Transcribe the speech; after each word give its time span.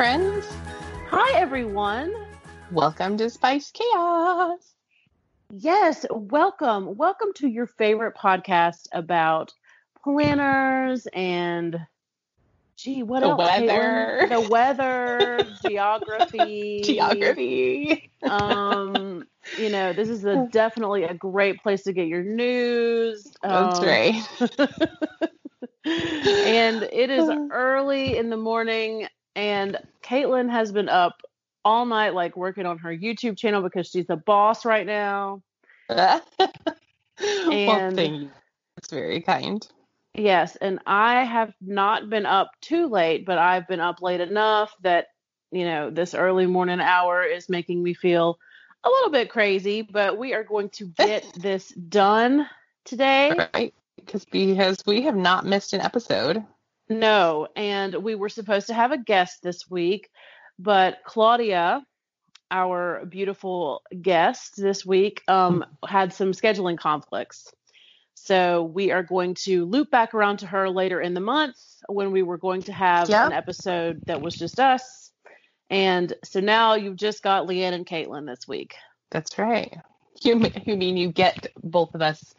Friends. 0.00 0.46
Hi, 1.10 1.38
everyone. 1.38 2.10
Welcome 2.72 3.18
to 3.18 3.28
Spice 3.28 3.70
Chaos. 3.70 4.74
Yes, 5.52 6.06
welcome. 6.10 6.96
Welcome 6.96 7.34
to 7.34 7.46
your 7.46 7.66
favorite 7.66 8.14
podcast 8.16 8.86
about 8.94 9.52
planners 10.02 11.06
and, 11.12 11.78
gee, 12.78 13.02
what 13.02 13.20
The 13.20 13.28
else? 13.28 13.38
weather. 13.40 13.66
Caitlin? 14.22 14.28
The 14.30 14.48
weather, 14.48 15.38
geography. 15.68 16.80
Geography. 16.82 18.10
Um, 18.22 19.26
you 19.58 19.68
know, 19.68 19.92
this 19.92 20.08
is 20.08 20.24
a, 20.24 20.48
definitely 20.50 21.04
a 21.04 21.12
great 21.12 21.62
place 21.62 21.82
to 21.82 21.92
get 21.92 22.06
your 22.08 22.22
news. 22.22 23.30
That's 23.42 23.80
Um, 23.80 23.84
right. 23.84 24.14
and 25.84 26.84
it 26.84 27.10
is 27.10 27.28
early 27.52 28.16
in 28.16 28.30
the 28.30 28.38
morning, 28.38 29.06
and 29.34 29.78
Caitlin 30.02 30.50
has 30.50 30.72
been 30.72 30.88
up 30.88 31.22
all 31.64 31.86
night, 31.86 32.14
like 32.14 32.36
working 32.36 32.66
on 32.66 32.78
her 32.78 32.96
YouTube 32.96 33.36
channel 33.36 33.62
because 33.62 33.88
she's 33.88 34.06
the 34.06 34.16
boss 34.16 34.64
right 34.64 34.86
now. 34.86 35.42
well, 35.88 36.22
thank 37.18 38.22
you. 38.22 38.30
That's 38.76 38.90
very 38.90 39.20
kind. 39.20 39.66
Yes, 40.14 40.56
and 40.56 40.80
I 40.86 41.24
have 41.24 41.52
not 41.60 42.10
been 42.10 42.26
up 42.26 42.50
too 42.60 42.86
late, 42.88 43.24
but 43.24 43.38
I've 43.38 43.68
been 43.68 43.80
up 43.80 44.02
late 44.02 44.20
enough 44.20 44.74
that, 44.82 45.08
you 45.52 45.64
know, 45.64 45.90
this 45.90 46.14
early 46.14 46.46
morning 46.46 46.80
hour 46.80 47.22
is 47.22 47.48
making 47.48 47.82
me 47.82 47.94
feel 47.94 48.38
a 48.82 48.88
little 48.88 49.10
bit 49.10 49.30
crazy, 49.30 49.82
but 49.82 50.18
we 50.18 50.34
are 50.34 50.44
going 50.44 50.70
to 50.70 50.86
get 50.96 51.26
this 51.36 51.68
done 51.68 52.48
today. 52.84 53.32
Right? 53.54 53.74
Because 53.96 54.24
because 54.24 54.82
we 54.86 55.02
have 55.02 55.16
not 55.16 55.46
missed 55.46 55.72
an 55.74 55.80
episode. 55.80 56.44
No, 56.90 57.46
and 57.54 57.94
we 57.94 58.16
were 58.16 58.28
supposed 58.28 58.66
to 58.66 58.74
have 58.74 58.90
a 58.92 58.98
guest 58.98 59.42
this 59.42 59.70
week, 59.70 60.10
but 60.58 60.98
Claudia, 61.06 61.86
our 62.50 63.06
beautiful 63.06 63.82
guest 64.02 64.56
this 64.56 64.84
week, 64.84 65.22
um, 65.28 65.64
had 65.86 66.12
some 66.12 66.32
scheduling 66.32 66.76
conflicts. 66.76 67.52
So 68.14 68.64
we 68.64 68.90
are 68.90 69.04
going 69.04 69.34
to 69.44 69.64
loop 69.64 69.90
back 69.90 70.14
around 70.14 70.38
to 70.38 70.46
her 70.48 70.68
later 70.68 71.00
in 71.00 71.14
the 71.14 71.20
month 71.20 71.56
when 71.88 72.10
we 72.10 72.22
were 72.22 72.38
going 72.38 72.62
to 72.62 72.72
have 72.72 73.08
Yep. 73.08 73.26
an 73.28 73.32
episode 73.32 74.02
that 74.06 74.20
was 74.20 74.34
just 74.34 74.58
us. 74.60 75.10
And 75.70 76.12
so 76.24 76.40
now 76.40 76.74
you've 76.74 76.96
just 76.96 77.22
got 77.22 77.46
Leanne 77.46 77.72
and 77.72 77.86
Caitlin 77.86 78.26
this 78.26 78.48
week. 78.48 78.74
That's 79.10 79.38
right. 79.38 79.78
You, 80.22 80.44
you 80.66 80.76
mean 80.76 80.96
you 80.96 81.12
get 81.12 81.46
both 81.62 81.94
of 81.94 82.02
us 82.02 82.34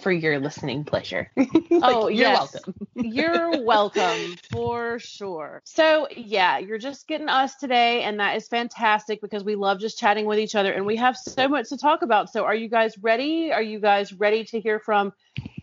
for 0.00 0.10
your 0.12 0.38
listening 0.40 0.84
pleasure? 0.84 1.30
Like, 1.36 1.94
Oh, 1.94 2.08
you're 2.08 2.28
yes. 2.28 2.54
welcome. 2.54 2.74
You're 2.94 3.62
welcome 3.64 4.36
for 4.50 4.98
sure. 4.98 5.60
So, 5.64 6.08
yeah, 6.16 6.56
you're 6.58 6.78
just 6.78 7.06
getting 7.06 7.28
us 7.28 7.54
today, 7.56 8.02
and 8.02 8.18
that 8.20 8.36
is 8.36 8.48
fantastic 8.48 9.20
because 9.20 9.44
we 9.44 9.54
love 9.56 9.78
just 9.78 9.98
chatting 9.98 10.24
with 10.24 10.38
each 10.38 10.54
other 10.54 10.72
and 10.72 10.86
we 10.86 10.96
have 10.96 11.16
so 11.18 11.48
much 11.48 11.68
to 11.68 11.76
talk 11.76 12.00
about. 12.02 12.30
So, 12.32 12.44
are 12.44 12.54
you 12.54 12.68
guys 12.68 12.96
ready? 12.98 13.52
Are 13.52 13.60
you 13.62 13.78
guys 13.78 14.12
ready 14.12 14.44
to 14.44 14.60
hear 14.60 14.78
from 14.80 15.12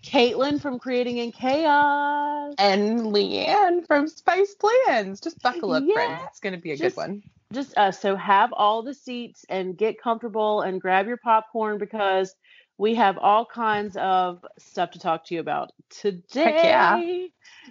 Caitlin 0.04 0.62
from 0.62 0.78
Creating 0.78 1.18
in 1.18 1.32
Chaos? 1.32 2.54
And 2.60 3.00
Leanne 3.02 3.86
from 3.88 4.08
Spice 4.08 4.56
Plans. 4.56 5.20
Just 5.20 5.42
buckle 5.42 5.74
up, 5.74 5.84
Yeah. 5.86 5.94
friends. 5.96 6.22
It's 6.30 6.40
going 6.40 6.54
to 6.56 6.62
be 6.62 6.72
a 6.72 6.78
Just- 6.78 6.96
good 6.96 7.02
one. 7.02 7.24
Just 7.52 7.78
uh, 7.78 7.92
so 7.92 8.16
have 8.16 8.52
all 8.52 8.82
the 8.82 8.96
seats 8.96 9.46
and 9.48 9.78
get 9.78 10.02
comfortable 10.02 10.62
and 10.62 10.82
grab 10.82 11.06
your 11.06 11.18
popcorn 11.18 11.78
because 11.78 12.34
we 12.78 12.96
have 12.96 13.18
all 13.18 13.46
kinds 13.46 13.96
of 13.98 14.46
stuff 14.58 14.92
to 14.92 15.00
talk 15.00 15.26
to 15.26 15.36
you 15.36 15.40
about 15.40 15.72
today. 15.90 16.62
yeah. 16.64 17.28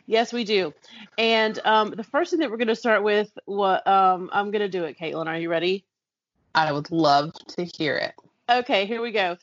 Yes, 0.07 0.33
we 0.33 0.45
do. 0.45 0.73
And 1.19 1.59
um, 1.65 1.91
the 1.97 2.05
first 2.05 2.31
thing 2.31 2.41
that 2.41 2.51
we're 2.51 2.57
going 2.57 2.69
to 2.69 2.77
start 2.77 3.03
with, 3.03 3.31
what 3.45 3.87
um, 3.87 4.31
I'm 4.33 4.51
going 4.51 4.61
to 4.61 4.69
do 4.69 4.85
it, 4.85 4.99
Caitlin. 4.99 5.27
Are 5.27 5.39
you 5.39 5.51
ready? 5.51 5.85
I 6.55 6.73
would 6.73 6.91
love 6.91 7.33
to 7.57 7.65
hear 7.65 7.97
it. 7.97 8.15
Okay, 8.49 8.87
here 8.87 9.01
we 9.01 9.13
go. 9.13 9.37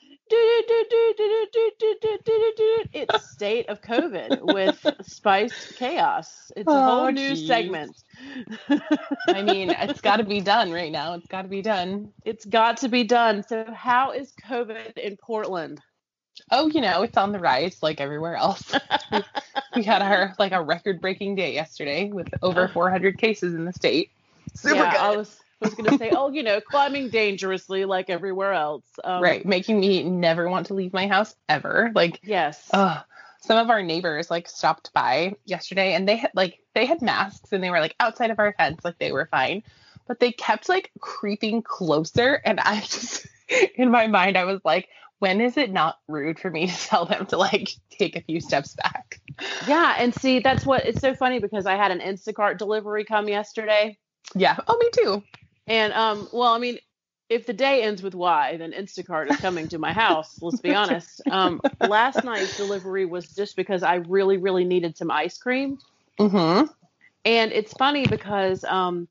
It's 2.93 3.31
state 3.31 3.69
of 3.69 3.81
COVID 3.81 4.53
with 4.53 4.85
Spice 5.07 5.73
Chaos. 5.77 6.51
It's 6.55 6.67
a 6.67 6.71
oh, 6.71 6.81
whole 6.81 7.05
Oh, 7.05 7.09
new 7.09 7.29
geez. 7.35 7.47
segment. 7.47 7.97
I 9.27 9.41
mean, 9.41 9.69
it's 9.71 10.01
got 10.01 10.17
to 10.17 10.23
be 10.23 10.41
done 10.41 10.71
right 10.71 10.91
now. 10.91 11.13
It's 11.13 11.27
got 11.27 11.43
to 11.43 11.47
be 11.47 11.61
done. 11.61 12.11
it's 12.25 12.45
got 12.45 12.77
to 12.77 12.89
be 12.89 13.03
done. 13.03 13.43
So, 13.47 13.65
how 13.73 14.11
is 14.11 14.33
COVID 14.47 14.97
in 14.97 15.17
Portland? 15.17 15.81
Oh, 16.51 16.67
you 16.67 16.81
know, 16.81 17.03
it's 17.03 17.17
on 17.17 17.31
the 17.31 17.39
rise 17.39 17.81
like 17.81 17.99
everywhere 17.99 18.35
else. 18.35 18.73
we, 19.11 19.23
we 19.75 19.83
had 19.83 20.01
our 20.01 20.33
like 20.39 20.51
a 20.51 20.61
record-breaking 20.61 21.35
day 21.35 21.53
yesterday 21.53 22.09
with 22.11 22.29
over 22.41 22.67
400 22.73 23.17
cases 23.17 23.53
in 23.53 23.65
the 23.65 23.73
state. 23.73 24.11
Super 24.55 24.75
yeah, 24.75 24.91
good. 24.91 24.99
I 24.99 25.17
was 25.17 25.39
was 25.61 25.73
going 25.73 25.89
to 25.89 25.97
say, 25.97 26.11
oh, 26.15 26.31
you 26.31 26.43
know, 26.43 26.61
climbing 26.61 27.09
dangerously 27.09 27.85
like 27.85 28.09
everywhere 28.09 28.53
else. 28.53 28.85
Um, 29.03 29.21
right, 29.21 29.45
making 29.45 29.79
me 29.79 30.03
never 30.03 30.49
want 30.49 30.67
to 30.67 30.73
leave 30.73 30.93
my 30.93 31.07
house 31.07 31.35
ever. 31.47 31.91
Like, 31.93 32.19
Yes. 32.23 32.67
uh, 32.71 33.01
some 33.41 33.57
of 33.57 33.69
our 33.69 33.81
neighbors 33.81 34.29
like 34.29 34.47
stopped 34.49 34.91
by 34.93 35.33
yesterday 35.45 35.93
and 35.93 36.07
they 36.07 36.17
had 36.17 36.31
like 36.35 36.59
they 36.75 36.85
had 36.85 37.01
masks 37.01 37.53
and 37.53 37.63
they 37.63 37.69
were 37.69 37.79
like 37.79 37.95
outside 37.99 38.31
of 38.31 38.39
our 38.39 38.53
fence, 38.53 38.81
like 38.83 38.99
they 38.99 39.11
were 39.11 39.27
fine, 39.31 39.63
but 40.07 40.19
they 40.19 40.31
kept 40.31 40.67
like 40.69 40.91
creeping 40.99 41.61
closer, 41.61 42.41
and 42.45 42.59
I 42.59 42.79
just 42.81 43.27
in 43.75 43.91
my 43.91 44.07
mind 44.07 44.37
I 44.37 44.45
was 44.45 44.61
like. 44.63 44.89
When 45.21 45.41
is 45.41 45.57
it 45.57 45.69
not 45.69 45.99
rude 46.07 46.39
for 46.39 46.49
me 46.49 46.67
to 46.67 46.73
tell 46.87 47.05
them 47.05 47.25
to 47.25 47.37
like 47.37 47.71
take 47.89 48.15
a 48.15 48.21
few 48.21 48.39
steps 48.39 48.75
back? 48.75 49.19
Yeah, 49.67 49.95
and 49.99 50.15
see, 50.15 50.39
that's 50.39 50.65
what 50.65 50.85
it's 50.85 51.01
so 51.01 51.13
funny 51.13 51.39
because 51.39 51.65
I 51.65 51.75
had 51.75 51.91
an 51.91 51.99
Instacart 51.99 52.57
delivery 52.57 53.03
come 53.03 53.27
yesterday, 53.27 53.97
Yeah. 54.33 54.55
Oh, 54.65 54.77
me 54.77 54.89
too. 54.93 55.23
And 55.69 55.93
um, 55.93 56.27
well, 56.33 56.53
I 56.53 56.59
mean, 56.59 56.79
if 57.29 57.45
the 57.45 57.53
day 57.53 57.83
ends 57.83 58.03
with 58.03 58.15
Y, 58.15 58.57
then 58.57 58.73
Instacart 58.73 59.27
is 59.29 59.37
coming 59.37 59.69
to 59.69 59.79
my 59.79 59.93
house. 59.93 60.41
Let's 60.41 60.59
be 60.61 60.73
honest. 60.73 61.21
Um, 61.29 61.61
last 61.79 62.23
night's 62.23 62.57
delivery 62.57 63.05
was 63.05 63.33
just 63.35 63.55
because 63.55 63.83
I 63.83 63.95
really, 63.95 64.37
really 64.37 64.65
needed 64.65 64.97
some 64.97 65.11
ice 65.11 65.37
cream, 65.37 65.79
Mm-hmm. 66.19 66.65
and 67.25 67.51
it's 67.51 67.73
funny 67.73 68.07
because 68.07 68.63
um, 68.65 69.07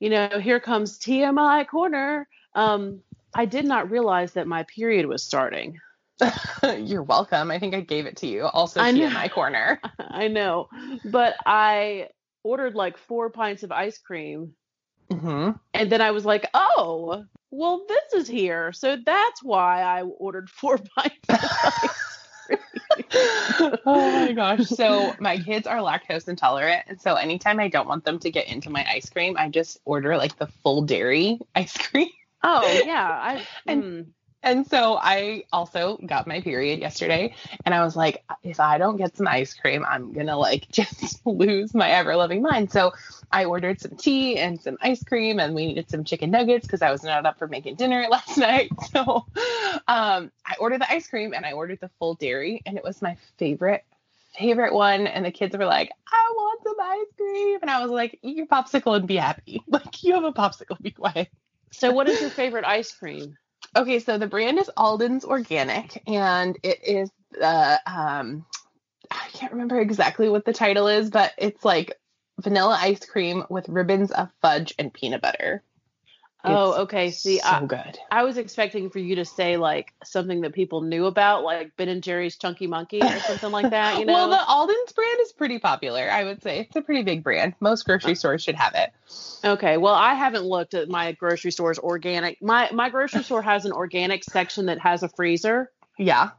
you 0.00 0.10
know, 0.10 0.40
here 0.40 0.60
comes 0.60 0.98
TMI 0.98 1.66
corner. 1.66 2.28
Um, 2.54 3.02
I 3.34 3.46
did 3.46 3.64
not 3.64 3.90
realize 3.90 4.32
that 4.34 4.46
my 4.46 4.64
period 4.64 5.06
was 5.06 5.22
starting. 5.24 5.78
You're 6.78 7.02
welcome. 7.02 7.50
I 7.50 7.58
think 7.58 7.74
I 7.74 7.80
gave 7.80 8.06
it 8.06 8.18
to 8.18 8.26
you. 8.26 8.44
Also, 8.44 8.80
I 8.80 8.92
know. 8.92 9.10
my 9.10 9.28
corner. 9.28 9.80
I 9.98 10.28
know, 10.28 10.68
but 11.04 11.36
I 11.46 12.08
ordered 12.42 12.74
like 12.74 12.98
four 12.98 13.30
pints 13.30 13.62
of 13.62 13.72
ice 13.72 13.98
cream 13.98 14.54
Mm-hmm. 15.10 15.50
And 15.74 15.92
then 15.92 16.00
I 16.00 16.12
was 16.12 16.24
like, 16.24 16.46
oh, 16.54 17.24
well, 17.50 17.84
this 17.88 18.22
is 18.22 18.28
here. 18.28 18.72
So 18.72 18.96
that's 19.04 19.42
why 19.42 19.82
I 19.82 20.02
ordered 20.02 20.48
four 20.50 20.78
pints. 20.78 21.16
oh 23.86 24.26
my 24.26 24.32
gosh. 24.32 24.66
So 24.66 25.14
my 25.20 25.36
kids 25.38 25.66
are 25.66 25.78
lactose 25.78 26.28
intolerant, 26.28 26.84
and 26.88 27.00
so 27.00 27.14
anytime 27.14 27.58
I 27.60 27.68
don't 27.68 27.88
want 27.88 28.04
them 28.04 28.18
to 28.20 28.30
get 28.30 28.48
into 28.48 28.70
my 28.70 28.86
ice 28.88 29.10
cream, 29.10 29.36
I 29.38 29.48
just 29.48 29.78
order 29.84 30.16
like 30.16 30.36
the 30.38 30.46
full 30.46 30.82
dairy 30.82 31.38
ice 31.54 31.76
cream. 31.76 32.08
Oh, 32.42 32.82
yeah. 32.86 33.08
I, 33.10 33.46
And- 33.66 33.82
mm, 33.82 34.06
And 34.42 34.66
so 34.66 34.96
I 34.96 35.44
also 35.52 35.98
got 36.04 36.26
my 36.26 36.40
period 36.40 36.80
yesterday, 36.80 37.34
and 37.66 37.74
I 37.74 37.84
was 37.84 37.94
like, 37.94 38.24
if 38.42 38.58
I 38.58 38.78
don't 38.78 38.96
get 38.96 39.16
some 39.16 39.28
ice 39.28 39.52
cream, 39.52 39.84
I'm 39.86 40.12
gonna 40.12 40.36
like 40.36 40.66
just 40.72 41.24
lose 41.26 41.74
my 41.74 41.90
ever 41.90 42.16
loving 42.16 42.40
mind. 42.42 42.72
So 42.72 42.92
I 43.30 43.44
ordered 43.44 43.80
some 43.80 43.96
tea 43.96 44.38
and 44.38 44.60
some 44.60 44.78
ice 44.80 45.04
cream, 45.04 45.40
and 45.40 45.54
we 45.54 45.66
needed 45.66 45.90
some 45.90 46.04
chicken 46.04 46.30
nuggets 46.30 46.66
because 46.66 46.80
I 46.80 46.90
was 46.90 47.02
not 47.02 47.26
up 47.26 47.38
for 47.38 47.48
making 47.48 47.74
dinner 47.74 48.06
last 48.10 48.38
night. 48.38 48.70
So 48.92 49.26
um, 49.86 50.32
I 50.46 50.54
ordered 50.58 50.80
the 50.80 50.90
ice 50.90 51.06
cream 51.06 51.34
and 51.34 51.44
I 51.44 51.52
ordered 51.52 51.80
the 51.80 51.90
full 51.98 52.14
dairy, 52.14 52.62
and 52.64 52.78
it 52.78 52.84
was 52.84 53.02
my 53.02 53.16
favorite 53.36 53.84
favorite 54.38 54.72
one. 54.72 55.06
And 55.06 55.24
the 55.24 55.30
kids 55.30 55.56
were 55.56 55.66
like, 55.66 55.90
I 56.10 56.32
want 56.34 56.62
some 56.64 56.80
ice 56.80 57.06
cream, 57.16 57.58
and 57.60 57.70
I 57.70 57.82
was 57.82 57.90
like, 57.90 58.18
eat 58.22 58.36
your 58.36 58.46
popsicle 58.46 58.96
and 58.96 59.06
be 59.06 59.16
happy. 59.16 59.62
Like 59.68 60.02
you 60.02 60.14
have 60.14 60.24
a 60.24 60.32
popsicle, 60.32 60.80
be 60.80 60.92
quiet. 60.92 61.28
so, 61.72 61.92
what 61.92 62.08
is 62.08 62.20
your 62.22 62.30
favorite 62.30 62.64
ice 62.64 62.92
cream? 62.92 63.36
Okay, 63.76 64.00
so 64.00 64.18
the 64.18 64.26
brand 64.26 64.58
is 64.58 64.70
Alden's 64.76 65.24
Organic, 65.24 66.02
and 66.08 66.58
it 66.62 66.78
is 66.84 67.10
uh, 67.40 67.76
um, 67.86 68.44
I 69.10 69.28
can't 69.32 69.52
remember 69.52 69.80
exactly 69.80 70.28
what 70.28 70.44
the 70.44 70.52
title 70.52 70.88
is, 70.88 71.10
but 71.10 71.32
it's 71.38 71.64
like 71.64 71.96
vanilla 72.40 72.76
ice 72.80 73.04
cream 73.04 73.44
with 73.48 73.68
ribbons 73.68 74.10
of 74.10 74.28
fudge 74.42 74.74
and 74.78 74.92
peanut 74.92 75.22
butter. 75.22 75.62
Oh, 76.44 76.82
okay. 76.82 77.10
See, 77.10 77.38
so 77.38 77.48
I, 77.48 77.64
good. 77.64 77.98
I 78.10 78.22
was 78.22 78.38
expecting 78.38 78.90
for 78.90 78.98
you 78.98 79.16
to 79.16 79.24
say 79.24 79.56
like 79.56 79.92
something 80.04 80.40
that 80.42 80.54
people 80.54 80.80
knew 80.80 81.06
about, 81.06 81.44
like 81.44 81.76
Ben 81.76 81.88
and 81.88 82.02
Jerry's 82.02 82.36
Chunky 82.36 82.66
Monkey 82.66 83.00
or 83.00 83.18
something 83.20 83.50
like 83.50 83.70
that. 83.70 83.98
You 83.98 84.06
know? 84.06 84.12
Well, 84.14 84.30
the 84.30 84.48
Alden's 84.48 84.92
brand 84.92 85.18
is 85.20 85.32
pretty 85.32 85.58
popular. 85.58 86.10
I 86.10 86.24
would 86.24 86.42
say 86.42 86.60
it's 86.60 86.76
a 86.76 86.82
pretty 86.82 87.02
big 87.02 87.22
brand. 87.22 87.54
Most 87.60 87.84
grocery 87.84 88.14
stores 88.14 88.42
should 88.42 88.54
have 88.54 88.74
it. 88.74 88.90
Okay, 89.44 89.76
well, 89.76 89.94
I 89.94 90.14
haven't 90.14 90.44
looked 90.44 90.74
at 90.74 90.88
my 90.88 91.12
grocery 91.12 91.50
store's 91.50 91.78
organic. 91.78 92.40
My 92.42 92.70
my 92.72 92.90
grocery 92.90 93.22
store 93.22 93.42
has 93.42 93.64
an 93.64 93.72
organic 93.72 94.24
section 94.24 94.66
that 94.66 94.78
has 94.80 95.02
a 95.02 95.08
freezer, 95.08 95.70
Yeah. 95.98 96.30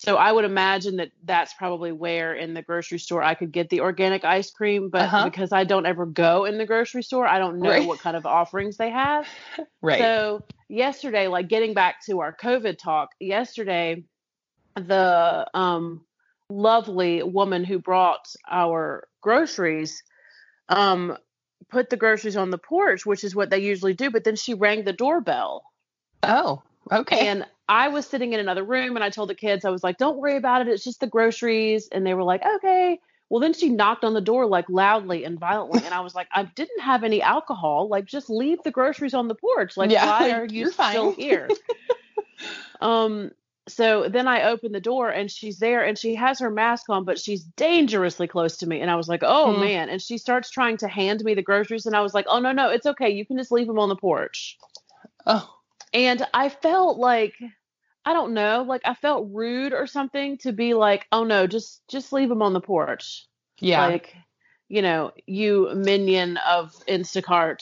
So 0.00 0.16
I 0.16 0.32
would 0.32 0.46
imagine 0.46 0.96
that 0.96 1.10
that's 1.24 1.52
probably 1.52 1.92
where 1.92 2.32
in 2.32 2.54
the 2.54 2.62
grocery 2.62 2.98
store 2.98 3.22
I 3.22 3.34
could 3.34 3.52
get 3.52 3.68
the 3.68 3.82
organic 3.82 4.24
ice 4.24 4.50
cream. 4.50 4.88
But 4.88 5.02
Uh-huh. 5.02 5.24
because 5.24 5.52
I 5.52 5.64
don't 5.64 5.84
ever 5.84 6.06
go 6.06 6.46
in 6.46 6.56
the 6.56 6.64
grocery 6.64 7.02
store, 7.02 7.26
I 7.26 7.38
don't 7.38 7.60
know 7.60 7.68
Right. 7.68 7.86
what 7.86 7.98
kind 7.98 8.16
of 8.16 8.24
offerings 8.24 8.78
they 8.78 8.90
have. 8.90 9.28
Right. 9.82 10.00
So 10.00 10.42
yesterday, 10.68 11.26
like 11.28 11.48
getting 11.48 11.74
back 11.74 12.04
to 12.06 12.20
our 12.20 12.34
COVID 12.34 12.78
talk, 12.78 13.10
yesterday, 13.20 14.04
the 14.76 15.46
um, 15.54 16.04
lovely 16.48 17.22
woman 17.22 17.64
who 17.64 17.78
brought 17.78 18.26
our 18.50 19.06
groceries 19.22 20.02
um, 20.70 21.16
put 21.70 21.90
the 21.90 21.96
groceries 21.96 22.36
on 22.36 22.50
the 22.50 22.58
porch, 22.58 23.04
which 23.04 23.24
is 23.24 23.34
what 23.34 23.50
they 23.50 23.58
usually 23.58 23.94
do. 23.94 24.10
But 24.10 24.24
then 24.24 24.36
she 24.36 24.54
rang 24.54 24.84
the 24.84 24.92
doorbell, 24.92 25.64
oh, 26.22 26.62
okay. 26.90 27.28
and 27.28 27.46
I 27.68 27.88
was 27.88 28.06
sitting 28.06 28.32
in 28.32 28.40
another 28.40 28.64
room, 28.64 28.96
and 28.96 29.04
I 29.04 29.10
told 29.10 29.28
the 29.28 29.34
kids, 29.34 29.64
I 29.64 29.70
was 29.70 29.84
like, 29.84 29.96
"Don't 29.98 30.18
worry 30.18 30.36
about 30.36 30.62
it. 30.62 30.68
It's 30.68 30.84
just 30.84 31.00
the 31.00 31.06
groceries." 31.06 31.88
And 31.92 32.04
they 32.06 32.14
were 32.14 32.24
like, 32.24 32.42
"Okay." 32.44 32.98
Well, 33.28 33.40
then 33.40 33.52
she 33.52 33.68
knocked 33.68 34.02
on 34.02 34.12
the 34.12 34.20
door 34.20 34.44
like 34.46 34.68
loudly 34.68 35.24
and 35.24 35.38
violently, 35.38 35.82
and 35.84 35.94
I 35.94 36.00
was 36.00 36.14
like, 36.14 36.28
"I 36.34 36.44
didn't 36.44 36.80
have 36.80 37.04
any 37.04 37.22
alcohol. 37.22 37.88
Like, 37.88 38.06
just 38.06 38.28
leave 38.28 38.58
the 38.64 38.72
groceries 38.72 39.14
on 39.14 39.28
the 39.28 39.36
porch. 39.36 39.76
Like, 39.76 39.90
Yeah, 39.90 40.04
why 40.04 40.30
are 40.32 40.46
you 40.46 40.70
fine." 40.72 40.92
still 40.92 41.14
here?" 41.14 41.48
um. 42.80 43.30
So 43.68 44.08
then 44.08 44.26
I 44.26 44.44
open 44.44 44.72
the 44.72 44.80
door 44.80 45.10
and 45.10 45.30
she's 45.30 45.60
there 45.60 45.84
and 45.84 45.96
she 45.96 46.16
has 46.16 46.40
her 46.40 46.50
mask 46.50 46.88
on, 46.88 47.04
but 47.04 47.20
she's 47.20 47.44
dangerously 47.44 48.26
close 48.26 48.56
to 48.56 48.66
me. 48.66 48.80
And 48.80 48.90
I 48.90 48.96
was 48.96 49.06
like, 49.06 49.22
"Oh 49.22 49.52
Hmm. 49.52 49.60
man!" 49.60 49.88
And 49.90 50.02
she 50.02 50.18
starts 50.18 50.50
trying 50.50 50.78
to 50.78 50.88
hand 50.88 51.22
me 51.22 51.34
the 51.34 51.42
groceries, 51.42 51.86
and 51.86 51.94
I 51.94 52.00
was 52.00 52.14
like, 52.14 52.26
"Oh 52.28 52.40
no, 52.40 52.50
no, 52.50 52.70
it's 52.70 52.86
okay. 52.86 53.10
You 53.10 53.24
can 53.24 53.36
just 53.36 53.52
leave 53.52 53.68
them 53.68 53.78
on 53.78 53.88
the 53.88 53.94
porch." 53.96 54.58
oh, 55.26 55.59
And 55.92 56.24
I 56.34 56.48
felt 56.48 56.98
like 56.98 57.34
I 58.04 58.12
don't 58.14 58.32
know, 58.32 58.62
like 58.66 58.82
I 58.84 58.94
felt 58.94 59.28
rude 59.32 59.72
or 59.74 59.86
something 59.86 60.38
to 60.38 60.52
be 60.52 60.74
like, 60.74 61.06
"Oh 61.12 61.24
no, 61.24 61.46
just 61.46 61.82
just 61.88 62.12
leave 62.12 62.28
them 62.28 62.42
on 62.42 62.52
the 62.54 62.60
porch." 62.60 63.26
yeah. 63.60 63.86
Like, 63.86 64.14
you 64.68 64.82
know, 64.82 65.12
you 65.26 65.70
minion 65.74 66.38
of 66.38 66.72
Instacart. 66.88 67.58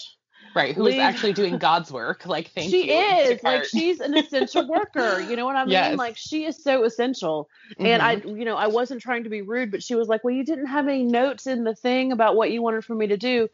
right. 0.54 0.74
Who's 0.74 0.86
leave- 0.86 1.00
actually 1.00 1.32
doing 1.32 1.58
God's 1.58 1.90
work? 1.90 2.24
Like, 2.26 2.48
thank 2.54 2.70
she 2.70 2.86
you. 2.86 2.92
She 3.26 3.32
is 3.32 3.42
like 3.42 3.64
she's 3.64 4.00
an 4.00 4.14
essential 4.14 4.66
worker. 4.68 5.20
You 5.20 5.34
know 5.36 5.44
what 5.46 5.56
I 5.56 5.64
mean? 5.64 5.72
Yes. 5.72 5.98
Like 5.98 6.16
she 6.16 6.44
is 6.44 6.62
so 6.62 6.84
essential. 6.84 7.48
And 7.80 8.00
Mhm. 8.00 8.04
I, 8.04 8.12
you 8.38 8.44
know, 8.44 8.56
I 8.56 8.68
wasn't 8.68 9.00
trying 9.02 9.24
to 9.24 9.30
be 9.30 9.42
rude, 9.42 9.70
but 9.72 9.82
she 9.82 9.94
was 9.96 10.06
like, 10.08 10.22
"Well, 10.22 10.34
you 10.34 10.44
didn't 10.44 10.66
have 10.66 10.86
any 10.86 11.02
notes 11.04 11.46
in 11.46 11.64
the 11.64 11.74
thing 11.74 12.12
about 12.12 12.36
what 12.36 12.50
you 12.52 12.62
wanted 12.62 12.84
for 12.84 12.94
me 12.94 13.08
to 13.08 13.16
do." 13.16 13.48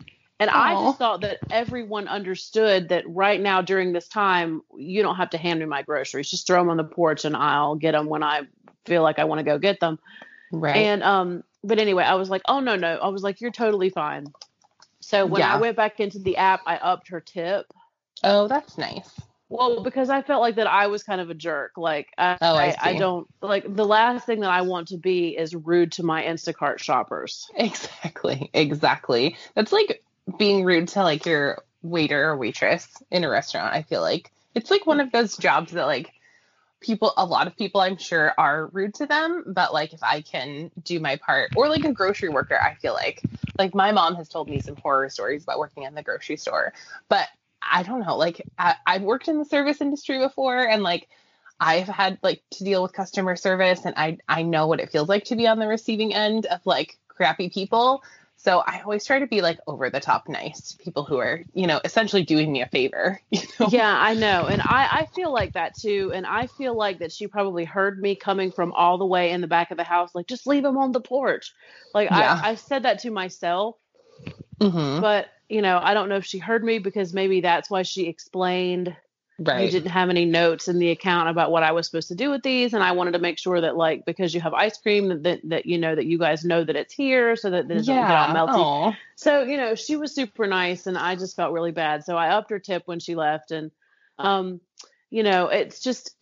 And 0.49 0.51
I 0.51 0.75
just 0.75 0.99
thought 0.99 1.23
that 1.23 1.39
everyone 1.51 2.07
understood 2.09 2.91
that 2.91 3.09
right 3.09 3.41
now 3.41 3.63
during 3.63 3.93
this 3.93 4.09
time, 4.09 4.63
you 4.77 5.03
don't 5.03 5.17
have 5.17 5.31
to 5.31 5.39
hand 5.39 5.61
me 5.61 5.67
my 5.67 5.83
groceries. 5.83 6.31
Just 6.31 6.47
throw 6.47 6.61
them 6.61 6.69
on 6.71 6.77
the 6.77 6.85
porch 6.85 7.25
and 7.25 7.37
I'll 7.37 7.77
get 7.77 7.93
them 7.93 8.07
when 8.07 8.23
I 8.23 8.43
feel 8.85 9.03
like 9.03 9.19
I 9.19 9.25
want 9.25 9.39
to 9.39 9.45
go 9.45 9.59
get 9.59 9.81
them. 9.81 9.99
right. 10.53 10.77
And 10.77 11.03
um, 11.03 11.45
but 11.63 11.79
anyway, 11.79 12.05
I 12.05 12.15
was 12.15 12.29
like, 12.29 12.43
"Oh 12.47 12.61
no, 12.61 12.77
no." 12.77 12.97
I 12.97 13.09
was 13.09 13.23
like, 13.23 13.41
"You're 13.41 13.51
totally 13.53 13.89
fine." 13.91 14.27
So 15.01 15.27
when 15.27 15.41
Yeah. 15.41 15.55
I 15.55 15.61
went 15.61 15.77
back 15.77 16.01
into 16.01 16.19
the 16.19 16.37
app, 16.37 16.61
I 16.67 16.77
upped 16.77 17.09
her 17.09 17.21
tip. 17.21 17.67
oh, 18.23 18.49
that's 18.49 18.77
nice. 18.79 19.11
Well, 19.51 19.83
because 19.83 20.11
I 20.11 20.23
felt 20.23 20.41
like 20.41 20.57
that 20.57 20.67
I 20.67 20.87
was 20.89 21.03
kind 21.05 21.21
of 21.21 21.31
a 21.31 21.35
jerk. 21.35 21.73
Like 21.77 22.09
I, 22.19 22.39
Oh, 22.41 22.55
I 22.57 22.65
I, 22.67 22.77
I 22.81 22.95
don't 22.99 23.29
like 23.41 23.65
the 23.73 23.85
last 23.85 24.27
thing 24.27 24.41
that 24.41 24.51
I 24.51 24.63
want 24.63 24.89
to 24.89 24.97
be 24.97 25.37
is 25.37 25.55
rude 25.55 25.93
to 25.93 26.03
my 26.03 26.25
Instacart 26.25 26.79
shoppers. 26.79 27.49
Exactly. 27.55 28.51
Exactly. 28.53 29.37
That's 29.55 29.73
like 29.73 30.03
being 30.39 30.65
rude 30.65 30.89
to 30.89 31.03
like 31.03 31.27
your 31.27 31.63
waiter 31.83 32.31
or 32.31 32.37
waitress 32.37 32.89
in 33.11 33.25
a 33.25 33.29
restaurant. 33.29 33.75
I 33.75 33.83
feel 33.83 34.01
like 34.01 34.31
it's 34.55 34.71
like 34.71 34.87
one 34.87 35.01
of 35.01 35.13
those 35.13 35.37
jobs 35.37 35.73
that 35.73 35.87
like 35.87 36.13
people 36.81 37.13
a 37.17 37.25
lot 37.25 37.47
of 37.47 37.57
people 37.57 37.81
I'm 37.81 37.97
sure 37.97 38.33
are 38.39 38.67
rude 38.67 38.95
to 38.95 39.07
them, 39.07 39.45
but 39.47 39.73
like 39.73 39.93
if 39.93 40.03
I 40.03 40.21
can 40.21 40.71
do 40.83 41.01
my 41.01 41.17
part 41.17 41.53
or 41.57 41.69
like 41.69 41.85
a 41.85 41.93
grocery 41.93 42.29
worker, 42.29 42.59
I 42.61 42.75
feel 42.75 42.95
like 42.95 43.23
like 43.59 43.75
my 43.75 43.93
mom 43.93 44.15
has 44.17 44.29
told 44.29 44.49
me 44.49 44.61
some 44.61 44.77
horror 44.77 45.09
stories 45.09 45.43
about 45.43 45.59
working 45.59 45.85
in 45.85 45.95
the 45.95 46.03
grocery 46.03 46.37
store. 46.37 46.73
But 47.09 47.29
I 47.63 47.83
don't 47.83 48.01
know, 48.01 48.17
like 48.17 48.47
I, 48.59 48.77
I've 48.87 49.03
worked 49.03 49.29
in 49.29 49.39
the 49.39 49.45
service 49.45 49.81
industry 49.81 50.19
before 50.19 50.59
and 50.59 50.83
like 50.83 51.09
I've 51.61 51.89
had 51.89 52.19
like 52.23 52.43
to 52.53 52.65
deal 52.65 52.83
with 52.83 52.93
customer 52.93 53.37
service 53.37 53.85
and 53.85 53.95
I 53.97 54.19
I 54.29 54.43
know 54.43 54.67
what 54.67 54.81
it 54.81 54.91
feels 54.91 55.09
like 55.09 55.25
to 55.25 55.37
be 55.37 55.47
on 55.47 55.59
the 55.59 55.67
receiving 55.67 56.15
end 56.15 56.47
of 56.47 56.65
like 56.67 56.99
crappy 57.09 57.49
people. 57.49 58.03
So 58.45 58.59
I 58.59 58.83
always 58.83 59.07
try 59.07 59.21
to 59.21 59.27
be 59.27 59.41
like 59.41 59.59
over 59.67 59.89
the 59.89 60.01
top 60.01 60.29
nice 60.29 60.73
to 60.73 60.77
people 60.85 61.05
who 61.05 61.17
are, 61.17 61.43
you 61.55 61.67
know, 61.67 61.81
essentially 61.83 62.25
doing 62.25 62.53
me 62.53 62.61
a 62.61 62.67
favor. 62.67 63.19
You 63.31 63.41
know? 63.59 63.69
Yeah, 63.71 63.97
I 63.99 64.13
know. 64.15 64.47
And 64.47 64.61
I, 64.61 65.01
I 65.01 65.07
feel 65.15 65.33
like 65.33 65.55
that 65.55 65.79
too. 65.79 66.13
And 66.15 66.27
I 66.27 66.47
feel 66.47 66.77
like 66.77 66.99
that 66.99 67.11
she 67.11 67.27
probably 67.27 67.65
heard 67.65 67.99
me 68.01 68.17
coming 68.17 68.53
from 68.53 68.73
all 68.73 68.99
the 68.99 69.07
way 69.07 69.31
in 69.31 69.41
the 69.41 69.47
back 69.47 69.71
of 69.71 69.79
the 69.79 69.85
house, 69.85 70.15
like, 70.15 70.27
just 70.27 70.47
leave 70.47 70.63
them 70.63 70.77
on 70.77 70.93
the 70.93 71.01
porch. 71.01 71.53
Like, 71.95 72.11
Yeah. 72.11 72.39
I, 72.43 72.51
I 72.51 72.55
said 72.57 72.83
that 72.83 73.01
to 73.01 73.11
myself, 73.11 73.77
Mhm. 74.61 75.01
but, 75.01 75.27
you 75.49 75.63
know, 75.63 75.81
I 75.83 75.95
don't 75.95 76.09
know 76.11 76.17
if 76.17 76.27
she 76.27 76.39
heard 76.39 76.63
me 76.63 76.79
because 76.79 77.15
maybe 77.15 77.41
that's 77.41 77.71
why 77.71 77.83
she 77.83 78.09
explained 78.09 78.95
you 79.39 79.47
Right. 79.47 79.71
didn't 79.71 79.91
have 79.91 80.11
any 80.11 80.25
notes 80.25 80.69
in 80.69 80.79
the 80.79 80.91
account 80.91 81.29
about 81.29 81.51
what 81.51 81.63
I 81.63 81.73
was 81.73 81.87
supposed 81.87 82.09
to 82.09 82.15
do 82.15 82.31
with 82.31 82.43
these, 82.43 82.75
and 82.75 82.83
I 82.83 82.93
wanted 82.93 83.13
to 83.13 83.19
make 83.19 83.39
sure 83.39 83.61
that 83.61 83.77
like 83.77 84.05
because 84.05 84.35
you 84.35 84.41
have 84.41 84.55
ice 84.55 84.79
cream 84.79 85.09
that 85.09 85.23
that, 85.25 85.41
that 85.49 85.67
you 85.67 85.79
know 85.79 85.95
that 85.95 86.07
you 86.07 86.19
guys 86.19 86.45
know 86.45 86.63
that 86.65 86.77
it's 86.77 86.95
here, 86.95 87.37
so 87.37 87.51
that 87.51 87.65
it 87.65 87.69
doesn't 87.69 88.07
get 88.07 88.17
all 88.17 88.29
melty. 88.29 88.69
Oh. 88.87 88.95
So 89.17 89.43
you 89.43 89.57
know 89.57 89.75
she 89.75 89.97
was 89.97 90.15
super 90.15 90.47
nice, 90.47 90.87
and 90.87 90.97
I 90.99 91.17
just 91.17 91.37
felt 91.37 91.53
really 91.53 91.73
bad. 91.73 92.05
So 92.05 92.17
I 92.17 92.31
upped 92.31 92.51
her 92.51 92.59
tip 92.59 92.83
when 92.87 93.01
she 93.01 93.15
left, 93.15 93.51
and 93.51 93.71
um, 94.19 94.61
you 95.11 95.23
know 95.23 95.49
it's 95.49 95.81
just 95.81 96.15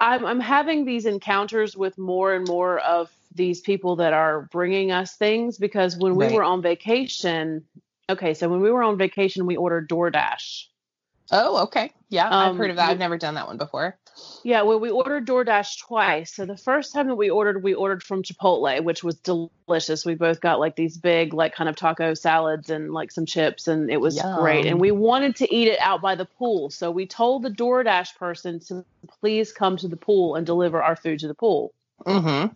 I'm 0.00 0.24
I'm 0.24 0.40
having 0.40 0.84
these 0.84 1.06
encounters 1.06 1.76
with 1.76 1.98
more 1.98 2.34
and 2.34 2.46
more 2.46 2.78
of 2.78 3.10
these 3.34 3.60
people 3.60 3.96
that 3.96 4.12
are 4.14 4.48
bringing 4.52 4.90
us 4.92 5.16
things 5.16 5.58
because 5.58 5.96
when 5.96 6.16
we 6.16 6.28
Right. 6.28 6.32
were 6.32 6.42
on 6.42 6.62
vacation, 6.62 7.64
okay, 8.08 8.34
so 8.34 8.48
when 8.48 8.60
we 8.60 8.70
were 8.70 8.82
on 8.82 8.96
vacation, 8.98 9.46
we 9.46 9.56
ordered 9.56 9.88
DoorDash. 9.88 10.64
Oh, 11.30 11.64
okay. 11.64 11.92
Yeah, 12.10 12.26
I've 12.26 12.50
Um, 12.52 12.56
heard 12.56 12.70
of 12.70 12.76
that. 12.76 12.88
I've 12.88 12.98
never 12.98 13.18
done 13.18 13.34
that 13.34 13.46
one 13.46 13.58
before. 13.58 13.98
Yeah, 14.42 14.62
well, 14.62 14.80
we 14.80 14.90
ordered 14.90 15.26
DoorDash 15.26 15.78
twice. 15.86 16.34
So 16.34 16.46
the 16.46 16.56
first 16.56 16.92
time 16.94 17.06
that 17.08 17.14
we 17.16 17.28
ordered, 17.30 17.62
we 17.62 17.74
ordered 17.74 18.02
from 18.02 18.22
Chipotle, 18.22 18.82
which 18.82 19.04
was 19.04 19.16
delicious. 19.16 20.06
We 20.06 20.14
both 20.14 20.40
got 20.40 20.58
like 20.58 20.74
these 20.74 20.96
big, 20.96 21.34
like 21.34 21.54
kind 21.54 21.68
of 21.68 21.76
taco 21.76 22.14
salads 22.14 22.70
and 22.70 22.92
like 22.92 23.10
some 23.12 23.26
chips, 23.26 23.68
and 23.68 23.90
it 23.90 24.00
was 24.00 24.20
great. 24.38 24.64
And 24.66 24.80
we 24.80 24.90
wanted 24.90 25.36
to 25.36 25.54
eat 25.54 25.68
it 25.68 25.78
out 25.80 26.00
by 26.00 26.14
the 26.14 26.24
pool. 26.24 26.70
So 26.70 26.90
we 26.90 27.06
told 27.06 27.42
the 27.42 27.50
DoorDash 27.50 28.16
person 28.16 28.58
to 28.68 28.84
please 29.20 29.52
come 29.52 29.76
to 29.76 29.86
the 29.88 29.96
pool 29.96 30.34
and 30.34 30.46
deliver 30.46 30.82
our 30.82 30.96
food 30.96 31.18
to 31.20 31.28
the 31.28 31.34
pool. 31.34 31.72
Mm-hmm. 32.06 32.54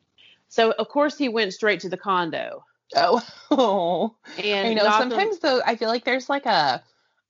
So 0.48 0.70
of 0.72 0.88
course 0.88 1.16
he 1.18 1.28
went 1.28 1.52
straight 1.52 1.80
to 1.80 1.88
the 1.88 1.96
condo. 1.98 2.64
Oh. 2.96 3.20
And 4.42 4.68
I 4.68 4.74
know. 4.74 4.86
on- 4.86 4.98
Sometimes 5.10 5.38
though, 5.40 5.60
I 5.64 5.76
feel 5.76 5.88
like 5.88 6.04
there's 6.04 6.28
like 6.28 6.46
a, 6.46 6.82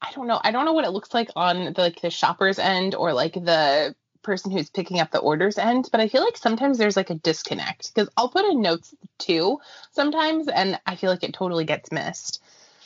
I 0.03 0.11
don't 0.13 0.27
know. 0.27 0.41
I 0.43 0.51
don't 0.51 0.65
know 0.65 0.73
what 0.73 0.85
it 0.85 0.91
looks 0.91 1.15
like 1.15 1.31
on 1.37 1.73
the, 1.73 1.81
like 1.81 2.01
the 2.01 2.11
shopper's 2.11 2.59
end 2.59 2.95
or 2.95 3.13
like 3.13 3.35
the 3.35 3.95
person 4.23 4.51
who's 4.51 4.71
picking 4.71 5.01
up 5.01 5.11
the 5.11 5.19
orders 5.19 5.59
end, 5.59 5.89
but 5.91 6.01
I 6.01 6.09
feel 6.09 6.25
like 6.25 6.37
sometimes 6.37 6.79
there's 6.79 6.97
like 6.97 7.11
a 7.11 7.15
disconnect 7.15 7.95
because 7.95 8.09
I'll 8.17 8.29
put 8.29 8.45
in 8.45 8.61
notes 8.61 8.95
too 9.19 9.61
sometimes, 9.93 10.49
and 10.49 10.79
I 10.87 10.97
feel 10.97 11.11
like 11.11 11.23
it 11.23 11.35
totally 11.35 11.65
gets 11.65 11.93
missed. 11.93 12.43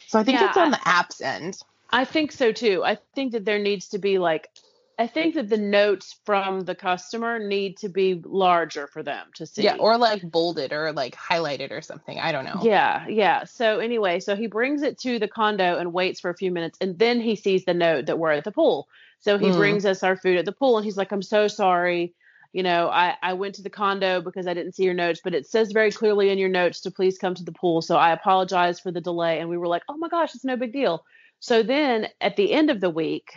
So 0.06 0.18
I 0.18 0.24
think 0.24 0.40
Yeah, 0.40 0.48
it's 0.48 0.56
on 0.56 0.70
the 0.70 0.88
app's 0.88 1.20
end. 1.20 1.58
I 1.90 2.04
think 2.04 2.32
so 2.32 2.52
too. 2.52 2.82
I 2.84 2.98
think 3.14 3.32
that 3.32 3.44
there 3.44 3.58
needs 3.58 3.88
to 3.88 3.98
be 3.98 4.18
like, 4.18 4.50
I 4.98 5.06
think 5.06 5.34
that 5.34 5.50
the 5.50 5.58
notes 5.58 6.16
from 6.24 6.60
the 6.60 6.74
customer 6.74 7.38
need 7.38 7.76
to 7.78 7.88
be 7.90 8.20
larger 8.24 8.86
for 8.86 9.02
them 9.02 9.26
to 9.34 9.44
see. 9.44 9.64
Yeah, 9.64 9.76
or 9.78 9.98
like 9.98 10.22
bolded 10.22 10.72
or 10.72 10.92
like 10.92 11.14
highlighted 11.14 11.70
or 11.70 11.82
something. 11.82 12.18
I 12.18 12.32
don't 12.32 12.46
know. 12.46 12.60
Yeah, 12.62 13.06
yeah. 13.06 13.44
So 13.44 13.78
anyway, 13.78 14.20
so 14.20 14.36
he 14.36 14.46
brings 14.46 14.82
it 14.82 14.98
to 15.00 15.18
the 15.18 15.28
condo 15.28 15.76
and 15.76 15.92
waits 15.92 16.20
for 16.20 16.30
a 16.30 16.36
few 16.36 16.50
minutes, 16.50 16.78
and 16.80 16.98
then 16.98 17.20
he 17.20 17.36
sees 17.36 17.66
the 17.66 17.74
note 17.74 18.06
that 18.06 18.18
we're 18.18 18.30
at 18.30 18.44
the 18.44 18.52
pool. 18.52 18.88
So 19.20 19.36
he 19.36 19.48
Mm. 19.48 19.56
brings 19.56 19.84
us 19.84 20.02
our 20.02 20.16
food 20.16 20.38
at 20.38 20.46
the 20.46 20.52
pool, 20.52 20.78
and 20.78 20.84
he's 20.84 20.96
like, 20.96 21.12
"I'm 21.12 21.22
so 21.22 21.46
sorry. 21.46 22.14
You 22.54 22.62
know, 22.62 22.88
I 22.88 23.16
I 23.22 23.34
went 23.34 23.56
to 23.56 23.62
the 23.62 23.68
condo 23.68 24.22
because 24.22 24.46
I 24.46 24.54
didn't 24.54 24.76
see 24.76 24.84
your 24.84 24.94
notes, 24.94 25.20
but 25.22 25.34
it 25.34 25.46
says 25.46 25.72
very 25.72 25.92
clearly 25.92 26.30
in 26.30 26.38
your 26.38 26.48
notes 26.48 26.80
to 26.82 26.90
please 26.90 27.18
come 27.18 27.34
to 27.34 27.44
the 27.44 27.52
pool. 27.52 27.82
So 27.82 27.96
I 27.96 28.12
apologize 28.12 28.80
for 28.80 28.90
the 28.90 29.02
delay." 29.02 29.40
And 29.40 29.50
we 29.50 29.58
were 29.58 29.68
like, 29.68 29.82
"Oh 29.90 29.98
my 29.98 30.08
gosh, 30.08 30.34
it's 30.34 30.44
no 30.44 30.56
big 30.56 30.72
deal." 30.72 31.04
So 31.40 31.62
then 31.62 32.08
at 32.22 32.36
the 32.36 32.50
end 32.50 32.70
of 32.70 32.80
the 32.80 32.88
week, 32.88 33.34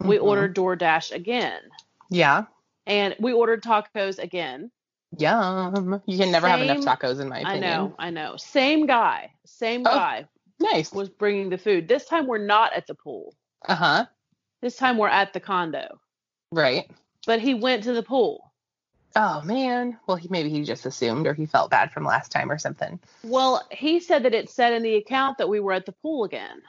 we 0.00 0.16
Mhm. 0.18 0.22
ordered 0.22 0.54
DoorDash 0.56 1.12
again. 1.12 1.60
Yeah. 2.10 2.44
And 2.86 3.14
we 3.18 3.32
ordered 3.32 3.62
tacos 3.62 4.18
again. 4.18 4.70
Yum. 5.18 6.02
You 6.06 6.18
can 6.18 6.30
never 6.30 6.48
have 6.48 6.60
enough 6.60 6.78
tacos, 6.78 7.20
in 7.20 7.28
my 7.28 7.40
opinion. 7.40 7.64
I 7.64 7.66
know, 7.76 7.94
I 7.98 8.10
know. 8.10 8.36
Same 8.36 8.86
guy, 8.86 9.32
same 9.46 9.82
Oh. 9.86 9.90
guy 9.90 10.28
Nice. 10.60 10.92
was 10.92 11.08
bringing 11.08 11.48
the 11.50 11.58
food. 11.58 11.88
This 11.88 12.04
time 12.04 12.26
we're 12.26 12.38
not 12.38 12.72
at 12.74 12.86
the 12.86 12.94
pool. 12.94 13.34
Uh 13.66 13.74
huh. 13.74 14.06
This 14.60 14.76
time 14.76 14.98
we're 14.98 15.08
at 15.08 15.32
the 15.32 15.40
condo. 15.40 16.00
Right. 16.52 16.90
But 17.26 17.40
he 17.40 17.54
went 17.54 17.84
to 17.84 17.92
the 17.92 18.02
pool. 18.02 18.52
Oh 19.16 19.40
man. 19.42 19.98
Well, 20.06 20.16
he 20.18 20.28
maybe 20.28 20.50
he 20.50 20.62
just 20.62 20.84
assumed, 20.86 21.26
or 21.26 21.32
he 21.34 21.46
felt 21.46 21.70
bad 21.70 21.90
from 21.92 22.04
last 22.04 22.30
time, 22.30 22.50
or 22.50 22.58
something. 22.58 23.00
Well, 23.24 23.66
he 23.70 24.00
said 24.00 24.22
that 24.24 24.34
it 24.34 24.50
said 24.50 24.74
in 24.74 24.82
the 24.82 24.96
account 24.96 25.38
that 25.38 25.48
we 25.48 25.60
were 25.60 25.72
at 25.72 25.86
the 25.86 25.92
pool 25.92 26.24
again. 26.24 26.62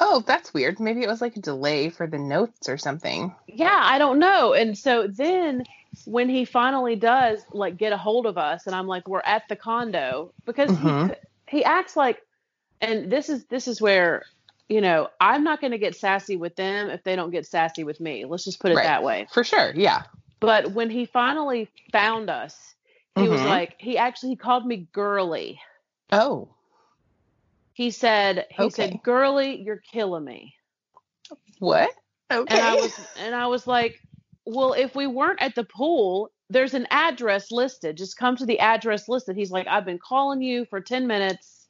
Oh, 0.00 0.24
that's 0.26 0.54
weird. 0.54 0.80
Maybe 0.80 1.02
it 1.02 1.08
was 1.08 1.20
like 1.20 1.36
a 1.36 1.40
delay 1.40 1.90
for 1.90 2.06
the 2.06 2.18
notes 2.18 2.68
or 2.68 2.78
something. 2.78 3.34
Yeah, 3.46 3.78
I 3.82 3.98
don't 3.98 4.18
know. 4.18 4.54
And 4.54 4.76
so 4.76 5.06
then 5.06 5.64
when 6.06 6.28
he 6.28 6.44
finally 6.44 6.96
does 6.96 7.44
like 7.52 7.76
get 7.76 7.92
a 7.92 7.96
hold 7.96 8.24
of 8.26 8.38
us 8.38 8.66
and 8.66 8.74
I'm 8.74 8.86
like 8.86 9.06
we're 9.08 9.22
at 9.24 9.48
the 9.48 9.56
condo 9.56 10.32
because 10.46 10.70
Mhm. 10.70 11.14
he 11.48 11.58
he 11.58 11.64
acts 11.64 11.96
like 11.96 12.22
and 12.80 13.10
this 13.10 13.28
is 13.28 13.44
this 13.46 13.68
is 13.68 13.80
where 13.80 14.24
you 14.68 14.80
know, 14.80 15.08
I'm 15.20 15.42
not 15.42 15.60
going 15.60 15.72
to 15.72 15.78
get 15.78 15.96
sassy 15.96 16.36
with 16.36 16.54
them 16.54 16.90
if 16.90 17.02
they 17.02 17.16
don't 17.16 17.32
get 17.32 17.44
sassy 17.44 17.82
with 17.82 17.98
me. 17.98 18.24
Let's 18.24 18.44
just 18.44 18.60
put 18.60 18.70
it 18.70 18.76
Right. 18.76 18.84
that 18.84 19.02
way. 19.02 19.26
For 19.32 19.42
sure. 19.42 19.72
Yeah. 19.74 20.04
But 20.38 20.70
when 20.70 20.90
he 20.90 21.06
finally 21.06 21.68
found 21.90 22.30
us, 22.30 22.76
he 23.16 23.28
was 23.28 23.40
Mhm. 23.40 23.46
like 23.48 23.74
he 23.78 23.98
actually 23.98 24.28
he 24.30 24.36
called 24.36 24.64
me 24.64 24.86
girly. 24.92 25.60
Oh. 26.12 26.48
He 27.80 27.90
said 27.90 28.44
he 28.50 28.64
Okay. 28.64 28.68
said 28.68 29.00
girly, 29.02 29.62
you're 29.62 29.80
killing 29.90 30.22
me. 30.22 30.52
What? 31.60 31.88
Okay. 32.30 32.52
And 32.52 32.62
I 32.62 32.74
was 32.74 32.92
and 33.16 33.34
I 33.34 33.46
was 33.46 33.66
like, 33.66 33.98
well, 34.44 34.74
if 34.74 34.94
we 34.94 35.06
weren't 35.06 35.40
at 35.40 35.54
the 35.54 35.64
pool, 35.64 36.28
there's 36.50 36.74
an 36.74 36.86
address 36.90 37.50
listed. 37.50 37.96
Just 37.96 38.18
come 38.18 38.36
to 38.36 38.44
the 38.44 38.58
address 38.58 39.08
listed. 39.08 39.34
He's 39.34 39.50
like, 39.50 39.66
I've 39.66 39.86
been 39.86 39.98
calling 39.98 40.42
you 40.42 40.66
for 40.66 40.82
10 40.82 41.06
minutes. 41.06 41.68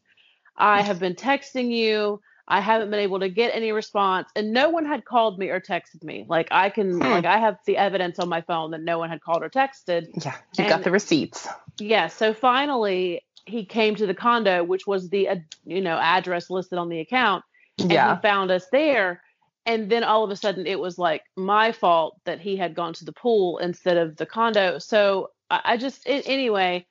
I 0.57 0.83
have 0.83 0.99
been 0.99 1.15
texting 1.15 1.71
you. 1.71 2.21
I 2.49 2.61
haven't 2.61 2.91
been 2.91 2.99
able 2.99 3.21
to 3.21 3.29
get 3.29 3.55
any 3.55 3.71
response. 3.71 4.29
And 4.35 4.53
no 4.53 4.69
one 4.71 4.87
had 4.87 5.05
called 5.05 5.39
me 5.39 5.51
or 5.51 5.61
texted 5.61 6.03
me. 6.03 6.27
Like 6.29 6.49
I 6.51 6.71
can 6.71 6.99
Hmm. 6.99 7.03
like 7.03 7.25
I 7.25 7.39
have 7.39 7.59
the 7.67 7.77
evidence 7.77 8.19
on 8.19 8.29
my 8.29 8.41
phone 8.41 8.73
that 8.73 8.83
no 8.83 8.99
one 8.99 9.11
had 9.11 9.21
called 9.21 9.45
or 9.45 9.49
texted. 9.49 10.09
yeah. 10.25 10.35
You 10.59 10.69
got 10.69 10.83
the 10.83 10.91
receipts. 10.91 11.47
Yeah, 11.79 12.09
so 12.09 12.35
finally 12.35 13.23
he 13.51 13.65
came 13.65 13.95
to 13.97 14.07
the 14.07 14.15
condo, 14.15 14.65
which 14.65 14.87
was 14.87 15.09
the 15.11 15.29
uh, 15.29 15.37
you 15.65 15.81
know 15.81 15.99
address 15.99 16.49
listed 16.51 16.79
on 16.79 16.89
the 16.89 17.01
account, 17.01 17.45
and 17.79 17.91
Yeah. 17.93 18.17
he 18.17 18.23
found 18.23 18.51
us 18.51 18.67
there. 18.73 19.23
And 19.67 19.91
then 19.91 20.05
all 20.05 20.25
of 20.25 20.31
a 20.31 20.37
sudden, 20.37 20.67
it 20.67 20.81
was 20.81 20.99
like 20.99 21.23
my 21.37 21.73
fault 21.73 22.19
that 22.25 22.41
he 22.41 22.57
had 22.57 22.75
gone 22.75 22.95
to 22.95 23.05
the 23.05 23.13
pool 23.13 23.59
instead 23.59 23.99
of 23.99 24.17
the 24.17 24.25
condo. 24.27 24.79
So 24.79 25.31
I, 25.51 25.61
I 25.65 25.77
just 25.77 26.07
a- 26.07 26.27
anyway, 26.27 26.87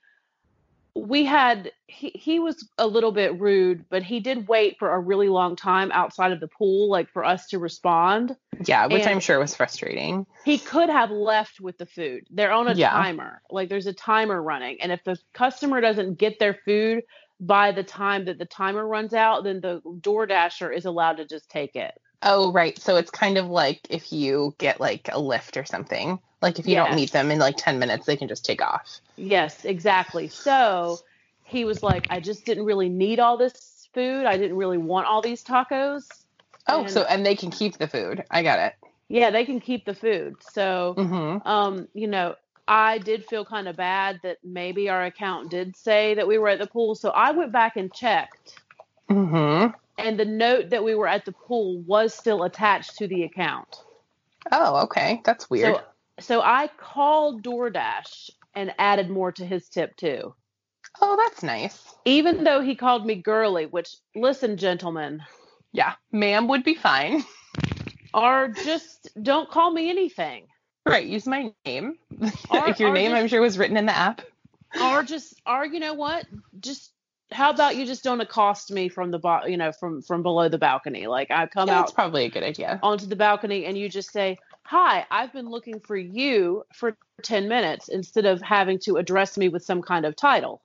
we 1.07 1.25
had 1.25 1.71
he 1.87 2.09
he 2.09 2.39
was 2.39 2.67
a 2.77 2.87
little 2.87 3.11
bit 3.11 3.39
rude, 3.39 3.85
but 3.89 4.03
he 4.03 4.19
did 4.19 4.47
wait 4.47 4.77
for 4.79 4.93
a 4.93 4.99
really 4.99 5.29
long 5.29 5.55
time 5.55 5.91
outside 5.91 6.31
of 6.31 6.39
the 6.39 6.47
pool, 6.47 6.89
like 6.89 7.09
for 7.11 7.23
us 7.25 7.47
to 7.47 7.59
respond. 7.59 8.35
Yeah. 8.65 8.87
Which 8.87 9.03
and- 9.03 9.11
I'm 9.11 9.19
sure 9.19 9.39
was 9.39 9.55
frustrating. 9.55 10.25
He 10.45 10.57
could 10.57 10.89
have 10.89 11.11
left 11.11 11.59
with 11.59 11.77
the 11.77 11.85
food. 11.85 12.27
They're 12.29 12.51
on 12.51 12.67
a 12.67 12.73
Yeah. 12.73 12.91
timer. 12.91 13.41
Like 13.49 13.69
there's 13.69 13.87
a 13.87 13.93
timer 13.93 14.41
running. 14.41 14.81
And 14.81 14.91
if 14.91 15.03
the 15.03 15.17
customer 15.33 15.81
doesn't 15.81 16.17
get 16.17 16.39
their 16.39 16.53
food 16.65 17.03
by 17.39 17.71
the 17.71 17.83
time 17.83 18.25
that 18.25 18.37
the 18.37 18.45
timer 18.45 18.85
runs 18.85 19.13
out, 19.13 19.43
then 19.43 19.61
the 19.61 19.81
DoorDasher 19.85 20.75
is 20.75 20.85
allowed 20.85 21.17
to 21.17 21.25
just 21.25 21.49
take 21.49 21.75
it. 21.75 21.93
Oh, 22.21 22.51
right. 22.51 22.77
So 22.77 22.97
it's 22.97 23.11
kind 23.11 23.37
of 23.37 23.47
like 23.47 23.79
if 23.89 24.11
you 24.11 24.53
get 24.57 24.79
like 24.81 25.07
a 25.07 25.19
Lyft 25.19 25.59
or 25.59 25.63
something. 25.65 26.19
Like 26.41 26.59
if 26.59 26.65
you 26.67 26.73
Yes. 26.73 26.87
don't 26.87 26.95
meet 26.95 27.11
them 27.11 27.31
in 27.31 27.39
like 27.39 27.55
10 27.57 27.79
minutes, 27.79 28.05
they 28.05 28.15
can 28.15 28.27
just 28.27 28.45
take 28.45 28.61
off. 28.61 29.01
Yes, 29.17 29.65
exactly. 29.65 30.27
So 30.29 30.99
he 31.43 31.65
was 31.65 31.83
like, 31.83 32.07
I 32.09 32.19
just 32.19 32.45
didn't 32.45 32.65
really 32.65 32.89
need 32.89 33.19
all 33.19 33.37
this 33.37 33.89
food. 33.93 34.25
I 34.25 34.37
didn't 34.37 34.57
really 34.57 34.77
want 34.77 35.07
all 35.07 35.21
these 35.21 35.43
tacos. 35.43 36.05
Oh, 36.67 36.81
And- 36.81 36.89
so 36.91 37.01
and 37.03 37.25
they 37.25 37.35
can 37.35 37.51
keep 37.51 37.77
the 37.77 37.87
food. 37.87 38.23
I 38.31 38.43
got 38.43 38.59
it. 38.59 38.73
Yeah, 39.09 39.31
they 39.31 39.43
can 39.45 39.59
keep 39.59 39.85
the 39.85 39.95
food. 39.95 40.37
So 40.41 40.93
Mm-hmm. 40.97 41.47
um, 41.47 41.87
you 41.93 42.07
know, 42.07 42.35
I 42.67 42.99
did 42.99 43.25
feel 43.25 43.43
kind 43.43 43.67
of 43.67 43.75
bad 43.75 44.19
that 44.23 44.37
maybe 44.43 44.89
our 44.89 45.03
account 45.03 45.49
did 45.49 45.75
say 45.75 46.13
that 46.13 46.27
we 46.27 46.37
were 46.37 46.49
at 46.49 46.59
the 46.59 46.67
pool. 46.67 46.93
So 46.95 47.09
I 47.09 47.31
went 47.31 47.51
back 47.51 47.75
and 47.77 47.91
checked. 47.93 48.55
Mm-hmm. 49.09 49.75
and 49.97 50.19
the 50.19 50.25
note 50.25 50.69
that 50.69 50.83
we 50.83 50.93
were 50.93 51.07
at 51.07 51.25
the 51.25 51.31
pool 51.31 51.79
was 51.81 52.13
still 52.13 52.43
attached 52.43 52.97
to 52.99 53.07
the 53.07 53.23
account. 53.23 53.83
Oh, 54.51 54.83
okay. 54.83 55.19
That's 55.25 55.49
weird. 55.49 55.75
So, 55.77 55.81
so 56.19 56.41
I 56.41 56.69
called 56.77 57.43
DoorDash 57.43 58.29
and 58.55 58.73
added 58.77 59.09
more 59.09 59.31
to 59.33 59.45
his 59.45 59.69
tip 59.69 59.95
too. 59.95 60.33
oh, 61.01 61.15
that's 61.17 61.43
nice. 61.43 61.93
Even 62.05 62.43
though 62.43 62.61
he 62.61 62.75
called 62.75 63.05
me 63.05 63.15
girly, 63.15 63.65
which 63.65 63.95
listen, 64.15 64.57
gentlemen, 64.57 65.21
Yeah. 65.71 65.93
Ma'am 66.11 66.47
would 66.47 66.63
be 66.63 66.75
fine. 66.75 67.23
or 68.13 68.49
just 68.63 69.09
don't 69.21 69.49
call 69.49 69.71
me 69.71 69.89
anything. 69.89 70.47
Right. 70.85 71.05
Use 71.05 71.27
my 71.27 71.53
name. 71.65 71.95
Or- 72.49 72.73
your 72.77 72.89
or 72.89 72.93
name, 72.93 73.11
just- 73.11 73.21
I'm 73.21 73.27
sure, 73.27 73.41
was 73.41 73.57
written 73.57 73.77
in 73.77 73.85
the 73.85 73.95
app. 73.95 74.21
Or 74.83 75.03
just 75.03 75.39
or 75.45 75.65
you 75.65 75.79
know 75.79 75.93
what? 75.93 76.25
Just 76.59 76.91
how 77.31 77.49
about 77.51 77.75
you 77.75 77.85
just 77.85 78.03
don't 78.03 78.21
accost 78.21 78.71
me 78.71 78.89
from 78.89 79.11
the 79.11 79.19
bo- 79.19 79.45
you 79.45 79.57
know 79.57 79.71
from 79.71 80.01
from 80.01 80.23
below 80.23 80.47
the 80.49 80.57
balcony? 80.57 81.05
Like 81.07 81.29
I 81.31 81.45
come 81.47 81.67
Yeah, 81.67 81.77
out 81.77 81.81
that's 81.81 81.91
probably 81.91 82.25
a 82.25 82.29
good 82.29 82.43
idea. 82.43 82.79
onto 82.83 83.05
the 83.07 83.15
balcony 83.15 83.65
and 83.65 83.77
you 83.77 83.89
just 83.89 84.11
say, 84.11 84.37
Hi, 84.69 85.07
I've 85.09 85.33
been 85.33 85.49
looking 85.49 85.79
for 85.79 85.97
you 85.97 86.63
for 86.75 86.95
10 87.23 87.49
minutes 87.49 87.87
instead 87.87 88.25
of 88.27 88.39
having 88.39 88.77
to 88.81 88.97
address 88.97 89.35
me 89.35 89.49
with 89.49 89.65
some 89.65 89.81
kind 89.81 90.05
of 90.05 90.15
title. 90.15 90.61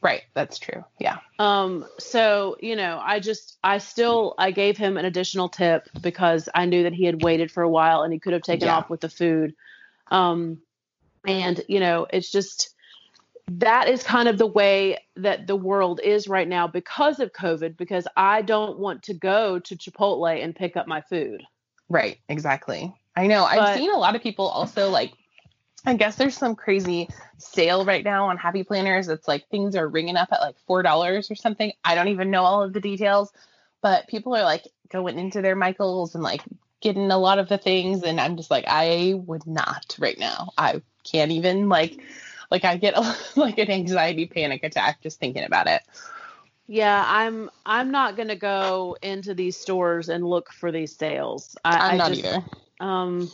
Right. 0.00 0.22
That's 0.34 0.56
true. 0.60 0.84
Yeah. 1.00 1.16
Um, 1.40 1.84
so, 1.98 2.56
you 2.60 2.76
know, 2.76 3.00
I 3.02 3.18
just, 3.18 3.58
I 3.64 3.78
still, 3.78 4.36
I 4.38 4.52
gave 4.52 4.76
him 4.76 4.96
an 4.96 5.04
additional 5.04 5.48
tip 5.48 5.88
because 6.00 6.48
I 6.54 6.66
knew 6.66 6.84
that 6.84 6.92
he 6.92 7.04
had 7.04 7.24
waited 7.24 7.50
for 7.50 7.64
a 7.64 7.68
while 7.68 8.02
and 8.02 8.12
he 8.12 8.20
could 8.20 8.34
have 8.34 8.42
taken 8.42 8.68
Yeah. 8.68 8.76
off 8.76 8.88
with 8.88 9.00
the 9.00 9.08
food. 9.08 9.56
Um, 10.12 10.58
and, 11.26 11.60
you 11.66 11.80
know, 11.80 12.06
it's 12.08 12.30
just, 12.30 12.72
that 13.50 13.88
is 13.88 14.04
kind 14.04 14.28
of 14.28 14.38
the 14.38 14.46
way 14.46 14.98
that 15.16 15.48
the 15.48 15.56
world 15.56 15.98
is 16.04 16.28
right 16.28 16.46
now 16.46 16.68
because 16.68 17.18
of 17.18 17.32
COVID, 17.32 17.76
because 17.76 18.06
I 18.16 18.42
don't 18.42 18.78
want 18.78 19.02
to 19.04 19.14
go 19.14 19.58
to 19.58 19.76
Chipotle 19.76 20.40
and 20.40 20.54
pick 20.54 20.76
up 20.76 20.86
my 20.86 21.00
food. 21.00 21.42
Right. 21.88 22.18
Exactly. 22.28 22.94
I 23.20 23.26
know. 23.26 23.42
But- 23.42 23.58
I've 23.58 23.76
seen 23.76 23.90
a 23.90 23.98
lot 23.98 24.16
of 24.16 24.22
people 24.22 24.48
also 24.48 24.88
like, 24.88 25.12
I 25.84 25.94
guess 25.94 26.16
there's 26.16 26.36
some 26.36 26.56
crazy 26.56 27.08
sale 27.38 27.84
right 27.84 28.04
now 28.04 28.26
on 28.26 28.36
Happy 28.36 28.64
Planners. 28.64 29.08
It's 29.08 29.28
like 29.28 29.48
things 29.48 29.76
are 29.76 29.88
ringing 29.88 30.16
up 30.16 30.28
at 30.32 30.40
like 30.40 30.56
$4 30.68 31.30
or 31.30 31.34
something. 31.34 31.72
I 31.84 31.94
don't 31.94 32.08
even 32.08 32.30
know 32.30 32.44
all 32.44 32.62
of 32.62 32.72
the 32.72 32.80
details, 32.80 33.32
but 33.82 34.08
people 34.08 34.34
are 34.36 34.42
like 34.42 34.66
going 34.90 35.18
into 35.18 35.42
their 35.42 35.56
Michaels 35.56 36.14
and 36.14 36.24
like 36.24 36.42
getting 36.80 37.10
a 37.10 37.18
lot 37.18 37.38
of 37.38 37.48
the 37.48 37.58
things. 37.58 38.02
And 38.02 38.20
I'm 38.20 38.36
just 38.36 38.50
like, 38.50 38.64
I 38.66 39.14
would 39.26 39.46
not 39.46 39.96
right 39.98 40.18
now. 40.18 40.50
I 40.56 40.82
can't 41.04 41.32
even 41.32 41.68
like, 41.68 41.98
like 42.50 42.64
I 42.64 42.76
get 42.76 42.94
a, 42.96 43.16
like 43.36 43.58
an 43.58 43.70
anxiety 43.70 44.26
panic 44.26 44.64
attack 44.64 45.02
just 45.02 45.18
thinking 45.18 45.44
about 45.44 45.66
it. 45.66 45.82
Yeah, 46.66 47.04
I'm 47.04 47.50
I'm 47.66 47.90
not 47.90 48.16
gonna 48.16 48.36
go 48.36 48.96
into 49.02 49.34
these 49.34 49.56
stores 49.56 50.08
and 50.08 50.24
look 50.24 50.52
for 50.52 50.70
these 50.70 50.94
sales. 50.94 51.56
I, 51.64 51.76
I'm 51.76 51.94
I 51.94 51.96
not 51.96 52.08
just, 52.10 52.24
either. 52.24 52.44
Um, 52.80 53.30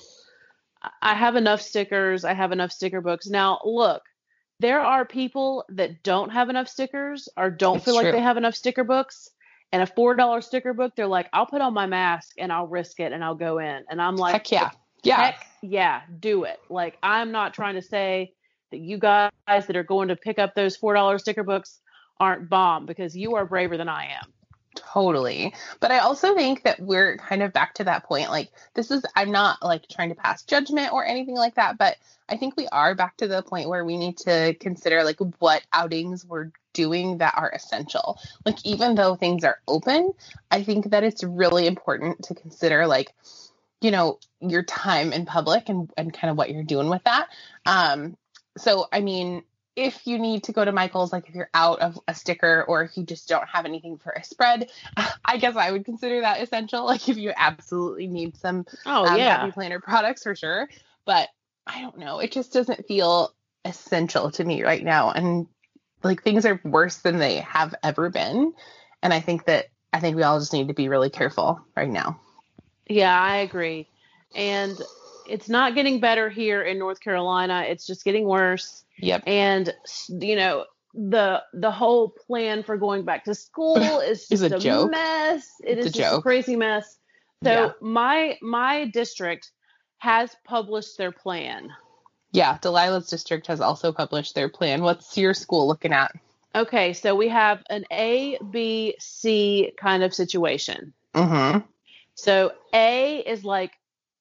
I 1.02 1.14
have 1.14 1.36
enough 1.36 1.60
stickers. 1.62 2.24
I 2.24 2.34
have 2.34 2.52
enough 2.52 2.70
sticker 2.72 3.00
books. 3.00 3.26
Now, 3.26 3.60
look, 3.64 4.02
there 4.60 4.80
are 4.80 5.04
people 5.04 5.64
that 5.70 6.02
don't 6.02 6.30
have 6.30 6.48
enough 6.48 6.68
stickers 6.68 7.28
or 7.36 7.50
don't 7.50 7.76
It's 7.76 7.84
feel 7.84 7.94
like 7.94 8.04
true. 8.04 8.12
they 8.12 8.20
have 8.20 8.36
enough 8.36 8.54
sticker 8.54 8.84
books. 8.84 9.28
And 9.72 9.82
a 9.82 9.86
four 9.86 10.14
dollar 10.14 10.40
sticker 10.42 10.72
book, 10.74 10.94
they're 10.96 11.08
like, 11.08 11.28
I'll 11.32 11.46
put 11.46 11.60
on 11.60 11.74
my 11.74 11.86
mask 11.86 12.34
and 12.38 12.52
I'll 12.52 12.68
risk 12.68 13.00
it 13.00 13.12
and 13.12 13.22
I'll 13.24 13.34
go 13.34 13.58
in. 13.58 13.84
And 13.90 14.00
I'm 14.00 14.16
like, 14.16 14.32
Heck 14.32 14.50
yeah. 14.52 14.70
Yeah. 15.02 15.16
Heck 15.22 15.46
yeah, 15.62 16.02
do 16.20 16.44
it. 16.44 16.58
Like 16.70 16.96
I'm 17.02 17.32
not 17.32 17.52
trying 17.52 17.74
to 17.74 17.82
say 17.82 18.32
that 18.70 18.78
you 18.78 18.98
guys 18.98 19.28
that 19.46 19.76
are 19.76 19.84
going 19.84 20.08
to 20.08 20.16
pick 20.16 20.38
up 20.38 20.54
those 20.54 20.76
four 20.76 20.94
dollar 20.94 21.18
sticker 21.18 21.42
books 21.42 21.80
aren't 22.20 22.48
bomb 22.48 22.86
because 22.86 23.16
you 23.16 23.34
are 23.34 23.44
braver 23.44 23.76
than 23.76 23.88
I 23.88 24.04
am. 24.06 24.32
Totally. 24.76 25.54
But 25.80 25.90
I 25.90 25.98
also 25.98 26.34
think 26.34 26.62
that 26.62 26.78
we're 26.78 27.16
kind 27.16 27.42
of 27.42 27.52
back 27.52 27.74
to 27.74 27.84
that 27.84 28.04
point. 28.04 28.30
Like, 28.30 28.50
this 28.74 28.90
is, 28.90 29.04
I'm 29.16 29.32
not 29.32 29.62
like 29.62 29.88
trying 29.88 30.10
to 30.10 30.14
pass 30.14 30.42
judgment 30.42 30.92
or 30.92 31.04
anything 31.04 31.34
like 31.34 31.54
that, 31.56 31.78
but 31.78 31.96
I 32.28 32.36
think 32.36 32.56
we 32.56 32.68
are 32.68 32.94
back 32.94 33.16
to 33.18 33.28
the 33.28 33.42
point 33.42 33.68
where 33.68 33.84
we 33.84 33.96
need 33.96 34.18
to 34.18 34.54
consider 34.60 35.02
like 35.02 35.18
what 35.38 35.62
outings 35.72 36.24
we're 36.24 36.50
doing 36.72 37.18
that 37.18 37.34
are 37.36 37.50
essential. 37.50 38.18
Like, 38.44 38.64
even 38.64 38.94
though 38.94 39.16
things 39.16 39.44
are 39.44 39.60
open, 39.66 40.12
I 40.50 40.62
think 40.62 40.90
that 40.90 41.04
it's 41.04 41.24
really 41.24 41.66
important 41.66 42.24
to 42.24 42.34
consider 42.34 42.86
like, 42.86 43.12
you 43.80 43.90
know, 43.90 44.18
your 44.40 44.62
time 44.62 45.12
in 45.12 45.26
public 45.26 45.68
and, 45.68 45.90
and 45.96 46.12
kind 46.12 46.30
of 46.30 46.36
what 46.36 46.50
you're 46.50 46.64
doing 46.64 46.90
with 46.90 47.04
that. 47.04 47.28
Um, 47.64 48.16
so, 48.58 48.86
I 48.92 49.00
mean, 49.00 49.42
if 49.76 50.06
you 50.06 50.18
need 50.18 50.44
to 50.44 50.52
go 50.52 50.64
to 50.64 50.72
Michael's, 50.72 51.12
like 51.12 51.28
if 51.28 51.34
you're 51.34 51.50
out 51.52 51.80
of 51.80 52.00
a 52.08 52.14
sticker 52.14 52.64
or 52.66 52.82
if 52.82 52.96
you 52.96 53.04
just 53.04 53.28
don't 53.28 53.46
have 53.46 53.66
anything 53.66 53.98
for 53.98 54.10
a 54.10 54.24
spread, 54.24 54.70
I 55.24 55.36
guess 55.36 55.54
I 55.54 55.70
would 55.70 55.84
consider 55.84 56.22
that 56.22 56.40
essential. 56.40 56.86
Like 56.96 57.08
if 57.08 57.18
you 57.18 57.32
absolutely 57.36 58.06
need 58.06 58.36
some 58.36 58.64
Oh 58.86 59.04
um, 59.06 59.18
yeah. 59.18 59.40
Happy 59.40 59.52
Planner 59.52 59.80
products 59.80 60.22
for 60.22 60.34
sure. 60.34 60.68
But 61.04 61.28
I 61.66 61.82
don't 61.82 61.98
know. 61.98 62.20
It 62.20 62.32
just 62.32 62.52
doesn't 62.52 62.86
feel 62.86 63.34
essential 63.64 64.30
to 64.30 64.44
me 64.44 64.62
right 64.62 64.82
now. 64.82 65.10
And 65.10 65.46
like 66.02 66.22
things 66.22 66.46
are 66.46 66.60
worse 66.64 66.98
than 66.98 67.18
they 67.18 67.38
have 67.40 67.74
ever 67.82 68.08
been. 68.08 68.54
And 69.02 69.12
I 69.12 69.20
think 69.20 69.44
that 69.44 69.66
I 69.92 70.00
think 70.00 70.16
we 70.16 70.22
all 70.22 70.38
just 70.38 70.52
need 70.52 70.68
to 70.68 70.74
be 70.74 70.88
really 70.88 71.10
careful 71.10 71.60
right 71.76 71.88
now. 71.88 72.18
Yeah, 72.88 73.20
I 73.20 73.38
agree. 73.38 73.88
And 74.34 74.80
it's 75.28 75.48
not 75.48 75.74
getting 75.74 76.00
better 76.00 76.30
here 76.30 76.62
in 76.62 76.78
North 76.78 77.00
Carolina. 77.00 77.64
It's 77.68 77.86
just 77.86 78.04
getting 78.04 78.26
worse. 78.26 78.84
Yep. 78.98 79.22
And 79.26 79.74
you 80.08 80.36
know, 80.36 80.64
the 80.94 81.42
the 81.52 81.70
whole 81.70 82.10
plan 82.26 82.62
for 82.62 82.76
going 82.76 83.04
back 83.04 83.24
to 83.24 83.34
school 83.34 83.76
is 84.00 84.28
just 84.28 84.42
a 84.42 84.56
a, 84.56 84.58
joke. 84.58 84.90
mess. 84.90 85.46
It 85.64 85.78
It's 85.78 85.86
is 85.88 85.92
a 85.94 85.98
just 85.98 86.12
a 86.12 86.16
joke. 86.16 86.22
crazy 86.22 86.56
mess. 86.56 86.98
So 87.44 87.50
Yeah. 87.52 87.72
my 87.80 88.38
my 88.40 88.86
district 88.86 89.50
has 89.98 90.34
published 90.44 90.96
their 90.98 91.12
plan. 91.12 91.70
Yeah, 92.32 92.58
Delilah's 92.58 93.08
district 93.08 93.46
has 93.46 93.60
also 93.60 93.92
published 93.92 94.34
their 94.34 94.48
plan. 94.48 94.82
What's 94.82 95.16
your 95.16 95.32
school 95.34 95.66
looking 95.68 95.92
at? 95.92 96.12
Okay, 96.54 96.92
so 96.94 97.14
we 97.14 97.28
have 97.28 97.62
an 97.70 97.84
A, 97.92 98.38
B, 98.50 98.94
C 98.98 99.72
kind 99.78 100.02
of 100.02 100.14
situation. 100.14 100.92
Mm-hmm. 101.14 101.60
So 102.14 102.52
A 102.74 103.18
is 103.18 103.44
like 103.44 103.72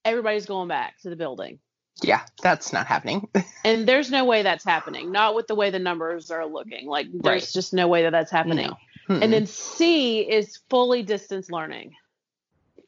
everybody's 0.03 0.45
going 0.45 0.67
back 0.67 0.99
to 1.01 1.09
the 1.09 1.15
building. 1.15 1.59
Yeah, 2.03 2.21
that's 2.41 2.73
not 2.73 2.87
happening. 2.87 3.27
And 3.63 3.87
there's 3.87 4.11
no 4.11 4.25
way 4.25 4.43
that's 4.43 4.63
happening. 4.63 5.11
Not 5.11 5.33
with 5.33 5.47
the 5.47 5.55
way 5.55 5.69
the 5.71 5.79
numbers 5.79 6.29
are 6.29 6.45
looking. 6.45 6.87
Like 6.87 7.07
there's 7.11 7.43
Right. 7.43 7.51
just 7.53 7.73
no 7.73 7.87
way 7.87 8.03
that 8.03 8.11
that's 8.11 8.31
happening. 8.31 8.69
No. 9.09 9.15
And 9.21 9.31
then 9.33 9.45
C 9.47 10.19
is 10.21 10.59
fully 10.69 11.01
distance 11.03 11.49
learning. 11.49 11.93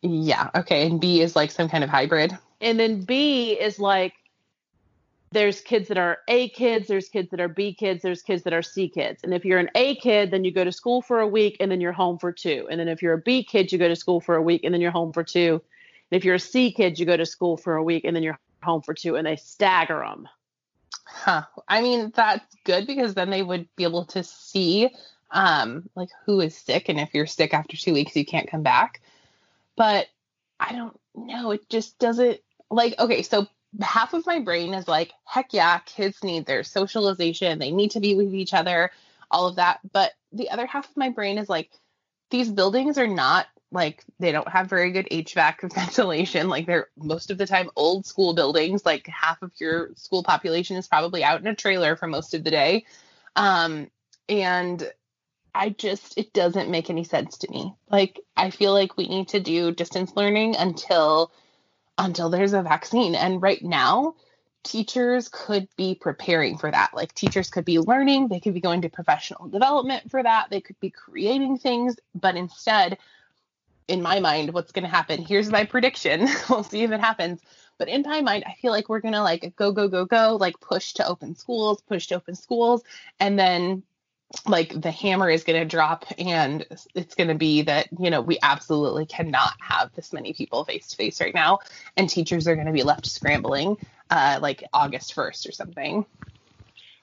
yeah, 0.03 0.49
okay. 0.55 0.85
And 0.85 0.99
B 1.01 1.21
is 1.21 1.35
like 1.35 1.49
some 1.51 1.67
kind 1.69 1.83
of 1.83 1.89
hybrid. 1.89 2.37
And 2.61 2.79
then 2.79 3.01
B 3.01 3.53
is 3.53 3.79
like 3.79 4.13
there's 5.31 5.61
kids 5.61 5.89
that 5.89 5.97
are 5.97 6.19
A 6.27 6.49
kids, 6.49 6.87
there's 6.87 7.09
kids 7.09 7.31
that 7.31 7.39
are 7.41 7.47
B 7.49 7.73
kids, 7.73 8.01
there's 8.01 8.21
kids 8.21 8.43
that 8.43 8.53
are 8.53 8.61
C 8.61 8.87
kids. 8.87 9.21
And 9.23 9.33
if 9.33 9.43
you're 9.45 9.59
an 9.59 9.69
A 9.75 9.95
kid, 9.95 10.31
then 10.31 10.43
you 10.43 10.51
go 10.53 10.63
to 10.63 10.71
school 10.71 11.01
for 11.01 11.19
a 11.19 11.27
week 11.27 11.57
and 11.59 11.71
then 11.71 11.81
you're 11.81 11.91
home 11.91 12.17
for 12.19 12.31
two. 12.31 12.67
And 12.69 12.79
then 12.79 12.87
if 12.87 13.01
you're 13.01 13.13
a 13.13 13.17
B 13.21 13.43
kid, 13.43 13.71
you 13.71 13.77
go 13.77 13.87
to 13.87 13.95
school 13.95 14.21
for 14.21 14.35
a 14.35 14.41
week 14.41 14.61
and 14.63 14.73
then 14.73 14.81
you're 14.81 14.91
home 14.91 15.11
for 15.13 15.23
two. 15.23 15.61
And 16.11 16.17
if 16.17 16.23
you're 16.23 16.35
a 16.35 16.39
C 16.39 16.71
kid, 16.71 16.97
you 16.99 17.05
go 17.05 17.17
to 17.17 17.25
school 17.25 17.57
for 17.57 17.75
a 17.75 17.83
week 17.83 18.05
and 18.05 18.15
then 18.15 18.23
you're 18.23 18.39
home 18.61 18.81
for 18.81 18.93
two. 18.93 19.15
And 19.15 19.27
they 19.27 19.35
stagger 19.35 19.99
them. 19.99 20.27
Huh. 21.05 21.43
I 21.67 21.81
mean, 21.81 22.11
that's 22.13 22.55
good 22.65 22.85
because 22.85 23.13
then 23.13 23.29
they 23.29 23.41
would 23.41 23.67
be 23.75 23.83
able 23.83 24.05
to 24.05 24.23
see 24.23 24.89
um 25.31 25.89
like 25.95 26.09
who 26.25 26.39
is 26.39 26.55
sick 26.55 26.87
and 26.87 26.99
if 26.99 27.13
you're 27.13 27.25
sick 27.25 27.53
after 27.53 27.75
2 27.75 27.91
weeks 27.91 28.15
you 28.15 28.25
can't 28.25 28.49
come 28.49 28.63
back. 28.63 29.01
But 29.75 30.07
I 30.59 30.71
don't 30.73 30.97
know, 31.15 31.51
it 31.51 31.69
just 31.69 31.99
doesn't 31.99 32.39
like 32.69 32.97
okay, 32.99 33.23
so 33.23 33.47
half 33.81 34.13
of 34.13 34.25
my 34.25 34.39
brain 34.39 34.73
is 34.73 34.87
like 34.87 35.11
heck 35.25 35.53
yeah, 35.53 35.79
kids 35.79 36.23
need 36.23 36.45
their 36.45 36.63
socialization, 36.63 37.59
they 37.59 37.71
need 37.71 37.91
to 37.91 37.99
be 37.99 38.15
with 38.15 38.33
each 38.33 38.53
other, 38.53 38.91
all 39.29 39.47
of 39.47 39.57
that. 39.57 39.79
But 39.91 40.13
the 40.31 40.49
other 40.49 40.65
half 40.65 40.89
of 40.89 40.97
my 40.97 41.09
brain 41.09 41.37
is 41.37 41.49
like 41.49 41.71
these 42.29 42.49
buildings 42.49 42.97
are 42.97 43.07
not 43.07 43.47
like 43.71 44.03
they 44.19 44.31
don't 44.31 44.47
have 44.47 44.69
very 44.69 44.91
good 44.91 45.07
HVAC 45.11 45.73
ventilation. 45.73 46.49
Like 46.49 46.65
they're 46.65 46.87
most 46.97 47.31
of 47.31 47.37
the 47.37 47.47
time 47.47 47.69
old 47.75 48.05
school 48.05 48.33
buildings. 48.33 48.85
Like 48.85 49.07
half 49.07 49.41
of 49.41 49.51
your 49.59 49.89
school 49.95 50.23
population 50.23 50.77
is 50.77 50.87
probably 50.87 51.23
out 51.23 51.41
in 51.41 51.47
a 51.47 51.55
trailer 51.55 51.95
for 51.95 52.07
most 52.07 52.33
of 52.33 52.43
the 52.43 52.51
day. 52.51 52.85
Um, 53.35 53.89
and 54.29 54.89
I 55.53 55.69
just 55.69 56.17
it 56.17 56.33
doesn't 56.33 56.69
make 56.69 56.89
any 56.89 57.03
sense 57.03 57.39
to 57.39 57.51
me. 57.51 57.73
Like 57.89 58.19
I 58.35 58.51
feel 58.51 58.73
like 58.73 58.97
we 58.97 59.07
need 59.07 59.29
to 59.29 59.39
do 59.39 59.71
distance 59.71 60.13
learning 60.15 60.55
until 60.55 61.31
until 61.97 62.29
there's 62.29 62.53
a 62.53 62.61
vaccine. 62.61 63.15
And 63.15 63.41
right 63.41 63.63
now, 63.63 64.15
teachers 64.63 65.29
could 65.29 65.67
be 65.75 65.95
preparing 65.95 66.57
for 66.57 66.69
that. 66.69 66.93
Like 66.93 67.13
teachers 67.13 67.49
could 67.49 67.65
be 67.65 67.79
learning, 67.79 68.27
they 68.27 68.39
could 68.39 68.53
be 68.53 68.61
going 68.61 68.81
to 68.81 68.89
professional 68.89 69.47
development 69.47 70.11
for 70.11 70.21
that, 70.21 70.47
they 70.49 70.61
could 70.61 70.79
be 70.79 70.89
creating 70.89 71.57
things, 71.57 71.95
but 72.13 72.35
instead, 72.35 72.97
in 73.87 74.01
my 74.01 74.19
mind, 74.19 74.53
what's 74.53 74.71
going 74.71 74.83
to 74.83 74.89
happen? 74.89 75.21
Here's 75.21 75.49
my 75.49 75.65
prediction. 75.65 76.27
we'll 76.49 76.63
see 76.63 76.83
if 76.83 76.91
it 76.91 76.99
happens. 76.99 77.41
But 77.77 77.89
in 77.89 78.01
my 78.01 78.21
mind, 78.21 78.43
I 78.45 78.55
feel 78.61 78.71
like 78.71 78.89
we're 78.89 78.99
going 78.99 79.13
to 79.13 79.21
like 79.21 79.55
go, 79.55 79.71
go, 79.71 79.87
go, 79.87 80.05
go, 80.05 80.37
like 80.39 80.59
push 80.59 80.93
to 80.93 81.07
open 81.07 81.35
schools, 81.35 81.81
push 81.81 82.07
to 82.07 82.15
open 82.15 82.35
schools. 82.35 82.83
And 83.19 83.37
then 83.37 83.83
like 84.45 84.79
the 84.81 84.91
hammer 84.91 85.29
is 85.29 85.43
going 85.43 85.59
to 85.59 85.65
drop 85.65 86.05
and 86.17 86.65
it's 86.95 87.15
going 87.15 87.29
to 87.29 87.35
be 87.35 87.61
that, 87.63 87.87
you 87.97 88.09
know, 88.09 88.21
we 88.21 88.39
absolutely 88.41 89.05
cannot 89.05 89.53
have 89.59 89.93
this 89.93 90.11
many 90.11 90.33
people 90.33 90.65
face 90.65 90.87
to 90.87 90.95
face 90.97 91.21
right 91.21 91.33
now. 91.33 91.59
And 91.95 92.09
teachers 92.09 92.47
are 92.47 92.55
going 92.55 92.67
to 92.67 92.73
be 92.73 92.83
left 92.83 93.05
scrambling 93.05 93.77
uh, 94.09 94.39
like 94.41 94.63
August 94.73 95.15
1st 95.15 95.47
or 95.47 95.51
something. 95.51 96.05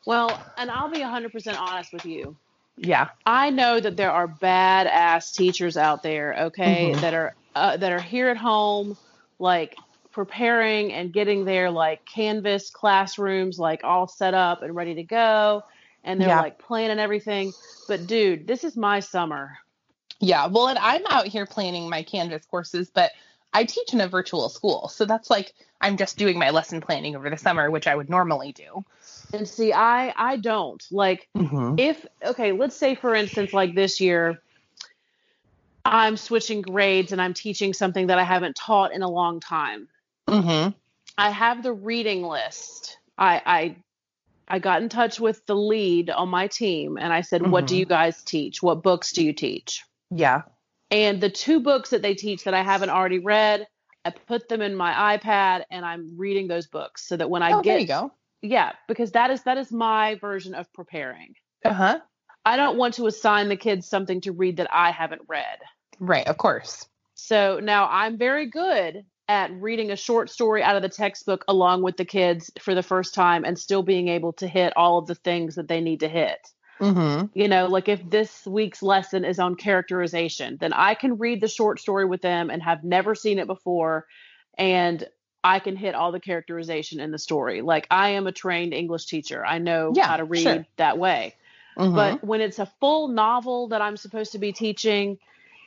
Well, 0.06 0.38
and 0.58 0.70
I'll 0.70 0.90
be 0.90 0.98
100% 0.98 1.58
honest 1.58 1.92
with 1.92 2.04
you. 2.04 2.36
Yeah. 2.76 3.08
I 3.24 3.50
know 3.50 3.78
that 3.78 3.96
there 3.96 4.10
are 4.10 4.26
badass 4.28 5.34
teachers 5.34 5.76
out 5.76 6.02
there, 6.02 6.34
okay, 6.46 6.92
Mhm. 6.92 7.00
that 7.00 7.14
are 7.14 7.34
uh, 7.54 7.76
that 7.76 7.92
are 7.92 8.00
here 8.00 8.30
at 8.30 8.36
home, 8.36 8.96
like 9.38 9.76
preparing 10.10 10.92
and 10.92 11.12
getting 11.12 11.44
their 11.44 11.70
like 11.70 12.04
Canvas 12.04 12.70
classrooms 12.70 13.58
like 13.60 13.84
all 13.84 14.08
set 14.08 14.34
up 14.34 14.62
and 14.62 14.74
ready 14.74 14.94
to 14.96 15.04
go, 15.04 15.62
and 16.02 16.20
they're 16.20 16.28
Yeah. 16.28 16.40
like 16.40 16.58
planning 16.58 16.98
everything. 16.98 17.52
But 17.86 18.06
dude, 18.08 18.46
this 18.48 18.64
is 18.64 18.76
my 18.76 19.00
summer. 19.00 19.56
Yeah, 20.20 20.46
well, 20.46 20.68
and 20.68 20.78
I'm 20.78 21.02
out 21.10 21.26
here 21.28 21.46
planning 21.46 21.88
my 21.88 22.02
Canvas 22.02 22.44
courses, 22.46 22.90
but 22.90 23.12
I 23.52 23.64
teach 23.64 23.92
in 23.92 24.00
a 24.00 24.08
virtual 24.08 24.48
school. 24.48 24.88
So 24.88 25.04
that's 25.04 25.30
like 25.30 25.52
I'm 25.80 25.96
just 25.96 26.16
doing 26.16 26.38
my 26.38 26.50
lesson 26.50 26.80
planning 26.80 27.14
over 27.14 27.30
the 27.30 27.36
summer, 27.36 27.70
which 27.70 27.86
I 27.86 27.94
would 27.94 28.10
normally 28.10 28.52
do. 28.52 28.84
And 29.34 29.48
see, 29.48 29.72
I 29.72 30.12
I 30.16 30.36
don't 30.36 30.82
like 30.92 31.28
Mm-hmm. 31.36 31.78
if 31.78 32.06
okay, 32.24 32.52
let's 32.52 32.76
say 32.76 32.94
for 32.94 33.14
instance, 33.14 33.52
like 33.52 33.74
this 33.74 34.00
year, 34.00 34.38
I'm 35.84 36.16
switching 36.16 36.62
grades 36.62 37.12
and 37.12 37.20
I'm 37.20 37.34
teaching 37.34 37.72
something 37.74 38.06
that 38.08 38.18
I 38.18 38.24
haven't 38.24 38.56
taught 38.56 38.92
in 38.92 39.02
a 39.02 39.10
long 39.10 39.40
time. 39.40 39.88
Mm-hmm. 40.28 40.70
I 41.18 41.30
have 41.30 41.62
the 41.62 41.72
reading 41.72 42.22
list. 42.22 42.98
I 43.18 43.42
I 43.44 43.76
I 44.48 44.58
got 44.60 44.82
in 44.82 44.88
touch 44.88 45.18
with 45.18 45.44
the 45.46 45.56
lead 45.56 46.10
on 46.10 46.28
my 46.28 46.46
team 46.46 46.96
and 46.96 47.12
I 47.12 47.22
said, 47.22 47.42
"What 47.42 47.66
do 47.66 47.74
Mhm. 47.74 47.78
you 47.80 47.86
guys 47.86 48.22
teach? 48.22 48.62
What 48.62 48.82
books 48.82 49.12
do 49.12 49.24
you 49.24 49.32
teach?" 49.32 49.82
Yeah. 50.10 50.42
And 50.90 51.20
the 51.20 51.30
two 51.30 51.60
books 51.60 51.90
that 51.90 52.02
they 52.02 52.14
teach 52.14 52.44
that 52.44 52.54
I 52.54 52.62
haven't 52.62 52.90
already 52.90 53.18
read, 53.18 53.66
I 54.04 54.10
put 54.10 54.48
them 54.48 54.62
in 54.62 54.76
my 54.76 55.18
iPad 55.18 55.64
and 55.70 55.84
I'm 55.84 56.16
reading 56.16 56.46
those 56.46 56.66
books 56.68 57.06
so 57.08 57.16
that 57.16 57.28
when 57.30 57.42
I 57.42 57.52
oh, 57.54 57.62
get 57.62 57.72
there 57.72 57.80
you 57.80 57.86
go. 57.86 58.12
Yeah, 58.44 58.72
because 58.86 59.12
that 59.12 59.30
is 59.30 59.42
that 59.44 59.56
is 59.56 59.72
my 59.72 60.16
version 60.16 60.54
of 60.54 60.70
preparing. 60.74 61.34
Uh 61.64 61.72
huh. 61.72 62.00
I 62.44 62.56
don't 62.56 62.76
want 62.76 62.94
to 62.94 63.06
assign 63.06 63.48
the 63.48 63.56
kids 63.56 63.88
something 63.88 64.20
to 64.20 64.32
read 64.32 64.58
that 64.58 64.68
I 64.70 64.90
haven't 64.90 65.22
read. 65.28 65.58
Right. 65.98 66.26
Of 66.26 66.36
course. 66.36 66.86
So 67.14 67.58
now 67.62 67.88
I'm 67.90 68.18
very 68.18 68.50
good 68.50 69.06
at 69.28 69.50
reading 69.52 69.90
a 69.90 69.96
short 69.96 70.28
story 70.28 70.62
out 70.62 70.76
of 70.76 70.82
the 70.82 70.90
textbook 70.90 71.42
along 71.48 71.82
with 71.82 71.96
the 71.96 72.04
kids 72.04 72.50
for 72.60 72.74
the 72.74 72.82
first 72.82 73.14
time 73.14 73.44
and 73.44 73.58
still 73.58 73.82
being 73.82 74.08
able 74.08 74.34
to 74.34 74.46
hit 74.46 74.74
all 74.76 74.98
of 74.98 75.06
the 75.06 75.14
things 75.14 75.54
that 75.54 75.68
they 75.68 75.80
need 75.80 76.00
to 76.00 76.08
hit. 76.08 76.46
Mm-hmm. 76.80 77.26
You 77.32 77.48
know, 77.48 77.66
like 77.66 77.88
if 77.88 78.10
this 78.10 78.44
week's 78.46 78.82
lesson 78.82 79.24
is 79.24 79.38
on 79.38 79.54
characterization, 79.54 80.58
then 80.60 80.74
I 80.74 80.94
can 80.94 81.16
read 81.16 81.40
the 81.40 81.48
short 81.48 81.80
story 81.80 82.04
with 82.04 82.20
them 82.20 82.50
and 82.50 82.62
have 82.62 82.84
never 82.84 83.14
seen 83.14 83.38
it 83.38 83.46
before 83.46 84.04
and 84.58 85.08
I 85.44 85.58
can 85.58 85.76
hit 85.76 85.94
all 85.94 86.10
the 86.10 86.20
characterization 86.20 87.00
in 87.00 87.10
the 87.10 87.18
story. 87.18 87.60
Like 87.60 87.86
I 87.90 88.10
am 88.10 88.26
a 88.26 88.32
trained 88.32 88.72
English 88.72 89.06
teacher. 89.06 89.44
I 89.44 89.58
know 89.58 89.92
Yeah, 89.94 90.06
how 90.06 90.16
to 90.16 90.24
read 90.24 90.42
sure. 90.42 90.66
that 90.78 90.98
way. 90.98 91.36
Mm-hmm. 91.78 91.94
But 91.94 92.24
when 92.24 92.40
it's 92.40 92.58
a 92.58 92.66
full 92.80 93.08
novel 93.08 93.68
that 93.68 93.82
I'm 93.82 93.98
supposed 93.98 94.32
to 94.32 94.38
be 94.38 94.52
teaching 94.52 95.18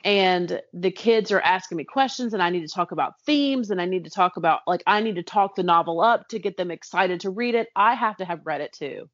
and 0.04 0.60
the 0.72 0.90
kids 0.90 1.30
are 1.32 1.40
asking 1.40 1.76
me 1.76 1.84
questions 1.84 2.34
and 2.34 2.42
I 2.42 2.50
need 2.50 2.66
to 2.66 2.72
talk 2.74 2.92
about 2.92 3.20
themes 3.24 3.70
and 3.70 3.80
I 3.80 3.84
need 3.84 4.04
to 4.04 4.10
talk 4.10 4.36
about 4.36 4.60
like 4.66 4.82
I 4.86 5.00
need 5.00 5.16
to 5.16 5.22
talk 5.22 5.54
the 5.54 5.62
novel 5.62 6.00
up 6.00 6.28
to 6.28 6.38
get 6.38 6.56
them 6.56 6.70
excited 6.70 7.20
to 7.20 7.30
read 7.30 7.54
it, 7.54 7.68
I 7.76 7.94
have 7.94 8.16
to 8.18 8.24
have 8.24 8.40
read 8.44 8.60
it 8.60 8.72
too. 8.72 9.08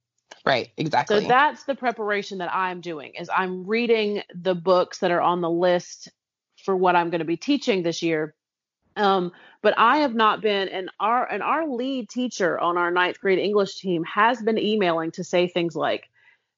right. 0.46 0.70
Exactly. 0.76 1.22
So 1.22 1.28
that's 1.28 1.64
the 1.64 1.74
preparation 1.74 2.38
that 2.38 2.54
I'm 2.54 2.80
doing 2.80 3.12
is 3.18 3.28
I'm 3.34 3.66
reading 3.66 4.22
the 4.34 4.54
books 4.54 4.98
that 5.00 5.10
are 5.10 5.22
on 5.22 5.40
the 5.40 5.50
list 5.50 6.10
for 6.64 6.74
what 6.74 6.96
I'm 6.96 7.10
going 7.10 7.20
to 7.20 7.24
be 7.26 7.36
teaching 7.36 7.82
this 7.82 8.02
year. 8.02 8.34
Um, 8.96 9.32
but 9.62 9.74
I 9.76 9.98
have 9.98 10.14
not 10.14 10.40
been 10.40 10.68
and 10.68 10.90
our 11.00 11.26
and 11.30 11.42
our 11.42 11.66
lead 11.66 12.08
teacher 12.08 12.58
on 12.58 12.76
our 12.76 12.90
ninth 12.90 13.20
grade 13.20 13.38
English 13.38 13.80
team 13.80 14.04
has 14.04 14.40
been 14.40 14.58
emailing 14.58 15.10
to 15.12 15.24
say 15.24 15.48
things 15.48 15.74
like, 15.74 16.08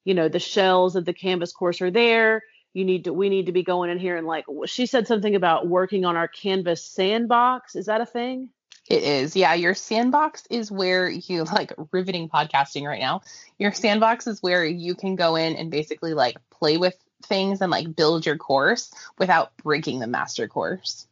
you 0.05 0.13
know, 0.13 0.29
the 0.29 0.39
shells 0.39 0.95
of 0.95 1.05
the 1.05 1.13
Canvas 1.13 1.51
course 1.51 1.81
are 1.81 1.91
there. 1.91 2.43
You 2.73 2.85
need 2.85 3.05
to 3.05 3.13
we 3.13 3.29
need 3.29 3.47
to 3.47 3.51
be 3.51 3.63
going 3.63 3.89
in 3.89 3.97
here 3.97 4.17
and 4.17 4.27
like 4.27 4.45
she 4.65 4.85
said 4.85 5.07
something 5.07 5.35
about 5.35 5.67
working 5.67 6.05
on 6.05 6.15
our 6.15 6.27
Canvas 6.27 6.85
sandbox. 6.85 7.75
Is 7.75 7.87
that 7.87 8.01
a 8.01 8.05
thing? 8.05 8.49
It 8.89 9.03
is. 9.03 9.35
Yeah. 9.35 9.53
Your 9.53 9.73
sandbox 9.73 10.43
is 10.49 10.71
where 10.71 11.09
you 11.09 11.43
like 11.43 11.73
riveting 11.91 12.29
podcasting 12.29 12.85
right 12.85 13.01
now. 13.01 13.21
Your 13.57 13.73
sandbox 13.73 14.27
is 14.27 14.41
where 14.41 14.63
you 14.63 14.95
can 14.95 15.15
go 15.15 15.35
in 15.35 15.55
and 15.55 15.71
basically 15.71 16.13
like 16.13 16.37
play 16.51 16.77
with 16.77 16.95
things 17.23 17.61
and 17.61 17.71
like 17.71 17.95
build 17.95 18.25
your 18.25 18.37
course 18.37 18.93
without 19.17 19.55
breaking 19.57 19.99
the 19.99 20.07
master 20.07 20.47
course. 20.47 21.07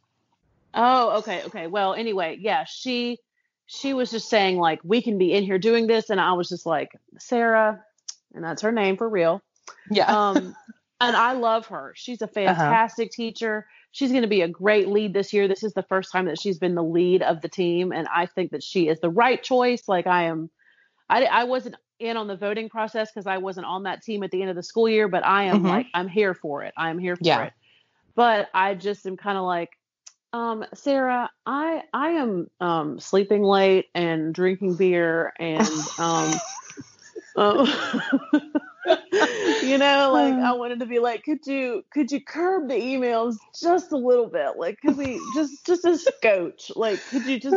Oh, 0.76 1.18
okay, 1.18 1.42
okay. 1.44 1.66
Well, 1.66 1.94
anyway, 1.94 2.36
yeah, 2.40 2.64
she 2.64 3.18
she 3.66 3.94
was 3.94 4.10
just 4.10 4.28
saying 4.28 4.58
like 4.58 4.80
we 4.84 5.02
can 5.02 5.18
be 5.18 5.32
in 5.32 5.42
here 5.42 5.58
doing 5.58 5.86
this 5.88 6.10
and 6.10 6.20
I 6.20 6.34
was 6.34 6.48
just 6.48 6.66
like 6.66 6.90
Sarah 7.18 7.82
and 8.34 8.44
that's 8.44 8.62
her 8.62 8.70
name 8.70 8.96
for 8.96 9.08
real. 9.08 9.42
Yeah. 9.90 10.08
Um 10.08 10.54
and 11.00 11.16
I 11.16 11.32
love 11.32 11.66
her. 11.66 11.92
She's 11.96 12.22
a 12.22 12.26
Uh-huh. 12.26 12.54
fantastic 12.54 13.10
teacher. 13.10 13.66
She's 13.90 14.10
going 14.10 14.22
to 14.22 14.28
be 14.28 14.42
a 14.42 14.48
great 14.48 14.88
lead 14.88 15.14
this 15.14 15.32
year. 15.32 15.48
This 15.48 15.62
is 15.62 15.72
the 15.72 15.82
first 15.82 16.12
time 16.12 16.26
that 16.26 16.38
she's 16.40 16.58
been 16.58 16.74
the 16.74 16.82
lead 16.84 17.22
of 17.22 17.40
the 17.40 17.48
team 17.48 17.92
and 17.92 18.06
I 18.14 18.26
think 18.26 18.52
that 18.52 18.62
she 18.62 18.88
is 18.88 19.00
the 19.00 19.10
right 19.10 19.42
choice. 19.42 19.88
Like 19.88 20.06
I 20.06 20.24
am 20.24 20.50
I 21.08 21.24
I 21.24 21.44
wasn't 21.44 21.76
in 21.98 22.16
on 22.16 22.28
the 22.28 22.36
voting 22.36 22.68
process 22.68 23.10
because 23.10 23.26
I 23.26 23.38
wasn't 23.38 23.66
on 23.66 23.84
that 23.84 24.02
team 24.02 24.22
at 24.22 24.30
the 24.30 24.42
end 24.42 24.50
of 24.50 24.56
the 24.56 24.62
school 24.62 24.88
year, 24.88 25.08
but 25.08 25.24
I 25.24 25.44
am 25.44 25.62
Mhm. 25.62 25.68
like 25.68 25.86
I'm 25.94 26.08
here 26.08 26.34
for 26.34 26.62
it. 26.62 26.74
I 26.76 26.90
am 26.90 26.98
here 26.98 27.16
for 27.16 27.24
Yeah. 27.24 27.44
it. 27.44 27.52
But 28.14 28.48
I 28.54 28.74
just 28.74 29.06
am 29.06 29.16
kind 29.16 29.38
of 29.38 29.44
like 29.44 29.70
um, 30.32 30.64
Sarah, 30.74 31.30
I 31.44 31.82
I 31.92 32.08
am 32.10 32.50
um, 32.60 33.00
sleeping 33.00 33.42
late 33.42 33.86
and 33.94 34.34
drinking 34.34 34.76
beer 34.76 35.32
and 35.38 35.68
um, 35.98 36.34
um, 37.36 37.68
you 39.62 39.78
know, 39.78 40.10
like 40.12 40.34
I 40.34 40.52
wanted 40.52 40.80
to 40.80 40.86
be 40.86 40.98
like, 40.98 41.24
could 41.24 41.46
you 41.46 41.84
could 41.90 42.10
you 42.12 42.20
curb 42.20 42.68
the 42.68 42.74
emails 42.74 43.36
just 43.60 43.92
a 43.92 43.96
little 43.96 44.28
bit? 44.28 44.56
Like, 44.56 44.80
could 44.80 44.96
we 44.96 45.20
just 45.34 45.64
just 45.66 45.84
a 45.84 45.96
scotch? 45.96 46.70
Like, 46.74 47.00
could 47.10 47.26
you 47.26 47.40
just 47.40 47.56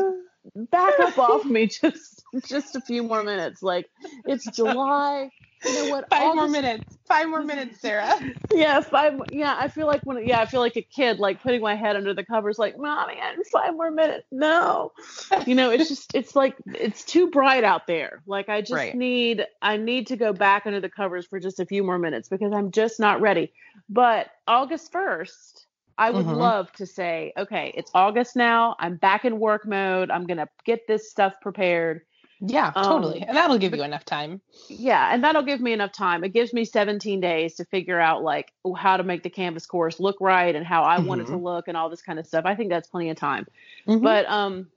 back 0.71 0.99
up 0.99 1.17
off 1.17 1.45
me 1.45 1.67
just 1.67 2.23
just 2.47 2.75
a 2.75 2.82
few 2.82 3.03
more 3.03 3.23
minutes? 3.23 3.62
Like, 3.62 3.88
it's 4.25 4.45
July. 4.55 5.29
You 5.65 5.74
know 5.74 5.89
what? 5.89 6.10
Five 6.10 6.36
more 6.36 6.45
August- 6.45 6.52
minutes. 6.52 6.98
Five 7.06 7.28
more 7.28 7.41
minutes, 7.43 7.82
Sarah. 7.82 8.13
yeah, 8.54 8.80
five. 8.82 9.19
Yeah, 9.32 9.56
I 9.58 9.67
feel 9.67 9.88
like 9.88 10.02
when. 10.04 10.26
Yeah, 10.26 10.39
I 10.39 10.45
feel 10.45 10.60
like 10.62 10.78
a 10.78 10.82
kid, 10.82 11.19
like 11.19 11.41
putting 11.41 11.62
my 11.62 11.76
head 11.76 11.95
under 11.95 12.13
the 12.13 12.24
covers, 12.24 12.60
like, 12.60 12.78
mommy, 12.78 13.15
I 13.22 13.32
have 13.32 13.48
five 13.52 13.74
more 13.74 13.89
minutes. 13.91 14.26
No, 14.32 14.91
you 15.48 15.56
know, 15.56 15.72
it's 15.72 15.89
just, 15.89 16.13
it's 16.13 16.36
like, 16.36 16.56
it's 16.67 17.04
too 17.04 17.30
bright 17.32 17.63
out 17.63 17.88
there. 17.88 18.22
Like, 18.28 18.48
I 18.48 18.62
just 18.62 18.74
Right. 18.74 18.95
need, 18.95 19.45
I 19.62 19.78
need 19.78 20.08
to 20.08 20.15
go 20.17 20.34
back 20.34 20.67
under 20.67 20.80
the 20.80 20.89
covers 20.89 21.26
for 21.26 21.39
just 21.39 21.60
a 21.60 21.65
few 21.65 21.84
more 21.84 21.98
minutes 21.98 22.30
because 22.30 22.54
I'm 22.54 22.72
just 22.72 23.00
not 23.00 23.19
ready. 23.19 23.52
But 23.89 24.28
August 24.48 24.91
first, 24.91 25.65
I 25.98 26.12
would 26.12 26.28
Mhm. 26.28 26.38
love 26.38 26.72
to 26.74 26.86
say, 26.86 27.34
okay, 27.38 27.74
it's 27.76 27.89
August 27.95 28.36
now. 28.36 28.76
I'm 28.80 28.95
back 28.98 29.26
in 29.26 29.39
work 29.39 29.65
mode. 29.67 30.12
I'm 30.12 30.26
gonna 30.28 30.48
get 30.63 30.88
this 30.88 31.10
stuff 31.10 31.34
prepared. 31.41 32.02
Yeah, 32.41 32.71
Um, 32.75 32.86
totally. 32.86 33.21
And 33.21 33.36
that'll 33.36 33.58
give 33.58 33.75
you 33.75 33.84
enough 33.84 34.06
time. 34.06 34.39
Yeah, 34.69 35.13
and 35.13 35.23
that'll 35.23 35.43
give 35.43 35.60
me 35.60 35.73
enough 35.73 35.91
time. 35.91 36.23
It 36.23 36.34
gives 36.34 36.54
me 36.54 36.63
17 36.63 37.19
days 37.19 37.56
to 37.56 37.65
figure 37.65 37.99
out 37.99 38.23
like 38.23 38.54
how 38.78 38.95
to 38.97 39.04
make 39.04 39.23
the 39.23 39.30
canvas 39.30 39.65
course 39.65 39.99
look 39.99 40.15
right 40.21 40.56
and 40.56 40.65
how 40.65 40.84
I 40.84 40.99
want 40.99 41.21
it 41.21 41.28
to 41.28 41.36
look 41.38 41.67
and 41.67 41.75
all 41.75 41.89
this 41.89 42.02
kind 42.02 42.17
of 42.19 42.25
stuff. 42.25 42.45
I 42.45 42.56
think 42.56 42.69
that's 42.69 42.88
plenty 42.88 43.10
of 43.10 43.17
time. 43.17 43.45
Mhm. 43.88 44.02
But 44.02 44.25
um 44.30 44.67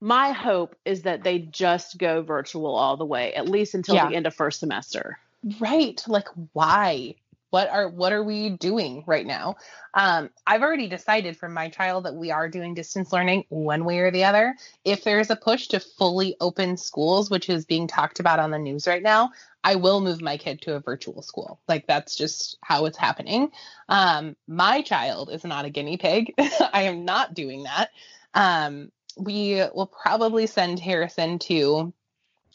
my 0.00 0.32
hope 0.32 0.76
is 0.84 1.02
that 1.02 1.22
they 1.24 1.38
just 1.40 1.98
go 1.98 2.22
virtual 2.22 2.74
all 2.74 2.96
the 2.96 3.04
way, 3.04 3.34
at 3.34 3.48
least 3.48 3.74
until 3.74 3.96
Yeah. 3.96 4.08
the 4.08 4.16
end 4.16 4.26
of 4.26 4.34
first 4.34 4.60
semester. 4.60 5.18
right 5.58 6.04
like 6.06 6.28
why 6.52 7.14
what 7.50 7.68
are 7.68 7.88
what 7.88 8.12
are 8.12 8.22
we 8.22 8.50
doing 8.50 9.04
right 9.06 9.26
now? 9.26 9.56
Um 9.94 10.30
i've 10.46 10.62
already 10.62 10.88
decided 10.88 11.36
for 11.36 11.48
my 11.48 11.68
child 11.68 12.04
that 12.04 12.14
we 12.14 12.30
are 12.30 12.48
doing 12.48 12.74
distance 12.74 13.12
learning 13.12 13.44
one 13.48 13.84
way 13.84 13.98
or 13.98 14.10
the 14.10 14.24
other. 14.24 14.54
If 14.84 15.04
there's 15.04 15.30
a 15.30 15.36
push 15.36 15.68
to 15.68 15.80
fully 15.80 16.36
open 16.40 16.76
schools 16.76 17.30
which 17.30 17.48
is 17.48 17.64
being 17.64 17.86
talked 17.86 18.20
about 18.20 18.38
on 18.38 18.50
the 18.50 18.58
news 18.58 18.86
right 18.86 19.02
now 19.02 19.30
i 19.62 19.74
will 19.74 20.00
move 20.00 20.22
my 20.22 20.36
kid 20.36 20.62
to 20.62 20.74
a 20.74 20.80
virtual 20.80 21.22
school. 21.22 21.60
Like 21.68 21.86
that's 21.86 22.16
just 22.16 22.56
how 22.62 22.86
it's 22.86 22.98
happening. 22.98 23.50
Um 23.88 24.36
my 24.46 24.82
child 24.82 25.30
is 25.30 25.44
not 25.44 25.64
a 25.64 25.70
guinea 25.70 25.96
pig. 25.98 26.34
I 26.38 26.82
am 26.82 27.04
not 27.04 27.34
doing 27.34 27.64
that. 27.64 27.90
Um 28.34 28.90
we 29.18 29.62
will 29.74 29.86
probably 30.02 30.46
send 30.46 30.78
harrison 30.78 31.38
to 31.40 31.92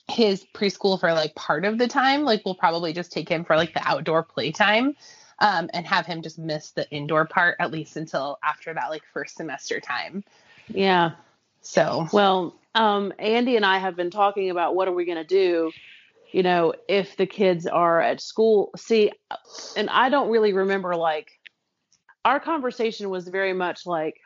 his 0.07 0.45
preschool 0.53 0.99
for 0.99 1.13
like 1.13 1.35
part 1.35 1.65
of 1.65 1.77
the 1.77 1.87
time. 1.87 2.23
Like 2.23 2.43
we'll 2.45 2.55
probably 2.55 2.93
just 2.93 3.11
take 3.11 3.29
him 3.29 3.43
for 3.43 3.55
like 3.55 3.73
the 3.73 3.87
outdoor 3.87 4.23
playtime 4.23 4.95
um, 5.39 5.69
and 5.73 5.85
have 5.85 6.05
him 6.05 6.21
just 6.21 6.37
miss 6.37 6.71
the 6.71 6.89
indoor 6.91 7.25
part 7.25 7.57
at 7.59 7.71
least 7.71 7.97
until 7.97 8.37
after 8.43 8.73
that 8.73 8.89
like 8.89 9.03
first 9.13 9.35
semester 9.35 9.79
time. 9.79 10.23
Yeah. 10.67 11.11
So 11.61 12.07
Well, 12.13 12.55
um, 12.75 13.13
Andy 13.19 13.55
and 13.55 13.65
I 13.65 13.79
have 13.79 13.95
been 13.95 14.11
talking 14.11 14.49
about 14.49 14.75
what 14.75 14.87
are 14.87 14.93
we 14.93 15.05
going 15.05 15.17
to 15.17 15.23
do, 15.23 15.71
you 16.31 16.43
know, 16.43 16.73
if 16.87 17.17
the 17.17 17.25
kids 17.25 17.65
are 17.65 18.01
at 18.01 18.21
school. 18.21 18.71
See, 18.77 19.11
and 19.75 19.89
I 19.89 20.09
don't 20.09 20.29
really 20.29 20.53
remember 20.53 20.95
like 20.95 21.31
our 22.23 22.39
conversation 22.39 23.09
was 23.09 23.27
very 23.27 23.53
much 23.53 23.85
like, 23.85 24.19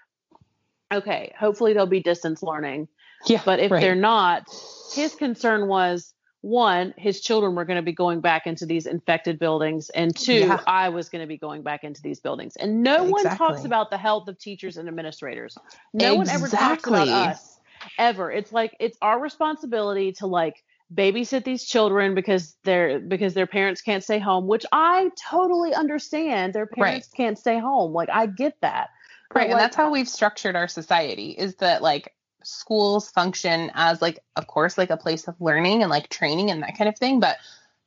okay, 0.91 1.33
hopefully 1.37 1.73
they'll 1.73 1.85
be 1.85 2.01
distance 2.01 2.41
learning, 2.41 2.87
yeah, 3.25 3.41
but 3.45 3.59
if 3.59 3.71
right. 3.71 3.81
they're 3.81 3.95
not, 3.95 4.47
his 4.93 5.15
concern 5.15 5.67
was 5.67 6.13
one, 6.41 6.93
his 6.97 7.19
children 7.19 7.55
were 7.55 7.65
going 7.65 7.77
to 7.77 7.83
be 7.83 7.91
going 7.91 8.21
back 8.21 8.47
into 8.47 8.65
these 8.65 8.85
infected 8.85 9.39
buildings, 9.39 9.89
and 9.89 10.15
two, 10.15 10.33
Yeah. 10.33 10.61
I 10.65 10.89
was 10.89 11.09
going 11.09 11.21
to 11.21 11.27
be 11.27 11.37
going 11.37 11.63
back 11.63 11.83
into 11.83 12.01
these 12.01 12.19
buildings. 12.19 12.55
And 12.55 12.81
no 12.81 13.03
one 13.03 13.25
talks 13.25 13.65
about 13.65 13.89
the 13.89 13.97
health 13.97 14.27
of 14.27 14.39
teachers 14.39 14.77
and 14.77 14.87
administrators. 14.87 15.57
No 15.93 16.15
one 16.15 16.29
ever 16.29 16.47
talks 16.47 16.87
about 16.87 17.07
us 17.07 17.59
ever. 17.97 18.31
It's 18.31 18.51
like 18.51 18.75
it's 18.79 18.97
our 19.01 19.19
responsibility 19.19 20.13
to 20.13 20.27
like 20.27 20.63
babysit 20.93 21.43
these 21.43 21.65
children 21.65 22.15
because 22.15 22.55
they're 22.63 22.99
because 22.99 23.33
their 23.33 23.47
parents 23.47 23.81
can't 23.81 24.03
stay 24.03 24.19
home, 24.19 24.47
which 24.47 24.65
I 24.71 25.11
totally 25.29 25.73
understand. 25.73 26.53
Their 26.53 26.67
parents 26.67 27.07
can't 27.07 27.37
stay 27.37 27.59
home. 27.59 27.93
Like 27.93 28.09
I 28.11 28.25
get 28.25 28.55
that. 28.61 28.89
Right 29.33 29.49
and 29.49 29.59
that's 29.59 29.75
how 29.75 29.91
we've 29.91 30.09
structured 30.09 30.55
our 30.55 30.67
society 30.67 31.29
is 31.31 31.55
that 31.55 31.83
like 31.83 32.13
schools 32.43 33.09
function 33.09 33.71
as 33.73 34.01
like 34.01 34.19
of 34.35 34.47
course 34.47 34.77
like 34.77 34.89
a 34.89 34.97
place 34.97 35.27
of 35.27 35.35
learning 35.39 35.81
and 35.81 35.89
like 35.89 36.09
training 36.09 36.49
and 36.51 36.63
that 36.63 36.77
kind 36.77 36.87
of 36.87 36.97
thing 36.97 37.19
but 37.19 37.37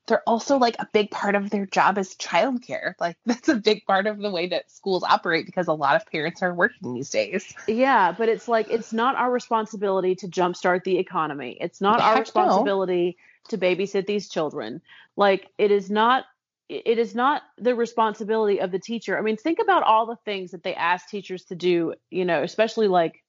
they're 0.08 0.22
also 0.26 0.58
like 0.58 0.76
a 0.78 0.88
big 0.92 1.10
part 1.10 1.34
of 1.34 1.50
their 1.50 1.66
job 1.66 1.96
is 1.96 2.14
childcare 2.16 2.94
like 3.00 3.16
that's 3.26 3.48
a 3.48 3.54
big 3.56 3.84
part 3.86 4.06
of 4.06 4.18
the 4.18 4.30
way 4.30 4.48
that 4.48 4.70
schools 4.70 5.02
operate 5.02 5.46
because 5.46 5.68
a 5.68 5.72
lot 5.72 5.96
of 5.96 6.06
parents 6.06 6.42
are 6.42 6.54
working 6.54 6.94
these 6.94 7.10
days 7.10 7.54
Yeah, 7.66 8.12
but 8.12 8.28
it's 8.28 8.48
like 8.48 8.66
it's 8.70 8.92
not 8.92 9.16
our 9.16 9.30
responsibility 9.30 10.14
to 10.16 10.28
jumpstart 10.28 10.84
the 10.84 10.98
economy. 10.98 11.56
It's 11.60 11.80
not 11.80 12.00
our 12.00 12.16
Heck 12.16 12.34
no. 12.34 12.64
responsibility 12.64 13.16
to 13.48 13.58
babysit 13.58 14.06
these 14.06 14.28
children. 14.28 14.80
Like 15.16 15.48
it 15.58 15.70
is 15.70 15.90
not 15.90 16.24
it 16.68 16.98
is 16.98 17.14
not 17.14 17.42
the 17.58 17.74
responsibility 17.74 18.60
of 18.60 18.70
the 18.70 18.78
teacher. 18.78 19.18
I 19.18 19.20
mean, 19.20 19.36
think 19.36 19.58
about 19.60 19.82
all 19.82 20.06
the 20.06 20.16
things 20.24 20.52
that 20.52 20.62
they 20.62 20.74
ask 20.74 21.08
teachers 21.08 21.44
to 21.44 21.54
do, 21.54 21.94
you 22.10 22.24
know, 22.24 22.42
especially 22.42 22.88
like 22.88 23.21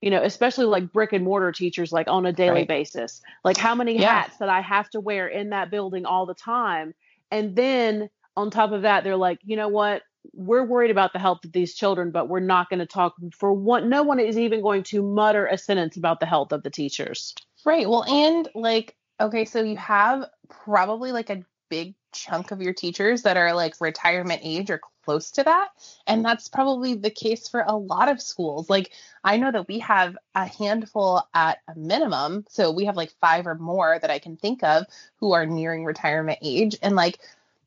you 0.00 0.10
know, 0.10 0.22
especially 0.22 0.66
like 0.66 0.92
brick 0.92 1.12
and 1.12 1.24
mortar 1.24 1.52
teachers 1.52 1.92
like 1.92 2.08
on 2.08 2.26
a 2.26 2.32
daily 2.32 2.60
Right. 2.60 2.68
basis. 2.68 3.20
Like 3.44 3.56
how 3.56 3.74
many 3.74 3.98
Yeah. 3.98 4.22
hats 4.22 4.36
that 4.38 4.48
I 4.48 4.60
have 4.60 4.88
to 4.90 5.00
wear 5.00 5.26
in 5.26 5.50
that 5.50 5.70
building 5.70 6.06
all 6.06 6.26
the 6.26 6.34
time. 6.34 6.94
And 7.30 7.56
then 7.56 8.08
on 8.36 8.50
top 8.50 8.72
of 8.72 8.82
that, 8.82 9.04
they're 9.04 9.16
like, 9.16 9.38
you 9.44 9.56
know 9.56 9.68
what? 9.68 10.02
We're 10.32 10.64
worried 10.64 10.90
about 10.90 11.12
the 11.12 11.18
health 11.18 11.44
of 11.44 11.52
these 11.52 11.74
children, 11.74 12.10
but 12.10 12.28
we're 12.28 12.40
not 12.40 12.68
going 12.68 12.80
to 12.80 12.86
talk 12.86 13.14
for 13.36 13.52
one. 13.52 13.88
No 13.88 14.02
one 14.02 14.20
is 14.20 14.38
even 14.38 14.62
going 14.62 14.82
to 14.84 15.02
mutter 15.02 15.46
a 15.46 15.56
sentence 15.58 15.96
about 15.96 16.20
the 16.20 16.26
health 16.26 16.52
of 16.52 16.62
the 16.62 16.70
teachers. 16.70 17.34
Right. 17.64 17.88
Well, 17.88 18.04
and 18.04 18.48
like, 18.54 18.94
okay, 19.20 19.44
so 19.44 19.62
you 19.62 19.76
have 19.76 20.24
probably 20.48 21.12
like 21.12 21.30
a 21.30 21.42
big 21.70 21.94
chunk 22.12 22.50
of 22.50 22.62
your 22.62 22.72
teachers 22.72 23.22
that 23.22 23.36
are 23.36 23.54
like 23.54 23.74
retirement 23.80 24.40
age 24.44 24.70
or 24.70 24.80
close 25.08 25.30
to 25.30 25.42
that. 25.42 25.68
And 26.06 26.22
that's 26.22 26.50
probably 26.50 26.92
the 26.92 27.08
case 27.08 27.48
for 27.48 27.64
a 27.66 27.74
lot 27.74 28.10
of 28.10 28.20
schools. 28.20 28.68
Like, 28.68 28.92
I 29.24 29.38
know 29.38 29.50
that 29.50 29.66
we 29.66 29.78
have 29.78 30.18
a 30.34 30.44
handful 30.44 31.26
at 31.32 31.60
a 31.66 31.74
minimum. 31.78 32.44
So 32.50 32.72
we 32.72 32.84
have 32.84 32.96
like 32.96 33.14
five 33.18 33.46
or 33.46 33.54
more 33.54 33.98
that 33.98 34.10
I 34.10 34.18
can 34.18 34.36
think 34.36 34.62
of 34.62 34.84
who 35.16 35.32
are 35.32 35.46
nearing 35.46 35.86
retirement 35.86 36.40
age. 36.42 36.76
And 36.82 36.94
like, 36.94 37.20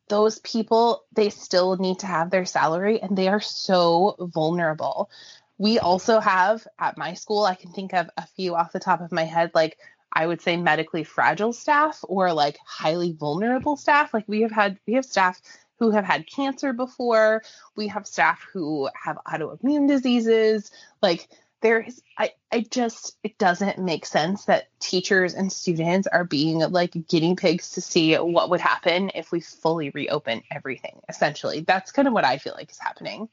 those 0.08 0.38
people, 0.40 1.04
they 1.14 1.30
still 1.32 1.78
need 1.78 2.00
to 2.00 2.06
have 2.06 2.30
their 2.30 2.46
salary 2.46 3.02
and 3.02 3.18
they 3.18 3.28
are 3.28 3.42
so 3.42 4.18
vulnerable. 4.20 5.10
We 5.58 5.80
also 5.80 6.20
have 6.20 6.68
at 6.78 6.96
my 6.96 7.16
school, 7.16 7.44
I 7.44 7.56
can 7.56 7.72
think 7.72 7.94
of 7.94 8.08
a 8.18 8.28
few 8.28 8.54
off 8.54 8.72
the 8.72 8.80
top 8.80 9.02
of 9.02 9.12
my 9.12 9.24
head, 9.24 9.50
like 9.56 9.80
I 10.14 10.28
would 10.28 10.42
say 10.42 10.58
medically 10.58 11.06
fragile 11.06 11.54
staff 11.54 12.04
or 12.04 12.34
like 12.34 12.60
highly 12.66 13.14
vulnerable 13.14 13.78
staff. 13.78 14.14
Like 14.14 14.26
we 14.28 14.42
have 14.42 14.52
had, 14.52 14.78
we 14.86 14.94
have 14.94 15.06
staff 15.06 15.42
who 15.82 15.90
have 15.90 16.06
had 16.06 16.28
cancer 16.28 16.74
before. 16.74 17.42
We 17.76 17.88
have 17.88 18.06
staff 18.06 18.46
who 18.54 18.88
have 18.94 19.18
autoimmune 19.26 19.88
diseases. 19.88 20.70
Like 21.02 21.28
there 21.62 21.80
is, 21.80 22.00
I, 22.20 22.34
I 22.52 22.60
just, 22.70 23.18
it 23.24 23.40
doesn't 23.40 23.80
make 23.80 24.06
sense 24.06 24.46
that 24.46 24.68
teachers 24.80 25.34
and 25.34 25.52
students 25.52 26.06
are 26.06 26.24
being 26.24 26.60
like 26.60 27.08
guinea 27.08 27.34
pigs 27.34 27.72
to 27.72 27.82
see 27.82 28.14
what 28.16 28.52
would 28.52 28.62
happen 28.62 29.10
if 29.16 29.32
we 29.32 29.42
fully 29.42 29.90
reopen 29.90 30.44
everything. 30.52 31.02
Essentially, 31.10 31.62
that's 31.62 31.92
kind 31.92 32.08
of 32.08 32.14
what 32.14 32.26
I 32.26 32.38
feel 32.38 32.54
like 32.56 32.70
is 32.70 32.78
happening. 32.78 33.28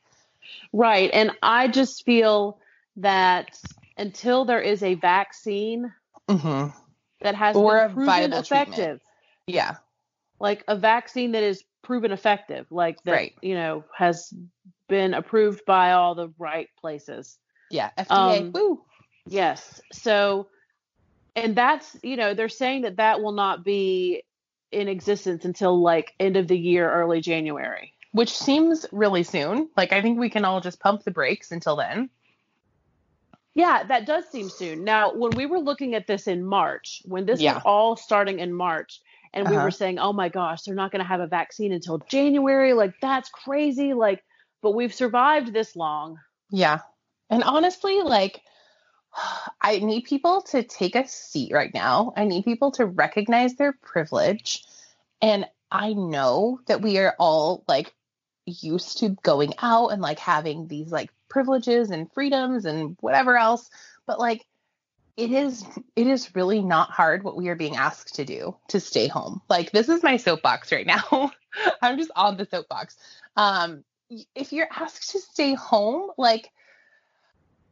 Right. 0.72 1.10
And 1.12 1.32
I 1.42 1.68
just 1.68 2.06
feel 2.06 2.58
that 2.96 3.60
until 3.98 4.46
there 4.46 4.62
is 4.62 4.82
a 4.82 4.94
vaccine 4.94 5.92
Mm-hmm. 6.30 6.68
that 7.20 7.34
has 7.34 7.56
Or 7.56 7.74
been 7.74 7.84
a 7.84 7.88
proven 7.88 8.06
viable 8.06 8.42
treatment. 8.42 8.68
effective, 8.78 9.00
Yeah. 9.46 9.76
Like 10.40 10.64
a 10.68 10.76
vaccine 10.76 11.32
that 11.32 11.42
is 11.42 11.64
proven 11.82 12.12
effective, 12.12 12.66
like 12.70 13.02
that, 13.04 13.12
Right. 13.12 13.34
you 13.42 13.54
know, 13.54 13.84
has 13.96 14.32
been 14.88 15.14
approved 15.14 15.64
by 15.66 15.92
all 15.92 16.14
the 16.14 16.28
right 16.38 16.68
places. 16.80 17.38
Yeah. 17.70 17.90
FDA. 17.98 18.40
Um, 18.40 18.52
woo. 18.52 18.84
Yes. 19.26 19.80
So 19.92 20.48
and 21.36 21.54
that's 21.54 21.96
you 22.02 22.16
know 22.16 22.34
they're 22.34 22.48
saying 22.48 22.82
that 22.82 22.96
that 22.96 23.20
will 23.22 23.32
not 23.32 23.64
be 23.64 24.24
in 24.72 24.88
existence 24.88 25.44
until 25.44 25.80
like 25.80 26.14
end 26.18 26.36
of 26.36 26.48
the 26.48 26.58
year, 26.58 26.90
early 26.90 27.20
January. 27.20 27.94
Which 28.12 28.36
seems 28.36 28.86
really 28.90 29.22
soon. 29.22 29.68
Like 29.76 29.92
I 29.92 30.00
think 30.02 30.18
we 30.18 30.30
can 30.30 30.44
all 30.44 30.60
just 30.60 30.80
pump 30.80 31.04
the 31.04 31.10
brakes 31.10 31.52
until 31.52 31.76
then. 31.76 32.10
Yeah, 33.54 33.82
that 33.88 34.06
does 34.06 34.28
seem 34.30 34.48
soon. 34.48 34.84
Now, 34.84 35.12
when 35.14 35.32
we 35.32 35.44
were 35.46 35.58
looking 35.58 35.94
at 35.94 36.06
this 36.06 36.28
in 36.28 36.44
March, 36.44 37.02
when 37.04 37.26
this 37.26 37.40
Yeah. 37.40 37.54
was 37.54 37.62
all 37.64 37.96
starting 37.96 38.38
in 38.38 38.52
March, 38.52 39.00
and 39.32 39.48
we 39.48 39.56
Uh-huh. 39.56 39.64
were 39.64 39.70
saying, 39.70 39.98
"Oh 39.98 40.12
my 40.12 40.28
gosh, 40.28 40.62
they're 40.62 40.74
not 40.74 40.90
going 40.90 41.02
to 41.02 41.08
have 41.08 41.20
a 41.20 41.26
vaccine 41.26 41.72
until 41.72 41.98
January." 41.98 42.72
Like 42.72 42.94
that's 43.00 43.28
crazy. 43.30 43.94
Like, 43.94 44.24
but 44.62 44.72
we've 44.72 44.94
survived 44.94 45.52
this 45.52 45.76
long. 45.76 46.18
Yeah. 46.50 46.80
And 47.30 47.44
honestly, 47.44 48.00
like, 48.02 48.40
I 49.60 49.78
need 49.78 50.02
people 50.02 50.42
to 50.50 50.62
take 50.62 50.94
a 50.94 51.06
seat 51.06 51.52
right 51.52 51.72
now. 51.72 52.12
I 52.16 52.24
need 52.24 52.44
people 52.44 52.70
to 52.72 52.86
recognize 52.86 53.54
their 53.56 53.72
privilege. 53.72 54.64
And 55.20 55.46
I 55.70 55.92
know 55.92 56.60
that 56.66 56.80
we 56.80 56.98
are 56.98 57.14
all 57.18 57.64
like 57.68 57.92
used 58.46 58.98
to 58.98 59.10
going 59.22 59.52
out 59.60 59.88
and 59.88 60.00
like 60.00 60.18
having 60.18 60.66
these 60.68 60.90
like 60.90 61.10
privileges 61.28 61.90
and 61.90 62.10
freedoms 62.12 62.64
and 62.64 62.96
whatever 63.00 63.36
else. 63.36 63.68
But 64.06 64.18
like, 64.18 64.46
it 65.18 65.32
is 65.32 65.64
it 65.96 66.06
is 66.06 66.34
really 66.36 66.62
not 66.62 66.90
hard 66.90 67.24
what 67.24 67.36
we 67.36 67.48
are 67.48 67.56
being 67.56 67.74
asked 67.74 68.14
to 68.14 68.24
do 68.24 68.56
to 68.68 68.78
stay 68.78 69.08
home. 69.08 69.42
Like 69.48 69.72
this 69.72 69.88
is 69.88 70.02
my 70.04 70.16
soapbox 70.16 70.70
right 70.70 70.86
now. 70.86 71.32
I'm 71.82 71.98
just 71.98 72.12
on 72.14 72.36
the 72.36 72.46
soapbox. 72.46 72.96
Um 73.36 73.82
if 74.34 74.52
you're 74.52 74.68
asked 74.70 75.10
to 75.10 75.18
stay 75.18 75.54
home, 75.54 76.12
like 76.16 76.50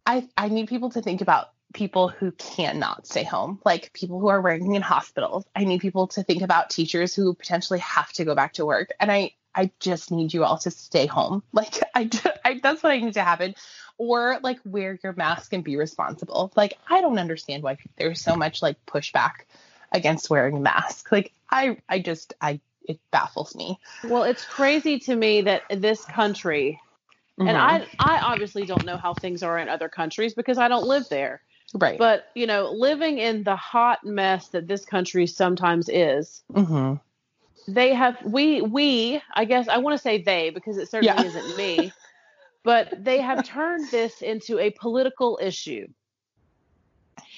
I 0.04 0.28
I 0.36 0.48
need 0.48 0.68
people 0.68 0.90
to 0.90 1.02
think 1.02 1.20
about 1.20 1.50
people 1.72 2.08
who 2.08 2.32
cannot 2.32 3.06
stay 3.06 3.22
home, 3.22 3.60
like 3.64 3.92
people 3.92 4.18
who 4.18 4.26
are 4.28 4.42
working 4.42 4.74
in 4.74 4.82
hospitals. 4.82 5.44
I 5.54 5.64
need 5.64 5.80
people 5.80 6.08
to 6.08 6.24
think 6.24 6.42
about 6.42 6.70
teachers 6.70 7.14
who 7.14 7.32
potentially 7.32 7.78
have 7.78 8.12
to 8.14 8.24
go 8.24 8.34
back 8.34 8.54
to 8.54 8.66
work. 8.66 8.90
And 8.98 9.12
I 9.12 9.34
I 9.54 9.70
just 9.78 10.10
need 10.10 10.34
you 10.34 10.44
all 10.44 10.58
to 10.58 10.70
stay 10.72 11.06
home. 11.06 11.44
Like 11.52 11.80
I, 11.94 12.10
I 12.44 12.60
that's 12.60 12.82
what 12.82 12.90
I 12.90 12.98
need 12.98 13.14
to 13.14 13.22
happen. 13.22 13.54
Or 13.98 14.38
like 14.42 14.58
wear 14.64 14.98
your 15.02 15.14
mask 15.14 15.52
and 15.52 15.64
be 15.64 15.76
responsible. 15.76 16.52
Like 16.56 16.78
I 16.88 17.00
don't 17.00 17.18
understand 17.18 17.62
why 17.62 17.78
there's 17.96 18.20
so 18.20 18.36
much 18.36 18.60
like 18.62 18.84
pushback 18.86 19.32
against 19.92 20.28
wearing 20.30 20.56
a 20.56 20.60
mask. 20.60 21.10
Like 21.12 21.32
I 21.50 21.78
I 21.88 21.98
just 22.00 22.34
I 22.40 22.60
it 22.84 23.00
baffles 23.10 23.54
me. 23.56 23.78
Well, 24.04 24.22
it's 24.24 24.44
crazy 24.44 24.98
to 25.00 25.16
me 25.16 25.42
that 25.42 25.62
this 25.70 26.04
country, 26.04 26.78
and 27.38 27.48
Mhm. 27.48 27.56
I 27.56 27.86
I 27.98 28.20
obviously 28.20 28.64
don't 28.64 28.84
know 28.84 28.96
how 28.98 29.14
things 29.14 29.42
are 29.42 29.58
in 29.58 29.68
other 29.68 29.88
countries 29.88 30.34
because 30.34 30.58
I 30.58 30.68
don't 30.68 30.86
live 30.86 31.08
there. 31.08 31.40
right. 31.74 31.98
But 31.98 32.26
you 32.34 32.46
know, 32.46 32.70
living 32.70 33.18
in 33.18 33.42
the 33.44 33.56
hot 33.56 34.04
mess 34.04 34.48
that 34.48 34.68
this 34.68 34.84
country 34.84 35.26
sometimes 35.26 35.88
is, 35.88 36.42
Mhm. 36.52 37.00
they 37.68 37.94
have 37.94 38.16
we 38.24 38.60
we 38.62 39.20
I 39.34 39.44
guess 39.44 39.68
I 39.68 39.78
want 39.78 39.96
to 39.96 40.02
say 40.02 40.22
they 40.22 40.50
because 40.50 40.76
it 40.78 40.88
certainly 40.90 41.22
Yeah. 41.22 41.28
isn't 41.28 41.56
me, 41.56 41.92
but 42.66 42.92
they 43.02 43.20
have 43.20 43.44
turned 43.46 43.88
this 43.90 44.20
into 44.20 44.58
a 44.58 44.70
political 44.70 45.38
issue. 45.40 45.86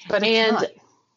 But 0.09 0.25
And 0.25 0.55
not. 0.55 0.67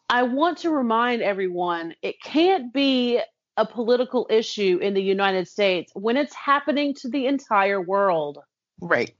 I 0.09 0.23
want 0.23 0.59
to 0.59 0.69
remind 0.69 1.21
everyone 1.21 1.95
it 2.01 2.21
can't 2.21 2.73
be 2.73 3.21
a 3.55 3.65
political 3.65 4.27
issue 4.29 4.79
in 4.81 4.93
the 4.93 5.01
United 5.01 5.47
States 5.47 5.91
when 5.95 6.17
it's 6.17 6.35
happening 6.35 6.93
to 6.95 7.09
the 7.09 7.25
entire 7.25 7.81
world. 7.81 8.39
right. 8.81 9.13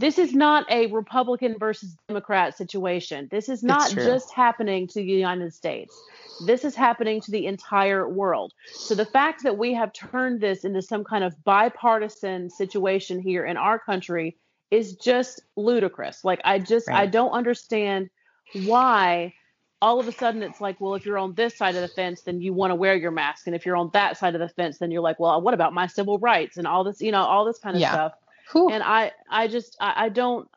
This 0.00 0.18
is 0.18 0.32
not 0.32 0.64
a 0.70 0.86
Republican 0.86 1.56
versus 1.58 1.94
Democrat 2.08 2.56
situation. 2.56 3.28
This 3.30 3.50
is 3.50 3.62
not 3.62 3.90
just 3.90 4.32
happening 4.32 4.86
to 4.88 4.94
the 4.94 5.04
United 5.04 5.52
States. 5.52 6.02
This 6.40 6.64
is 6.64 6.74
happening 6.74 7.20
to 7.20 7.30
the 7.30 7.44
entire 7.44 8.08
world. 8.08 8.54
So 8.80 8.94
the 8.94 9.04
fact 9.04 9.42
that 9.42 9.58
we 9.58 9.74
have 9.74 9.92
turned 9.92 10.40
this 10.40 10.64
into 10.64 10.80
some 10.80 11.04
kind 11.04 11.22
of 11.22 11.34
bipartisan 11.44 12.48
situation 12.48 13.20
here 13.20 13.44
in 13.44 13.58
our 13.58 13.78
country 13.78 14.38
is 14.70 14.94
just 14.96 15.42
ludicrous. 15.56 16.24
Like 16.24 16.40
I 16.44 16.60
just 16.60 16.88
I 16.88 17.04
don't 17.04 17.32
understand 17.32 18.08
why 18.54 19.34
all 19.82 20.00
of 20.00 20.08
a 20.08 20.12
sudden 20.12 20.42
it's 20.42 20.62
like, 20.62 20.80
well, 20.80 20.94
if 20.94 21.04
you're 21.04 21.18
on 21.18 21.34
this 21.34 21.58
side 21.58 21.76
of 21.76 21.82
the 21.82 21.88
fence, 21.88 22.22
then 22.22 22.40
you 22.40 22.54
want 22.54 22.70
to 22.70 22.74
wear 22.74 22.94
your 22.94 23.10
mask. 23.10 23.46
And 23.46 23.54
if 23.54 23.66
you're 23.66 23.76
on 23.76 23.90
that 23.92 24.16
side 24.16 24.34
of 24.34 24.40
the 24.40 24.48
fence, 24.48 24.78
then 24.78 24.90
you're 24.90 25.02
like, 25.02 25.20
well, 25.20 25.42
what 25.42 25.52
about 25.52 25.74
my 25.74 25.86
civil 25.88 26.18
rights 26.18 26.56
and 26.56 26.66
all 26.66 26.84
this, 26.84 27.02
you 27.02 27.12
know, 27.12 27.22
all 27.22 27.44
this 27.44 27.58
kind 27.58 27.76
of 27.76 27.82
Yeah. 27.82 27.92
stuff 27.92 28.12
Whew. 28.52 28.70
and 28.70 28.82
i 28.82 29.12
i 29.30 29.48
just 29.48 29.76
I, 29.80 30.04
I 30.04 30.08
don't 30.08 30.48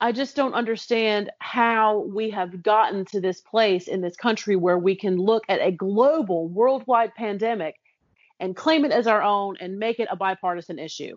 i 0.00 0.12
just 0.12 0.36
don't 0.36 0.54
understand 0.54 1.30
how 1.38 2.00
we 2.00 2.30
have 2.30 2.62
gotten 2.62 3.04
to 3.06 3.20
this 3.20 3.40
place 3.40 3.88
in 3.88 4.00
this 4.00 4.16
country 4.16 4.56
where 4.56 4.78
we 4.78 4.96
can 4.96 5.16
look 5.16 5.44
at 5.48 5.60
a 5.60 5.70
global 5.72 6.48
worldwide 6.48 7.14
pandemic 7.14 7.76
and 8.40 8.56
claim 8.56 8.84
it 8.84 8.92
as 8.92 9.06
our 9.06 9.22
own 9.22 9.56
and 9.60 9.78
make 9.78 10.00
it 10.00 10.08
a 10.10 10.16
bipartisan 10.16 10.78
issue 10.78 11.16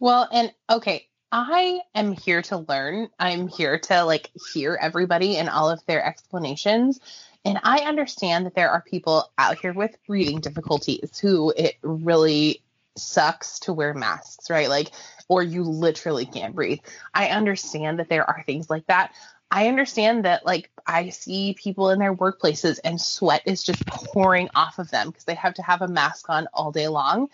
Well, 0.00 0.28
and 0.32 0.52
okay, 0.70 1.08
I 1.32 1.80
am 1.94 2.12
here 2.12 2.42
to 2.42 2.58
learn. 2.68 3.08
I'm 3.18 3.48
here 3.48 3.78
to 3.78 4.04
like 4.04 4.30
hear 4.52 4.78
everybody 4.80 5.36
and 5.36 5.48
all 5.48 5.68
of 5.70 5.84
their 5.86 6.04
explanations. 6.04 7.00
And 7.44 7.58
I 7.62 7.80
understand 7.80 8.46
that 8.46 8.54
there 8.54 8.70
are 8.70 8.82
people 8.82 9.30
out 9.38 9.58
here 9.58 9.72
with 9.72 9.96
reading 10.08 10.40
difficulties 10.40 11.18
who 11.18 11.52
it 11.56 11.76
really 11.82 12.62
sucks 12.98 13.60
to 13.60 13.72
wear 13.72 13.94
masks, 13.94 14.50
right? 14.50 14.68
Like, 14.68 14.90
or 15.28 15.42
you 15.42 15.62
literally 15.62 16.26
can't 16.26 16.54
breathe. 16.54 16.80
I 17.14 17.28
understand 17.28 17.98
that 17.98 18.08
there 18.08 18.28
are 18.28 18.42
things 18.44 18.70
like 18.70 18.86
that. 18.86 19.12
I 19.50 19.68
understand 19.68 20.24
that, 20.24 20.44
like, 20.44 20.70
I 20.86 21.10
see 21.10 21.54
people 21.54 21.90
in 21.90 21.98
their 21.98 22.14
workplaces 22.14 22.80
and 22.82 23.00
sweat 23.00 23.42
is 23.46 23.62
just 23.62 23.86
pouring 23.86 24.48
off 24.54 24.78
of 24.78 24.90
them 24.90 25.08
because 25.08 25.24
they 25.24 25.34
have 25.34 25.54
to 25.54 25.62
have 25.62 25.82
a 25.82 25.88
mask 25.88 26.28
on 26.28 26.48
all 26.52 26.72
day 26.72 26.88
long. 26.88 27.28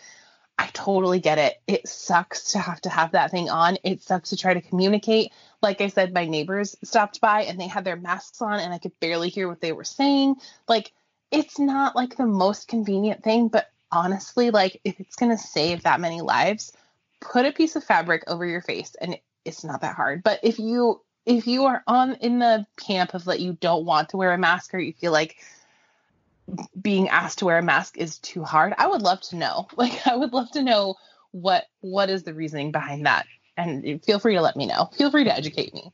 I 0.59 0.67
totally 0.73 1.21
get 1.21 1.39
it. 1.39 1.61
It 1.67 1.89
sucks 1.89 2.53
to 2.53 2.59
have 2.59 2.81
to 2.83 2.91
have 2.91 3.13
that 3.13 3.31
thing 3.31 3.49
on. 3.49 3.79
It 3.83 4.03
sucks 4.03 4.31
to 4.31 4.37
try 4.37 4.55
to 4.55 4.61
communicate. 4.61 5.33
Like 5.63 5.81
I 5.81 5.89
said, 5.89 6.13
my 6.13 6.27
neighbors 6.27 6.77
stopped 6.85 7.21
by 7.21 7.45
and 7.45 7.59
they 7.59 7.67
had 7.67 7.85
their 7.85 7.97
masks 7.97 8.43
on 8.43 8.61
and 8.61 8.73
I 8.73 8.79
could 8.79 8.99
barely 9.01 9.31
hear 9.31 9.49
what 9.49 9.61
they 9.61 9.73
were 9.73 9.85
saying. 9.85 10.37
Like, 10.69 10.93
it's 11.31 11.59
not 11.59 11.97
like 11.97 12.17
the 12.17 12.27
most 12.27 12.69
convenient 12.69 13.25
thing, 13.25 13.49
but 13.49 13.71
honestly, 13.93 14.51
like, 14.51 14.81
if 14.85 14.99
it's 14.99 15.17
going 15.17 15.31
to 15.31 15.39
save 15.39 15.83
that 15.83 16.01
many 16.01 16.21
lives, 16.21 16.73
put 17.21 17.47
a 17.47 17.53
piece 17.53 17.77
of 17.77 17.85
fabric 17.85 18.25
over 18.27 18.45
your 18.45 18.63
face 18.63 18.97
and 19.01 19.19
it's 19.45 19.65
not 19.65 19.83
that 19.83 19.95
hard. 19.95 20.23
But 20.23 20.41
if 20.43 20.59
you, 20.59 21.01
if 21.27 21.47
you 21.47 21.67
are 21.67 21.83
on 21.87 22.15
in 22.15 22.39
the 22.39 22.67
camp 22.77 23.15
of 23.15 23.25
that 23.27 23.41
you 23.41 23.57
don't 23.61 23.85
want 23.85 24.11
to 24.11 24.17
wear 24.17 24.33
a 24.33 24.39
mask 24.39 24.75
or 24.75 24.79
you 24.79 24.93
feel 24.93 25.13
like 25.13 25.37
being 26.81 27.09
asked 27.09 27.39
to 27.39 27.45
wear 27.45 27.59
a 27.59 27.63
mask 27.63 27.97
is 27.97 28.19
too 28.19 28.43
hard 28.43 28.75
i 28.77 28.87
would 28.87 29.03
love 29.03 29.21
to 29.21 29.37
know. 29.37 29.69
Like 29.77 30.07
i 30.07 30.17
would 30.17 30.33
love 30.33 30.51
to 30.53 30.63
know 30.63 30.97
what 31.31 31.65
what 31.81 32.11
is 32.11 32.25
the 32.25 32.35
reasoning 32.35 32.73
behind 32.73 33.07
that. 33.07 33.27
And 33.57 34.03
feel 34.05 34.19
free 34.19 34.35
to 34.35 34.41
let 34.41 34.57
me 34.57 34.67
know. 34.67 34.91
Feel 34.97 35.11
free 35.11 35.25
to 35.25 35.35
educate 35.35 35.73
me. 35.75 35.93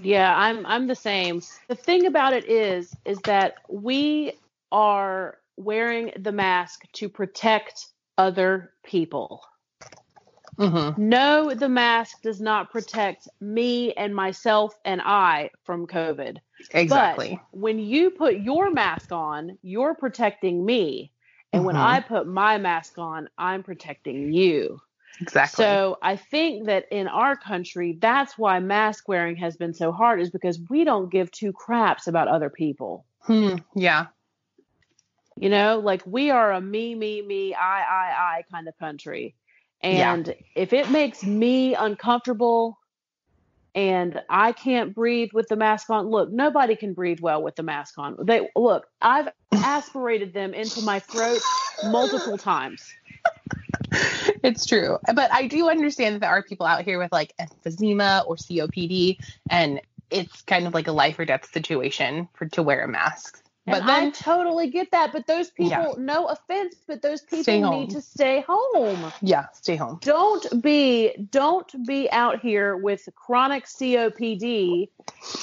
Yeah 0.00 0.34
i'm 0.36 0.64
i'm 0.66 0.86
the 0.86 0.94
same. 0.94 1.42
The 1.68 1.74
thing 1.74 2.06
about 2.06 2.34
it 2.34 2.44
is 2.44 2.94
is 3.04 3.18
that 3.22 3.56
we 3.68 4.32
are 4.70 5.38
wearing 5.58 6.12
the 6.18 6.32
mask 6.32 6.82
to 6.92 7.08
protect 7.08 7.86
other 8.16 8.72
people 8.84 9.42
mm-hmm. 10.58 11.00
no 11.00 11.54
the 11.54 11.68
mask 11.68 12.22
does 12.22 12.40
not 12.40 12.70
protect 12.72 13.28
me 13.40 13.92
and 13.94 14.14
myself 14.14 14.78
and 14.84 15.00
i 15.04 15.50
from 15.64 15.86
covid 15.86 16.38
exactly 16.70 17.40
But 17.52 17.60
when 17.60 17.78
you 17.78 18.10
put 18.10 18.36
your 18.38 18.70
mask 18.70 19.12
on, 19.12 19.58
you're 19.62 19.94
protecting 19.94 20.64
me. 20.64 21.12
And 21.52 21.64
when 21.64 21.76
Mhm. 21.76 21.80
I 21.80 22.00
put 22.00 22.26
my 22.26 22.58
mask 22.58 22.98
on, 22.98 23.28
I'm 23.38 23.62
protecting 23.62 24.32
you. 24.32 24.80
exactly 25.20 25.64
So 25.64 25.98
I 26.02 26.16
think 26.16 26.66
that 26.66 26.86
in 26.90 27.08
our 27.08 27.36
country, 27.36 27.98
that's 28.00 28.36
why 28.38 28.60
mask 28.60 29.08
wearing 29.08 29.36
has 29.36 29.56
been 29.56 29.74
so 29.74 29.92
hard, 29.92 30.20
is 30.20 30.30
because 30.30 30.60
we 30.68 30.84
don't 30.84 31.10
give 31.10 31.30
two 31.30 31.52
craps 31.52 32.06
about 32.06 32.28
other 32.28 32.50
people. 32.50 33.06
hmm. 33.20 33.56
yeah 33.74 34.06
You 35.40 35.50
know, 35.50 35.78
like 35.78 36.02
we 36.04 36.30
are 36.30 36.52
a 36.52 36.60
me, 36.60 36.94
me, 36.94 37.22
me, 37.22 37.54
I, 37.54 37.80
I, 37.80 38.38
I 38.38 38.44
kind 38.50 38.66
of 38.66 38.76
country. 38.78 39.36
Yeah. 39.82 40.12
And 40.12 40.34
if 40.56 40.72
it 40.72 40.90
makes 40.90 41.22
me 41.22 41.74
uncomfortable 41.74 42.78
and 43.74 44.20
I 44.28 44.50
can't 44.50 44.92
breathe 44.94 45.30
with 45.32 45.46
the 45.46 45.54
mask 45.54 45.90
on, 45.90 46.08
look, 46.08 46.32
nobody 46.32 46.74
can 46.74 46.94
breathe 46.94 47.20
well 47.20 47.40
with 47.40 47.54
the 47.54 47.62
mask 47.62 47.98
on. 47.98 48.16
They 48.20 48.48
look, 48.56 48.88
I've 49.00 49.28
aspirated 49.52 50.32
them 50.32 50.54
into 50.54 50.82
my 50.82 50.98
throat 50.98 51.40
multiple 51.84 52.36
times. 52.36 52.92
it's 54.42 54.66
true 54.66 54.98
but 55.14 55.32
i 55.32 55.46
do 55.46 55.70
understand 55.70 56.14
that 56.14 56.20
there 56.20 56.30
are 56.30 56.42
people 56.42 56.66
out 56.66 56.84
here 56.84 56.98
with 56.98 57.10
like 57.10 57.32
emphysema 57.40 58.22
or 58.26 58.36
copd 58.36 59.16
and 59.48 59.80
it's 60.10 60.42
kind 60.42 60.66
of 60.66 60.74
like 60.74 60.86
a 60.86 60.92
life 60.92 61.18
or 61.18 61.24
death 61.24 61.50
situation 61.50 62.28
for 62.34 62.46
to 62.46 62.62
wear 62.62 62.84
a 62.84 62.88
mask 62.88 63.42
but 63.70 63.82
and 63.82 63.90
I 63.90 64.10
totally 64.10 64.70
get 64.70 64.90
that. 64.92 65.12
But 65.12 65.26
those 65.26 65.50
people, 65.50 65.70
Yeah. 65.70 65.94
no 65.98 66.26
offense, 66.26 66.76
but 66.86 67.02
those 67.02 67.22
people 67.22 67.70
need 67.70 67.90
to 67.90 68.00
stay 68.02 68.44
home. 68.46 69.12
yeah 69.22 69.46
stay 69.52 69.76
home 69.76 69.98
Don't 70.02 70.62
be 70.62 71.14
don't 71.30 71.86
be 71.86 72.10
out 72.10 72.40
here 72.40 72.76
with 72.76 73.08
chronic 73.16 73.64
COPD 73.66 74.88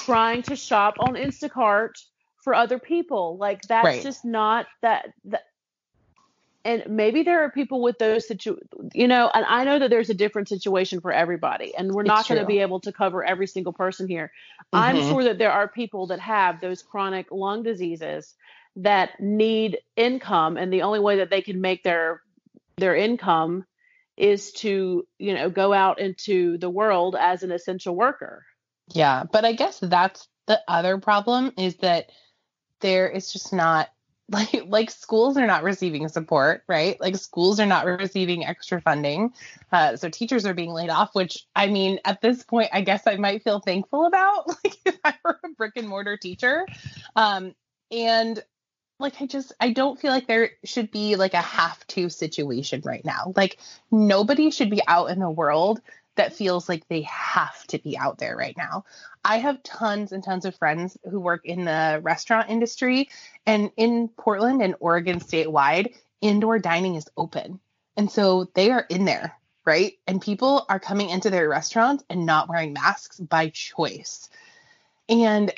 trying 0.04 0.42
to 0.42 0.56
shop 0.56 0.94
on 1.00 1.14
Instacart 1.14 1.92
for 2.42 2.54
other 2.54 2.78
people. 2.78 3.36
Like 3.38 3.62
that's 3.62 3.84
Right. 3.84 4.02
just 4.02 4.24
not 4.24 4.66
that 4.82 5.12
that 5.24 5.42
and 6.66 6.82
maybe 6.88 7.22
there 7.22 7.44
are 7.44 7.50
people 7.50 7.80
with 7.80 7.98
those 7.98 8.26
situ 8.26 8.56
you 8.92 9.06
know, 9.06 9.30
and 9.32 9.46
I 9.46 9.64
know 9.64 9.78
that 9.78 9.88
there's 9.88 10.10
a 10.10 10.14
different 10.14 10.48
situation 10.48 11.00
for 11.00 11.12
everybody 11.12 11.74
and 11.76 11.92
we're 11.92 12.02
not 12.02 12.28
going 12.28 12.40
to 12.40 12.46
be 12.46 12.58
able 12.60 12.80
to 12.80 12.92
cover 12.92 13.24
every 13.24 13.46
single 13.46 13.72
person 13.72 14.08
here. 14.08 14.32
I'm 14.72 14.96
Mhm. 14.96 15.08
sure 15.08 15.24
that 15.24 15.38
there 15.38 15.52
are 15.52 15.68
people 15.68 16.08
that 16.08 16.20
have 16.20 16.60
those 16.60 16.82
chronic 16.82 17.28
lung 17.30 17.62
diseases 17.62 18.34
that 18.76 19.20
need 19.20 19.78
income 19.96 20.56
and 20.56 20.72
the 20.72 20.82
only 20.82 21.00
way 21.00 21.16
that 21.18 21.30
they 21.30 21.40
can 21.40 21.60
make 21.60 21.82
their 21.82 22.20
their 22.76 22.96
income 22.96 23.64
is 24.16 24.52
to, 24.52 25.06
you 25.18 25.34
know, 25.34 25.48
go 25.48 25.72
out 25.72 25.98
into 25.98 26.58
the 26.58 26.70
world 26.70 27.16
as 27.18 27.42
an 27.42 27.52
essential 27.52 27.94
worker. 27.94 28.44
Yeah, 28.88 29.24
but 29.30 29.44
I 29.44 29.52
guess 29.52 29.78
that's 29.80 30.28
the 30.46 30.60
other 30.68 30.98
problem 30.98 31.52
is 31.56 31.76
that 31.76 32.10
there 32.80 33.08
is 33.08 33.32
just 33.32 33.52
not 33.52 33.88
like 34.30 34.64
like 34.66 34.90
schools 34.90 35.36
are 35.36 35.46
not 35.46 35.62
receiving 35.62 36.08
support, 36.08 36.64
right? 36.66 37.00
Like 37.00 37.16
schools 37.16 37.60
are 37.60 37.66
not 37.66 37.86
receiving 37.86 38.44
extra 38.44 38.80
funding. 38.80 39.32
Uh, 39.70 39.96
so 39.96 40.08
teachers 40.08 40.44
are 40.46 40.54
being 40.54 40.72
laid 40.72 40.90
off, 40.90 41.14
which 41.14 41.46
I 41.54 41.68
mean, 41.68 42.00
at 42.04 42.20
this 42.20 42.42
point, 42.42 42.70
I 42.72 42.80
guess 42.80 43.06
I 43.06 43.16
might 43.16 43.44
feel 43.44 43.60
thankful 43.60 44.06
about, 44.06 44.48
like 44.64 44.78
if 44.84 44.98
I 45.04 45.14
were 45.24 45.38
a 45.44 45.48
brick 45.50 45.74
and 45.76 45.88
mortar 45.88 46.16
teacher. 46.16 46.66
Um, 47.14 47.54
and 47.92 48.42
like 48.98 49.20
I 49.20 49.26
just 49.26 49.52
I 49.60 49.70
don't 49.70 50.00
feel 50.00 50.10
like 50.10 50.26
there 50.26 50.50
should 50.64 50.90
be 50.90 51.14
like 51.16 51.34
a 51.34 51.40
have 51.40 51.86
to 51.88 52.08
situation 52.08 52.82
right 52.84 53.04
now. 53.04 53.32
Like 53.36 53.58
nobody 53.92 54.50
should 54.50 54.70
be 54.70 54.82
out 54.88 55.10
in 55.10 55.20
the 55.20 55.30
world 55.30 55.80
that 56.16 56.34
feels 56.34 56.68
like 56.68 56.86
they 56.88 57.02
have 57.02 57.66
to 57.68 57.78
be 57.78 57.96
out 57.96 58.18
there 58.18 58.36
right 58.36 58.56
now. 58.56 58.84
I 59.24 59.38
have 59.38 59.62
tons 59.62 60.12
and 60.12 60.22
tons 60.22 60.44
of 60.44 60.56
friends 60.56 60.96
who 61.08 61.20
work 61.20 61.44
in 61.44 61.64
the 61.64 62.00
restaurant 62.02 62.50
industry 62.50 63.08
and 63.46 63.70
in 63.76 64.08
Portland 64.08 64.62
and 64.62 64.74
Oregon 64.80 65.20
statewide, 65.20 65.94
indoor 66.20 66.58
dining 66.58 66.94
is 66.94 67.08
open. 67.16 67.60
And 67.96 68.10
so 68.10 68.48
they 68.54 68.70
are 68.70 68.86
in 68.88 69.04
there, 69.04 69.36
right? 69.64 69.94
And 70.06 70.20
people 70.20 70.66
are 70.68 70.80
coming 70.80 71.10
into 71.10 71.30
their 71.30 71.48
restaurants 71.48 72.04
and 72.10 72.26
not 72.26 72.48
wearing 72.48 72.72
masks 72.72 73.18
by 73.18 73.48
choice. 73.48 74.28
And 75.08 75.52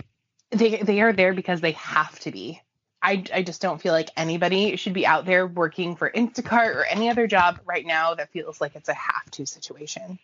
they 0.50 0.76
they 0.76 1.00
are 1.00 1.12
there 1.12 1.34
because 1.34 1.60
they 1.60 1.72
have 1.72 2.18
to 2.20 2.30
be. 2.30 2.60
I, 3.00 3.22
I 3.32 3.42
just 3.42 3.62
don't 3.62 3.80
feel 3.80 3.92
like 3.92 4.10
anybody 4.16 4.76
should 4.76 4.92
be 4.92 5.06
out 5.06 5.24
there 5.24 5.46
working 5.46 5.94
for 5.94 6.10
Instacart 6.10 6.74
or 6.74 6.84
any 6.84 7.10
other 7.10 7.28
job 7.28 7.60
right 7.64 7.86
now 7.86 8.14
that 8.14 8.32
feels 8.32 8.60
like 8.60 8.74
it's 8.74 8.88
a 8.88 8.94
have 8.94 9.30
to 9.32 9.46
situation. 9.46 10.18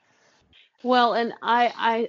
Well, 0.84 1.14
and 1.14 1.32
I, 1.42 2.08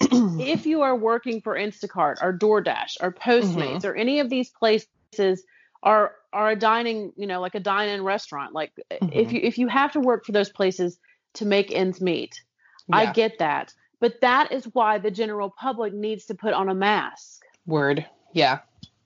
if 0.40 0.66
you 0.66 0.82
are 0.82 0.96
working 0.96 1.40
for 1.42 1.54
Instacart 1.54 2.16
or 2.22 2.36
DoorDash 2.36 2.96
or 3.00 3.12
Postmates 3.12 3.84
or 3.84 3.94
any 3.94 4.20
of 4.20 4.30
these 4.30 4.50
places 4.50 5.44
are 5.82 6.12
are 6.32 6.50
a 6.50 6.56
dining, 6.56 7.12
you 7.16 7.26
know, 7.26 7.40
like 7.40 7.54
a 7.54 7.60
dine-in 7.60 8.02
restaurant, 8.02 8.54
like 8.54 8.72
if 8.90 9.28
Mhm. 9.28 9.32
you 9.32 9.40
if 9.42 9.58
you 9.58 9.68
have 9.68 9.92
to 9.92 10.00
work 10.00 10.24
for 10.24 10.32
those 10.32 10.50
places 10.50 10.98
to 11.34 11.46
make 11.46 11.70
ends 11.70 12.00
meet, 12.00 12.42
I 12.90 13.12
get 13.12 13.38
that. 13.38 13.72
But 14.00 14.20
that 14.22 14.50
is 14.52 14.64
why 14.72 14.98
the 14.98 15.10
general 15.10 15.50
public 15.50 15.92
needs 15.92 16.26
to 16.26 16.34
put 16.34 16.54
on 16.54 16.68
a 16.68 16.74
mask. 16.74 17.42
Word. 17.66 18.06
Yeah. 18.32 18.60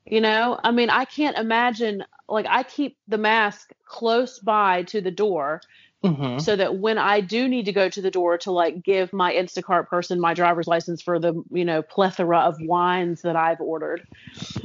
You 0.06 0.20
know, 0.20 0.58
I 0.64 0.70
mean, 0.70 0.88
I 0.88 1.04
can't 1.04 1.36
imagine 1.36 2.04
like 2.28 2.46
I 2.48 2.62
keep 2.62 2.96
the 3.08 3.18
mask 3.18 3.72
close 3.84 4.38
by 4.38 4.84
to 4.84 5.00
the 5.00 5.10
door 5.10 5.60
hmm 6.02 6.38
so 6.38 6.54
that 6.54 6.78
when 6.78 6.98
I 6.98 7.20
do 7.20 7.48
need 7.48 7.64
to 7.66 7.72
go 7.72 7.88
to 7.88 8.00
the 8.00 8.10
door 8.10 8.38
to 8.38 8.52
like 8.52 8.82
give 8.82 9.12
my 9.12 9.32
Instacart 9.32 9.88
person 9.88 10.20
my 10.20 10.34
driver's 10.34 10.66
license 10.68 11.02
for 11.02 11.18
the 11.18 11.34
you 11.50 11.64
know 11.64 11.82
plethora 11.82 12.38
of 12.38 12.56
wines 12.60 13.22
that 13.22 13.36
I've 13.36 13.60
ordered, 13.60 14.06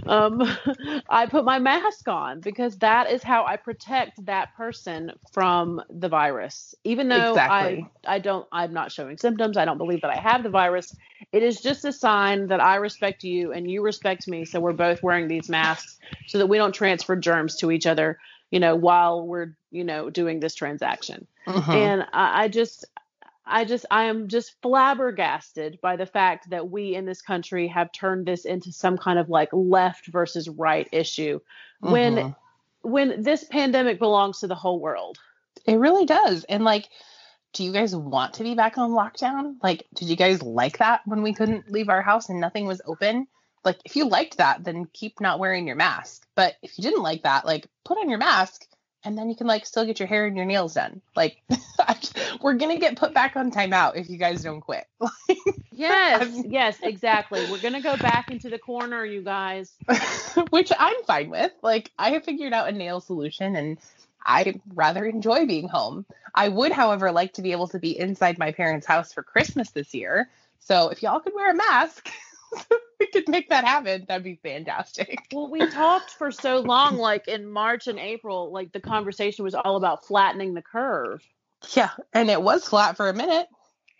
um, 0.05 0.41
I 1.09 1.25
put 1.25 1.45
my 1.45 1.59
mask 1.59 2.07
on 2.07 2.41
because 2.41 2.77
that 2.77 3.09
is 3.09 3.23
how 3.23 3.45
I 3.45 3.57
protect 3.57 4.25
that 4.25 4.55
person 4.55 5.11
from 5.33 5.81
the 5.89 6.09
virus. 6.09 6.75
Even 6.83 7.09
though 7.09 7.37
Exactly. 7.39 7.87
I 8.05 8.13
I 8.15 8.19
don't 8.19 8.47
I'm 8.51 8.73
not 8.73 8.91
showing 8.91 9.17
symptoms, 9.17 9.57
I 9.57 9.65
don't 9.65 9.77
believe 9.77 10.01
that 10.01 10.11
I 10.11 10.21
have 10.21 10.43
the 10.43 10.49
virus. 10.49 10.95
It 11.31 11.41
is 11.41 11.61
just 11.61 11.85
a 11.85 11.91
sign 11.93 12.47
that 12.47 12.59
I 12.61 12.75
respect 12.75 13.23
you 13.23 13.51
and 13.53 13.69
you 13.69 13.81
respect 13.81 14.27
me, 14.27 14.45
so 14.45 14.59
we're 14.59 14.73
both 14.73 15.01
wearing 15.01 15.27
these 15.27 15.49
masks 15.49 15.97
so 16.27 16.37
that 16.37 16.47
we 16.47 16.57
don't 16.57 16.73
transfer 16.73 17.15
germs 17.15 17.55
to 17.57 17.71
each 17.71 17.87
other. 17.87 18.19
You 18.53 18.59
know, 18.59 18.75
while 18.75 19.25
we're 19.25 19.57
you 19.71 19.83
know 19.83 20.09
doing 20.11 20.39
this 20.39 20.53
transaction 20.55 21.25
Mhm. 21.47 21.73
and 21.73 22.05
I, 22.13 22.43
I 22.43 22.47
just 22.47 22.85
i 23.45 23.65
just 23.65 23.85
i 23.91 24.03
am 24.03 24.27
just 24.27 24.55
flabbergasted 24.61 25.79
by 25.81 25.95
the 25.95 26.05
fact 26.05 26.49
that 26.51 26.69
we 26.69 26.93
in 26.95 27.05
this 27.05 27.21
country 27.21 27.67
have 27.67 27.91
turned 27.91 28.25
this 28.27 28.45
into 28.45 28.71
some 28.71 28.97
kind 28.97 29.17
of 29.19 29.27
like 29.29 29.49
left 29.51 30.05
versus 30.07 30.47
right 30.47 30.87
issue 30.91 31.39
when 31.79 32.15
Mhm. 32.15 32.35
when 32.83 33.23
this 33.23 33.43
pandemic 33.43 33.97
belongs 33.99 34.39
to 34.41 34.47
the 34.47 34.55
whole 34.63 34.79
world 34.79 35.17
it 35.65 35.75
really 35.75 36.05
does. 36.05 36.43
And 36.45 36.63
like, 36.63 36.89
do 37.53 37.63
you 37.63 37.71
guys 37.71 37.95
want 37.95 38.33
to 38.35 38.43
be 38.43 38.55
back 38.55 38.77
on 38.77 38.91
lockdown? 38.91 39.55
Like, 39.63 39.85
did 39.95 40.09
you 40.09 40.15
guys 40.15 40.41
like 40.43 40.77
that 40.79 41.01
when 41.05 41.21
we 41.23 41.33
couldn't 41.33 41.71
leave 41.71 41.89
our 41.89 42.01
house 42.01 42.29
and 42.29 42.39
nothing 42.39 42.65
was 42.65 42.81
open? 42.85 43.27
Like, 43.63 43.79
if 43.85 43.95
you 43.95 44.07
liked 44.07 44.37
that, 44.37 44.63
then 44.63 44.87
keep 44.91 45.21
not 45.21 45.39
wearing 45.39 45.67
your 45.67 45.75
mask. 45.75 46.25
But 46.35 46.55
if 46.61 46.77
you 46.77 46.83
didn't 46.83 47.03
like 47.03 47.23
that, 47.23 47.45
like, 47.45 47.67
put 47.83 47.97
on 47.97 48.09
your 48.09 48.19
mask 48.19 48.65
and 49.03 49.17
then 49.17 49.29
you 49.29 49.35
can 49.35 49.47
like 49.47 49.65
still 49.65 49.85
get 49.85 49.99
your 49.99 50.07
hair 50.07 50.25
and 50.25 50.35
your 50.35 50.45
nails 50.45 50.73
done. 50.73 51.01
Like, 51.15 51.41
we're 52.41 52.55
gonna 52.55 52.77
get 52.79 52.97
put 52.97 53.13
back 53.13 53.35
on 53.35 53.51
timeout 53.51 53.95
if 53.95 54.09
you 54.09 54.17
guys 54.17 54.43
don't 54.43 54.61
quit. 54.61 54.85
yes 55.71 56.43
yes 56.45 56.77
exactly 56.83 57.43
we're 57.49 57.59
gonna 57.59 57.81
go 57.81 57.97
back 57.97 58.29
into 58.29 58.47
the 58.47 58.59
corner 58.59 59.03
you 59.03 59.23
guys 59.23 59.73
which 60.51 60.71
I'm 60.77 61.03
fine 61.05 61.29
with. 61.29 61.51
Like, 61.61 61.91
I 61.97 62.11
have 62.11 62.23
figured 62.23 62.53
out 62.53 62.69
a 62.69 62.71
nail 62.71 63.01
solution 63.01 63.55
and 63.55 63.77
I 64.25 64.61
rather 64.73 65.05
enjoy 65.05 65.45
being 65.45 65.67
home. 65.67 66.05
I 66.33 66.47
would, 66.47 66.71
however, 66.71 67.11
like 67.11 67.33
to 67.33 67.41
be 67.41 67.51
able 67.51 67.67
to 67.69 67.79
be 67.79 67.97
inside 67.97 68.37
my 68.37 68.51
parents' 68.51 68.87
house 68.87 69.11
for 69.11 69.21
Christmas 69.21 69.71
this 69.71 69.93
year. 69.93 70.29
So 70.59 70.89
if 70.89 71.03
y'all 71.03 71.19
could 71.19 71.33
wear 71.35 71.51
a 71.51 71.55
mask, 71.55 72.09
we 72.99 73.07
could 73.07 73.27
make 73.27 73.49
that 73.49 73.65
happen. 73.65 74.05
That'd 74.07 74.23
be 74.23 74.39
fantastic. 74.43 75.19
well 75.33 75.49
we 75.49 75.67
talked 75.69 76.11
for 76.11 76.31
so 76.31 76.59
long 76.59 76.97
like 76.97 77.27
in 77.27 77.45
march 77.45 77.87
and 77.87 77.99
april 77.99 78.51
like 78.51 78.71
the 78.71 78.79
conversation 78.79 79.43
was 79.43 79.55
all 79.55 79.75
about 79.75 80.05
flattening 80.05 80.53
the 80.53 80.61
curve 80.61 81.21
Yeah, 81.75 81.89
and 82.13 82.29
it 82.29 82.41
was 82.41 82.67
flat 82.67 82.97
for 82.97 83.09
a 83.09 83.13
minute. 83.13 83.47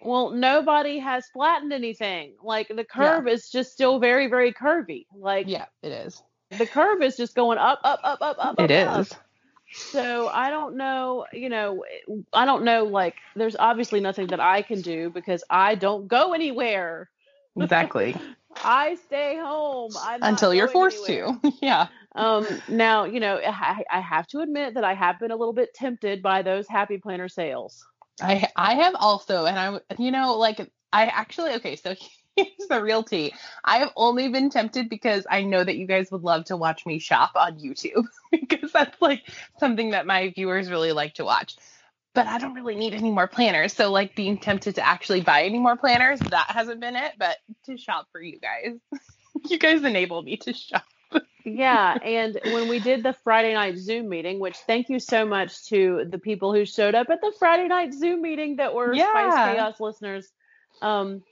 well 0.02 0.30
nobody 0.32 1.00
has 1.00 1.26
flattened 1.34 1.74
anything 1.74 2.34
like 2.44 2.68
the 2.68 2.84
curve 2.84 3.28
is 3.28 3.50
just 3.50 3.72
still 3.72 4.00
very 4.00 4.28
very 4.28 4.52
curvy 4.54 5.06
like 5.16 5.48
Yeah, 5.48 5.66
it 5.82 5.92
is. 5.92 6.22
the 6.58 6.68
curve 6.68 7.02
is 7.02 7.18
just 7.18 7.36
going 7.36 7.58
up, 7.58 7.80
up, 7.84 8.00
up, 8.04 8.20
up, 8.22 8.38
up. 8.40 8.60
It 8.60 8.72
up, 8.72 9.00
is. 9.02 9.12
up. 9.12 9.18
So 9.76 10.28
I 10.28 10.52
don't 10.52 10.78
know, 10.78 11.26
you 11.34 11.50
know, 11.50 11.84
I 12.32 12.46
don't 12.46 12.64
know. 12.64 12.84
Like, 12.84 13.16
there's 13.36 13.56
obviously 13.56 14.02
nothing 14.02 14.28
that 14.28 14.40
I 14.40 14.62
can 14.62 14.82
do 14.82 15.10
because 15.10 15.44
I 15.50 15.74
don't 15.74 16.08
go 16.08 16.34
anywhere. 16.34 17.10
Exactly. 17.60 18.16
I 18.64 18.96
stay 19.06 19.38
home 19.38 19.92
Until 20.22 20.54
you're 20.54 20.68
forced 20.68 21.10
anywhere. 21.10 21.38
to. 21.44 21.54
yeah. 21.62 21.88
Um, 22.16 22.46
now, 22.70 23.06
you 23.06 23.20
know, 23.20 23.40
I, 23.44 23.84
I 23.92 24.00
have 24.00 24.28
to 24.28 24.40
admit 24.40 24.76
that 24.76 24.84
I 24.84 24.94
have 24.94 25.20
been 25.20 25.32
a 25.32 25.36
little 25.36 25.54
bit 25.54 25.74
tempted 25.74 26.22
by 26.22 26.42
those 26.42 26.68
Happy 26.68 26.98
Planner 26.98 27.30
sales. 27.30 27.86
I 28.22 28.48
I 28.56 28.76
have 28.76 28.96
also, 28.96 29.46
and 29.46 29.58
I 29.58 29.80
you 29.98 30.12
know 30.12 30.38
like 30.38 30.72
I 30.92 31.06
actually 31.06 31.54
okay. 31.56 31.76
So 31.76 31.96
here's 32.36 32.68
the 32.70 32.82
real 32.82 33.04
tea. 33.04 33.34
I 33.64 33.80
have 33.80 33.92
only 33.96 34.30
been 34.30 34.50
tempted 34.50 34.90
because 34.90 35.26
I 35.30 35.44
know 35.44 35.64
that 35.64 35.78
you 35.78 35.88
guys 35.88 36.12
would 36.12 36.24
love 36.24 36.46
to 36.46 36.58
watch 36.58 36.86
me 36.86 37.00
shop 37.00 37.32
on 37.36 37.60
YouTube 37.60 38.06
because 38.32 38.72
that's 38.72 39.02
like 39.02 39.24
something 39.60 39.92
that 39.92 40.06
my 40.06 40.32
viewers 40.36 40.70
really 40.70 40.92
like 40.92 41.16
to 41.16 41.26
watch. 41.26 41.56
But 42.14 42.28
I 42.28 42.38
don't 42.38 42.54
really 42.54 42.76
need 42.76 42.94
any 42.94 43.12
more 43.12 43.28
planners. 43.28 43.74
So 43.74 43.92
like 43.92 44.16
being 44.16 44.38
tempted 44.38 44.76
to 44.76 44.86
actually 44.86 45.22
buy 45.22 45.44
any 45.44 45.60
more 45.60 45.76
planners, 45.78 46.20
that 46.20 46.48
hasn't 46.50 46.80
been 46.80 46.96
it. 46.96 47.14
But 47.18 47.38
to 47.66 47.78
shop 47.78 48.08
for 48.12 48.22
you 48.22 48.40
guys, 48.40 48.78
you 49.50 49.58
guys 49.58 49.84
enable 49.84 50.22
me 50.22 50.38
to 50.38 50.54
shop. 50.54 50.84
Yeah, 51.46 51.98
and 52.04 52.40
when 52.46 52.70
we 52.70 52.80
did 52.80 53.04
the 53.04 53.14
Friday 53.24 53.54
night 53.54 53.78
Zoom 53.78 54.10
meeting, 54.10 54.40
which 54.40 54.56
thank 54.68 54.90
you 54.90 55.00
so 55.00 55.26
much 55.26 55.66
to 55.66 56.06
the 56.10 56.18
people 56.20 56.54
who 56.54 56.66
showed 56.66 56.96
up 56.96 57.10
at 57.10 57.22
the 57.22 57.34
Friday 57.40 57.68
night 57.68 57.94
Zoom 57.94 58.22
meeting 58.22 58.58
that 58.58 58.74
were 58.74 58.96
Yeah. 58.96 59.08
Spiced 59.10 59.44
Chaos 59.44 59.80
listeners. 59.80 60.30
Um, 60.82 61.24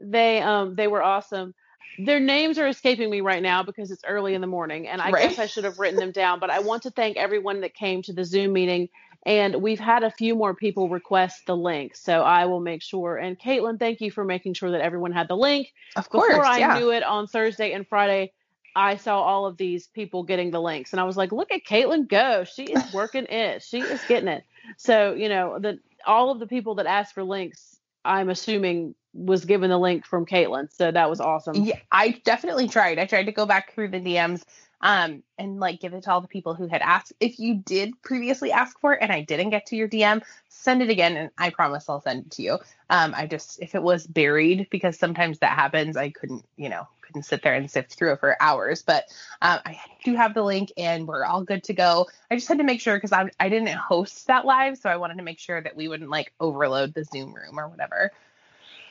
they 0.00 0.40
um 0.40 0.76
they 0.76 0.88
were 0.88 1.02
awesome. 1.02 1.54
Their 1.98 2.20
names 2.20 2.58
are 2.58 2.68
escaping 2.68 3.10
me 3.10 3.20
right 3.20 3.42
now 3.42 3.62
because 3.62 3.90
it's 3.90 4.04
early 4.06 4.34
in 4.34 4.40
the 4.40 4.46
morning, 4.46 4.88
and 4.88 5.02
I 5.02 5.10
Right. 5.10 5.28
guess 5.30 5.38
I 5.38 5.46
should 5.46 5.64
have 5.64 5.78
written 5.78 5.98
them 5.98 6.12
down. 6.12 6.40
But 6.40 6.50
I 6.50 6.60
want 6.60 6.84
to 6.84 6.90
thank 6.90 7.18
everyone 7.18 7.60
that 7.60 7.74
came 7.74 8.02
to 8.02 8.14
the 8.14 8.24
Zoom 8.24 8.54
meeting, 8.54 8.88
and 9.26 9.56
we've 9.56 9.80
had 9.80 10.02
a 10.02 10.10
few 10.10 10.34
more 10.34 10.54
people 10.54 10.88
request 10.88 11.46
the 11.46 11.56
link, 11.56 11.94
so 11.94 12.22
I 12.22 12.46
will 12.46 12.60
make 12.60 12.82
sure. 12.82 13.16
And 13.16 13.38
Caitlin, 13.38 13.78
thank 13.78 14.00
you 14.00 14.10
for 14.10 14.24
making 14.24 14.54
sure 14.54 14.70
that 14.70 14.80
everyone 14.80 15.12
had 15.12 15.28
the 15.28 15.36
link 15.36 15.72
Of 15.96 16.08
course. 16.08 16.28
before 16.28 16.44
I 16.44 16.58
yeah. 16.58 16.78
knew 16.78 16.90
it 16.90 17.02
on 17.02 17.26
Thursday 17.26 17.72
and 17.72 17.86
Friday, 17.86 18.32
I 18.74 18.96
saw 18.96 19.20
all 19.20 19.46
of 19.46 19.56
these 19.56 19.88
people 19.88 20.22
getting 20.22 20.50
the 20.50 20.60
links, 20.60 20.92
and 20.92 21.00
I 21.00 21.04
was 21.04 21.16
like, 21.16 21.32
"Look 21.32 21.52
at 21.52 21.64
Caitlin 21.64 22.08
go! 22.08 22.44
She 22.44 22.64
is 22.64 22.82
working 22.94 23.26
it. 23.26 23.62
She 23.62 23.80
is 23.80 24.00
getting 24.08 24.28
it." 24.28 24.44
So 24.76 25.12
you 25.14 25.28
know, 25.28 25.58
the 25.58 25.80
all 26.06 26.30
of 26.30 26.38
the 26.38 26.46
people 26.46 26.76
that 26.76 26.86
asked 26.86 27.14
for 27.14 27.24
links, 27.24 27.78
I'm 28.04 28.30
assuming 28.30 28.94
was 29.12 29.44
given 29.44 29.70
the 29.70 29.78
link 29.78 30.06
from 30.06 30.24
Caitlin. 30.24 30.72
So 30.72 30.90
that 30.90 31.10
was 31.10 31.20
awesome. 31.20 31.56
Yeah, 31.56 31.78
I 31.90 32.20
definitely 32.24 32.68
tried. 32.68 32.98
I 32.98 33.06
tried 33.06 33.24
to 33.24 33.32
go 33.32 33.44
back 33.44 33.74
through 33.74 33.88
the 33.88 34.00
DMs 34.00 34.44
um 34.80 35.22
and 35.38 35.60
like 35.60 35.80
give 35.80 35.94
it 35.94 36.04
to 36.04 36.10
all 36.10 36.20
the 36.20 36.28
people 36.28 36.54
who 36.54 36.66
had 36.66 36.82
asked. 36.82 37.12
If 37.20 37.38
you 37.38 37.56
did 37.56 38.00
previously 38.02 38.52
ask 38.52 38.78
for 38.80 38.94
it 38.94 39.00
and 39.02 39.12
I 39.12 39.22
didn't 39.22 39.50
get 39.50 39.66
to 39.66 39.76
your 39.76 39.88
DM, 39.88 40.22
send 40.48 40.82
it 40.82 40.90
again 40.90 41.16
and 41.16 41.30
I 41.38 41.50
promise 41.50 41.88
I'll 41.88 42.00
send 42.00 42.26
it 42.26 42.30
to 42.32 42.42
you. 42.42 42.58
Um 42.88 43.14
I 43.16 43.26
just 43.26 43.60
if 43.60 43.74
it 43.74 43.82
was 43.82 44.06
buried 44.06 44.68
because 44.70 44.98
sometimes 44.98 45.38
that 45.40 45.56
happens, 45.56 45.96
I 45.96 46.10
couldn't, 46.10 46.44
you 46.56 46.68
know, 46.68 46.86
couldn't 47.10 47.24
sit 47.24 47.42
there 47.42 47.54
and 47.54 47.70
sift 47.70 47.94
through 47.94 48.12
it 48.12 48.20
for 48.20 48.36
hours. 48.40 48.82
But 48.82 49.04
um, 49.42 49.58
I 49.66 49.80
do 50.04 50.14
have 50.14 50.34
the 50.34 50.42
link 50.42 50.72
and 50.76 51.06
we're 51.08 51.24
all 51.24 51.42
good 51.42 51.64
to 51.64 51.74
go. 51.74 52.06
I 52.30 52.36
just 52.36 52.48
had 52.48 52.58
to 52.58 52.64
make 52.64 52.80
sure 52.80 52.96
because 52.96 53.12
I 53.12 53.30
I 53.38 53.48
didn't 53.48 53.68
host 53.74 54.28
that 54.28 54.44
live, 54.44 54.78
so 54.78 54.88
I 54.88 54.96
wanted 54.96 55.18
to 55.18 55.24
make 55.24 55.38
sure 55.38 55.60
that 55.60 55.76
we 55.76 55.88
wouldn't 55.88 56.10
like 56.10 56.32
overload 56.40 56.94
the 56.94 57.04
Zoom 57.04 57.34
room 57.34 57.58
or 57.58 57.68
whatever. 57.68 58.12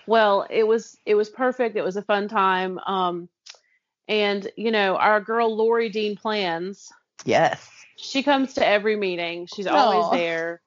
Well, 0.06 0.48
it 0.50 0.68
was 0.68 0.98
it 1.06 1.16
was 1.16 1.30
perfect. 1.30 1.76
It 1.76 1.84
was 1.84 1.96
a 1.98 2.02
fun 2.02 2.28
time. 2.28 2.80
Um, 2.86 3.30
and 4.10 4.52
you 4.58 4.72
know, 4.72 4.98
our 4.98 5.22
girl 5.22 5.56
Lori 5.56 5.88
Dean 5.88 6.18
plans. 6.18 6.92
Yes. 7.24 7.70
She 7.96 8.24
comes 8.24 8.56
to 8.56 8.68
every 8.68 8.96
meeting. 8.96 9.46
She's 9.46 9.68
always 9.68 10.20
there. 10.20 10.62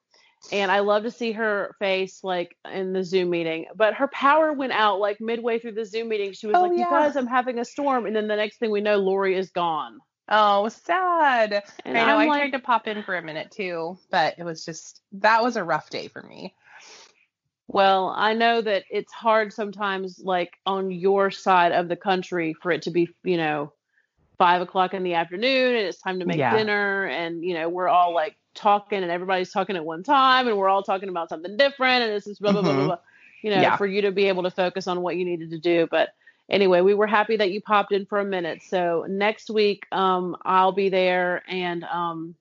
And 0.51 0.71
I 0.71 0.79
love 0.79 1.03
to 1.03 1.11
see 1.11 1.31
her 1.31 1.75
face 1.79 2.23
like 2.23 2.55
in 2.71 2.93
the 2.93 3.03
Zoom 3.03 3.29
meeting. 3.29 3.65
But 3.75 3.95
her 3.95 4.07
power 4.07 4.53
went 4.53 4.73
out 4.73 4.99
like 4.99 5.19
midway 5.21 5.57
through 5.57 5.71
the 5.71 5.85
Zoom 5.85 6.09
meeting. 6.09 6.33
She 6.33 6.47
was 6.47 6.55
Oh, 6.55 6.63
like, 6.63 6.77
yeah. 6.77 6.85
You 6.85 6.89
guys, 6.89 7.15
I'm 7.15 7.27
having 7.27 7.59
a 7.59 7.65
storm. 7.65 8.05
And 8.05 8.15
then 8.15 8.27
the 8.27 8.35
next 8.35 8.57
thing 8.57 8.71
we 8.71 8.81
know, 8.81 8.97
Lori 8.97 9.35
is 9.35 9.51
gone. 9.51 9.99
Oh, 10.29 10.69
sad. 10.69 11.63
And 11.85 11.97
I 11.97 12.05
know. 12.05 12.17
I'm 12.17 12.21
I 12.21 12.25
like, 12.27 12.41
tried 12.41 12.57
to 12.57 12.63
pop 12.63 12.87
in 12.87 13.03
for 13.03 13.15
a 13.15 13.21
minute 13.21 13.51
too, 13.51 13.97
but 14.11 14.35
it 14.37 14.43
was 14.43 14.63
just 14.63 15.01
that 15.13 15.43
was 15.43 15.55
a 15.55 15.63
rough 15.63 15.89
day 15.89 16.07
for 16.07 16.21
me. 16.21 16.53
Well, 17.67 18.13
I 18.15 18.33
know 18.33 18.61
that 18.61 18.83
it's 18.89 19.11
hard 19.13 19.53
sometimes, 19.53 20.19
like 20.23 20.53
on 20.65 20.91
your 20.91 21.31
side 21.31 21.71
of 21.71 21.87
the 21.87 21.95
country, 21.95 22.53
for 22.53 22.71
it 22.71 22.81
to 22.83 22.91
be, 22.91 23.09
you 23.23 23.37
know, 23.37 23.73
five 24.37 24.61
o'clock 24.61 24.93
in 24.93 25.03
the 25.03 25.15
afternoon 25.15 25.75
and 25.75 25.85
it's 25.87 26.01
time 26.01 26.19
to 26.19 26.25
make 26.25 26.39
Yeah. 26.39 26.49
dinner. 26.49 27.05
And, 27.07 27.43
you 27.43 27.53
know, 27.53 27.69
we're 27.69 27.89
all 27.89 28.13
like 28.13 28.35
talking 28.55 29.03
and 29.03 29.11
everybody's 29.11 29.51
talking 29.51 29.75
at 29.77 29.85
one 29.85 30.03
time 30.03 30.47
and 30.47 30.57
we're 30.57 30.69
all 30.69 30.83
talking 30.83 31.09
about 31.09 31.29
something 31.29 31.57
different. 31.57 32.03
And 32.03 32.13
this 32.13 32.27
is 32.27 32.39
blah, 32.39 32.51
blah, 32.51 32.63
blah, 32.63 32.73
blah, 32.73 32.83
Mhm. 32.83 32.85
blah, 32.85 32.99
you 33.43 33.51
know, 33.51 33.61
Yeah. 33.61 33.77
for 33.77 33.87
you 33.87 34.01
to 34.03 34.11
be 34.11 34.25
able 34.27 34.43
to 34.43 34.51
focus 34.51 34.87
on 34.87 35.01
what 35.01 35.17
you 35.17 35.25
needed 35.25 35.51
to 35.51 35.59
do. 35.59 35.87
But 35.89 36.09
anyway, 36.49 36.81
we 36.81 36.95
were 36.95 37.07
happy 37.07 37.37
that 37.37 37.51
you 37.51 37.61
popped 37.61 37.91
in 37.93 38.05
for 38.05 38.19
a 38.19 38.25
minute. 38.25 38.63
So 38.63 39.05
next 39.09 39.49
week, 39.49 39.85
um, 39.91 40.35
I'll 40.43 40.73
be 40.73 40.89
there 40.89 41.43
and, 41.47 41.83
um, 41.85 42.35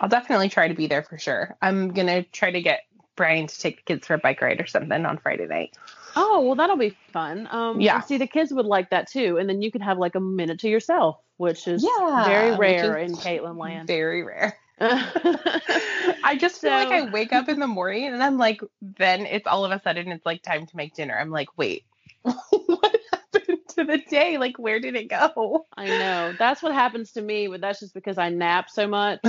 I'll 0.00 0.08
definitely 0.08 0.48
try 0.50 0.68
to 0.68 0.74
be 0.74 0.86
there 0.86 1.02
for 1.02 1.18
sure. 1.18 1.56
I'm 1.62 1.88
gonna 1.90 2.22
try 2.24 2.50
to 2.50 2.60
get 2.62 2.82
Brian 3.18 3.46
to 3.48 3.58
take 3.58 3.76
the 3.76 3.82
kids 3.82 4.06
for 4.06 4.14
a 4.14 4.18
bike 4.18 4.40
ride 4.40 4.60
or 4.60 4.66
something 4.66 5.04
on 5.04 5.18
Friday 5.18 5.46
night. 5.46 5.76
Oh, 6.16 6.40
well, 6.46 6.54
that'll 6.54 6.76
be 6.76 6.96
fun. 7.12 7.46
Um, 7.50 7.80
Yeah. 7.80 8.00
See, 8.00 8.16
the 8.16 8.26
kids 8.26 8.52
would 8.52 8.64
like 8.64 8.90
that 8.90 9.10
too, 9.10 9.36
and 9.36 9.48
then 9.48 9.60
you 9.60 9.70
could 9.70 9.82
have 9.82 9.98
like 9.98 10.14
a 10.14 10.20
minute 10.20 10.60
to 10.60 10.68
yourself, 10.68 11.18
which 11.36 11.68
is 11.68 11.84
Yeah, 11.84 12.24
very 12.24 12.52
rare 12.56 12.96
is 12.96 13.10
in 13.10 13.16
Caitlin 13.16 13.58
land. 13.58 13.86
Very 13.86 14.22
rare. 14.22 14.56
I 14.80 16.36
just 16.38 16.60
feel 16.60 16.70
like 16.70 16.92
I 16.92 17.10
wake 17.10 17.32
up 17.32 17.48
in 17.48 17.58
the 17.58 17.66
morning 17.66 18.06
and 18.06 18.22
I'm 18.22 18.38
like, 18.38 18.60
then 18.80 19.26
it's 19.26 19.46
all 19.46 19.64
of 19.64 19.72
a 19.72 19.82
sudden 19.82 20.12
it's 20.12 20.24
like 20.24 20.42
time 20.42 20.66
to 20.66 20.76
make 20.76 20.94
dinner. 20.94 21.18
I'm 21.18 21.30
like, 21.30 21.48
wait, 21.58 21.84
what 22.22 22.96
happened 23.12 23.58
to 23.70 23.84
the 23.84 23.98
day? 24.08 24.38
Like, 24.38 24.56
where 24.56 24.78
did 24.78 24.94
it 24.94 25.08
go? 25.08 25.66
I 25.76 25.88
know 25.88 26.32
that's 26.38 26.62
what 26.62 26.72
happens 26.74 27.12
to 27.12 27.22
me, 27.22 27.48
but 27.48 27.60
that's 27.60 27.80
just 27.80 27.92
because 27.92 28.18
I 28.18 28.28
nap 28.30 28.70
so 28.70 28.86
much. 28.86 29.20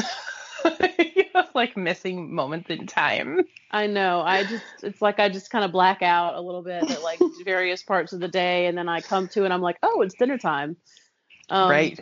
like 1.55 1.75
missing 1.75 2.33
moments 2.33 2.69
in 2.69 2.87
time. 2.87 3.41
I 3.71 3.87
know. 3.87 4.21
I 4.21 4.43
just 4.43 4.63
it's 4.83 5.01
like 5.01 5.19
I 5.19 5.29
just 5.29 5.51
kind 5.51 5.65
of 5.65 5.71
black 5.71 6.01
out 6.01 6.35
a 6.35 6.41
little 6.41 6.61
bit 6.61 6.89
at 6.89 7.03
like 7.03 7.19
various 7.45 7.83
parts 7.83 8.13
of 8.13 8.19
the 8.19 8.27
day, 8.27 8.67
and 8.67 8.77
then 8.77 8.89
I 8.89 9.01
come 9.01 9.27
to 9.29 9.45
and 9.45 9.53
I'm 9.53 9.61
like, 9.61 9.77
oh, 9.83 10.01
it's 10.01 10.15
dinner 10.15 10.37
time. 10.37 10.77
Um, 11.49 11.69
right. 11.69 11.99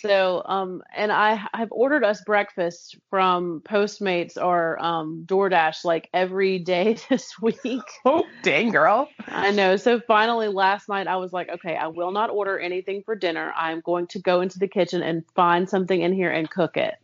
So, 0.00 0.42
um, 0.44 0.82
and 0.94 1.10
I 1.10 1.48
have 1.54 1.68
ordered 1.70 2.04
us 2.04 2.22
breakfast 2.22 2.96
from 3.08 3.62
Postmates 3.62 4.36
or 4.36 4.80
um, 4.82 5.24
DoorDash 5.26 5.84
like 5.84 6.10
every 6.12 6.58
day 6.58 6.98
this 7.08 7.40
week. 7.40 7.82
Oh, 8.04 8.24
dang, 8.42 8.70
girl. 8.70 9.08
I 9.26 9.52
know. 9.52 9.76
So 9.76 10.00
finally, 10.00 10.48
last 10.48 10.88
night 10.88 11.06
I 11.06 11.16
was 11.16 11.32
like, 11.32 11.48
okay, 11.48 11.76
I 11.76 11.86
will 11.86 12.10
not 12.10 12.28
order 12.28 12.58
anything 12.58 13.02
for 13.04 13.16
dinner. 13.16 13.52
I'm 13.56 13.80
going 13.80 14.06
to 14.08 14.18
go 14.18 14.42
into 14.42 14.58
the 14.58 14.68
kitchen 14.68 15.02
and 15.02 15.24
find 15.34 15.68
something 15.68 16.00
in 16.00 16.12
here 16.12 16.30
and 16.30 16.50
cook 16.50 16.76
it. 16.76 16.94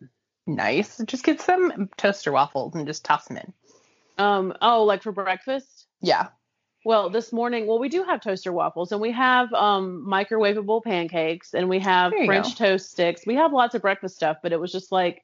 Nice. 0.47 0.99
Just 1.07 1.25
get 1.25 1.41
some 1.41 1.89
toaster 1.97 2.33
waffles 2.33 2.75
and 2.75 2.87
just 2.87 3.05
toss 3.05 3.27
them 3.27 3.39
in. 3.39 3.53
Um, 4.19 4.55
oh, 4.61 4.85
like 4.85 5.03
for 5.03 5.13
breakfast? 5.13 5.87
Yeah. 6.01 6.29
Well, 6.85 7.11
this 7.11 7.33
morning, 7.33 7.67
well, 7.67 7.79
we 7.79 7.89
do 7.89 8.03
have 8.03 8.21
toaster 8.21 8.53
waffles 8.53 8.91
and 8.91 9.01
we 9.01 9.13
have 9.13 9.53
um, 9.53 10.05
microwavable 10.09 10.83
pancakes 10.83 11.55
and 11.55 11.69
we 11.69 11.79
have 11.79 12.13
French 12.27 12.57
toast 12.57 12.91
sticks. 12.91 13.25
We 13.25 13.37
have 13.37 13.53
lots 13.53 13.77
of 13.77 13.83
breakfast 13.83 14.17
stuff, 14.17 14.39
but 14.43 14.53
it 14.53 14.59
was 14.59 14.73
just 14.73 14.91
like 14.91 15.23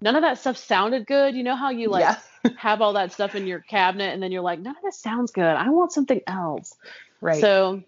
none 0.00 0.14
of 0.14 0.22
that 0.22 0.38
stuff 0.38 0.56
sounded 0.56 1.06
good. 1.06 1.34
You 1.34 1.42
know 1.42 1.56
how 1.56 1.70
you 1.70 1.90
like 1.90 2.16
yeah. 2.44 2.50
have 2.56 2.80
all 2.80 2.92
that 2.92 3.12
stuff 3.12 3.34
in 3.34 3.48
your 3.48 3.58
cabinet 3.58 4.14
and 4.14 4.22
then 4.22 4.30
you're 4.30 4.42
like, 4.42 4.60
none 4.60 4.76
of 4.76 4.82
this 4.84 4.98
sounds 4.98 5.32
good. 5.32 5.44
I 5.44 5.70
want 5.70 5.90
something 5.90 6.20
else. 6.28 6.72
Right. 7.20 7.40
So, 7.40 7.82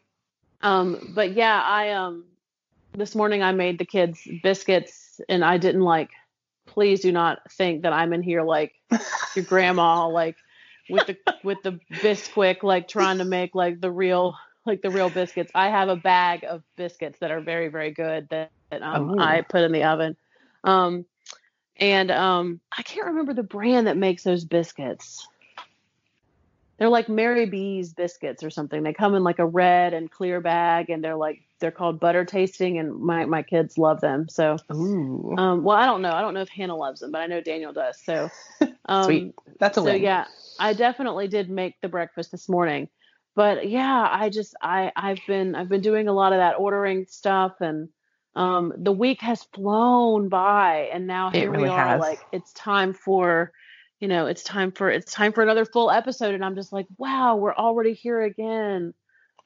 um, 0.63 1.13
but 1.15 1.35
yeah, 1.35 1.63
I 1.63 1.91
um, 1.91 2.25
this 2.97 3.15
morning 3.15 3.43
I 3.43 3.53
made 3.53 3.79
the 3.79 3.85
kids 3.85 4.27
biscuits, 4.43 5.21
and 5.29 5.45
I 5.45 5.59
didn't 5.59 5.83
like. 5.83 6.11
Please 6.79 7.01
do 7.01 7.11
not 7.11 7.41
think 7.51 7.83
that 7.83 7.93
I'm 7.93 8.13
in 8.13 8.23
here 8.23 8.45
like 8.45 8.73
your 9.35 9.45
grandma, 9.45 10.07
like 10.07 10.37
with 10.89 11.09
the 11.09 11.17
with 11.43 11.59
the 11.65 11.81
Bisquick, 11.91 12.63
like 12.63 12.87
trying 12.87 13.19
to 13.19 13.25
make 13.25 13.57
like 13.57 13.81
the 13.81 13.91
real 13.91 14.37
like 14.65 14.81
the 14.81 14.91
real 14.91 15.11
biscuits. 15.11 15.51
I 15.57 15.71
have 15.71 15.89
a 15.89 15.97
bag 15.97 16.45
of 16.45 16.63
biscuits 16.77 17.19
that 17.19 17.33
are 17.33 17.41
very 17.41 17.67
very 17.67 17.91
good 17.91 18.29
that, 18.29 18.53
that 18.71 18.83
um, 18.83 19.11
Ooh. 19.11 19.19
I 19.19 19.41
put 19.41 19.63
in 19.63 19.73
the 19.73 19.83
oven. 19.83 20.17
Um, 20.63 21.05
and 21.81 22.13
um, 22.13 22.61
I 22.71 22.83
can't 22.83 23.09
remember 23.09 23.35
the 23.35 23.43
brand 23.43 23.89
that 23.89 23.97
makes 23.97 24.23
those 24.23 24.45
biscuits. 24.45 25.27
They're 26.79 26.89
like 26.89 27.09
Mary 27.09 27.47
B's 27.47 27.93
biscuits 27.93 28.45
or 28.45 28.51
something. 28.51 28.85
They 28.85 28.93
come 28.93 29.17
in 29.17 29.25
like 29.25 29.41
a 29.41 29.47
red 29.47 29.95
and 29.95 30.09
clear 30.09 30.41
bag, 30.41 30.91
and 30.91 31.03
they're 31.03 31.17
like 31.17 31.41
they're 31.59 31.71
called 31.71 32.01
butter 32.01 32.25
tasting, 32.25 32.79
and 32.79 32.99
my 33.01 33.25
my 33.25 33.43
kids 33.43 33.79
love 33.79 34.01
them. 34.01 34.29
So, 34.29 34.57
um, 34.71 35.63
well, 35.63 35.77
I 35.77 35.87
don't 35.87 36.03
know. 36.03 36.13
I 36.13 36.21
don't 36.21 36.35
know 36.35 36.43
if 36.43 36.49
Hannah 36.49 36.77
loves 36.77 37.01
them, 37.01 37.11
but 37.11 37.21
I 37.21 37.27
know 37.27 37.41
Daniel 37.41 37.73
does. 37.73 38.01
So, 38.03 38.31
um, 38.87 39.05
Sweet. 39.05 39.35
That's 39.59 39.77
a 39.77 39.83
win. 39.83 39.89
so 39.89 39.93
win. 39.95 40.03
yeah, 40.03 40.25
I 40.59 40.73
definitely 40.73 41.29
did 41.29 41.51
make 41.51 41.81
the 41.81 41.89
breakfast 41.89 42.31
this 42.31 42.49
morning. 42.49 42.89
But 43.35 43.69
yeah, 43.69 44.09
I 44.11 44.31
just 44.31 44.57
I 44.61 44.91
I've 44.97 45.21
been 45.27 45.55
I've 45.55 45.69
been 45.69 45.81
doing 45.81 46.09
a 46.09 46.13
lot 46.13 46.33
of 46.33 46.39
that 46.39 46.57
ordering 46.59 47.07
stuff 47.07 47.61
and 47.61 47.89
um 48.35 48.73
the 48.77 48.91
week 48.93 49.21
has 49.21 49.45
flown 49.55 50.29
by 50.29 50.91
and 50.93 51.07
now 51.07 51.31
here 51.31 51.51
we 51.51 51.69
are 51.69 51.87
has. 51.87 52.01
like 52.01 52.19
it's 52.33 52.53
time 52.53 52.93
for 52.93 53.53
you 54.01 54.09
know, 54.09 54.27
it's 54.27 54.43
time 54.43 54.73
for 54.73 54.91
it's 54.91 55.13
time 55.13 55.33
for 55.33 55.43
another 55.43 55.65
full 55.65 55.91
episode 55.91 56.35
and 56.35 56.45
I'm 56.45 56.57
just 56.57 56.73
like, 56.73 56.87
wow, 56.97 57.37
we're 57.37 57.55
already 57.55 57.95
here 57.95 58.23
again. 58.23 58.93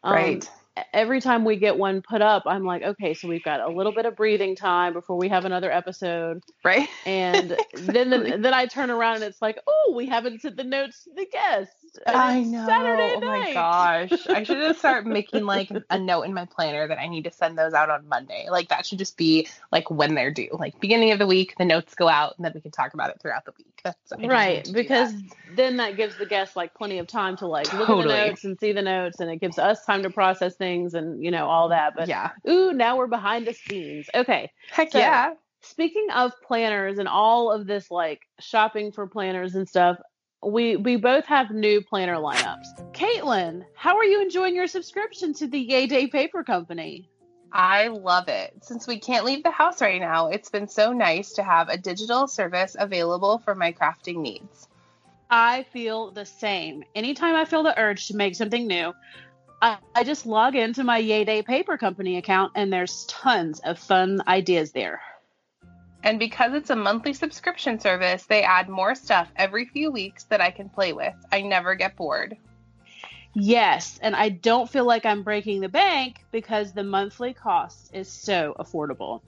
Um, 0.02 0.14
right. 0.14 0.50
Every 0.92 1.20
time 1.20 1.44
we 1.44 1.56
get 1.56 1.76
one 1.76 2.02
put 2.02 2.22
up, 2.22 2.44
I'm 2.46 2.64
like, 2.64 2.82
okay, 2.82 3.14
so 3.14 3.28
we've 3.28 3.42
got 3.42 3.60
a 3.60 3.68
little 3.68 3.92
bit 3.92 4.06
of 4.06 4.16
breathing 4.16 4.56
time 4.56 4.92
before 4.92 5.16
we 5.16 5.28
have 5.28 5.44
another 5.44 5.70
episode. 5.70 6.42
Right. 6.64 6.88
And 7.04 7.50
then, 7.74 8.10
then 8.10 8.42
then 8.42 8.54
I 8.54 8.66
turn 8.66 8.90
around 8.90 9.16
and 9.16 9.24
it's 9.24 9.42
like, 9.42 9.58
oh, 9.66 9.92
we 9.94 10.06
haven't 10.06 10.40
sent 10.40 10.56
the 10.56 10.64
notes 10.64 11.04
to 11.04 11.10
the 11.14 11.26
guest. 11.30 11.70
And 12.06 12.16
I 12.16 12.40
know. 12.40 12.66
Saturday 12.66 13.14
oh 13.16 13.20
my 13.20 13.52
gosh. 13.52 14.26
I 14.28 14.44
should 14.44 14.58
just 14.58 14.78
start 14.78 15.06
making 15.06 15.44
like 15.44 15.70
a 15.90 15.98
note 15.98 16.22
in 16.22 16.32
my 16.32 16.46
planner 16.46 16.88
that 16.88 16.98
I 16.98 17.06
need 17.06 17.24
to 17.24 17.30
send 17.30 17.58
those 17.58 17.74
out 17.74 17.90
on 17.90 18.08
Monday. 18.08 18.46
Like 18.50 18.68
that 18.68 18.86
should 18.86 18.98
just 18.98 19.16
be 19.16 19.48
like 19.70 19.90
when 19.90 20.14
they're 20.14 20.30
due. 20.32 20.48
Like 20.52 20.80
beginning 20.80 21.10
of 21.12 21.18
the 21.18 21.26
week, 21.26 21.54
the 21.58 21.66
notes 21.66 21.94
go 21.94 22.08
out 22.08 22.34
and 22.36 22.44
then 22.44 22.52
we 22.54 22.60
can 22.62 22.70
talk 22.70 22.94
about 22.94 23.10
it 23.10 23.20
throughout 23.20 23.44
the 23.44 23.52
week. 23.58 23.80
That's 23.84 24.12
I 24.12 24.26
Right, 24.26 24.68
because 24.72 25.12
that. 25.12 25.36
then 25.56 25.76
that 25.78 25.96
gives 25.96 26.16
the 26.16 26.26
guests 26.26 26.56
like 26.56 26.74
plenty 26.74 26.98
of 26.98 27.06
time 27.06 27.36
to 27.38 27.46
like 27.46 27.72
look 27.72 27.86
Totally. 27.86 28.14
at 28.14 28.24
the 28.24 28.28
notes 28.28 28.44
and 28.44 28.58
see 28.58 28.72
the 28.72 28.82
notes, 28.82 29.20
and 29.20 29.30
it 29.30 29.40
gives 29.40 29.58
us 29.58 29.84
time 29.84 30.02
to 30.04 30.10
process 30.10 30.54
things 30.64 30.94
and 30.94 31.22
you 31.24 31.30
know 31.36 31.46
all 31.54 31.68
that. 31.70 31.94
But 31.96 32.08
yeah. 32.08 32.30
ooh, 32.48 32.72
now 32.72 32.96
we're 32.98 33.08
behind 33.20 33.46
the 33.46 33.54
scenes. 33.54 34.06
Okay, 34.14 34.50
Heck 34.70 34.92
So- 34.92 34.98
yeah. 34.98 35.34
speaking 35.60 36.06
of 36.14 36.32
planners 36.48 36.98
and 36.98 37.08
all 37.08 37.50
of 37.50 37.66
this 37.66 37.90
like 37.90 38.20
shopping 38.40 38.92
for 38.92 39.06
planners 39.06 39.54
and 39.56 39.68
stuff 39.68 39.96
we 40.44 40.74
we 40.76 40.96
both 40.96 41.24
have 41.26 41.52
new 41.52 41.80
planner 41.90 42.16
lineups 42.16 42.66
caitlin 43.00 43.62
how 43.84 43.94
are 43.96 44.04
you 44.12 44.20
enjoying 44.20 44.56
your 44.56 44.66
subscription 44.66 45.32
to 45.32 45.46
the 45.46 45.60
yay 45.72 45.86
day 45.86 46.06
paper 46.08 46.42
company 46.42 47.08
I 47.54 47.88
love 47.88 48.28
it. 48.28 48.50
Since 48.62 48.86
we 48.88 48.98
can't 48.98 49.26
leave 49.26 49.42
the 49.42 49.50
house 49.50 49.82
right 49.82 50.00
now, 50.00 50.28
it's 50.34 50.48
been 50.48 50.66
so 50.68 50.90
nice 50.94 51.34
to 51.34 51.42
have 51.42 51.68
a 51.68 51.76
digital 51.76 52.26
service 52.26 52.74
available 52.78 53.34
for 53.44 53.54
my 53.54 53.70
crafting 53.80 54.18
needs. 54.28 54.56
i 55.30 55.64
feel 55.74 56.10
the 56.20 56.24
same 56.26 56.82
anytime 57.00 57.34
i 57.36 57.44
feel 57.44 57.62
the 57.62 57.78
urge 57.84 58.02
to 58.08 58.16
make 58.16 58.34
something 58.34 58.66
new 58.66 58.92
I, 59.62 59.78
I 59.94 60.04
just 60.04 60.26
log 60.26 60.56
into 60.56 60.84
my 60.84 60.98
yay 60.98 61.24
day 61.24 61.42
paper 61.42 61.78
company 61.78 62.18
account 62.18 62.52
and 62.56 62.72
there's 62.72 63.06
tons 63.06 63.60
of 63.60 63.78
fun 63.78 64.20
ideas 64.28 64.72
there 64.72 65.00
And 66.02 66.18
because 66.18 66.54
it's 66.54 66.70
a 66.70 66.76
monthly 66.76 67.12
subscription 67.14 67.78
service, 67.80 68.26
they 68.26 68.42
add 68.42 68.68
more 68.68 68.94
stuff 68.94 69.30
every 69.36 69.66
few 69.66 69.92
weeks 69.92 70.24
that 70.24 70.40
I 70.40 70.50
can 70.50 70.68
play 70.68 70.92
with. 70.92 71.14
I 71.32 71.42
never 71.42 71.76
get 71.76 71.96
bored. 71.96 72.36
Yes, 73.34 73.98
and 74.02 74.16
I 74.16 74.30
don't 74.30 74.68
feel 74.68 74.84
like 74.84 75.06
I'm 75.06 75.22
breaking 75.22 75.60
the 75.60 75.68
bank 75.68 76.24
because 76.32 76.72
the 76.72 76.84
monthly 76.84 77.34
cost 77.34 77.94
is 77.94 78.08
so 78.10 78.54
affordable. 78.58 79.22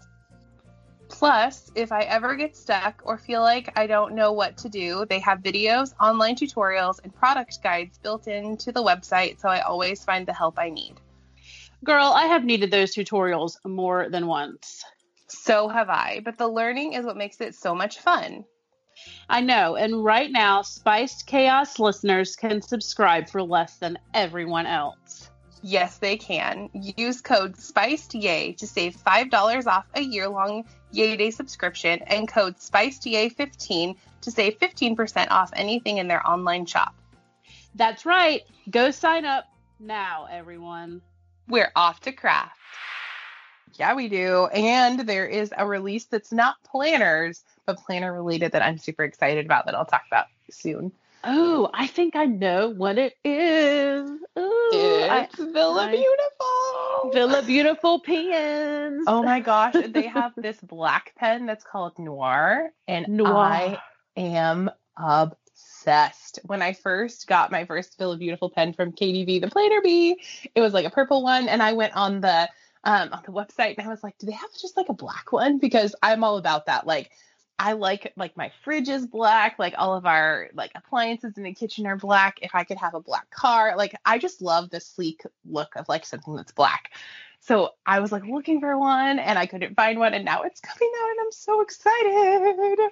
Plus, 1.09 1.70
if 1.74 1.92
I 1.92 2.02
ever 2.02 2.34
get 2.34 2.57
stuck 2.57 3.02
or 3.05 3.18
feel 3.18 3.40
like 3.42 3.78
I 3.78 3.86
don't 3.86 4.14
know 4.14 4.32
what 4.32 4.57
to 4.59 4.68
do, 4.68 5.07
they 5.09 5.20
have 5.20 5.40
videos, 5.40 5.94
online 6.00 6.34
tutorials, 6.36 7.00
and 7.02 7.14
product 7.14 7.62
guides 7.62 7.98
built 7.98 8.26
into 8.26 8.72
the 8.72 8.82
website, 8.82 9.40
so 9.40 9.48
I 9.48 9.61
always 9.61 10.05
find 10.05 10.26
the 10.26 10.32
help 10.32 10.59
I 10.59 10.70
need. 10.70 10.94
Girl, 11.84 12.07
I 12.07 12.26
have 12.26 12.44
needed 12.44 12.70
those 12.70 12.94
tutorials 12.94 13.57
more 13.64 14.09
than 14.09 14.26
once. 14.26 14.84
So 15.28 15.68
have 15.68 15.90
I, 15.90 16.20
but 16.24 16.38
the 16.38 16.48
learning 16.48 16.94
is 16.94 17.05
what 17.05 17.16
makes 17.16 17.40
it 17.40 17.55
so 17.55 17.74
much 17.74 18.00
fun. 18.00 18.44
I 19.28 19.40
know, 19.40 19.76
and 19.76 20.05
right 20.05 20.30
now, 20.30 20.62
Spiced 20.62 21.26
Chaos 21.26 21.78
listeners 21.78 22.36
can 22.36 22.62
subscribe 22.62 23.28
for 23.28 23.42
less 23.42 23.76
than 23.78 23.98
everyone 24.14 24.66
else. 24.66 25.30
Yes, 25.62 25.96
they 25.98 26.16
can. 26.16 26.68
Use 26.74 27.20
code 27.22 27.57
SPICEDYAY 27.57 28.59
to 28.59 28.66
save 28.66 28.96
$5 28.96 29.66
off 29.66 29.86
a 29.94 30.02
year 30.02 30.28
long 30.28 30.64
Yay 30.95 31.16
Day 31.16 31.30
subscription 31.30 32.01
and 32.07 32.28
code 32.28 32.57
SPICEDYAY15 32.57 33.97
to 34.22 34.30
save 34.30 34.59
15% 34.59 35.30
off 35.30 35.51
anything 35.55 35.99
in 35.99 36.09
their 36.09 36.26
online 36.26 36.66
shop. 36.66 36.95
That's 37.74 38.07
right. 38.07 38.42
Go 38.70 38.90
sign 38.90 39.24
up 39.24 39.47
now, 39.80 40.28
everyone. 40.30 41.03
We're 41.49 41.72
off 41.74 42.01
to 42.03 42.12
craft. 42.12 42.57
Yeah, 43.74 43.95
we 43.95 44.09
do. 44.09 44.47
And 44.47 45.01
there 45.01 45.26
is 45.26 45.53
a 45.57 45.66
release 45.66 46.05
that's 46.05 46.30
not 46.30 46.62
planners, 46.62 47.42
but 47.66 47.78
planner 47.78 48.12
related 48.12 48.53
that 48.53 48.62
I'm 48.62 48.78
super 48.78 49.03
excited 49.03 49.45
about 49.45 49.66
that 49.66 49.74
I'll 49.74 49.84
talk 49.84 50.05
about 50.07 50.26
soon. 50.51 50.92
Oh, 51.27 51.70
I 51.72 51.87
think 51.87 52.16
I 52.16 52.27
know 52.27 52.68
what 52.68 52.99
it 52.99 53.14
is. 53.25 54.09
Ooh, 54.39 54.70
It's 54.72 55.41
I- 55.41 55.45
Villa 55.53 55.87
I- 55.87 55.91
Beautiful. 55.91 57.11
Villa 57.12 57.43
Beautiful 57.47 58.01
pens. 58.01 59.05
Oh 59.07 59.22
my 59.22 59.41
gosh, 59.41 59.75
they 59.89 60.07
have 60.07 60.33
this 60.37 60.59
black 60.61 61.14
pen 61.16 61.47
that's 61.47 61.64
called 61.64 61.99
Noir, 61.99 62.70
and 62.89 63.09
Noir. 63.09 63.37
I 63.37 63.79
am 64.16 64.70
obsessed. 64.97 66.41
When 66.45 66.62
I 66.62 66.72
first 66.72 67.27
got 67.27 67.51
my 67.53 67.64
first 67.64 67.99
Villa 67.99 68.16
Beautiful 68.16 68.51
pen 68.51 68.72
from 68.72 68.93
KDV, 68.93 69.41
the 69.41 69.49
Planner 69.49 69.81
Bee, 69.83 70.20
it 70.55 70.61
was 70.61 70.72
like 70.75 70.87
a 70.87 70.91
purple 70.91 71.22
one, 71.22 71.49
and 71.49 71.62
I 71.62 71.72
went 71.72 71.95
on 71.97 72.20
the 72.20 72.49
um, 72.87 73.09
on 73.12 73.22
the 73.25 73.33
website 73.33 73.77
and 73.79 73.87
I 73.87 73.91
was 73.91 74.03
like, 74.03 74.18
do 74.18 74.27
they 74.27 74.33
have 74.33 74.51
just 74.61 74.77
like 74.77 74.91
a 74.91 74.95
black 74.95 75.33
one? 75.33 75.59
Because 75.59 75.95
I'm 76.03 76.22
all 76.22 76.37
about 76.37 76.66
that. 76.66 76.87
Like, 76.87 77.11
I 77.59 77.72
like 77.72 78.12
like 78.16 78.36
my 78.36 78.50
fridge 78.64 78.88
is 78.88 79.07
black, 79.07 79.59
like 79.59 79.74
all 79.78 79.96
of 79.96 80.07
our 80.07 80.50
like 80.55 80.72
appliances 80.74 81.36
in 81.36 81.44
the 81.44 81.55
kitchen 81.55 81.86
are 81.86 81.96
black. 81.96 82.38
If 82.42 82.55
I 82.55 82.64
could 82.64 82.78
have 82.78 82.94
a 82.94 83.00
black 83.00 83.30
car, 83.30 83.76
like 83.76 83.94
I 84.05 84.18
just 84.18 84.42
love 84.42 84.70
the 84.70 84.80
sleek 84.80 85.22
look 85.44 85.76
of 85.76 85.88
like 85.88 86.05
something 86.05 86.34
that's 86.34 86.52
black. 86.52 86.92
So 87.40 87.70
I 87.86 88.00
was 88.00 88.11
like 88.11 88.24
looking 88.24 88.61
for 88.61 88.76
one 88.78 89.18
and 89.18 89.38
I 89.38 89.46
couldn't 89.46 89.76
find 89.76 89.98
one 89.98 90.14
and 90.14 90.24
now 90.24 90.42
it's 90.42 90.61
coming 90.61 90.92
out 91.02 91.11
and 91.11 91.20
I'm 91.20 91.32
so 91.32 91.61
excited. 91.61 92.90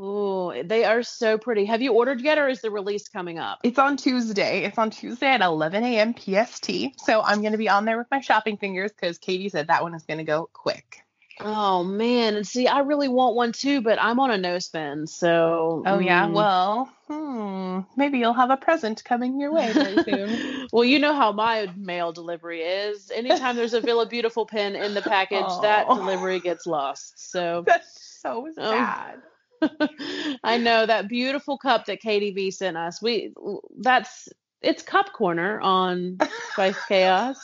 Ooh, 0.00 0.62
they 0.64 0.84
are 0.84 1.02
so 1.02 1.36
pretty. 1.36 1.66
Have 1.66 1.82
you 1.82 1.92
ordered 1.92 2.22
yet, 2.22 2.38
or 2.38 2.48
is 2.48 2.62
the 2.62 2.70
release 2.70 3.06
coming 3.08 3.38
up? 3.38 3.60
It's 3.62 3.78
on 3.78 3.98
Tuesday. 3.98 4.64
It's 4.64 4.78
on 4.78 4.88
Tuesday 4.88 5.26
at 5.26 5.42
11 5.42 5.84
a.m. 5.84 6.14
PST. 6.14 6.70
So 6.96 7.20
I'm 7.20 7.40
going 7.42 7.52
to 7.52 7.58
be 7.58 7.68
on 7.68 7.84
there 7.84 7.98
with 7.98 8.06
my 8.10 8.20
shopping 8.20 8.56
fingers 8.56 8.92
because 8.92 9.18
Katie 9.18 9.50
said 9.50 9.66
that 9.66 9.82
one 9.82 9.94
is 9.94 10.04
going 10.04 10.16
to 10.16 10.24
go 10.24 10.48
quick. 10.54 11.04
Oh 11.42 11.82
man, 11.84 12.36
and 12.36 12.46
see, 12.46 12.66
I 12.66 12.80
really 12.80 13.08
want 13.08 13.34
one 13.34 13.52
too, 13.52 13.80
but 13.80 13.98
I'm 14.00 14.20
on 14.20 14.30
a 14.30 14.36
no 14.38 14.58
spin. 14.58 15.06
so. 15.06 15.82
Oh, 15.86 15.98
yeah. 15.98 16.26
mm. 16.26 16.34
Well, 16.34 16.90
hmm, 17.08 17.80
maybe 17.96 18.18
you'll 18.18 18.34
have 18.34 18.50
a 18.50 18.56
present 18.58 19.02
coming 19.04 19.40
your 19.40 19.52
way 19.52 19.72
very 19.72 19.98
soon. 20.04 20.68
well, 20.72 20.84
you 20.84 20.98
know 20.98 21.14
how 21.14 21.32
my 21.32 21.68
mail 21.76 22.12
delivery 22.12 22.60
is. 22.62 23.10
Anytime 23.10 23.56
there's 23.56 23.72
a 23.74 23.80
Villa 23.80 24.06
Beautiful 24.06 24.44
pen 24.46 24.76
in 24.76 24.92
the 24.94 25.00
package, 25.02 25.46
that 25.62 25.86
delivery 25.88 26.40
gets 26.40 26.66
lost. 26.66 27.30
So 27.30 27.64
That's 27.66 28.18
so 28.20 28.46
Oh. 28.58 28.70
sad. 28.70 29.20
I 30.44 30.58
know 30.58 30.84
that 30.86 31.08
beautiful 31.08 31.56
cup 31.58 31.86
that 31.86 32.02
KDV 32.02 32.52
sent 32.52 32.76
us. 32.76 33.00
We 33.02 33.32
that's 33.78 34.28
it's 34.62 34.82
cup 34.82 35.12
corner 35.12 35.60
on 35.60 36.18
Spiced 36.52 36.86
Chaos. 36.88 37.38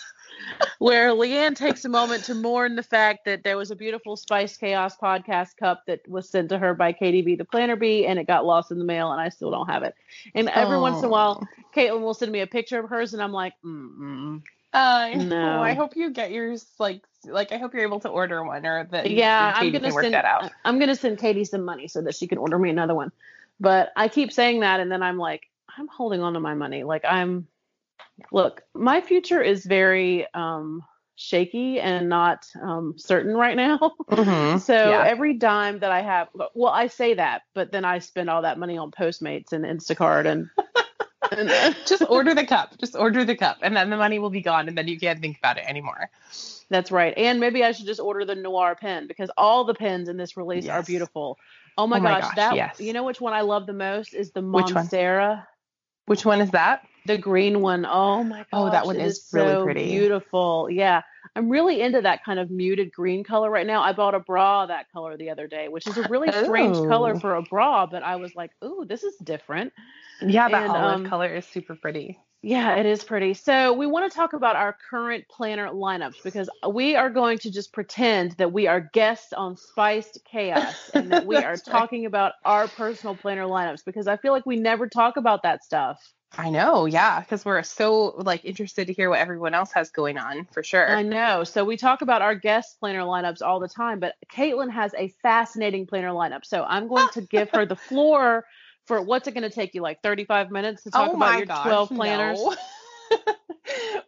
Where 0.79 1.11
Leanne 1.11 1.57
takes 1.57 1.85
a 1.85 1.89
moment 1.89 2.25
to 2.25 2.35
mourn 2.35 2.77
the 2.77 2.83
fact 2.83 3.25
that 3.25 3.45
there 3.45 3.57
was 3.57 3.71
a 3.71 3.77
beautiful 3.77 4.17
Spiced 4.17 4.61
Chaos 4.61 4.97
podcast 4.97 5.57
cup 5.57 5.85
that 5.87 6.07
was 6.09 6.29
sent 6.29 6.51
to 6.51 6.59
her 6.59 6.75
by 6.75 6.93
KDV 6.93 7.39
the 7.39 7.45
Planner 7.45 7.77
Bee 7.77 8.07
and 8.07 8.19
it 8.19 8.27
got 8.27 8.45
lost 8.45 8.71
in 8.71 8.79
the 8.79 8.85
mail 8.85 9.11
and 9.11 9.21
I 9.21 9.31
still 9.31 9.51
don't 9.51 9.69
have 9.69 9.83
it. 9.83 9.95
And 10.35 10.49
every 10.49 10.79
once 10.79 10.99
in 10.99 11.07
a 11.07 11.09
while, 11.09 11.47
Caitlin 11.75 12.03
will 12.03 12.15
send 12.15 12.33
me 12.33 12.41
a 12.41 12.47
picture 12.47 12.79
of 12.79 12.89
hers 12.89 13.15
and 13.15 13.23
I'm 13.23 13.33
like, 13.33 13.55
mm 13.65 14.43
I 14.77 15.15
know. 15.15 15.25
No. 15.25 15.63
I 15.63 15.73
hope 15.73 15.97
you 15.97 16.11
get 16.11 16.33
yours. 16.33 16.67
Like, 16.79 17.03
like 17.25 17.51
I 17.51 17.57
hope 17.57 17.73
you're 17.73 17.83
able 17.83 18.01
to 18.01 18.09
order 18.09 18.45
one, 18.45 18.67
or 18.67 18.85
that 18.91 19.11
yeah, 19.11 19.55
I'm 19.57 19.73
gonna 19.73 19.91
send 19.91 20.13
that 20.13 20.27
out. 20.27 20.51
I'm 20.65 20.79
gonna 20.79 20.95
send 20.95 21.19
Katie 21.19 21.45
some 21.45 21.65
money 21.65 21.89
so 21.89 22.03
that 22.03 22.15
she 22.15 22.27
can 22.27 22.37
order 22.39 22.59
me 22.59 22.69
another 22.69 22.95
one. 22.95 23.11
But 23.59 23.91
I 23.97 24.09
keep 24.09 24.33
saying 24.33 24.61
that, 24.61 24.81
and 24.81 24.93
then 24.93 25.03
I'm 25.03 25.17
like, 25.17 25.49
I'm 25.79 25.89
holding 25.89 26.21
on 26.21 26.35
to 26.35 26.41
my 26.41 26.55
money. 26.55 26.85
Like 26.85 27.05
I'm, 27.09 27.47
look, 28.33 28.63
my 28.75 29.01
future 29.01 29.43
is 29.43 29.65
very 29.65 30.27
um, 30.35 30.83
shaky 31.17 31.81
and 31.81 32.09
not 32.09 32.47
um, 32.61 32.95
certain 32.97 33.35
right 33.35 33.57
now. 33.57 33.93
Mhm. 34.11 34.61
so 34.67 34.75
Yeah. 34.75 35.05
every 35.07 35.35
dime 35.35 35.81
that 35.81 35.91
I 35.93 36.03
have, 36.03 36.29
well, 36.55 36.73
I 36.73 36.87
say 36.89 37.15
that, 37.15 37.43
but 37.55 37.73
then 37.73 37.85
I 37.85 37.99
spend 37.99 38.31
all 38.31 38.43
that 38.43 38.59
money 38.59 38.79
on 38.79 38.91
Postmates 38.91 39.53
and 39.53 39.65
Instacart 39.65 40.27
and. 40.27 40.49
and 41.33 41.77
Just 41.87 42.03
order 42.09 42.35
the 42.35 42.47
cup. 42.47 42.79
Just 42.79 42.95
order 42.95 43.25
the 43.25 43.37
cup, 43.37 43.59
and 43.63 43.77
then 43.77 43.91
the 43.91 43.97
money 43.97 44.19
will 44.19 44.31
be 44.31 44.43
gone, 44.43 44.69
and 44.69 44.79
then 44.79 44.89
you 44.89 44.99
can't 44.99 45.21
think 45.21 45.39
about 45.39 45.59
it 45.59 45.65
anymore. 45.67 46.11
That's 46.69 46.91
right. 46.91 47.15
And 47.17 47.41
maybe 47.41 47.65
I 47.65 47.73
should 47.73 47.87
just 47.87 48.01
order 48.01 48.25
the 48.25 48.35
noir 48.35 48.77
pen 48.77 49.07
because 49.07 49.31
all 49.37 49.65
the 49.65 49.75
pens 49.75 50.09
in 50.09 50.17
this 50.17 50.37
release 50.37 50.69
are 50.69 50.83
beautiful. 50.83 51.39
Oh 51.79 51.87
my, 51.87 51.99
Oh 51.99 52.03
my 52.03 52.21
gosh, 52.21 52.23
gosh, 52.23 52.37
that 52.37 52.57
yes. 52.57 52.81
you 52.81 52.93
know 52.93 53.05
which 53.05 53.21
one 53.21 53.33
I 53.33 53.43
love 53.43 53.67
the 53.67 53.73
most 53.73 54.15
is 54.15 54.33
the? 54.33 54.41
Monstera, 54.41 55.45
Which 56.07 56.25
one 56.25 56.41
is 56.41 56.51
that? 56.51 56.83
the 57.07 57.17
green 57.17 57.61
one. 57.61 57.87
Oh 57.89 58.23
my 58.25 58.39
gosh. 58.39 58.47
Oh, 58.53 58.71
that 58.71 58.85
one 58.87 58.97
is 58.97 59.29
really 59.33 59.53
so 59.53 59.65
pretty. 59.65 59.85
Beautiful. 59.87 60.69
Yeah. 60.71 61.03
I'm 61.37 61.51
really 61.51 61.81
into 61.83 62.01
that 62.03 62.25
kind 62.25 62.41
of 62.41 62.51
muted 62.51 62.93
green 62.93 63.23
color 63.25 63.51
right 63.51 63.67
now. 63.67 63.83
I 63.83 63.93
bought 63.93 64.15
a 64.15 64.21
bra 64.21 64.67
that 64.67 64.91
color 64.91 65.17
the 65.17 65.31
other 65.31 65.47
day, 65.47 65.69
which 65.69 65.87
is 65.87 65.99
a 65.99 66.03
really 66.05 66.33
strange 66.33 66.83
color 66.83 67.15
Oh. 67.15 67.21
for 67.21 67.35
a 67.37 67.43
bra, 67.43 67.87
but 67.87 68.03
I 68.03 68.17
was 68.17 68.35
like, 68.35 68.53
"Ooh, 68.65 68.85
this 68.89 69.05
is 69.05 69.17
different." 69.19 69.73
Yeah, 70.21 70.49
that 70.51 70.65
And, 70.65 70.69
olive 70.69 71.03
um, 71.03 71.05
color 71.05 71.35
is 71.35 71.47
super 71.47 71.75
pretty. 71.77 72.19
Yeah, 72.43 72.77
it 72.77 72.87
is 72.87 73.03
pretty. 73.03 73.35
So, 73.35 73.73
we 73.73 73.87
want 73.87 74.11
to 74.11 74.15
talk 74.17 74.33
about 74.33 74.55
our 74.57 74.77
current 74.91 75.25
planner 75.29 75.69
lineups 75.69 76.23
because 76.23 76.49
we 76.69 76.95
are 76.95 77.11
going 77.11 77.39
to 77.39 77.51
just 77.51 77.73
pretend 77.73 78.33
that 78.33 78.53
we 78.53 78.67
are 78.69 78.81
guests 78.93 79.33
on 79.33 79.57
Spiced 79.57 80.21
Chaos 80.25 80.89
and 80.95 81.11
that 81.11 81.25
we 81.25 81.43
are 81.43 81.59
right. 81.67 81.85
talking 81.87 82.07
about 82.07 82.35
our 82.45 82.69
personal 82.69 83.17
planner 83.17 83.45
lineups 83.47 83.85
because 83.85 84.07
I 84.07 84.17
feel 84.17 84.33
like 84.33 84.47
we 84.47 84.57
never 84.57 84.89
talk 84.89 85.17
about 85.17 85.43
that 85.43 85.65
stuff. 85.65 86.13
I 86.37 86.51
know, 86.51 86.87
yeah, 86.87 87.21
because 87.21 87.45
we're 87.45 87.63
so 87.63 88.15
like 88.19 88.45
interested 88.45 88.89
to 88.89 88.93
hear 88.93 89.09
what 89.09 89.21
everyone 89.21 89.55
else 89.55 89.73
has 89.73 89.91
going 89.91 90.19
on 90.19 90.45
for 90.53 90.63
sure. 90.63 90.89
I 90.89 91.03
know. 91.03 91.45
So, 91.45 91.65
we 91.65 91.77
talk 91.77 92.03
about 92.03 92.21
our 92.21 92.35
guest 92.35 92.79
planner 92.81 93.03
lineups 93.03 93.43
all 93.43 93.61
the 93.61 93.69
time, 93.69 94.01
but 94.01 94.15
Caitlin 94.31 94.71
has 94.71 94.93
a 94.99 95.09
fascinating 95.23 95.87
planner 95.87 96.11
lineup. 96.11 96.45
So, 96.45 96.65
I'm 96.65 96.89
going 96.89 97.09
to 97.11 97.23
give 97.23 97.51
her 97.51 97.65
the 97.65 97.77
floor 97.89 98.45
for 98.87 99.03
what's 99.03 99.27
it 99.29 99.35
going 99.35 99.49
to 99.49 99.51
take 99.51 99.75
you 99.75 99.83
like 99.83 100.03
35 100.03 100.51
minutes 100.51 100.85
to 100.85 100.91
talk 100.91 101.11
oh 101.11 101.17
about 101.17 101.39
your 101.39 101.47
gosh, 101.47 101.67
12 101.67 101.89
planners? 101.91 102.39
no. 102.41 102.57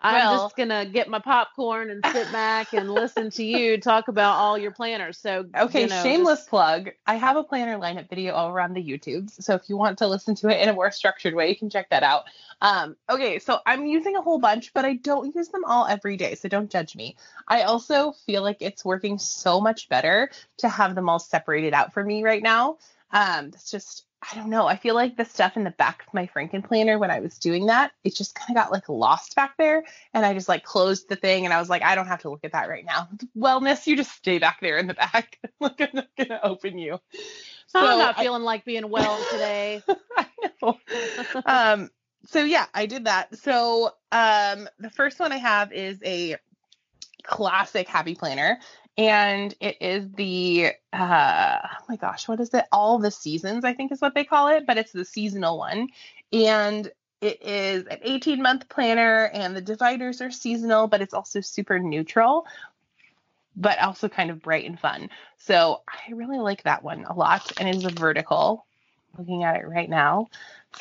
I'm 0.01 0.15
well, 0.15 0.45
just 0.45 0.57
gonna 0.57 0.87
get 0.87 1.09
my 1.09 1.19
popcorn 1.19 1.91
and 1.91 2.05
sit 2.13 2.31
back 2.33 2.73
and 2.73 2.91
listen 2.91 3.31
to 3.31 3.45
you 3.45 3.81
talk 3.81 4.09
about 4.09 4.37
all 4.37 4.57
your 4.57 4.71
planners. 4.71 5.19
So 5.19 5.47
Okay, 5.57 5.83
you 5.83 5.89
know, 5.89 6.03
shameless 6.03 6.41
just- 6.41 6.49
plug. 6.49 6.91
I 7.07 7.17
have 7.17 7.37
a 7.37 7.43
planner 7.43 7.79
lineup 7.79 8.09
video 8.09 8.35
over 8.35 8.61
on 8.61 8.75
the 8.75 8.83
YouTubes. 8.83 9.43
So 9.43 9.55
if 9.55 9.69
you 9.69 9.77
want 9.77 9.99
to 9.99 10.07
listen 10.07 10.35
to 10.37 10.49
it 10.49 10.61
in 10.61 10.69
a 10.69 10.73
more 10.73 10.91
structured 10.91 11.35
way, 11.35 11.49
you 11.49 11.57
can 11.57 11.71
check 11.71 11.91
that 11.91 12.03
out. 12.03 12.25
Um, 12.61 12.97
okay, 13.09 13.39
so 13.39 13.59
I'm 13.67 13.87
using 13.87 14.17
a 14.17 14.23
whole 14.23 14.39
bunch, 14.39 14.73
but 14.75 14.85
I 14.85 14.95
don't 14.95 15.35
use 15.35 15.49
them 15.49 15.65
all 15.65 15.87
every 15.87 16.17
day. 16.17 16.35
So 16.35 16.49
don't 16.49 16.71
judge 16.71 16.97
me. 16.97 17.17
I 17.47 17.63
also 17.63 18.13
feel 18.27 18.43
like 18.43 18.59
it's 18.61 18.85
working 18.85 19.19
so 19.19 19.61
much 19.61 19.89
better 19.89 20.31
to 20.59 20.69
have 20.69 20.95
them 20.95 21.09
all 21.09 21.19
separated 21.19 21.75
out 21.75 21.93
for 21.93 22.05
me 22.05 22.23
right 22.23 22.43
now. 22.43 22.79
Um, 23.13 23.51
that's 23.51 23.71
just 23.71 24.05
I 24.21 24.35
don't 24.35 24.51
know. 24.51 24.67
I 24.67 24.77
feel 24.77 24.95
like 24.95 25.17
the 25.17 25.25
stuff 25.25 25.57
in 25.57 25.65
the 25.65 25.71
back 25.71 26.05
of 26.07 26.13
my 26.13 26.27
Franken 26.27 26.65
planner 26.65 26.99
when 26.99 27.11
I 27.11 27.21
was 27.21 27.39
doing 27.39 27.67
that, 27.67 27.93
it 28.03 28.15
just 28.17 28.35
kind 28.35 28.51
of 28.51 28.63
got 28.63 28.73
like 28.73 28.89
lost 28.89 29.37
back 29.37 29.57
there. 29.57 29.85
And 30.13 30.27
I 30.27 30.35
just 30.35 30.49
like 30.49 30.65
closed 30.65 31.09
the 31.09 31.17
thing 31.17 31.45
and 31.45 31.55
I 31.55 31.61
was 31.61 31.71
like, 31.71 31.83
I 31.83 31.95
don't 31.95 32.09
have 32.09 32.23
to 32.23 32.31
look 32.31 32.45
at 32.45 32.53
that 32.53 32.69
right 32.69 32.85
now. 32.85 33.09
Wellness, 33.37 33.87
you 33.87 33.97
just 33.97 34.13
stay 34.13 34.39
back 34.39 34.59
there 34.61 34.77
in 34.79 34.89
the 34.89 34.95
back. 34.95 35.39
like 35.61 35.81
I'm 35.81 35.91
not 35.93 36.09
gonna 36.17 36.41
open 36.43 36.79
you. 36.79 36.99
I'm 37.75 37.99
not 37.99 38.19
I- 38.19 38.23
feeling 38.23 38.43
like 38.43 38.65
being 38.65 38.91
well 38.91 39.19
today. 39.31 39.83
I 40.17 40.27
know. 40.63 40.79
um, 41.47 41.91
so 42.27 42.43
yeah, 42.43 42.67
I 42.75 42.87
did 42.87 43.05
that. 43.05 43.37
So 43.37 43.93
um, 44.11 44.69
the 44.79 44.91
first 44.91 45.21
one 45.21 45.33
I 45.33 45.37
have 45.37 45.73
is 45.73 46.01
a 46.05 46.37
classic 47.23 47.89
happy 47.89 48.15
planner, 48.15 48.59
and 48.99 49.55
it 49.61 49.77
is 49.81 50.11
the 50.17 50.73
uh, 50.93 51.59
oh 51.63 51.85
my 51.89 51.97
gosh, 51.97 52.27
what 52.27 52.41
is 52.41 52.53
it? 52.53 52.65
All 52.73 52.99
the 52.99 53.13
seasons, 53.13 53.65
I 53.65 53.73
think 53.73 53.93
is 53.93 54.01
what 54.01 54.15
they 54.15 54.25
call 54.25 54.49
it, 54.49 54.67
but 54.67 54.77
it's 54.77 54.93
the 54.93 55.05
seasonal 55.05 55.57
one. 55.57 55.89
And 56.33 56.91
it 57.21 57.43
is 57.43 57.87
an 57.87 57.99
18 58.03 58.43
month 58.43 58.69
planner, 58.69 59.31
and 59.33 59.57
the 59.57 59.61
dividers 59.61 60.21
are 60.21 60.33
seasonal, 60.33 60.89
but 60.89 61.01
it's 61.01 61.15
also 61.15 61.41
super 61.41 61.79
neutral, 61.79 62.47
but 63.57 63.79
also 63.79 64.09
kind 64.09 64.31
of 64.31 64.43
bright 64.43 64.67
and 64.67 64.79
fun. 64.79 65.11
So 65.39 65.83
I 65.89 66.13
really 66.13 66.39
like 66.39 66.65
that 66.65 66.83
one 66.83 67.05
a 67.05 67.15
lot, 67.15 67.53
and 67.59 67.69
it's 67.69 67.85
a 67.85 67.91
vertical. 67.91 68.67
Looking 69.17 69.43
at 69.43 69.57
it 69.57 69.67
right 69.67 69.89
now. 69.89 70.29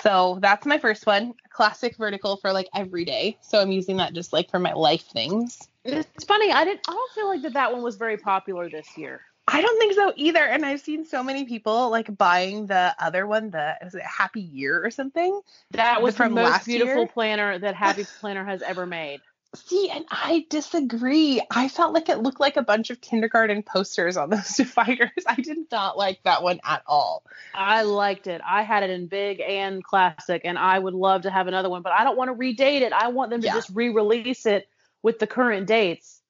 So 0.03 0.37
that's 0.41 0.65
my 0.65 0.77
first 0.77 1.07
one, 1.07 1.33
classic 1.49 1.95
vertical 1.97 2.37
for 2.37 2.51
like 2.51 2.67
every 2.75 3.05
day. 3.05 3.37
So 3.41 3.59
I'm 3.59 3.71
using 3.71 3.97
that 3.97 4.13
just 4.13 4.33
like 4.33 4.51
for 4.51 4.59
my 4.59 4.73
life 4.73 5.05
things. 5.05 5.67
It's 5.87 6.25
funny. 6.25 6.51
I 6.51 6.65
didn't. 6.65 6.81
I 6.87 6.91
don't 6.93 7.11
feel 7.13 7.27
like 7.27 7.41
that 7.43 7.53
that 7.53 7.73
one 7.73 7.81
was 7.81 7.95
very 7.95 8.17
popular 8.17 8.69
this 8.69 8.87
year. 8.97 9.21
I 9.47 9.61
don't 9.61 9.79
think 9.79 9.93
so 9.93 10.11
either. 10.17 10.43
And 10.43 10.65
I've 10.65 10.81
seen 10.81 11.05
so 11.05 11.23
many 11.23 11.45
people 11.45 11.89
like 11.89 12.15
buying 12.17 12.65
the 12.67 12.93
other 12.99 13.25
one, 13.25 13.49
the 13.49 13.75
is 13.81 13.95
it 13.95 14.01
Happy 14.03 14.41
Year 14.41 14.83
or 14.83 14.91
something? 14.91 15.39
That 15.71 16.01
was 16.01 16.15
From 16.17 16.35
the 16.35 16.41
most 16.41 16.51
last 16.51 16.65
beautiful 16.65 17.03
year? 17.03 17.07
planner 17.07 17.59
that 17.59 17.75
Happy 17.75 18.05
Planner 18.19 18.43
has 18.43 18.61
ever 18.61 18.85
made. 18.85 19.21
See, 19.55 19.89
and 19.89 20.03
I 20.11 20.45
disagree. 20.49 21.41
I 21.49 21.69
felt 21.69 21.93
like 21.93 22.09
it 22.09 22.19
looked 22.19 22.41
like 22.41 22.57
a 22.57 22.61
bunch 22.61 22.89
of 22.89 22.99
kindergarten 22.99 23.63
posters 23.63 24.17
on 24.17 24.29
those 24.29 24.49
dividers. 24.57 25.09
I 25.25 25.35
did 25.35 25.57
not 25.71 25.97
like 25.97 26.21
that 26.23 26.43
one 26.43 26.59
at 26.65 26.83
all. 26.85 27.23
I 27.55 27.83
liked 27.83 28.27
it. 28.27 28.41
I 28.45 28.63
had 28.63 28.83
it 28.83 28.89
in 28.89 29.07
big 29.07 29.39
and 29.39 29.81
classic, 29.81 30.41
and 30.43 30.59
I 30.59 30.77
would 30.77 30.93
love 30.93 31.21
to 31.21 31.31
have 31.31 31.47
another 31.47 31.69
one, 31.69 31.81
but 31.81 31.93
I 31.93 32.03
don't 32.03 32.17
want 32.17 32.29
to 32.29 32.35
redate 32.35 32.81
it. 32.81 32.91
I 32.91 33.07
want 33.07 33.31
them 33.31 33.39
to 33.41 33.47
Yeah. 33.47 33.53
just 33.53 33.69
re-release 33.73 34.45
it 34.45 34.67
with 35.07 35.19
the 35.19 35.25
current 35.25 35.67
dates. 35.67 36.21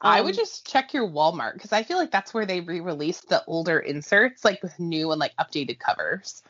I 0.00 0.18
Um, 0.18 0.24
would 0.24 0.34
just 0.34 0.66
check 0.66 0.94
your 0.94 1.06
Walmart 1.06 1.52
because 1.52 1.70
I 1.70 1.82
feel 1.82 1.98
like 1.98 2.10
that's 2.10 2.32
where 2.32 2.46
they 2.46 2.62
re-released 2.62 3.28
the 3.28 3.44
older 3.44 3.78
inserts, 3.78 4.42
like 4.42 4.62
with 4.62 4.80
new 4.80 5.10
and 5.12 5.20
like 5.20 5.36
updated 5.36 5.78
covers. 5.78 6.42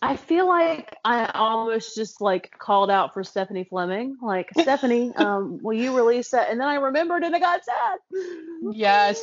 I 0.00 0.16
feel 0.16 0.48
like 0.48 0.96
I 1.04 1.26
almost 1.26 1.94
just 1.94 2.22
like 2.22 2.54
called 2.58 2.90
out 2.90 3.12
for 3.12 3.22
Stephanie 3.22 3.64
Fleming, 3.64 4.16
like 4.22 4.48
Stephanie, 4.58 5.12
um, 5.14 5.58
will 5.62 5.76
you 5.76 5.94
release 5.94 6.30
that? 6.30 6.48
And 6.50 6.58
then 6.58 6.68
I 6.68 6.76
remembered 6.76 7.22
and 7.22 7.36
I 7.36 7.38
got 7.38 7.62
sad. 7.62 7.98
Yes. 8.72 9.22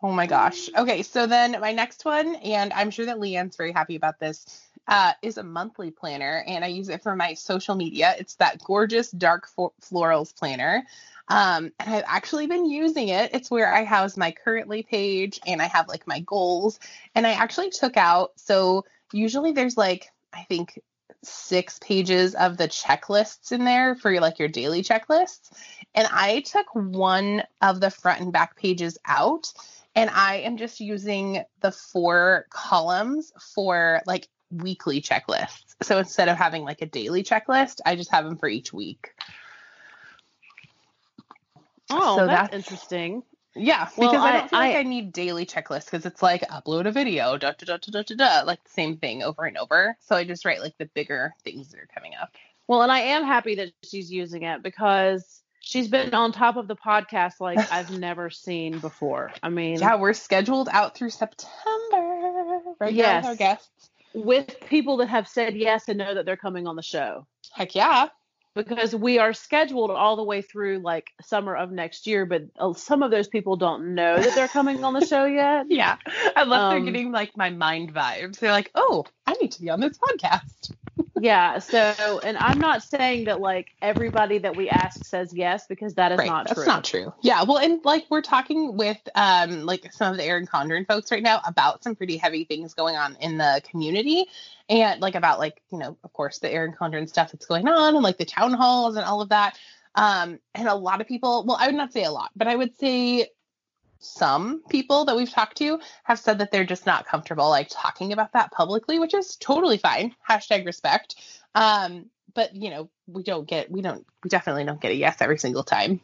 Oh 0.00 0.12
my 0.12 0.28
gosh. 0.28 0.68
Okay, 0.78 1.02
so 1.02 1.26
then 1.26 1.60
my 1.60 1.72
next 1.72 2.04
one, 2.04 2.36
and 2.36 2.72
I'm 2.72 2.90
sure 2.90 3.06
that 3.06 3.18
Leanne's 3.18 3.56
very 3.56 3.72
happy 3.72 3.96
about 3.96 4.20
this, 4.20 4.46
uh, 4.88 5.12
is 5.22 5.38
a 5.38 5.42
monthly 5.42 5.90
planner, 5.90 6.44
and 6.46 6.64
I 6.64 6.68
use 6.68 6.88
it 6.88 7.02
for 7.02 7.14
my 7.14 7.34
social 7.34 7.74
media. 7.74 8.14
It's 8.18 8.34
that 8.36 8.62
gorgeous 8.64 9.10
dark 9.10 9.48
fo- 9.48 9.74
florals 9.80 10.36
planner. 10.36 10.84
Um, 11.28 11.72
and 11.78 11.94
I've 11.94 12.04
actually 12.06 12.46
been 12.46 12.68
using 12.68 13.08
it. 13.08 13.30
It's 13.32 13.50
where 13.50 13.72
I 13.72 13.84
house 13.84 14.16
my 14.16 14.32
currently 14.32 14.82
page 14.82 15.40
and 15.46 15.62
I 15.62 15.66
have 15.66 15.88
like 15.88 16.06
my 16.06 16.20
goals. 16.20 16.80
And 17.14 17.26
I 17.26 17.32
actually 17.32 17.70
took 17.70 17.96
out, 17.96 18.32
so 18.36 18.84
usually 19.12 19.52
there's 19.52 19.76
like, 19.76 20.10
I 20.32 20.42
think 20.42 20.80
six 21.22 21.78
pages 21.78 22.34
of 22.34 22.56
the 22.56 22.66
checklists 22.66 23.52
in 23.52 23.64
there 23.64 23.94
for 23.94 24.10
your 24.10 24.20
like 24.20 24.40
your 24.40 24.48
daily 24.48 24.82
checklists. 24.82 25.50
And 25.94 26.08
I 26.10 26.40
took 26.40 26.66
one 26.74 27.44
of 27.60 27.80
the 27.80 27.90
front 27.90 28.20
and 28.20 28.32
back 28.32 28.56
pages 28.56 28.98
out 29.06 29.52
and 29.94 30.10
I 30.10 30.36
am 30.36 30.56
just 30.56 30.80
using 30.80 31.44
the 31.60 31.70
four 31.72 32.46
columns 32.50 33.32
for 33.54 34.02
like 34.06 34.28
weekly 34.52 35.00
checklists. 35.00 35.74
So 35.82 35.98
instead 35.98 36.28
of 36.28 36.36
having 36.36 36.62
like 36.64 36.82
a 36.82 36.86
daily 36.86 37.22
checklist, 37.24 37.80
I 37.86 37.96
just 37.96 38.10
have 38.12 38.24
them 38.24 38.36
for 38.36 38.48
each 38.48 38.72
week. 38.72 39.10
Oh, 41.90 42.16
So 42.18 42.26
that's, 42.26 42.50
that's- 42.50 42.54
interesting. 42.70 43.22
Yeah, 43.54 43.90
Well, 43.98 44.10
because 44.12 44.24
I, 44.24 44.28
I- 44.28 44.32
don't 44.38 44.48
feel 44.50 44.58
like 44.60 44.76
I- 44.76 44.78
I 44.78 44.82
need 44.82 45.12
daily 45.12 45.44
checklists 45.44 45.84
because 45.84 46.06
it's 46.06 46.22
like 46.22 46.40
upload 46.48 46.86
a 46.86 46.90
video, 46.92 47.36
da 47.36 47.52
da 47.52 47.76
da 47.76 47.90
da 47.90 48.02
da 48.02 48.14
da 48.16 48.42
like 48.46 48.62
the 48.64 48.70
same 48.70 48.96
thing 48.96 49.22
over 49.22 49.44
and 49.44 49.58
over. 49.58 49.94
So 50.00 50.16
I 50.16 50.24
just 50.24 50.44
write 50.46 50.60
like 50.62 50.76
the 50.78 50.86
bigger 50.86 51.34
things 51.44 51.70
that 51.70 51.80
are 51.80 51.88
coming 51.94 52.12
up. 52.20 52.30
Well, 52.66 52.80
and 52.82 52.90
I 52.90 53.00
am 53.00 53.24
happy 53.24 53.56
that 53.56 53.72
she's 53.84 54.10
using 54.10 54.44
it 54.44 54.62
because 54.62 55.42
she's 55.60 55.88
been 55.88 56.14
on 56.14 56.32
top 56.32 56.56
of 56.56 56.66
the 56.66 56.76
podcast 56.76 57.40
like 57.40 57.58
I've 57.72 57.90
never 57.90 58.30
seen 58.30 58.78
before. 58.78 59.32
I 59.42 59.50
mean, 59.50 59.80
Yeah, 59.80 59.96
we're 59.96 60.14
scheduled 60.14 60.70
out 60.72 60.96
through 60.96 61.10
September. 61.10 61.50
Right 62.80 62.94
Yes. 62.94 63.24
with 63.24 63.30
our 63.32 63.36
guests. 63.36 63.90
With 64.14 64.56
people 64.68 64.98
that 64.98 65.08
have 65.08 65.28
said 65.28 65.56
yes 65.56 65.88
and 65.88 65.98
know 65.98 66.14
that 66.14 66.26
they're 66.26 66.36
coming 66.36 66.66
on 66.66 66.76
the 66.76 66.82
show. 66.82 67.26
Heck 67.52 67.74
yeah. 67.74 68.08
because 68.54 68.94
we 68.94 69.18
are 69.18 69.32
scheduled 69.32 69.90
all 69.90 70.16
the 70.16 70.22
way 70.24 70.42
through 70.42 70.78
like 70.80 71.10
summer 71.22 71.56
of 71.56 71.70
next 71.70 72.06
year, 72.06 72.26
but 72.26 72.42
uh, 72.58 72.72
some 72.74 73.02
of 73.02 73.10
those 73.10 73.28
people 73.28 73.56
don't 73.56 73.94
know 73.94 74.16
that 74.16 74.34
they're 74.34 74.48
coming 74.48 74.84
on 74.84 74.92
the 74.94 75.06
show 75.12 75.24
yet. 75.24 75.66
Yeah. 75.68 75.96
I 76.36 76.42
love 76.44 76.72
Um, 76.72 76.84
they're 76.84 76.92
getting 76.92 77.12
like 77.12 77.36
my 77.36 77.50
mind 77.50 77.94
vibes. 77.94 78.38
They're 78.38 78.52
like, 78.52 78.70
oh, 78.74 79.04
I 79.26 79.32
need 79.40 79.52
to 79.52 79.62
be 79.62 79.70
on 79.70 79.80
this 79.80 79.98
podcast. 79.98 80.72
Yeah. 81.22 81.60
So, 81.60 82.20
and 82.24 82.36
I'm 82.36 82.58
not 82.58 82.82
saying 82.82 83.26
that 83.26 83.40
like 83.40 83.68
everybody 83.80 84.38
that 84.38 84.56
we 84.56 84.68
ask 84.68 85.04
says 85.04 85.32
yes 85.32 85.68
because 85.68 85.94
that 85.94 86.10
is 86.10 86.18
right. 86.18 86.26
not 86.26 86.48
That's 86.48 86.58
true. 86.58 86.66
not 86.66 86.82
true. 86.82 87.14
Yeah. 87.22 87.44
Well, 87.44 87.58
and 87.58 87.78
like 87.84 88.06
we're 88.10 88.22
talking 88.22 88.76
with 88.76 88.98
um 89.14 89.64
like 89.64 89.92
some 89.92 90.10
of 90.10 90.18
the 90.18 90.24
Erin 90.24 90.48
Condren 90.48 90.84
folks 90.84 91.12
right 91.12 91.22
now 91.22 91.40
about 91.46 91.84
some 91.84 91.94
pretty 91.94 92.16
heavy 92.16 92.42
things 92.42 92.74
going 92.74 92.96
on 92.96 93.16
in 93.20 93.38
the 93.38 93.62
community 93.70 94.26
and 94.68 95.00
like 95.00 95.14
about 95.14 95.38
like, 95.38 95.62
you 95.70 95.78
know, 95.78 95.96
of 96.02 96.12
course 96.12 96.40
the 96.40 96.50
Erin 96.50 96.72
Condren 96.72 97.08
stuff 97.08 97.30
that's 97.30 97.46
going 97.46 97.68
on 97.68 97.94
and 97.94 98.02
like 98.02 98.18
the 98.18 98.24
town 98.24 98.52
halls 98.52 98.96
and 98.96 99.04
all 99.04 99.20
of 99.20 99.28
that. 99.28 99.56
Um, 99.94 100.40
and 100.56 100.66
a 100.66 100.74
lot 100.74 101.00
of 101.00 101.06
people, 101.06 101.44
well, 101.46 101.56
I 101.60 101.66
would 101.66 101.76
not 101.76 101.92
say 101.92 102.02
a 102.02 102.10
lot, 102.10 102.32
but 102.34 102.48
I 102.48 102.56
would 102.56 102.76
say 102.78 103.28
some 104.02 104.62
people 104.68 105.04
that 105.04 105.16
we've 105.16 105.30
talked 105.30 105.56
to 105.58 105.78
have 106.04 106.18
said 106.18 106.38
that 106.38 106.50
they're 106.50 106.64
just 106.64 106.86
not 106.86 107.06
comfortable 107.06 107.48
like 107.48 107.68
talking 107.70 108.12
about 108.12 108.32
that 108.32 108.50
publicly, 108.50 108.98
which 108.98 109.14
is 109.14 109.36
totally 109.36 109.78
fine. 109.78 110.14
Hashtag 110.28 110.66
respect. 110.66 111.14
Um, 111.54 112.06
but 112.34 112.54
you 112.54 112.70
know, 112.70 112.90
we 113.06 113.22
don't 113.22 113.46
get, 113.46 113.70
we 113.70 113.80
don't, 113.80 114.04
we 114.24 114.28
definitely 114.28 114.64
don't 114.64 114.80
get 114.80 114.90
a 114.90 114.96
yes 114.96 115.18
every 115.20 115.38
single 115.38 115.62
time. 115.62 116.00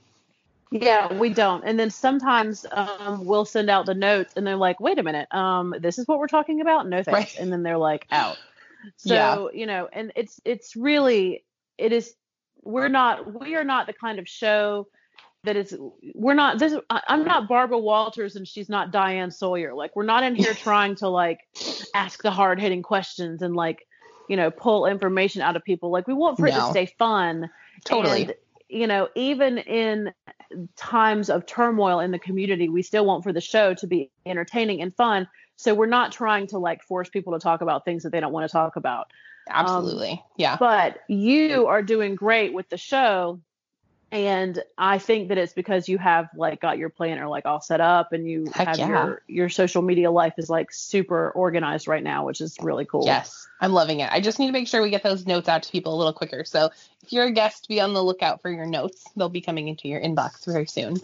Yeah, 0.70 1.12
we 1.14 1.30
don't. 1.30 1.64
And 1.64 1.80
then 1.80 1.90
sometimes 1.90 2.66
um, 2.70 3.24
we'll 3.24 3.46
send 3.46 3.70
out 3.70 3.86
the 3.86 3.94
notes 3.94 4.34
and 4.36 4.46
they're 4.46 4.56
like, 4.56 4.80
wait 4.80 4.98
a 4.98 5.02
minute, 5.02 5.26
um, 5.34 5.74
this 5.80 5.98
is 5.98 6.06
what 6.06 6.18
we're 6.18 6.28
talking 6.28 6.60
about? 6.60 6.86
No 6.86 7.02
thanks. 7.02 7.34
Right. 7.34 7.40
And 7.40 7.50
then 7.52 7.62
they're 7.62 7.78
like 7.78 8.06
out. 8.10 8.36
So, 8.96 9.12
Yeah. 9.14 9.58
you 9.58 9.66
know, 9.66 9.88
and 9.92 10.12
it's 10.14 10.40
it's 10.44 10.76
really 10.76 11.44
it 11.78 11.92
is 11.92 12.14
we're 12.62 12.88
not 12.88 13.40
we 13.40 13.56
are 13.56 13.64
not 13.64 13.88
the 13.88 13.92
kind 13.92 14.20
of 14.20 14.28
show 14.28 14.86
that 15.44 15.56
is 15.56 15.76
we're 16.14 16.34
not 16.34 16.58
this 16.58 16.74
I'm 16.90 17.24
not 17.24 17.48
Barbara 17.48 17.78
Walters 17.78 18.36
and 18.36 18.46
she's 18.46 18.68
not 18.68 18.90
Diane 18.90 19.30
Sawyer. 19.30 19.74
Like 19.74 19.94
we're 19.94 20.04
not 20.04 20.24
in 20.24 20.34
here 20.34 20.54
trying 20.54 20.96
to 20.96 21.08
like 21.08 21.40
ask 21.94 22.22
the 22.22 22.30
hard 22.30 22.60
hitting 22.60 22.82
questions 22.82 23.42
and 23.42 23.54
like, 23.54 23.86
you 24.28 24.36
know, 24.36 24.50
pull 24.50 24.86
information 24.86 25.42
out 25.42 25.56
of 25.56 25.64
people. 25.64 25.90
Like 25.90 26.06
we 26.06 26.14
want 26.14 26.38
for 26.38 26.46
it 26.46 26.54
to 26.54 26.70
stay 26.70 26.86
fun. 26.86 27.50
Totally. 27.84 28.22
And, 28.22 28.34
you 28.68 28.86
know, 28.86 29.08
even 29.14 29.58
in 29.58 30.12
times 30.76 31.30
of 31.30 31.46
turmoil 31.46 32.00
in 32.00 32.10
the 32.10 32.18
community, 32.18 32.68
we 32.68 32.82
still 32.82 33.06
want 33.06 33.22
for 33.22 33.32
the 33.32 33.40
show 33.40 33.74
to 33.74 33.86
be 33.86 34.10
entertaining 34.26 34.82
and 34.82 34.94
fun. 34.94 35.28
So 35.56 35.74
we're 35.74 35.86
not 35.86 36.12
trying 36.12 36.48
to 36.48 36.58
like 36.58 36.82
force 36.82 37.08
people 37.08 37.32
to 37.32 37.38
talk 37.38 37.60
about 37.60 37.84
things 37.84 38.02
that 38.02 38.10
they 38.10 38.20
don't 38.20 38.32
want 38.32 38.48
to 38.48 38.52
talk 38.52 38.76
about. 38.76 39.10
Um, 39.50 39.64
Absolutely. 39.64 40.22
yeah. 40.36 40.56
But 40.58 40.98
you 41.08 41.66
are 41.66 41.82
doing 41.82 42.14
great 42.14 42.52
with 42.52 42.68
the 42.68 42.76
show. 42.76 43.40
And 44.10 44.62
I 44.78 44.98
think 44.98 45.28
that 45.28 45.36
it's 45.36 45.52
because 45.52 45.86
you 45.86 45.98
have 45.98 46.30
like 46.34 46.62
got 46.62 46.78
your 46.78 46.88
planner 46.88 47.28
like 47.28 47.44
all 47.44 47.60
set 47.60 47.82
up 47.82 48.12
and 48.12 48.26
you 48.26 48.46
Heck 48.54 48.68
have 48.68 48.78
yeah. 48.78 48.88
your 48.88 49.22
your 49.28 49.48
social 49.50 49.82
media 49.82 50.10
life 50.10 50.32
is 50.38 50.48
like 50.48 50.72
super 50.72 51.30
organized 51.32 51.86
right 51.86 52.02
now, 52.02 52.24
which 52.24 52.40
is 52.40 52.56
really 52.62 52.86
cool. 52.86 53.04
Yes, 53.04 53.46
I'm 53.60 53.72
loving 53.72 54.00
it. 54.00 54.10
I 54.10 54.22
just 54.22 54.38
need 54.38 54.46
to 54.46 54.52
make 54.52 54.66
sure 54.66 54.80
we 54.80 54.88
get 54.88 55.02
those 55.02 55.26
notes 55.26 55.46
out 55.46 55.62
to 55.64 55.70
people 55.70 55.94
a 55.94 55.98
little 55.98 56.14
quicker. 56.14 56.44
So 56.44 56.70
if 57.02 57.12
you're 57.12 57.26
a 57.26 57.30
guest, 57.30 57.68
be 57.68 57.82
on 57.82 57.92
the 57.92 58.02
lookout 58.02 58.40
for 58.40 58.50
your 58.50 58.64
notes. 58.64 59.04
They'll 59.14 59.28
be 59.28 59.42
coming 59.42 59.68
into 59.68 59.88
your 59.88 60.00
inbox 60.00 60.46
very 60.46 60.66
soon. 60.66 60.96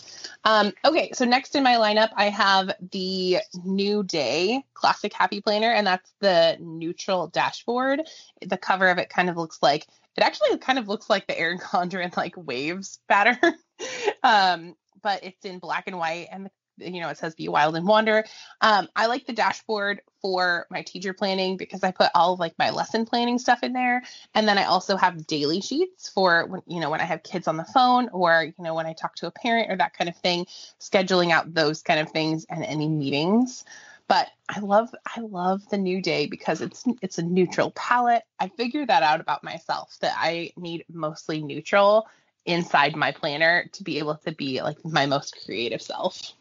Um, 0.45 0.73
okay, 0.83 1.11
so 1.13 1.27
next 1.27 1.55
in 1.55 1.63
my 1.63 1.75
lineup, 1.75 2.09
I 2.17 2.31
have 2.31 2.73
the 2.91 3.39
New 3.65 4.03
Day 4.03 4.65
Classic 4.73 5.13
Happy 5.13 5.43
Planner, 5.43 5.73
and 5.73 5.87
that's 5.87 6.11
the 6.21 6.57
neutral 6.59 7.27
dashboard. 7.27 8.03
The 8.41 8.57
cover 8.57 8.89
of 8.89 8.97
it 8.97 9.11
kind 9.11 9.29
of 9.29 9.37
looks 9.37 9.59
like 9.63 9.87
it 10.17 10.23
actually 10.23 10.57
kind 10.59 10.79
of 10.79 10.89
looks 10.89 11.11
like 11.11 11.27
the 11.27 11.39
Erin 11.39 11.59
Condren 11.63 12.17
like 12.17 12.35
waves 12.37 13.01
pattern. 13.09 13.39
um, 14.23 14.75
but 15.03 15.25
it's 15.25 15.45
in 15.45 15.59
black 15.59 15.85
and 15.87 15.99
white 15.99 16.29
and 16.31 16.49
you 16.79 17.01
know 17.01 17.09
it 17.09 17.19
says 17.19 17.37
be 17.37 17.49
wild 17.49 17.77
and 17.77 17.87
wander 17.87 18.25
um, 18.61 18.89
I 18.97 19.07
like 19.07 19.27
the 19.27 19.33
dashboard 19.33 20.01
for 20.25 20.67
my 20.71 20.81
teacher 20.81 21.13
planning 21.13 21.59
because 21.59 21.85
I 21.85 21.91
put 21.91 22.11
all 22.15 22.33
of 22.33 22.41
like 22.41 22.55
my 22.59 22.71
lesson 22.71 23.05
planning 23.05 23.39
stuff 23.39 23.63
in 23.63 23.75
there. 23.75 24.03
And 24.35 24.49
then 24.49 24.57
I 24.57 24.65
also 24.65 24.97
have 24.97 25.27
daily 25.27 25.61
sheets 25.61 26.09
for 26.09 26.47
when, 26.47 26.63
you 26.67 26.81
know, 26.81 26.89
when 26.89 27.03
I 27.03 27.05
have 27.05 27.23
kids 27.23 27.47
on 27.47 27.59
the 27.59 27.65
phone 27.65 28.09
or, 28.09 28.43
you 28.43 28.65
know, 28.65 28.73
when 28.73 28.87
I 28.87 28.95
talk 28.95 29.17
to 29.17 29.27
a 29.27 29.31
parent 29.31 29.71
or 29.71 29.77
that 29.77 29.93
kind 29.93 30.09
of 30.09 30.17
thing, 30.17 30.47
scheduling 30.81 31.31
out 31.31 31.53
those 31.53 31.83
kind 31.83 32.01
of 32.01 32.11
things 32.11 32.47
and 32.49 32.65
any 32.65 32.89
meetings. 32.89 33.65
But 34.07 34.29
I 34.49 34.61
love 34.61 34.95
I 35.17 35.21
love 35.21 35.69
the 35.71 35.79
new 35.79 36.03
day 36.03 36.27
because 36.27 36.61
it's 36.61 36.85
it's 37.01 37.19
a 37.19 37.23
neutral 37.23 37.71
palette. 37.71 38.25
I 38.39 38.49
figured 38.49 38.89
that 38.89 39.03
out 39.03 39.21
about 39.21 39.43
myself 39.43 39.97
that 40.01 40.15
I 40.17 40.53
need 40.57 40.85
mostly 40.93 41.43
neutral 41.43 42.07
inside 42.45 42.95
my 42.97 43.13
planner 43.13 43.69
to 43.73 43.83
be 43.83 43.99
able 43.99 44.17
to 44.17 44.33
be 44.33 44.61
like 44.63 44.77
my 44.85 45.07
most 45.07 45.43
creative 45.45 45.81
self. 45.81 46.33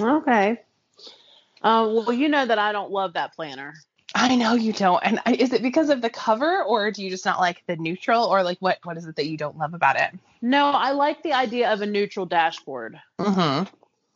Okay. 0.00 0.60
Uh, 1.62 1.90
well, 1.90 2.12
you 2.12 2.28
know 2.28 2.46
that 2.46 2.58
I 2.58 2.70
don't 2.70 2.92
love 2.92 3.14
that 3.14 3.34
planner. 3.34 3.74
I 4.14 4.36
know 4.36 4.54
you 4.54 4.72
don't. 4.72 5.02
And 5.04 5.20
I- 5.26 5.34
is 5.34 5.52
it 5.52 5.60
because 5.62 5.90
of 5.90 6.00
the 6.00 6.10
cover 6.10 6.62
or 6.62 6.90
do 6.90 7.02
you 7.02 7.10
just 7.10 7.26
not 7.26 7.40
like 7.40 7.62
the 7.66 7.76
neutral 7.76 8.24
or 8.24 8.42
like 8.42 8.58
what 8.60 8.78
what 8.84 8.96
is 8.96 9.06
it 9.06 9.16
that 9.16 9.26
you 9.26 9.36
don't 9.36 9.58
love 9.58 9.74
about 9.74 9.96
it? 10.00 10.10
No, 10.40 10.66
I 10.70 10.92
like 10.92 11.22
the 11.22 11.32
idea 11.32 11.72
of 11.72 11.82
a 11.82 11.86
neutral 11.86 12.26
dashboard. 12.26 13.00
Mhm. 13.18 13.68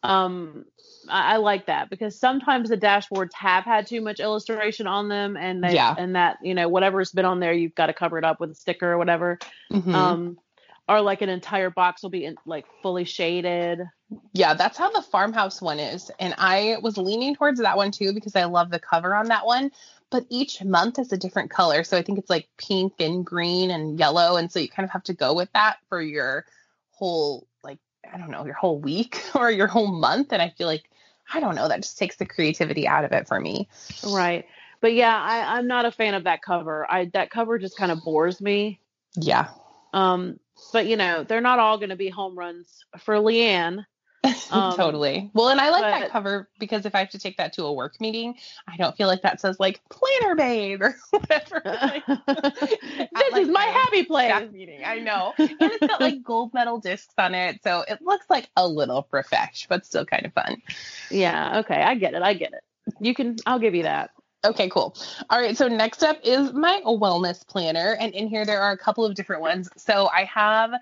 Um, 0.03 0.65
I, 1.09 1.35
I 1.35 1.37
like 1.37 1.67
that 1.67 1.91
because 1.91 2.19
sometimes 2.19 2.69
the 2.69 2.77
dashboards 2.77 3.33
have 3.35 3.65
had 3.65 3.87
too 3.87 4.01
much 4.01 4.21
illustration 4.21 4.87
on 4.87 5.09
them, 5.09 5.37
and 5.37 5.63
they 5.63 5.75
Yeah. 5.75 5.95
and 5.97 6.17
that 6.17 6.39
you 6.43 6.55
know 6.55 6.69
whatever's 6.69 7.13
been 7.13 7.25
on 7.25 7.41
there, 7.41 7.53
you've 7.53 7.75
got 7.75 7.87
to 7.87 7.95
cover 7.95 8.19
it 8.19 8.25
up 8.25 8.41
with 8.41 8.51
a 8.51 8.55
sticker 8.55 8.93
or 8.93 8.99
whatever. 8.99 9.39
Mhm. 9.73 9.95
Um, 9.95 10.39
or 10.89 11.01
like 11.01 11.23
an 11.23 11.29
entire 11.29 11.71
box 11.71 12.03
will 12.03 12.11
be 12.11 12.25
in, 12.25 12.37
like 12.45 12.67
fully 12.83 13.05
shaded. 13.05 13.81
Yeah, 14.33 14.55
that's 14.55 14.77
how 14.77 14.91
the 14.91 15.01
farmhouse 15.01 15.63
one 15.63 15.79
is. 15.79 16.11
And 16.19 16.35
I 16.37 16.77
was 16.83 16.99
leaning 16.99 17.35
towards 17.35 17.61
that 17.61 17.77
one 17.77 17.93
too 17.93 18.13
because 18.13 18.35
I 18.37 18.45
love 18.45 18.71
the 18.71 18.81
cover 18.81 19.15
on 19.15 19.27
that 19.27 19.47
one. 19.47 19.71
But 20.11 20.27
each 20.29 20.63
month 20.63 20.99
is 20.99 21.13
a 21.13 21.17
different 21.17 21.51
color. 21.51 21.85
So 21.85 21.97
I 21.97 22.03
think 22.03 22.19
it's 22.19 22.29
like 22.29 22.49
pink 22.59 22.95
and 22.99 23.25
green 23.25 23.71
and 23.71 23.99
yellow. 23.99 24.37
And 24.37 24.53
so 24.53 24.59
you 24.59 24.69
kind 24.69 24.85
of 24.85 24.91
have 24.91 25.05
to 25.05 25.15
go 25.15 25.33
with 25.33 25.49
that 25.55 25.77
for 25.89 26.03
your 26.03 26.45
whole, 26.91 27.47
I 28.11 28.19
don't 28.19 28.31
know, 28.31 28.45
your 28.45 28.55
whole 28.55 28.79
week 28.79 29.23
or 29.35 29.51
your 29.51 29.67
whole 29.67 29.93
month. 29.93 30.33
And 30.33 30.43
I 30.43 30.51
feel 30.51 30.67
like, 30.67 30.91
I 31.33 31.41
don't 31.41 31.55
know, 31.55 31.69
that 31.69 31.83
just 31.83 31.99
takes 31.99 32.17
the 32.17 32.27
creativity 32.27 32.87
out 32.87 33.05
of 33.05 33.13
it 33.13 33.27
for 33.27 33.41
me. 33.41 33.69
Right. 34.07 34.47
But 34.81 34.95
yeah, 34.95 35.17
I, 35.17 35.57
I'm 35.57 35.67
not 35.67 35.85
a 35.85 35.93
fan 35.93 36.15
of 36.15 36.25
that 36.25 36.43
cover. 36.43 36.91
I 36.91 37.07
that 37.15 37.31
cover 37.31 37.59
just 37.59 37.77
kind 37.77 37.93
of 37.93 38.03
bores 38.05 38.41
me. 38.41 38.81
Yeah. 39.15 39.49
Um, 39.93 40.41
but 40.73 40.87
you 40.87 40.97
know, 40.97 41.23
they're 41.23 41.41
not 41.41 41.59
all 41.59 41.79
going 41.79 41.91
to 41.91 41.97
be 41.97 42.09
home 42.09 42.37
runs 42.37 42.85
for 42.99 43.15
Leanne. 43.17 43.85
Um, 44.53 44.77
totally. 44.77 45.31
Well, 45.33 45.49
and 45.49 45.59
I 45.59 45.71
like 45.71 45.83
that 45.83 46.11
cover 46.11 46.47
because 46.59 46.85
if 46.85 46.95
I 46.95 46.99
have 46.99 47.11
to 47.11 47.19
take 47.19 47.39
that 47.39 47.55
to 47.55 47.65
a 47.65 47.73
work 47.73 47.99
meeting, 48.01 48.35
I 48.69 48.77
don't 48.77 48.95
feel 48.95 49.07
like 49.09 49.23
that 49.23 49.41
says 49.41 49.59
like 49.59 49.81
planner 49.89 50.35
babe 50.35 50.83
or 50.83 50.97
whatever. 51.11 51.63
Like, 51.65 52.07
this 52.07 53.33
like 53.33 53.43
is 53.43 53.49
my 53.49 53.65
happy 53.65 54.05
place. 54.05 54.51
meeting. 54.53 54.83
I 54.85 54.99
know. 54.99 55.33
And 55.39 55.57
it's 55.61 55.87
got 55.87 56.01
like 56.01 56.23
gold 56.23 56.53
medal 56.53 56.79
discs 56.79 57.15
on 57.17 57.35
it. 57.35 57.63
So 57.65 57.83
it 57.89 58.03
looks 58.03 58.27
like 58.29 58.49
a 58.57 58.69
little 58.69 59.03
profesh, 59.03 59.67
but 59.69 59.87
still 59.87 60.05
kind 60.05 60.27
of 60.27 60.33
fun. 60.35 60.61
Yeah. 61.11 61.61
Okay. 61.61 61.83
I 61.83 61.95
get 61.95 62.15
it. 62.15 62.23
I 62.23 62.35
get 62.35 62.53
it. 62.53 62.63
You 63.01 63.15
can. 63.15 63.37
I'll 63.47 63.59
give 63.59 63.75
you 63.75 63.85
that. 63.85 64.11
Okay, 64.45 64.69
cool. 64.69 64.97
All 65.31 65.41
right, 65.41 65.57
so 65.57 65.69
next 65.69 66.03
up 66.03 66.19
is 66.25 66.53
my 66.53 66.81
wellness 66.85 67.47
planner. 67.47 67.97
And 67.99 68.13
in 68.13 68.27
here, 68.27 68.45
there 68.45 68.61
are 68.61 68.73
a 68.73 68.79
couple 68.79 69.05
of 69.05 69.15
different 69.15 69.41
ones. 69.41 69.69
So 69.77 70.09
I 70.13 70.25
have 70.25 70.73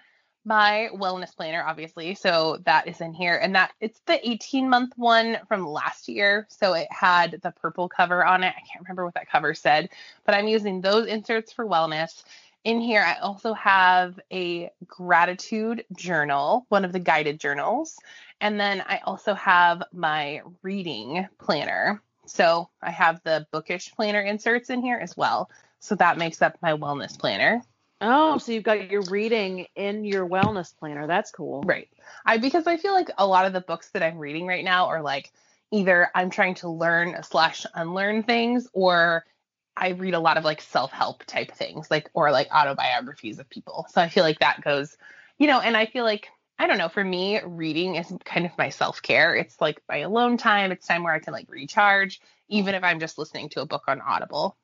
my 0.44 0.88
wellness 0.94 1.36
planner, 1.36 1.62
obviously. 1.62 2.14
So 2.14 2.58
that 2.64 2.88
is 2.88 3.00
in 3.00 3.12
here. 3.12 3.36
And 3.36 3.54
that 3.54 3.72
it's 3.80 4.00
the 4.06 4.28
18 4.28 4.68
month 4.68 4.92
one 4.96 5.38
from 5.48 5.66
last 5.66 6.08
year. 6.08 6.46
So 6.50 6.74
it 6.74 6.88
had 6.90 7.40
the 7.42 7.50
purple 7.50 7.88
cover 7.88 8.24
on 8.24 8.42
it. 8.42 8.54
I 8.56 8.60
can't 8.60 8.82
remember 8.82 9.04
what 9.04 9.14
that 9.14 9.30
cover 9.30 9.54
said, 9.54 9.90
but 10.24 10.34
I'm 10.34 10.48
using 10.48 10.80
those 10.80 11.06
inserts 11.06 11.52
for 11.52 11.66
wellness. 11.66 12.22
In 12.64 12.80
here, 12.80 13.02
I 13.02 13.14
also 13.20 13.54
have 13.54 14.20
a 14.30 14.70
gratitude 14.86 15.84
journal, 15.96 16.66
one 16.68 16.84
of 16.84 16.92
the 16.92 16.98
guided 16.98 17.40
journals. 17.40 17.96
And 18.40 18.60
then 18.60 18.82
I 18.86 19.00
also 19.04 19.34
have 19.34 19.82
my 19.92 20.42
reading 20.62 21.26
planner. 21.38 22.02
So 22.26 22.68
I 22.82 22.90
have 22.90 23.20
the 23.24 23.46
bookish 23.50 23.92
planner 23.94 24.20
inserts 24.20 24.70
in 24.70 24.82
here 24.82 24.98
as 24.98 25.16
well. 25.16 25.50
So 25.80 25.94
that 25.96 26.18
makes 26.18 26.42
up 26.42 26.56
my 26.60 26.72
wellness 26.72 27.18
planner. 27.18 27.62
Oh, 28.00 28.38
so 28.38 28.52
you've 28.52 28.64
got 28.64 28.90
your 28.90 29.02
reading 29.10 29.66
in 29.76 30.04
your 30.04 30.26
wellness 30.26 30.74
planner. 30.76 31.06
That's 31.06 31.30
cool. 31.30 31.62
Right. 31.62 31.88
I 32.24 32.38
because 32.38 32.66
I 32.66 32.76
feel 32.76 32.94
like 32.94 33.10
a 33.18 33.26
lot 33.26 33.46
of 33.46 33.52
the 33.52 33.60
books 33.60 33.90
that 33.90 34.02
I'm 34.02 34.18
reading 34.18 34.46
right 34.46 34.64
now 34.64 34.86
are 34.86 35.02
like 35.02 35.30
either 35.70 36.08
I'm 36.14 36.30
trying 36.30 36.54
to 36.56 36.68
learn 36.68 37.22
slash 37.22 37.66
unlearn 37.74 38.22
things 38.22 38.68
or 38.72 39.24
I 39.76 39.90
read 39.90 40.14
a 40.14 40.20
lot 40.20 40.36
of 40.36 40.44
like 40.44 40.60
self-help 40.60 41.24
type 41.24 41.52
things, 41.52 41.90
like 41.90 42.10
or 42.14 42.30
like 42.30 42.48
autobiographies 42.52 43.38
of 43.38 43.48
people. 43.48 43.86
So 43.90 44.00
I 44.00 44.08
feel 44.08 44.24
like 44.24 44.40
that 44.40 44.62
goes, 44.62 44.96
you 45.38 45.46
know, 45.46 45.60
and 45.60 45.76
I 45.76 45.86
feel 45.86 46.04
like 46.04 46.28
I 46.58 46.66
don't 46.66 46.78
know, 46.78 46.90
for 46.90 47.02
me, 47.02 47.40
reading 47.42 47.96
is 47.96 48.12
kind 48.24 48.44
of 48.44 48.52
my 48.58 48.68
self-care. 48.68 49.34
It's 49.34 49.60
like 49.60 49.80
my 49.88 49.98
alone 49.98 50.36
time. 50.36 50.72
It's 50.72 50.86
time 50.86 51.02
where 51.04 51.14
I 51.14 51.18
can 51.18 51.32
like 51.32 51.50
recharge, 51.50 52.20
even 52.48 52.74
if 52.74 52.84
I'm 52.84 53.00
just 53.00 53.16
listening 53.16 53.48
to 53.50 53.62
a 53.62 53.66
book 53.66 53.84
on 53.88 54.02
Audible. 54.02 54.56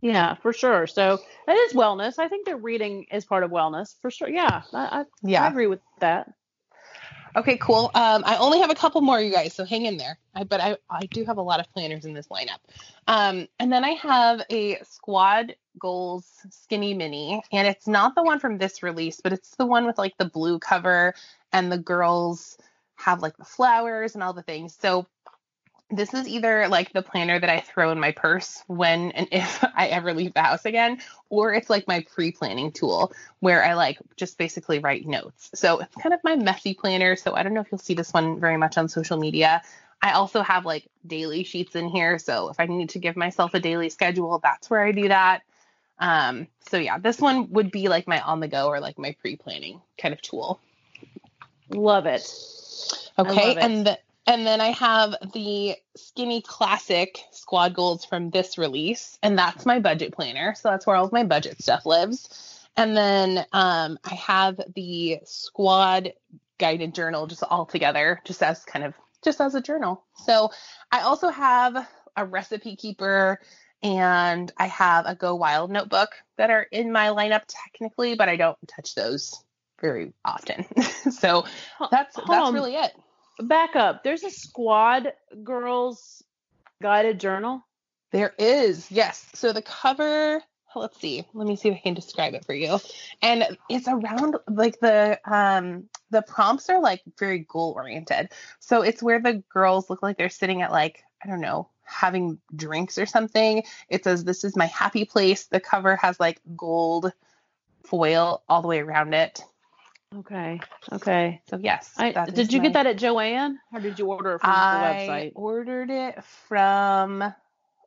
Yeah, 0.00 0.34
for 0.34 0.52
sure. 0.52 0.86
So 0.86 1.18
that 1.46 1.56
is 1.56 1.72
wellness. 1.72 2.18
I 2.18 2.28
think 2.28 2.46
that 2.46 2.62
reading 2.62 3.06
is 3.10 3.24
part 3.24 3.42
of 3.42 3.50
wellness 3.50 3.94
for 4.00 4.10
sure. 4.10 4.28
Yeah, 4.28 4.62
I, 4.72 5.04
I, 5.24 5.34
I 5.34 5.48
agree 5.48 5.66
with 5.66 5.80
that. 6.00 6.32
Okay, 7.36 7.56
cool. 7.58 7.90
Um, 7.94 8.24
I 8.26 8.36
only 8.38 8.58
have 8.60 8.70
a 8.70 8.74
couple 8.74 9.00
more, 9.00 9.20
you 9.20 9.32
guys, 9.32 9.54
so 9.54 9.64
hang 9.64 9.86
in 9.86 9.96
there. 9.96 10.18
I, 10.34 10.44
but 10.44 10.60
I, 10.60 10.76
I 10.90 11.06
do 11.06 11.24
have 11.24 11.36
a 11.36 11.42
lot 11.42 11.60
of 11.60 11.70
planners 11.72 12.04
in 12.04 12.14
this 12.14 12.28
lineup. 12.28 12.58
Um, 13.06 13.46
and 13.60 13.72
then 13.72 13.84
I 13.84 13.90
have 13.90 14.42
a 14.50 14.78
Squad 14.82 15.54
Goals 15.78 16.26
Skinny 16.50 16.94
Mini, 16.94 17.42
and 17.52 17.68
it's 17.68 17.86
not 17.86 18.14
the 18.14 18.22
one 18.22 18.40
from 18.40 18.58
this 18.58 18.82
release, 18.82 19.20
but 19.20 19.32
it's 19.32 19.54
the 19.56 19.66
one 19.66 19.86
with 19.86 19.98
like 19.98 20.16
the 20.18 20.24
blue 20.24 20.58
cover 20.58 21.14
and 21.52 21.70
the 21.70 21.78
girls 21.78 22.58
have 22.96 23.22
like 23.22 23.36
the 23.36 23.44
flowers 23.44 24.14
and 24.14 24.24
all 24.24 24.32
the 24.32 24.42
things. 24.42 24.76
So 24.80 25.06
this 25.90 26.12
is 26.12 26.28
either 26.28 26.68
like 26.68 26.92
the 26.92 27.02
planner 27.02 27.38
that 27.40 27.48
I 27.48 27.60
throw 27.60 27.90
in 27.92 28.00
my 28.00 28.12
purse 28.12 28.62
when 28.66 29.10
and 29.12 29.28
if 29.32 29.64
I 29.74 29.88
ever 29.88 30.12
leave 30.12 30.34
the 30.34 30.42
house 30.42 30.64
again, 30.64 31.00
or 31.30 31.54
it's 31.54 31.70
like 31.70 31.86
my 31.86 32.04
pre-planning 32.12 32.72
tool 32.72 33.12
where 33.40 33.64
I 33.64 33.74
like 33.74 33.98
just 34.16 34.38
basically 34.38 34.78
write 34.78 35.06
notes. 35.06 35.50
So 35.54 35.80
it's 35.80 35.94
kind 35.96 36.14
of 36.14 36.20
my 36.24 36.36
messy 36.36 36.74
planner. 36.74 37.16
So 37.16 37.34
I 37.34 37.42
don't 37.42 37.54
know 37.54 37.60
if 37.60 37.68
you'll 37.70 37.78
see 37.78 37.94
this 37.94 38.12
one 38.12 38.40
very 38.40 38.56
much 38.56 38.76
on 38.76 38.88
social 38.88 39.18
media. 39.18 39.62
I 40.00 40.12
also 40.12 40.42
have 40.42 40.64
like 40.64 40.86
daily 41.06 41.42
sheets 41.42 41.74
in 41.74 41.88
here. 41.88 42.18
So 42.18 42.50
if 42.50 42.60
I 42.60 42.66
need 42.66 42.90
to 42.90 42.98
give 42.98 43.16
myself 43.16 43.54
a 43.54 43.60
daily 43.60 43.88
schedule, 43.88 44.38
that's 44.42 44.70
where 44.70 44.84
I 44.84 44.92
do 44.92 45.08
that. 45.08 45.42
Um, 45.98 46.46
so 46.68 46.76
yeah, 46.76 46.98
this 46.98 47.18
one 47.18 47.50
would 47.50 47.72
be 47.72 47.88
like 47.88 48.06
my 48.06 48.20
on 48.20 48.40
the 48.40 48.46
go 48.46 48.68
or 48.68 48.78
like 48.78 48.98
my 48.98 49.16
pre-planning 49.20 49.80
kind 50.00 50.14
of 50.14 50.22
tool. 50.22 50.60
Love 51.70 52.06
it. 52.06 52.22
Okay, 53.18 53.48
love 53.48 53.56
it. 53.56 53.64
and 53.64 53.86
the, 53.86 53.98
and 54.28 54.46
then 54.46 54.60
I 54.60 54.72
have 54.72 55.14
the 55.32 55.74
Skinny 55.96 56.42
Classic 56.42 57.18
Squad 57.32 57.74
Goals 57.74 58.04
from 58.04 58.28
this 58.28 58.58
release, 58.58 59.18
and 59.22 59.38
that's 59.38 59.64
my 59.64 59.80
budget 59.80 60.12
planner. 60.12 60.54
So 60.54 60.68
that's 60.68 60.86
where 60.86 60.96
all 60.96 61.06
of 61.06 61.12
my 61.12 61.24
budget 61.24 61.62
stuff 61.62 61.86
lives. 61.86 62.68
And 62.76 62.94
then 62.94 63.46
um, 63.54 63.98
I 64.04 64.14
have 64.16 64.60
the 64.74 65.20
Squad 65.24 66.12
Guided 66.58 66.94
Journal 66.94 67.26
just 67.26 67.42
all 67.42 67.64
together, 67.64 68.20
just 68.26 68.42
as 68.42 68.66
kind 68.66 68.84
of 68.84 68.92
just 69.24 69.40
as 69.40 69.54
a 69.54 69.62
journal. 69.62 70.04
So 70.26 70.50
I 70.92 71.00
also 71.00 71.30
have 71.30 71.88
a 72.14 72.26
recipe 72.26 72.76
keeper 72.76 73.40
and 73.82 74.52
I 74.58 74.66
have 74.66 75.06
a 75.06 75.14
Go 75.14 75.36
Wild 75.36 75.70
notebook 75.70 76.10
that 76.36 76.50
are 76.50 76.66
in 76.70 76.92
my 76.92 77.08
lineup 77.08 77.44
technically, 77.48 78.14
but 78.14 78.28
I 78.28 78.36
don't 78.36 78.58
touch 78.68 78.94
those 78.94 79.42
very 79.80 80.12
often. 80.22 80.66
so 81.12 81.46
that's 81.90 82.14
that's 82.28 82.52
really 82.52 82.74
it. 82.74 82.92
Back 83.40 83.76
up. 83.76 84.02
There's 84.02 84.24
a 84.24 84.30
squad 84.30 85.12
girls 85.44 86.22
guided 86.82 87.20
journal. 87.20 87.64
There 88.10 88.34
is, 88.38 88.90
yes. 88.90 89.26
So 89.34 89.52
the 89.52 89.62
cover, 89.62 90.42
let's 90.74 91.00
see. 91.00 91.24
Let 91.34 91.46
me 91.46 91.56
see 91.56 91.68
if 91.68 91.76
I 91.76 91.80
can 91.80 91.94
describe 91.94 92.34
it 92.34 92.44
for 92.44 92.54
you. 92.54 92.78
And 93.22 93.56
it's 93.68 93.86
around 93.86 94.36
like 94.48 94.80
the 94.80 95.20
um 95.30 95.88
the 96.10 96.22
prompts 96.22 96.68
are 96.70 96.80
like 96.80 97.02
very 97.18 97.40
goal 97.40 97.74
oriented. 97.76 98.30
So 98.60 98.82
it's 98.82 99.02
where 99.02 99.20
the 99.20 99.42
girls 99.52 99.90
look 99.90 100.02
like 100.02 100.16
they're 100.16 100.30
sitting 100.30 100.62
at 100.62 100.72
like, 100.72 101.04
I 101.22 101.28
don't 101.28 101.40
know, 101.40 101.68
having 101.84 102.38
drinks 102.54 102.98
or 102.98 103.06
something. 103.06 103.62
It 103.88 104.04
says 104.04 104.24
this 104.24 104.42
is 104.42 104.56
my 104.56 104.66
happy 104.66 105.04
place. 105.04 105.46
The 105.46 105.60
cover 105.60 105.96
has 105.96 106.18
like 106.18 106.40
gold 106.56 107.12
foil 107.84 108.42
all 108.48 108.62
the 108.62 108.68
way 108.68 108.80
around 108.80 109.14
it. 109.14 109.42
Okay. 110.16 110.60
Okay. 110.92 111.42
So 111.48 111.58
yes. 111.58 111.92
I, 111.98 112.12
did 112.26 112.52
you 112.52 112.58
my- 112.58 112.64
get 112.64 112.72
that 112.74 112.86
at 112.86 112.96
Joann 112.96 113.56
or 113.72 113.80
did 113.80 113.98
you 113.98 114.06
order 114.06 114.34
it 114.34 114.40
from 114.40 114.50
I 114.50 115.04
the 115.06 115.12
website? 115.12 115.28
I 115.28 115.32
ordered 115.34 115.90
it 115.90 116.24
from. 116.24 117.34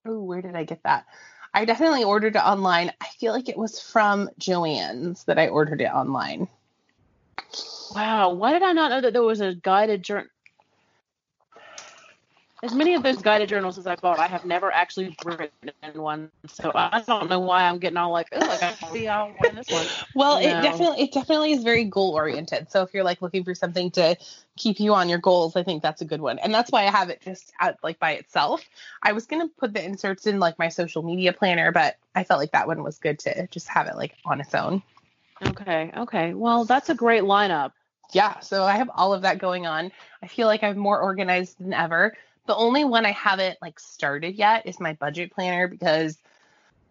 Oh, 0.05 0.21
where 0.23 0.41
did 0.41 0.55
I 0.55 0.63
get 0.63 0.83
that? 0.83 1.05
I 1.53 1.65
definitely 1.65 2.03
ordered 2.03 2.35
it 2.35 2.39
online. 2.39 2.91
I 3.01 3.07
feel 3.19 3.33
like 3.33 3.49
it 3.49 3.57
was 3.57 3.79
from 3.79 4.29
Joann's 4.39 5.25
that 5.25 5.37
I 5.37 5.49
ordered 5.49 5.81
it 5.81 5.91
online. 5.91 6.47
Wow. 7.93 8.33
Why 8.33 8.53
did 8.53 8.63
I 8.63 8.71
not 8.71 8.91
know 8.91 9.01
that 9.01 9.13
there 9.13 9.21
was 9.21 9.41
a 9.41 9.53
guided 9.55 10.03
journal? 10.03 10.27
As 12.63 12.75
many 12.75 12.93
of 12.93 13.01
those 13.01 13.17
guided 13.17 13.49
journals 13.49 13.79
as 13.79 13.87
I 13.87 13.95
bought, 13.95 14.19
I 14.19 14.27
have 14.27 14.45
never 14.45 14.71
actually 14.71 15.15
written 15.25 15.71
in 15.81 16.01
one. 16.01 16.29
So 16.47 16.71
I 16.75 17.01
don't 17.07 17.27
know 17.27 17.39
why 17.39 17.63
I'm 17.63 17.79
getting 17.79 17.97
all 17.97 18.11
like, 18.11 18.27
oh, 18.33 18.39
I 18.39 18.59
got 18.59 18.79
to 18.79 18.93
be 18.93 19.07
all 19.07 19.33
in 19.49 19.55
this 19.55 19.69
one. 19.69 19.85
Well, 20.13 20.37
it 20.37 20.61
definitely 20.61 21.03
it 21.03 21.13
definitely 21.13 21.53
is 21.53 21.63
very 21.63 21.85
goal 21.85 22.13
oriented. 22.13 22.69
So 22.69 22.83
if 22.83 22.93
you're 22.93 23.05
like 23.05 23.21
looking 23.21 23.45
for 23.45 23.55
something 23.55 23.89
to 23.91 24.17
keep 24.57 24.79
you 24.79 24.93
on 24.93 25.07
your 25.07 25.19
goals, 25.19 25.55
I 25.55 25.63
think 25.63 25.81
that's 25.81 26.01
a 26.01 26.05
good 26.05 26.19
one. 26.19 26.37
And 26.39 26.53
that's 26.53 26.69
why 26.69 26.81
I 26.85 26.91
have 26.91 27.09
it 27.09 27.21
just 27.21 27.53
out 27.61 27.77
like 27.81 27.97
by 27.97 28.11
itself. 28.11 28.61
I 29.01 29.13
was 29.13 29.25
gonna 29.25 29.47
put 29.47 29.73
the 29.73 29.83
inserts 29.83 30.27
in 30.27 30.39
like 30.39 30.59
my 30.59 30.67
social 30.67 31.01
media 31.01 31.31
planner, 31.31 31.71
but 31.71 31.95
I 32.13 32.25
felt 32.25 32.41
like 32.41 32.51
that 32.51 32.67
one 32.67 32.83
was 32.83 32.99
good 32.99 33.19
to 33.19 33.47
just 33.47 33.69
have 33.69 33.87
it 33.87 33.95
like 33.95 34.13
on 34.25 34.41
its 34.41 34.53
own. 34.53 34.83
Okay. 35.41 35.91
Okay. 35.95 36.33
Well, 36.33 36.65
that's 36.65 36.89
a 36.89 36.95
great 36.95 37.23
lineup. 37.23 37.71
yeah, 38.11 38.39
so 38.41 38.63
I 38.63 38.75
have 38.75 38.91
all 38.93 39.13
of 39.13 39.21
that 39.21 39.39
going 39.39 39.65
on. 39.65 39.93
I 40.21 40.27
feel 40.27 40.47
like 40.47 40.61
I'm 40.61 40.77
more 40.77 40.99
organized 40.99 41.57
than 41.57 41.73
ever 41.73 42.13
The 42.47 42.55
only 42.55 42.83
one 42.83 43.05
I 43.05 43.11
haven't 43.11 43.57
like 43.61 43.79
started 43.79 44.35
yet 44.35 44.65
is 44.65 44.79
my 44.79 44.93
budget 44.93 45.31
planner 45.31 45.67
because 45.67 46.17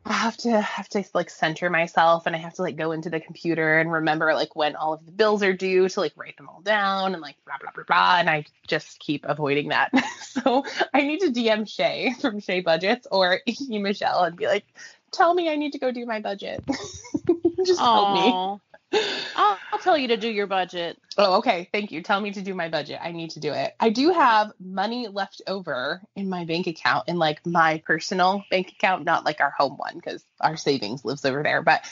I 0.05 0.15
have 0.15 0.37
to 0.39 0.61
have 0.61 0.89
to 0.91 1.05
like 1.13 1.29
center 1.29 1.69
myself 1.69 2.27
and 2.27 2.35
I 2.35 2.39
have 2.39 2.55
to 2.55 2.63
like 2.63 2.77
go 2.77 2.93
into 2.93 3.11
the 3.11 3.21
computer 3.21 3.79
and 3.79 3.93
remember 3.93 4.33
like 4.33 4.57
when 4.57 4.75
all 4.75 4.95
of 4.95 5.05
the 5.05 5.13
bills 5.13 5.43
are 5.43 5.53
due 5.53 5.89
to 5.89 6.01
like 6.01 6.13
write 6.17 6.37
them 6.39 6.49
all 6.49 6.63
down 6.63 7.13
and 7.13 7.21
like 7.21 7.37
blah 7.45 7.57
blah 7.61 7.71
blah 7.75 7.85
blah 7.87 8.17
and 8.19 8.31
I 8.31 8.45
just 8.67 8.99
keep 8.99 9.27
avoiding 9.29 9.69
that. 9.69 9.91
so 10.21 10.65
I 10.95 11.03
need 11.03 11.21
to 11.21 11.31
DM 11.31 11.69
Shay 11.69 12.15
from 12.21 12.41
Shay 12.41 12.61
Budgets 12.61 13.07
or 13.11 13.41
Michelle 13.69 14.25
and 14.25 14.37
be 14.37 14.47
like, 14.47 14.65
tell 15.13 15.35
me 15.35 15.51
I 15.51 15.57
need 15.57 15.73
to 15.73 15.79
go 15.79 15.93
do 15.93 16.07
my 16.07 16.21
budget. 16.21 16.65
just 17.67 17.81
help 17.81 18.15
me. 18.15 18.61
I'll, 18.93 19.59
I'll, 19.73 19.79
tell 19.79 19.97
you 19.97 20.09
to 20.09 20.17
do 20.17 20.29
your 20.29 20.47
budget. 20.47 20.99
Oh, 21.17 21.39
okay. 21.39 21.69
Thank 21.73 21.93
you. 21.93 22.03
Tell 22.03 22.21
me 22.21 22.33
to 22.33 22.43
do 22.43 22.55
my 22.55 22.69
budget. 22.69 22.99
I 23.03 23.13
need 23.13 23.31
to 23.31 23.41
do 23.41 23.53
it. 23.53 23.75
I 23.79 23.91
do 23.91 24.11
have 24.11 24.53
money 24.59 25.09
left 25.09 25.43
over 25.47 26.03
in 26.17 26.29
my 26.29 26.45
bank 26.45 26.67
account, 26.67 27.09
in 27.09 27.17
like 27.17 27.45
my 27.47 27.83
personal 27.87 28.45
bank 28.51 28.71
account, 28.71 29.05
not 29.05 29.25
like 29.25 29.41
our 29.41 29.53
home 29.57 29.77
one, 29.77 29.95
because 29.95 30.25
our 30.41 30.57
savings 30.57 31.05
lives 31.05 31.25
over 31.25 31.43
there. 31.43 31.63
But 31.63 31.85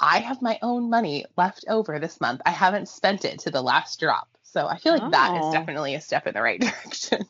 I 0.00 0.20
have 0.20 0.40
my 0.40 0.58
own 0.62 0.88
money 0.88 1.26
left 1.36 1.66
over 1.68 1.98
this 1.98 2.20
month. 2.20 2.40
I 2.46 2.50
haven't 2.50 2.88
spent 2.88 3.24
it 3.24 3.40
to 3.40 3.50
the 3.50 3.62
last 3.62 4.00
drop. 4.00 4.28
So 4.44 4.66
I 4.66 4.78
feel 4.78 4.94
like 4.94 5.02
oh. 5.02 5.10
that 5.10 5.36
is 5.36 5.44
oh. 5.44 5.52
definitely 5.52 5.94
a 5.94 6.00
step 6.00 6.26
in 6.26 6.34
the 6.34 6.42
right 6.42 6.60
direction. 6.60 7.26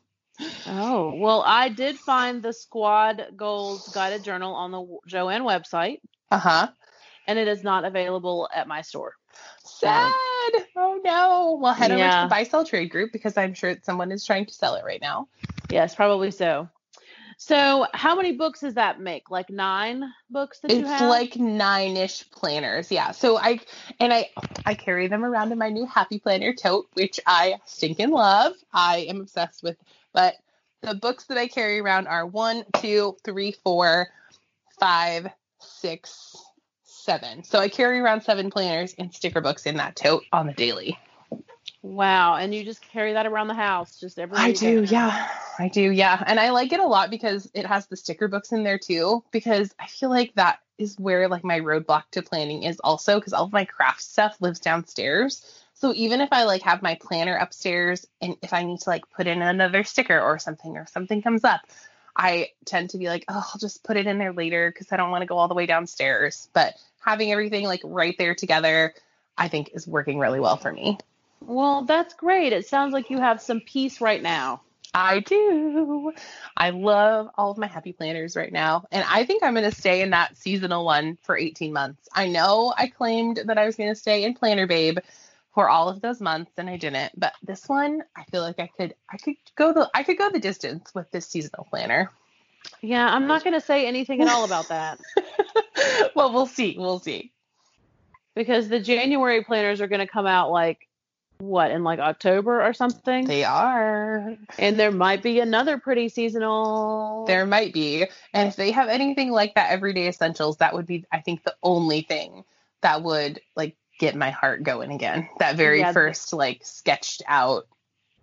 Oh, 0.66 1.14
well, 1.16 1.42
I 1.44 1.68
did 1.68 1.96
find 1.96 2.40
the 2.40 2.52
squad 2.52 3.32
goals 3.36 3.88
guided 3.88 4.22
journal 4.22 4.54
on 4.54 4.70
the 4.70 4.98
Joann 5.08 5.42
website. 5.42 5.98
Uh 6.30 6.38
huh 6.38 6.68
and 7.28 7.38
it 7.38 7.46
is 7.46 7.62
not 7.62 7.84
available 7.84 8.48
at 8.52 8.66
my 8.66 8.80
store. 8.82 9.14
Sad. 9.64 10.12
Oh 10.76 11.00
no. 11.04 11.58
Well, 11.60 11.74
head 11.74 11.90
yeah. 11.90 11.96
over 11.96 12.22
to 12.22 12.24
the 12.24 12.30
buy 12.30 12.42
sell 12.44 12.64
trade 12.64 12.90
group 12.90 13.12
because 13.12 13.36
I'm 13.36 13.54
sure 13.54 13.76
someone 13.82 14.10
is 14.10 14.24
trying 14.24 14.46
to 14.46 14.54
sell 14.54 14.74
it 14.74 14.84
right 14.84 15.00
now. 15.00 15.28
Yes, 15.70 15.94
probably 15.94 16.30
so. 16.32 16.68
So, 17.40 17.86
how 17.94 18.16
many 18.16 18.32
books 18.32 18.60
does 18.60 18.74
that 18.74 18.98
make? 18.98 19.30
Like 19.30 19.48
nine 19.48 20.02
books 20.28 20.58
that 20.60 20.72
it's 20.72 20.80
you 20.80 20.86
have? 20.86 21.02
It's 21.02 21.08
like 21.08 21.36
nine-ish 21.36 22.28
planners. 22.30 22.90
Yeah. 22.90 23.12
So 23.12 23.38
I 23.38 23.60
and 24.00 24.12
I 24.12 24.30
I 24.66 24.74
carry 24.74 25.06
them 25.06 25.24
around 25.24 25.52
in 25.52 25.58
my 25.58 25.68
new 25.68 25.86
Happy 25.86 26.18
Planner 26.18 26.54
tote, 26.54 26.88
which 26.94 27.20
I 27.26 27.56
stinking 27.66 28.10
love. 28.10 28.54
I 28.72 29.06
am 29.08 29.20
obsessed 29.20 29.62
with. 29.62 29.76
But 30.12 30.34
the 30.80 30.94
books 30.94 31.24
that 31.26 31.38
I 31.38 31.46
carry 31.46 31.78
around 31.78 32.08
are 32.08 32.26
one, 32.26 32.64
two, 32.78 33.16
three, 33.22 33.52
four, 33.52 34.08
five, 34.80 35.28
six, 35.60 36.34
seven. 37.08 37.42
So 37.42 37.58
I 37.58 37.70
carry 37.70 38.00
around 38.00 38.20
seven 38.20 38.50
planners 38.50 38.94
and 38.98 39.14
sticker 39.14 39.40
books 39.40 39.64
in 39.64 39.78
that 39.78 39.96
tote 39.96 40.24
on 40.30 40.46
the 40.46 40.52
daily. 40.52 40.98
Wow. 41.80 42.34
And 42.34 42.54
you 42.54 42.64
just 42.64 42.82
carry 42.82 43.14
that 43.14 43.24
around 43.24 43.48
the 43.48 43.54
house 43.54 43.98
just 43.98 44.18
every 44.18 44.36
I 44.36 44.52
do, 44.52 44.82
yeah. 44.82 45.26
I 45.58 45.68
do, 45.68 45.90
yeah. 45.90 46.22
And 46.26 46.38
I 46.38 46.50
like 46.50 46.70
it 46.72 46.80
a 46.80 46.86
lot 46.86 47.08
because 47.08 47.50
it 47.54 47.64
has 47.64 47.86
the 47.86 47.96
sticker 47.96 48.28
books 48.28 48.52
in 48.52 48.62
there 48.62 48.78
too, 48.78 49.24
because 49.30 49.74
I 49.80 49.86
feel 49.86 50.10
like 50.10 50.34
that 50.34 50.58
is 50.76 50.98
where 50.98 51.28
like 51.28 51.44
my 51.44 51.60
roadblock 51.60 52.02
to 52.10 52.20
planning 52.20 52.64
is 52.64 52.78
also 52.80 53.18
because 53.18 53.32
all 53.32 53.44
of 53.44 53.52
my 53.54 53.64
craft 53.64 54.02
stuff 54.02 54.36
lives 54.40 54.60
downstairs. 54.60 55.64
So 55.72 55.94
even 55.94 56.20
if 56.20 56.28
I 56.30 56.44
like 56.44 56.60
have 56.62 56.82
my 56.82 56.98
planner 57.00 57.36
upstairs 57.36 58.06
and 58.20 58.36
if 58.42 58.52
I 58.52 58.64
need 58.64 58.80
to 58.80 58.90
like 58.90 59.08
put 59.16 59.26
in 59.26 59.40
another 59.40 59.82
sticker 59.82 60.20
or 60.20 60.38
something 60.38 60.76
or 60.76 60.86
something 60.86 61.22
comes 61.22 61.44
up, 61.44 61.62
I 62.18 62.48
tend 62.64 62.90
to 62.90 62.98
be 62.98 63.06
like, 63.06 63.24
oh, 63.28 63.48
I'll 63.54 63.60
just 63.60 63.84
put 63.84 63.96
it 63.96 64.08
in 64.08 64.18
there 64.18 64.32
later 64.32 64.70
because 64.70 64.88
I 64.90 64.96
don't 64.96 65.12
want 65.12 65.22
to 65.22 65.26
go 65.26 65.38
all 65.38 65.48
the 65.48 65.54
way 65.54 65.66
downstairs. 65.66 66.48
But 66.52 66.74
having 67.00 67.32
everything 67.32 67.64
like 67.64 67.80
right 67.84 68.16
there 68.18 68.34
together, 68.34 68.94
I 69.36 69.48
think 69.48 69.70
is 69.74 69.86
working 69.86 70.18
really 70.18 70.40
well 70.40 70.56
for 70.56 70.72
me. 70.72 70.98
Well, 71.40 71.82
that's 71.82 72.14
great. 72.14 72.52
It 72.52 72.66
sounds 72.66 72.92
like 72.92 73.10
you 73.10 73.18
have 73.18 73.40
some 73.40 73.60
peace 73.60 74.00
right 74.00 74.22
now. 74.22 74.62
I 74.94 75.20
do. 75.20 76.12
I 76.56 76.70
love 76.70 77.28
all 77.36 77.50
of 77.50 77.58
my 77.58 77.66
happy 77.66 77.92
planners 77.92 78.36
right 78.36 78.52
now. 78.52 78.84
And 78.90 79.04
I 79.08 79.24
think 79.24 79.42
I'm 79.42 79.54
going 79.54 79.70
to 79.70 79.76
stay 79.76 80.00
in 80.00 80.10
that 80.10 80.36
seasonal 80.36 80.84
one 80.84 81.18
for 81.22 81.36
18 81.36 81.72
months. 81.72 82.08
I 82.12 82.28
know 82.28 82.72
I 82.76 82.88
claimed 82.88 83.40
that 83.44 83.58
I 83.58 83.66
was 83.66 83.76
going 83.76 83.90
to 83.90 83.94
stay 83.94 84.24
in 84.24 84.34
Planner 84.34 84.66
Babe 84.66 84.98
for 85.54 85.68
all 85.68 85.88
of 85.88 86.00
those 86.00 86.20
months 86.20 86.52
and 86.56 86.70
I 86.70 86.76
didn't. 86.76 87.18
But 87.18 87.34
this 87.42 87.68
one, 87.68 88.02
I 88.16 88.24
feel 88.30 88.42
like 88.42 88.58
I 88.58 88.68
could 88.68 88.94
I 89.10 89.16
could 89.18 89.36
go 89.56 89.72
the 89.72 89.90
I 89.92 90.04
could 90.04 90.16
go 90.16 90.30
the 90.30 90.38
distance 90.38 90.94
with 90.94 91.10
this 91.10 91.26
seasonal 91.26 91.66
planner. 91.68 92.10
Yeah, 92.80 93.06
I'm 93.06 93.26
not 93.26 93.44
going 93.44 93.54
to 93.54 93.60
say 93.60 93.86
anything 93.86 94.20
at 94.20 94.28
all 94.28 94.44
about 94.44 94.68
that. 94.68 95.00
well, 96.14 96.32
we'll 96.32 96.46
see. 96.46 96.76
We'll 96.78 96.98
see. 96.98 97.32
Because 98.34 98.68
the 98.68 98.80
January 98.80 99.42
planners 99.42 99.80
are 99.80 99.88
going 99.88 100.00
to 100.00 100.06
come 100.06 100.26
out 100.26 100.50
like 100.50 100.88
what 101.38 101.70
in 101.70 101.84
like 101.84 101.98
October 101.98 102.62
or 102.62 102.72
something. 102.72 103.26
They 103.26 103.44
are. 103.44 104.36
And 104.58 104.78
there 104.78 104.90
might 104.90 105.22
be 105.22 105.40
another 105.40 105.78
pretty 105.78 106.08
seasonal. 106.08 107.24
There 107.26 107.46
might 107.46 107.72
be. 107.72 108.06
And 108.32 108.48
if 108.48 108.56
they 108.56 108.72
have 108.72 108.88
anything 108.88 109.30
like 109.30 109.54
that 109.54 109.70
everyday 109.70 110.08
essentials, 110.08 110.58
that 110.58 110.74
would 110.74 110.86
be 110.86 111.04
I 111.12 111.20
think 111.20 111.44
the 111.44 111.54
only 111.62 112.02
thing 112.02 112.44
that 112.80 113.02
would 113.02 113.40
like 113.56 113.76
get 113.98 114.14
my 114.14 114.30
heart 114.30 114.62
going 114.62 114.92
again. 114.92 115.28
That 115.38 115.56
very 115.56 115.80
yeah, 115.80 115.92
first 115.92 116.32
like 116.32 116.64
sketched 116.64 117.22
out 117.26 117.66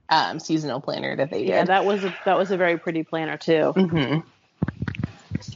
um 0.10 0.40
seasonal 0.40 0.82
planner 0.82 1.16
that 1.16 1.32
they 1.32 1.40
did. 1.40 1.50
Yeah, 1.50 1.64
that 1.66 1.86
was 1.86 2.04
a 2.04 2.16
that 2.26 2.38
was 2.38 2.52
a 2.52 2.58
very 2.58 2.78
pretty 2.78 3.04
planner 3.04 3.38
too. 3.38 3.74
Mm-hmm. 3.76 4.28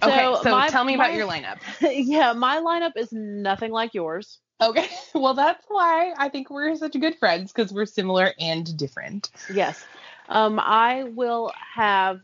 So 0.01 0.09
okay, 0.09 0.43
so 0.43 0.51
my, 0.51 0.69
tell 0.69 0.83
me 0.83 0.95
about 0.95 1.13
your 1.13 1.27
lineup. 1.31 1.57
Yeah, 1.81 2.33
my 2.33 2.57
lineup 2.57 2.93
is 2.95 3.11
nothing 3.11 3.71
like 3.71 3.93
yours. 3.93 4.39
Okay, 4.61 4.87
well 5.13 5.33
that's 5.33 5.65
why 5.67 6.13
I 6.17 6.29
think 6.29 6.49
we're 6.49 6.75
such 6.75 6.99
good 6.99 7.17
friends 7.17 7.51
because 7.51 7.71
we're 7.71 7.85
similar 7.85 8.33
and 8.39 8.77
different. 8.77 9.29
Yes, 9.53 9.83
um, 10.27 10.59
I 10.59 11.03
will 11.03 11.51
have. 11.75 12.21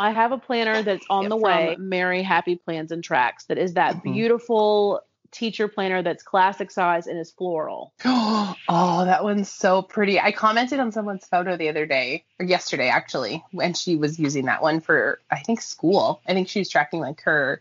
I 0.00 0.12
have 0.12 0.30
a 0.30 0.38
planner 0.38 0.82
that's 0.82 1.04
on 1.10 1.24
yeah, 1.24 1.28
the 1.28 1.36
way. 1.36 1.76
Mary 1.76 2.22
Happy 2.22 2.54
Plans 2.54 2.92
and 2.92 3.02
Tracks. 3.02 3.46
That 3.46 3.58
is 3.58 3.74
that 3.74 3.96
mm-hmm. 3.96 4.12
beautiful 4.12 5.02
teacher 5.30 5.68
planner 5.68 6.02
that's 6.02 6.22
classic 6.22 6.70
size 6.70 7.06
and 7.06 7.18
is 7.18 7.30
floral. 7.30 7.92
oh, 8.04 9.04
that 9.04 9.24
one's 9.24 9.50
so 9.50 9.82
pretty. 9.82 10.20
I 10.20 10.32
commented 10.32 10.80
on 10.80 10.92
someone's 10.92 11.26
photo 11.26 11.56
the 11.56 11.68
other 11.68 11.86
day, 11.86 12.24
or 12.38 12.46
yesterday 12.46 12.88
actually, 12.88 13.44
when 13.50 13.74
she 13.74 13.96
was 13.96 14.18
using 14.18 14.46
that 14.46 14.62
one 14.62 14.80
for, 14.80 15.20
I 15.30 15.40
think, 15.40 15.60
school. 15.60 16.20
I 16.26 16.34
think 16.34 16.48
she 16.48 16.58
was 16.58 16.68
tracking 16.68 17.00
like 17.00 17.20
her 17.22 17.60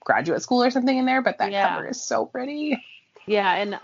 graduate 0.00 0.42
school 0.42 0.62
or 0.62 0.70
something 0.70 0.96
in 0.96 1.06
there, 1.06 1.22
but 1.22 1.38
that 1.38 1.52
yeah. 1.52 1.68
cover 1.68 1.88
is 1.88 2.02
so 2.02 2.26
pretty. 2.26 2.82
Yeah, 3.26 3.54
and 3.54 3.78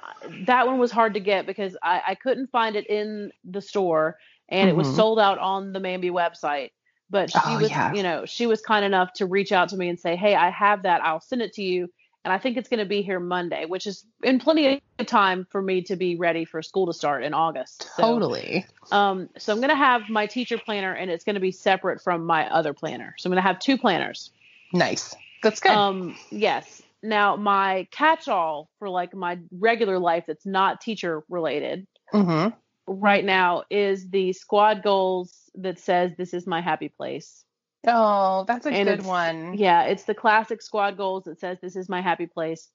that 0.46 0.66
one 0.66 0.78
was 0.78 0.90
hard 0.90 1.14
to 1.14 1.20
get 1.20 1.46
because 1.46 1.76
I, 1.82 2.02
I 2.08 2.14
couldn't 2.14 2.50
find 2.50 2.76
it 2.76 2.86
in 2.86 3.30
the 3.44 3.60
store 3.60 4.16
and 4.48 4.68
mm-hmm. 4.68 4.74
it 4.74 4.76
was 4.76 4.86
mm-hmm. 4.88 4.96
sold 4.96 5.18
out 5.18 5.38
on 5.38 5.72
the 5.72 5.80
Mambi 5.80 6.10
website. 6.10 6.70
But 7.10 7.30
she 7.30 7.38
oh, 7.44 7.60
was, 7.60 7.70
yeah. 7.70 7.92
you 7.92 8.02
know, 8.02 8.24
she 8.24 8.46
was 8.46 8.62
kind 8.62 8.84
enough 8.84 9.12
to 9.14 9.26
reach 9.26 9.52
out 9.52 9.68
to 9.68 9.76
me 9.76 9.88
and 9.88 10.00
say, 10.00 10.16
Hey, 10.16 10.34
I 10.34 10.50
have 10.50 10.82
that. 10.82 11.04
I'll 11.04 11.20
send 11.20 11.42
it 11.42 11.52
to 11.54 11.62
you 11.62 11.90
and 12.24 12.32
I 12.32 12.38
think 12.38 12.56
it's 12.56 12.68
going 12.68 12.78
to 12.78 12.86
be 12.86 13.02
here 13.02 13.20
Monday, 13.20 13.66
which 13.66 13.86
is 13.86 14.04
in 14.22 14.38
plenty 14.38 14.82
of 14.98 15.06
time 15.06 15.46
for 15.50 15.60
me 15.60 15.82
to 15.82 15.96
be 15.96 16.16
ready 16.16 16.44
for 16.44 16.62
school 16.62 16.86
to 16.86 16.94
start 16.94 17.22
in 17.22 17.34
August. 17.34 17.88
So, 17.96 18.02
totally. 18.02 18.66
Um, 18.90 19.28
so 19.36 19.52
I'm 19.52 19.58
going 19.58 19.68
to 19.68 19.76
have 19.76 20.08
my 20.08 20.26
teacher 20.26 20.56
planner, 20.56 20.92
and 20.92 21.10
it's 21.10 21.24
going 21.24 21.34
to 21.34 21.40
be 21.40 21.52
separate 21.52 22.00
from 22.00 22.24
my 22.24 22.48
other 22.48 22.72
planner. 22.72 23.14
So 23.18 23.28
I'm 23.28 23.32
going 23.32 23.42
to 23.42 23.46
have 23.46 23.58
two 23.58 23.76
planners. 23.76 24.30
Nice. 24.72 25.14
That's 25.42 25.60
good. 25.60 25.72
Um, 25.72 26.16
yes. 26.30 26.82
Now 27.02 27.36
my 27.36 27.86
catch-all 27.90 28.70
for 28.78 28.88
like 28.88 29.14
my 29.14 29.38
regular 29.52 29.98
life 29.98 30.24
that's 30.26 30.46
not 30.46 30.80
teacher 30.80 31.22
related. 31.28 31.86
Mm-hmm. 32.14 32.54
Right 32.86 33.24
now 33.24 33.64
is 33.70 34.08
the 34.08 34.32
squad 34.32 34.82
goals 34.82 35.50
that 35.56 35.78
says 35.78 36.12
this 36.16 36.32
is 36.32 36.46
my 36.46 36.62
happy 36.62 36.88
place. 36.88 37.43
Oh, 37.86 38.44
that's 38.46 38.66
a 38.66 38.70
and 38.70 38.88
good 38.88 39.04
one. 39.04 39.54
Yeah, 39.54 39.84
it's 39.84 40.04
the 40.04 40.14
classic 40.14 40.62
squad 40.62 40.96
goals 40.96 41.24
that 41.24 41.40
says 41.40 41.58
this 41.60 41.76
is 41.76 41.88
my 41.88 42.00
happy 42.00 42.26
place. 42.26 42.70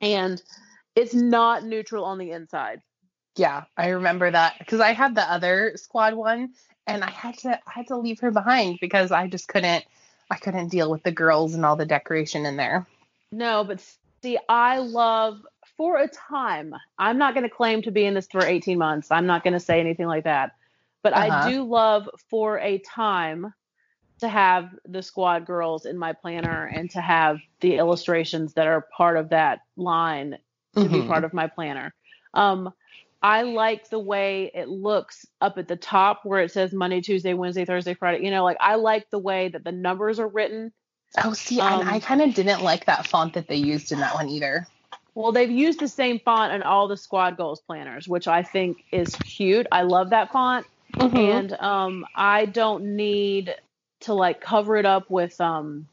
And 0.00 0.40
it's 0.94 1.14
not 1.14 1.64
neutral 1.64 2.04
on 2.04 2.18
the 2.18 2.30
inside. 2.30 2.82
Yeah, 3.36 3.64
I 3.76 3.88
remember 3.88 4.30
that 4.30 4.56
because 4.58 4.80
I 4.80 4.92
had 4.92 5.14
the 5.14 5.22
other 5.22 5.72
squad 5.76 6.14
one 6.14 6.50
and 6.86 7.04
I 7.04 7.10
had 7.10 7.38
to 7.38 7.50
I 7.50 7.70
had 7.72 7.86
to 7.88 7.96
leave 7.96 8.20
her 8.20 8.30
behind 8.30 8.78
because 8.80 9.12
I 9.12 9.28
just 9.28 9.48
couldn't 9.48 9.84
I 10.30 10.36
couldn't 10.36 10.68
deal 10.68 10.90
with 10.90 11.02
the 11.02 11.12
girls 11.12 11.54
and 11.54 11.64
all 11.64 11.76
the 11.76 11.86
decoration 11.86 12.46
in 12.46 12.56
there. 12.56 12.86
No, 13.30 13.64
but 13.64 13.84
see, 14.22 14.38
I 14.48 14.78
love 14.78 15.40
for 15.76 15.98
a 15.98 16.08
time. 16.08 16.74
I'm 16.98 17.18
not 17.18 17.34
going 17.34 17.44
to 17.44 17.54
claim 17.54 17.82
to 17.82 17.90
be 17.90 18.04
in 18.04 18.14
this 18.14 18.26
for 18.30 18.44
18 18.44 18.78
months. 18.78 19.10
I'm 19.10 19.26
not 19.26 19.44
going 19.44 19.54
to 19.54 19.60
say 19.60 19.80
anything 19.80 20.06
like 20.06 20.24
that. 20.24 20.52
But 21.02 21.12
uh-huh. 21.12 21.44
I 21.44 21.50
do 21.50 21.62
love 21.62 22.08
for 22.28 22.58
a 22.58 22.78
time 22.78 23.54
to 24.20 24.28
have 24.28 24.70
the 24.86 25.02
squad 25.02 25.46
girls 25.46 25.86
in 25.86 25.96
my 25.96 26.12
planner 26.12 26.64
and 26.66 26.90
to 26.90 27.00
have 27.00 27.38
the 27.60 27.76
illustrations 27.76 28.54
that 28.54 28.66
are 28.66 28.86
part 28.96 29.16
of 29.16 29.30
that 29.30 29.60
line 29.76 30.38
to 30.74 30.80
mm-hmm. 30.80 31.02
be 31.02 31.06
part 31.06 31.24
of 31.24 31.32
my 31.32 31.46
planner. 31.46 31.94
Um, 32.34 32.72
I 33.22 33.42
like 33.42 33.90
the 33.90 33.98
way 33.98 34.50
it 34.54 34.68
looks 34.68 35.26
up 35.40 35.58
at 35.58 35.66
the 35.66 35.76
top 35.76 36.20
where 36.24 36.40
it 36.40 36.52
says 36.52 36.72
Monday, 36.72 37.00
Tuesday, 37.00 37.34
Wednesday, 37.34 37.64
Thursday, 37.64 37.94
Friday. 37.94 38.24
You 38.24 38.30
know, 38.30 38.44
like 38.44 38.58
I 38.60 38.76
like 38.76 39.10
the 39.10 39.18
way 39.18 39.48
that 39.48 39.64
the 39.64 39.72
numbers 39.72 40.20
are 40.20 40.28
written. 40.28 40.72
Oh, 41.24 41.32
see, 41.32 41.60
um, 41.60 41.88
I 41.88 42.00
kind 42.00 42.20
of 42.20 42.34
didn't 42.34 42.62
like 42.62 42.84
that 42.84 43.06
font 43.06 43.34
that 43.34 43.48
they 43.48 43.56
used 43.56 43.92
in 43.92 44.00
that 44.00 44.14
one 44.14 44.28
either. 44.28 44.66
Well, 45.14 45.32
they've 45.32 45.50
used 45.50 45.80
the 45.80 45.88
same 45.88 46.20
font 46.20 46.52
in 46.52 46.62
all 46.62 46.86
the 46.86 46.96
squad 46.96 47.36
goals 47.36 47.60
planners, 47.60 48.06
which 48.06 48.28
I 48.28 48.42
think 48.42 48.84
is 48.92 49.16
cute. 49.16 49.66
I 49.72 49.82
love 49.82 50.10
that 50.10 50.30
font. 50.30 50.66
Mhm. 50.94 51.16
and 51.16 51.52
um 51.60 52.06
I 52.14 52.46
don't 52.46 52.96
need 52.96 53.54
to 54.00 54.14
like 54.14 54.40
cover 54.40 54.76
it 54.76 54.86
up 54.86 55.10
with 55.10 55.40
um 55.40 55.86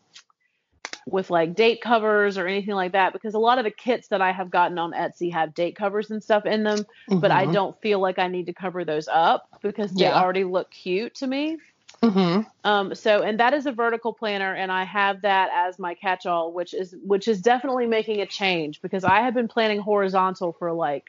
with 1.07 1.29
like 1.29 1.55
date 1.55 1.81
covers 1.81 2.37
or 2.37 2.47
anything 2.47 2.73
like 2.73 2.93
that 2.93 3.13
because 3.13 3.35
a 3.35 3.39
lot 3.39 3.59
of 3.59 3.63
the 3.63 3.71
kits 3.71 4.07
that 4.07 4.21
I 4.21 4.31
have 4.31 4.49
gotten 4.49 4.79
on 4.79 4.91
Etsy 4.91 5.31
have 5.31 5.53
date 5.53 5.75
covers 5.75 6.09
and 6.09 6.23
stuff 6.23 6.45
in 6.45 6.63
them, 6.63 6.85
but 7.21 7.31
I 7.31 7.45
Mhm. 7.45 7.53
don't 7.53 7.79
feel 7.81 7.99
like 7.99 8.17
I 8.17 8.27
need 8.27 8.47
to 8.47 8.53
cover 8.53 8.83
those 8.83 9.07
up 9.07 9.47
because 9.61 9.93
they 9.93 10.05
Yeah. 10.05 10.19
already 10.19 10.43
look 10.43 10.71
cute 10.71 11.13
to 11.15 11.27
me. 11.27 11.57
Mhm. 12.03 12.45
Um, 12.63 12.95
so 12.95 13.21
and 13.21 13.39
that 13.39 13.53
is 13.53 13.67
a 13.67 13.71
vertical 13.71 14.13
planner, 14.13 14.53
and 14.55 14.71
I 14.71 14.83
have 14.85 15.21
that 15.21 15.49
as 15.53 15.77
my 15.77 15.93
catch-all, 15.93 16.51
which 16.53 16.73
is 16.73 16.95
which 17.03 17.27
is 17.27 17.41
definitely 17.41 17.85
making 17.85 18.21
a 18.21 18.25
change 18.25 18.81
because 18.81 19.03
I 19.03 19.21
have 19.21 19.35
been 19.35 19.47
planning 19.47 19.79
horizontal 19.79 20.53
for 20.57 20.73
like 20.73 21.03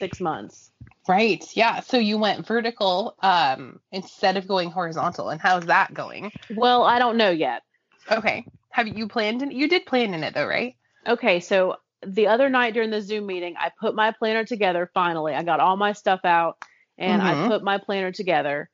six 0.00 0.20
months. 0.20 0.72
Right. 1.08 1.44
Yeah. 1.54 1.80
So 1.80 1.98
you 1.98 2.18
went 2.18 2.46
vertical 2.46 3.14
um 3.22 3.78
instead 3.92 4.36
of 4.36 4.48
going 4.48 4.70
horizontal. 4.70 5.28
And 5.28 5.40
how's 5.40 5.66
that 5.66 5.94
going? 5.94 6.32
Well, 6.50 6.82
I 6.82 6.98
don't 6.98 7.16
know 7.16 7.30
yet. 7.30 7.62
Okay. 8.10 8.44
Have 8.70 8.88
you 8.88 9.06
planned 9.06 9.42
in 9.42 9.52
you 9.52 9.68
did 9.68 9.86
plan 9.86 10.14
in 10.14 10.24
it 10.24 10.34
though, 10.34 10.46
right? 10.46 10.74
Okay, 11.06 11.40
so 11.40 11.76
the 12.06 12.26
other 12.26 12.48
night 12.48 12.74
during 12.74 12.90
the 12.90 13.00
Zoom 13.00 13.26
meeting, 13.26 13.54
I 13.58 13.70
put 13.78 13.94
my 13.94 14.12
planner 14.12 14.44
together 14.44 14.90
finally. 14.92 15.34
I 15.34 15.42
got 15.42 15.60
all 15.60 15.76
my 15.76 15.92
stuff 15.92 16.20
out 16.24 16.58
and 16.98 17.22
I 17.22 17.34
Mhm. 17.34 17.46
put 17.48 17.62
my 17.62 17.78
planner 17.78 18.12
together. 18.12 18.68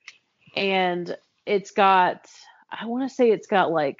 And 0.56 1.16
it's 1.44 1.72
got 1.72 2.26
I 2.70 2.86
want 2.86 3.08
to 3.08 3.14
say 3.14 3.30
it's 3.30 3.46
got 3.46 3.70
like 3.70 3.98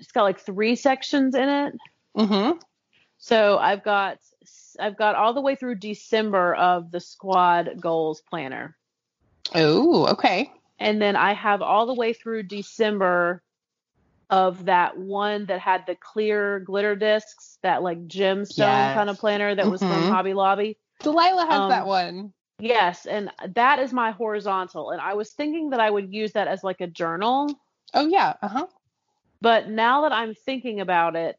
it's 0.00 0.12
got 0.12 0.22
like 0.22 0.40
three 0.40 0.76
sections 0.76 1.34
in 1.34 1.48
it. 1.48 1.74
Mm-hmm. 2.16 2.58
So 3.18 3.58
I've 3.58 3.82
got 3.82 4.18
I've 4.78 4.96
got 4.96 5.16
all 5.16 5.34
the 5.34 5.40
way 5.40 5.54
through 5.54 5.76
December 5.76 6.54
of 6.54 6.90
the 6.90 7.00
squad 7.00 7.80
goals 7.80 8.22
planner. 8.28 8.76
Oh, 9.54 10.06
okay. 10.08 10.50
And 10.78 11.00
then 11.02 11.16
I 11.16 11.32
have 11.32 11.62
all 11.62 11.86
the 11.86 11.94
way 11.94 12.12
through 12.12 12.44
December 12.44 13.42
of 14.30 14.66
that 14.66 14.96
one 14.98 15.46
that 15.46 15.58
had 15.60 15.86
the 15.86 15.96
clear 15.96 16.60
glitter 16.60 16.94
discs, 16.94 17.58
that 17.62 17.82
like 17.82 18.06
gemstone 18.06 18.56
Yes. 18.58 18.94
kind 18.94 19.10
of 19.10 19.18
planner 19.18 19.54
that 19.54 19.70
was 19.70 19.80
Mhm. 19.82 19.88
from 19.88 20.10
Hobby 20.10 20.34
Lobby. 20.34 20.78
Delilah 21.00 21.46
has 21.46 21.62
Um, 21.62 21.68
that 21.70 21.86
one. 21.86 22.32
Yes, 22.60 23.06
and 23.06 23.30
that 23.54 23.78
is 23.78 23.92
my 23.92 24.10
horizontal. 24.10 24.90
And 24.90 25.00
I 25.00 25.14
was 25.14 25.32
thinking 25.32 25.70
that 25.70 25.80
I 25.80 25.90
would 25.90 26.12
use 26.12 26.32
that 26.32 26.48
as 26.48 26.62
like 26.64 26.80
a 26.80 26.86
journal, 26.86 27.48
Oh 27.94 28.06
yeah. 28.06 28.34
Uh-huh. 28.42 28.66
but 29.40 29.68
now 29.70 30.02
that 30.02 30.12
I'm 30.12 30.34
thinking 30.34 30.80
about 30.80 31.16
it, 31.16 31.38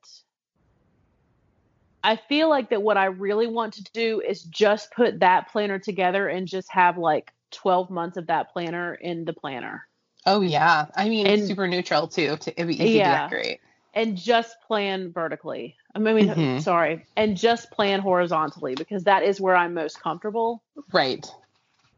I 2.04 2.16
feel 2.16 2.50
like 2.50 2.70
that 2.70 2.82
what 2.82 2.98
I 2.98 3.06
really 3.06 3.48
want 3.48 3.74
to 3.76 3.84
do 3.94 4.22
is 4.22 4.44
just 4.44 4.92
put 4.92 5.20
that 5.20 5.52
planner 5.52 5.80
together 5.80 6.28
and 6.28 6.48
just 6.48 6.72
have 6.72 6.98
like 6.98 7.32
12 7.52 7.90
months 7.90 8.18
of 8.18 8.28
that 8.28 8.52
planner 8.54 8.94
in 8.94 9.26
the 9.26 9.34
planner. 9.34 9.86
Oh 10.26 10.42
yeah. 10.42 10.86
I 10.96 11.10
mean 11.10 11.28
And- 11.28 11.46
super 11.48 11.68
neutral 11.68 12.08
too. 12.08 12.38
To, 12.38 12.52
it'd 12.52 12.68
be 12.68 12.76
easy 12.76 12.98
Yeah. 13.00 13.28
to 13.28 13.36
decorate. 13.36 13.60
and 13.96 14.16
just 14.16 14.62
plan 14.62 15.12
vertically. 15.12 15.76
I 15.96 16.00
mean, 16.00 16.28
Mhm. 16.30 16.62
sorry, 16.62 17.08
and 17.18 17.36
just 17.36 17.72
plan 17.72 18.00
horizontally 18.02 18.76
because 18.76 19.06
that 19.06 19.24
is 19.24 19.42
where 19.42 19.56
I'm 19.56 19.74
most 19.74 20.00
comfortable. 20.00 20.62
Right. 20.94 21.26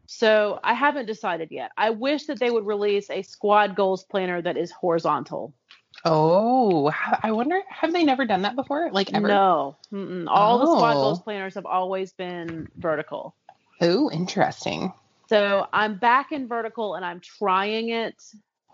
So 0.08 0.60
I 0.64 0.74
haven't 0.74 1.06
decided 1.08 1.52
yet. 1.52 1.72
I 1.78 1.90
wish 1.90 2.26
that 2.28 2.40
they 2.40 2.50
would 2.50 2.66
release 2.66 3.10
a 3.10 3.22
squad 3.24 3.76
goals 3.76 4.06
planner 4.06 4.42
that 4.42 4.56
is 4.56 4.72
horizontal. 4.72 5.54
Oh, 6.04 6.92
I 7.22 7.32
wonder 7.32 7.60
have 7.70 7.94
they 7.94 8.04
never 8.04 8.26
done 8.26 8.42
that 8.44 8.56
before? 8.56 8.90
Like 8.92 9.14
ever? 9.14 9.28
No, 9.28 9.78
Mm-mm. 9.94 10.26
all 10.28 10.58
the 10.58 10.66
squad 10.66 10.98
Oh. 10.98 11.02
goals 11.02 11.22
planners 11.22 11.56
have 11.56 11.66
always 11.66 12.12
been 12.14 12.68
vertical. 12.78 13.36
Oh, 13.82 14.10
interesting. 14.12 14.94
So 15.30 15.68
I'm 15.72 15.98
back 15.98 16.32
in 16.32 16.48
vertical 16.48 16.96
and 16.96 17.06
I'm 17.06 17.20
trying 17.20 17.90
it. 17.90 18.22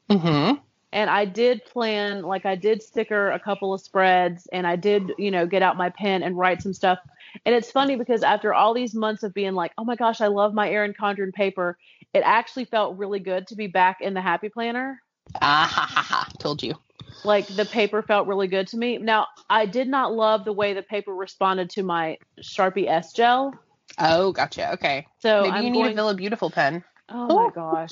Mm-hmm. 0.09 0.55
And 0.93 1.09
I 1.09 1.25
did 1.25 1.65
plan, 1.65 2.21
like 2.23 2.45
I 2.45 2.55
did 2.55 2.81
sticker 2.81 3.31
a 3.31 3.39
couple 3.39 3.73
of 3.73 3.81
spreads 3.81 4.47
and 4.53 4.65
I 4.65 4.77
did, 4.77 5.11
you 5.17 5.31
know, 5.31 5.45
get 5.45 5.61
out 5.61 5.75
my 5.77 5.89
pen 5.89 6.23
and 6.23 6.37
write 6.37 6.61
some 6.61 6.73
stuff. 6.73 6.97
And 7.45 7.53
it's 7.53 7.69
funny 7.71 7.97
because 7.97 8.23
after 8.23 8.53
all 8.53 8.73
these 8.73 8.95
months 8.95 9.23
of 9.23 9.33
being 9.33 9.53
like, 9.53 9.73
oh 9.77 9.83
my 9.83 9.95
gosh, 9.97 10.21
I 10.21 10.27
love 10.27 10.53
my 10.53 10.69
Erin 10.69 10.93
Condren 10.93 11.33
paper, 11.33 11.77
it 12.13 12.21
actually 12.25 12.65
felt 12.65 12.97
really 12.97 13.19
good 13.19 13.47
to 13.47 13.55
be 13.55 13.67
back 13.67 13.99
in 13.99 14.13
the 14.13 14.21
Happy 14.21 14.47
Planner. 14.47 15.01
Ah 15.41 15.69
ha 15.69 15.85
ha 15.93 16.01
ha. 16.01 16.29
Told 16.39 16.63
you. 16.63 16.75
Like 17.23 17.55
the 17.55 17.65
paper 17.65 18.01
felt 18.01 18.27
really 18.27 18.47
good 18.47 18.67
to 18.67 18.77
me. 18.77 18.97
Now, 18.97 19.27
I 19.49 19.65
did 19.65 19.87
not 19.87 20.13
love 20.13 20.45
the 20.45 20.53
way 20.53 20.73
the 20.73 20.83
paper 20.83 21.13
responded 21.13 21.69
to 21.71 21.83
my 21.83 22.17
Sharpie 22.41 22.87
S 22.87 23.13
gel. 23.13 23.53
Oh, 23.99 24.31
gotcha. 24.31 24.73
Okay. 24.73 25.07
So 25.19 25.43
Maybe 25.43 25.55
I'm 25.55 25.63
you 25.65 25.71
need 25.71 25.81
going, 25.81 25.91
a 25.91 25.95
Villa 25.95 26.13
Beautiful 26.13 26.49
pen. 26.49 26.83
Oh 27.09 27.27
my 27.27 27.49
gosh. 27.55 27.91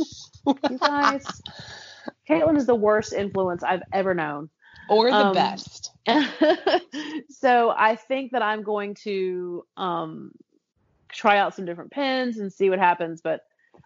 you 0.70 0.78
guys. 0.80 1.26
Caitlin 2.30 2.58
is 2.58 2.66
the 2.66 2.76
worst 2.76 3.14
influence 3.14 3.64
I've 3.64 3.84
ever 3.94 4.14
known. 4.14 4.50
Or 4.90 5.10
the 5.10 5.16
Um, 5.16 5.34
best. 5.34 5.92
so 7.30 7.74
I 7.76 7.96
think 7.96 8.32
that 8.34 8.42
I'm 8.44 8.64
going 8.64 8.96
to 9.04 9.66
um, 9.78 10.32
try 11.12 11.38
out 11.40 11.56
some 11.56 11.66
different 11.66 11.92
pens 11.92 12.38
and 12.38 12.52
see 12.54 12.70
what 12.70 12.80
happens. 12.80 13.22
But 13.22 13.42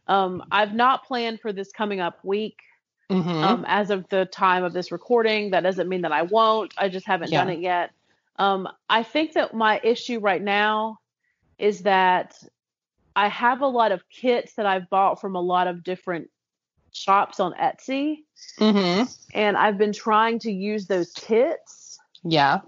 um, 0.08 0.44
I've 0.52 0.74
not 0.74 1.06
planned 1.06 1.40
for 1.40 1.54
this 1.54 1.72
coming 1.72 2.00
up 2.02 2.20
week 2.24 2.58
Mm-hmm. 3.10 3.30
um, 3.30 3.66
as 3.68 3.90
of 3.90 4.08
the 4.10 4.26
time 4.26 4.64
of 4.64 4.72
this 4.72 4.92
recording. 4.92 5.50
That 5.50 5.62
doesn't 5.62 5.90
mean 5.90 6.02
that 6.02 6.12
I 6.12 6.22
won't. 6.22 6.74
I 6.78 6.90
just 6.90 7.08
haven't 7.08 7.32
done 7.32 7.50
it 7.50 7.60
yet. 7.60 7.90
Um, 8.36 8.70
I 8.88 9.02
think 9.02 9.34
that 9.34 9.54
my 9.54 9.82
issue 9.84 10.20
right 10.20 10.42
now 10.42 11.00
is 11.58 11.82
that 11.82 12.36
I 13.16 13.28
have 13.28 13.62
a 13.62 13.68
lot 13.68 13.92
of 13.92 14.08
kits 14.10 14.54
that 14.54 14.66
I've 14.66 14.90
bought 14.90 15.20
from 15.20 15.36
a 15.36 15.42
lot 15.42 15.68
of 15.68 15.84
different 15.84 16.30
shops 16.94 17.40
on 17.40 17.54
Etsy, 17.54 18.20
mm-hmm. 18.60 19.04
and 19.34 19.58
I've 19.58 19.78
been 19.78 19.92
trying 19.92 20.40
to 20.40 20.52
use 20.52 20.86
those 20.86 21.12
kits. 21.12 22.00
Yeah. 22.24 22.60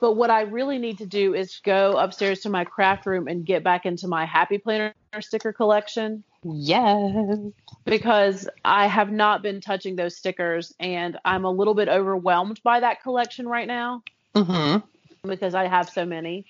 But 0.00 0.14
what 0.14 0.28
I 0.28 0.42
really 0.42 0.78
need 0.78 0.98
to 0.98 1.06
do 1.06 1.34
is 1.34 1.60
go 1.64 1.96
upstairs 1.96 2.40
to 2.40 2.50
my 2.50 2.64
craft 2.64 3.06
room 3.06 3.28
and 3.28 3.46
get 3.46 3.64
back 3.64 3.86
into 3.86 4.08
my 4.08 4.26
Happy 4.26 4.58
Planner 4.58 4.92
sticker 5.20 5.52
collection 5.52 6.24
Yes. 6.44 7.38
because 7.84 8.48
I 8.64 8.86
have 8.86 9.10
not 9.10 9.42
been 9.42 9.60
touching 9.60 9.96
those 9.96 10.16
stickers 10.16 10.74
and 10.78 11.18
I'm 11.24 11.44
a 11.44 11.50
little 11.50 11.74
bit 11.74 11.88
overwhelmed 11.88 12.60
by 12.62 12.80
that 12.80 13.02
collection 13.02 13.48
right 13.48 13.66
now 13.66 14.02
Mm-hmm. 14.34 15.28
because 15.28 15.54
I 15.54 15.66
have 15.68 15.88
so 15.88 16.04
many. 16.04 16.44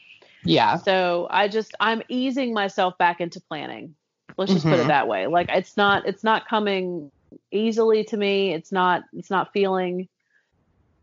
Yeah. 0.44 0.76
So 0.76 1.26
I 1.30 1.48
just 1.48 1.74
I'm 1.78 2.02
easing 2.08 2.52
myself 2.54 2.96
back 2.98 3.20
into 3.20 3.40
planning. 3.40 3.94
Let's 4.36 4.52
just 4.52 4.64
put 4.64 4.80
it 4.80 4.84
Mhm. 4.84 4.88
that 4.88 5.06
way. 5.06 5.26
Like 5.26 5.48
it's 5.50 5.76
not 5.76 6.06
it's 6.06 6.24
not 6.24 6.48
coming 6.48 7.10
easily 7.52 8.04
to 8.04 8.16
me. 8.16 8.52
It's 8.52 8.72
not 8.72 9.02
it's 9.12 9.30
not 9.30 9.52
feeling 9.52 10.08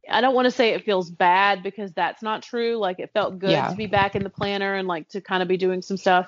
I 0.09 0.19
don't 0.21 0.33
want 0.33 0.45
to 0.45 0.51
say 0.51 0.69
it 0.73 0.83
feels 0.83 1.09
bad 1.09 1.61
because 1.63 1.91
that's 1.93 2.23
not 2.23 2.41
true. 2.41 2.77
Like 2.77 2.99
it 2.99 3.11
felt 3.13 3.37
good 3.39 3.51
Yeah. 3.51 3.69
to 3.69 3.75
be 3.75 3.85
back 3.87 4.15
in 4.15 4.23
the 4.23 4.29
planner 4.29 4.73
and 4.73 4.87
like 4.87 5.07
to 5.09 5.21
kind 5.21 5.41
of 5.43 5.47
be 5.47 5.57
doing 5.57 5.81
some 5.81 5.97
stuff. 5.97 6.27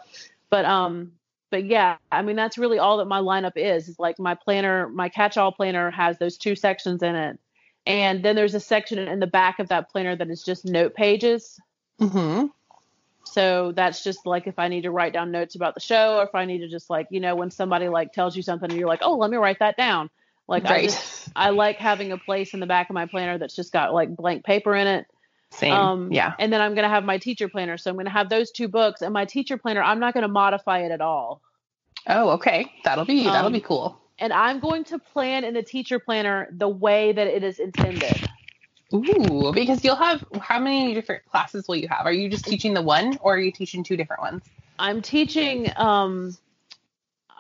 But 0.50 0.66
um 0.66 1.14
but 1.54 1.66
yeah, 1.66 1.98
I 2.12 2.24
mean 2.24 2.36
that's 2.36 2.58
really 2.58 2.80
all 2.80 2.98
that 2.98 3.06
my 3.06 3.20
lineup 3.20 3.58
is. 3.58 3.88
Is 3.88 4.00
like 4.00 4.18
my 4.18 4.34
planner, 4.34 4.90
my 4.90 5.08
catch-all 5.08 5.52
planner 5.52 5.92
has 5.92 6.18
those 6.18 6.36
two 6.36 6.56
sections 6.56 7.04
in 7.04 7.14
it. 7.16 7.40
And 7.86 8.26
then 8.26 8.36
there's 8.36 8.56
a 8.56 8.60
section 8.60 8.98
in 8.98 9.20
the 9.20 9.28
back 9.28 9.60
of 9.60 9.68
that 9.68 9.92
planner 9.92 10.16
that 10.16 10.32
is 10.32 10.42
just 10.42 10.66
note 10.66 10.96
pages. 10.96 11.62
Mm-hmm. 12.02 12.48
So 13.26 13.72
that's 13.72 14.04
just 14.04 14.26
like 14.26 14.48
if 14.48 14.58
I 14.58 14.68
need 14.68 14.82
to 14.82 14.90
write 14.90 15.14
down 15.14 15.30
notes 15.30 15.54
about 15.54 15.76
the 15.76 15.80
show, 15.80 16.18
or 16.18 16.24
if 16.24 16.34
I 16.34 16.46
need 16.46 16.58
to 16.62 16.68
just 16.68 16.90
like, 16.90 17.06
you 17.12 17.20
know, 17.20 17.36
when 17.36 17.52
somebody 17.52 17.88
like 17.88 18.14
tells 18.14 18.36
you 18.36 18.42
something 18.42 18.72
and 18.72 18.80
you're 18.80 18.90
like, 18.90 19.04
oh, 19.04 19.16
let 19.16 19.30
me 19.30 19.38
write 19.38 19.60
that 19.60 19.78
down. 19.78 20.10
Like 20.48 20.66
I 20.66 20.86
just 20.86 21.30
I 21.36 21.52
like 21.52 21.78
having 21.78 22.12
a 22.12 22.18
place 22.18 22.56
in 22.56 22.62
the 22.62 22.66
back 22.66 22.90
of 22.90 22.96
my 22.96 23.06
planner 23.06 23.38
that's 23.38 23.56
just 23.56 23.72
got 23.72 23.94
like 23.94 24.16
blank 24.16 24.44
paper 24.44 24.74
in 24.74 24.88
it. 24.88 25.06
Same. 25.54 25.74
Um, 25.74 26.12
yeah. 26.12 26.34
And 26.40 26.52
then 26.52 26.62
I'm 26.62 26.76
gonna 26.76 26.90
have 26.90 27.04
my 27.04 27.18
teacher 27.18 27.48
planner. 27.48 27.78
So 27.78 27.92
I'm 27.92 27.98
gonna 27.98 28.10
have 28.10 28.30
those 28.30 28.52
two 28.52 28.68
books 28.68 29.02
and 29.02 29.14
my 29.14 29.26
teacher 29.26 29.58
planner, 29.58 29.82
I'm 29.82 30.00
not 30.00 30.14
gonna 30.14 30.28
modify 30.28 30.80
it 30.80 30.92
at 30.92 31.02
all. 31.02 31.42
Oh, 32.08 32.32
okay. 32.32 32.72
That'll 32.84 33.06
be 33.06 33.24
that'll 33.24 33.48
um, 33.48 33.54
be 33.54 33.62
cool. 33.62 34.00
And 34.20 34.34
I'm 34.34 34.60
going 34.60 34.84
to 34.86 35.00
plan 35.00 35.44
in 35.44 35.54
the 35.54 35.64
teacher 35.64 36.00
planner 36.00 36.48
the 36.52 36.68
way 36.68 37.12
that 37.12 37.28
it 37.28 37.44
is 37.44 37.60
intended. 37.60 38.30
Ooh, 38.94 39.52
because 39.54 39.84
you'll 39.84 39.96
have 39.96 40.24
how 40.40 40.60
many 40.60 40.94
different 40.94 41.26
classes 41.26 41.68
will 41.68 41.76
you 41.76 41.88
have? 41.88 42.06
Are 42.06 42.14
you 42.14 42.30
just 42.30 42.46
teaching 42.46 42.74
the 42.74 42.82
one 42.82 43.18
or 43.22 43.36
are 43.36 43.40
you 43.40 43.52
teaching 43.52 43.84
two 43.84 43.98
different 43.98 44.22
ones? 44.22 44.44
I'm 44.80 45.02
teaching 45.02 45.72
um 45.76 46.36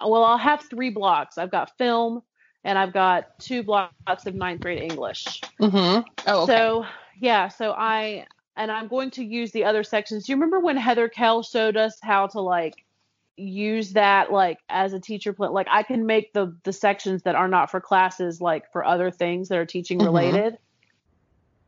well, 0.06 0.24
I'll 0.24 0.38
have 0.38 0.62
three 0.62 0.90
blocks. 0.90 1.38
I've 1.38 1.52
got 1.52 1.78
film 1.78 2.24
and 2.64 2.78
I've 2.78 2.94
got 2.94 3.40
two 3.40 3.64
blocks 3.64 4.26
of 4.26 4.36
ninth 4.36 4.62
grade 4.62 4.82
English. 4.82 5.42
Mm-hmm. 5.60 6.08
Oh, 6.28 6.44
okay. 6.44 6.54
So 6.54 6.86
yeah, 7.20 7.48
so 7.48 7.72
I 7.72 8.26
and 8.56 8.72
I'm 8.72 8.88
going 8.88 9.12
to 9.12 9.24
use 9.24 9.52
the 9.52 9.66
other 9.66 9.84
sections. 9.84 10.26
Do 10.26 10.32
you 10.32 10.36
remember 10.36 10.60
when 10.60 10.78
Heather 10.78 11.10
Kell 11.10 11.42
showed 11.44 11.76
us 11.78 11.98
how 12.02 12.28
to 12.28 12.42
like 12.42 12.86
use 13.36 13.94
that 13.94 14.32
like 14.32 14.60
as 14.70 14.94
a 14.94 15.00
teacher 15.00 15.34
plan? 15.34 15.52
Like 15.52 15.68
I 15.70 15.84
can 15.84 16.06
make 16.06 16.34
the 16.34 16.56
the 16.64 16.74
sections 16.74 17.24
that 17.24 17.36
are 17.36 17.48
not 17.48 17.72
for 17.72 17.82
classes 17.82 18.40
like 18.42 18.72
for 18.72 18.86
other 18.86 19.10
things 19.12 19.50
that 19.50 19.58
are 19.58 19.66
teaching 19.66 20.00
Mhm. 20.00 20.06
related. 20.06 20.58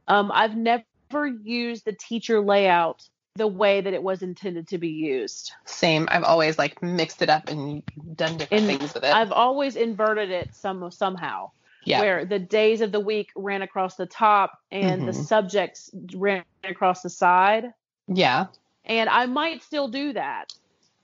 Um, 0.07 0.31
I've 0.31 0.55
never 0.55 1.25
used 1.43 1.85
the 1.85 1.93
teacher 1.93 2.39
layout 2.41 3.07
the 3.37 3.47
way 3.47 3.81
that 3.81 3.93
it 3.93 4.01
was 4.01 4.21
intended 4.21 4.67
to 4.69 4.77
be 4.77 4.89
used. 4.89 5.51
Same. 5.65 6.07
I've 6.09 6.23
always 6.23 6.57
like 6.57 6.81
mixed 6.81 7.21
it 7.21 7.29
up 7.29 7.49
and 7.49 7.83
done 8.15 8.37
different 8.37 8.63
In- 8.69 8.77
things 8.77 8.93
with 8.93 9.03
it. 9.03 9.13
I've 9.13 9.31
always 9.31 9.75
inverted 9.75 10.29
it 10.29 10.53
some 10.55 10.89
somehow. 10.91 11.51
Yeah. 11.85 11.99
Where 12.01 12.25
the 12.25 12.39
days 12.39 12.81
of 12.81 12.91
the 12.91 12.99
week 12.99 13.29
ran 13.35 13.61
across 13.61 13.95
the 13.95 14.05
top 14.07 14.57
and 14.71 15.07
the 15.07 15.11
Mhm. 15.11 15.25
subjects 15.25 15.89
ran 16.15 16.43
across 16.63 17.01
the 17.01 17.09
side. 17.09 17.73
yeah. 18.07 18.47
And 18.87 19.09
I 19.09 19.25
might 19.25 19.63
still 19.63 19.87
do 19.87 20.13
that. 20.13 20.53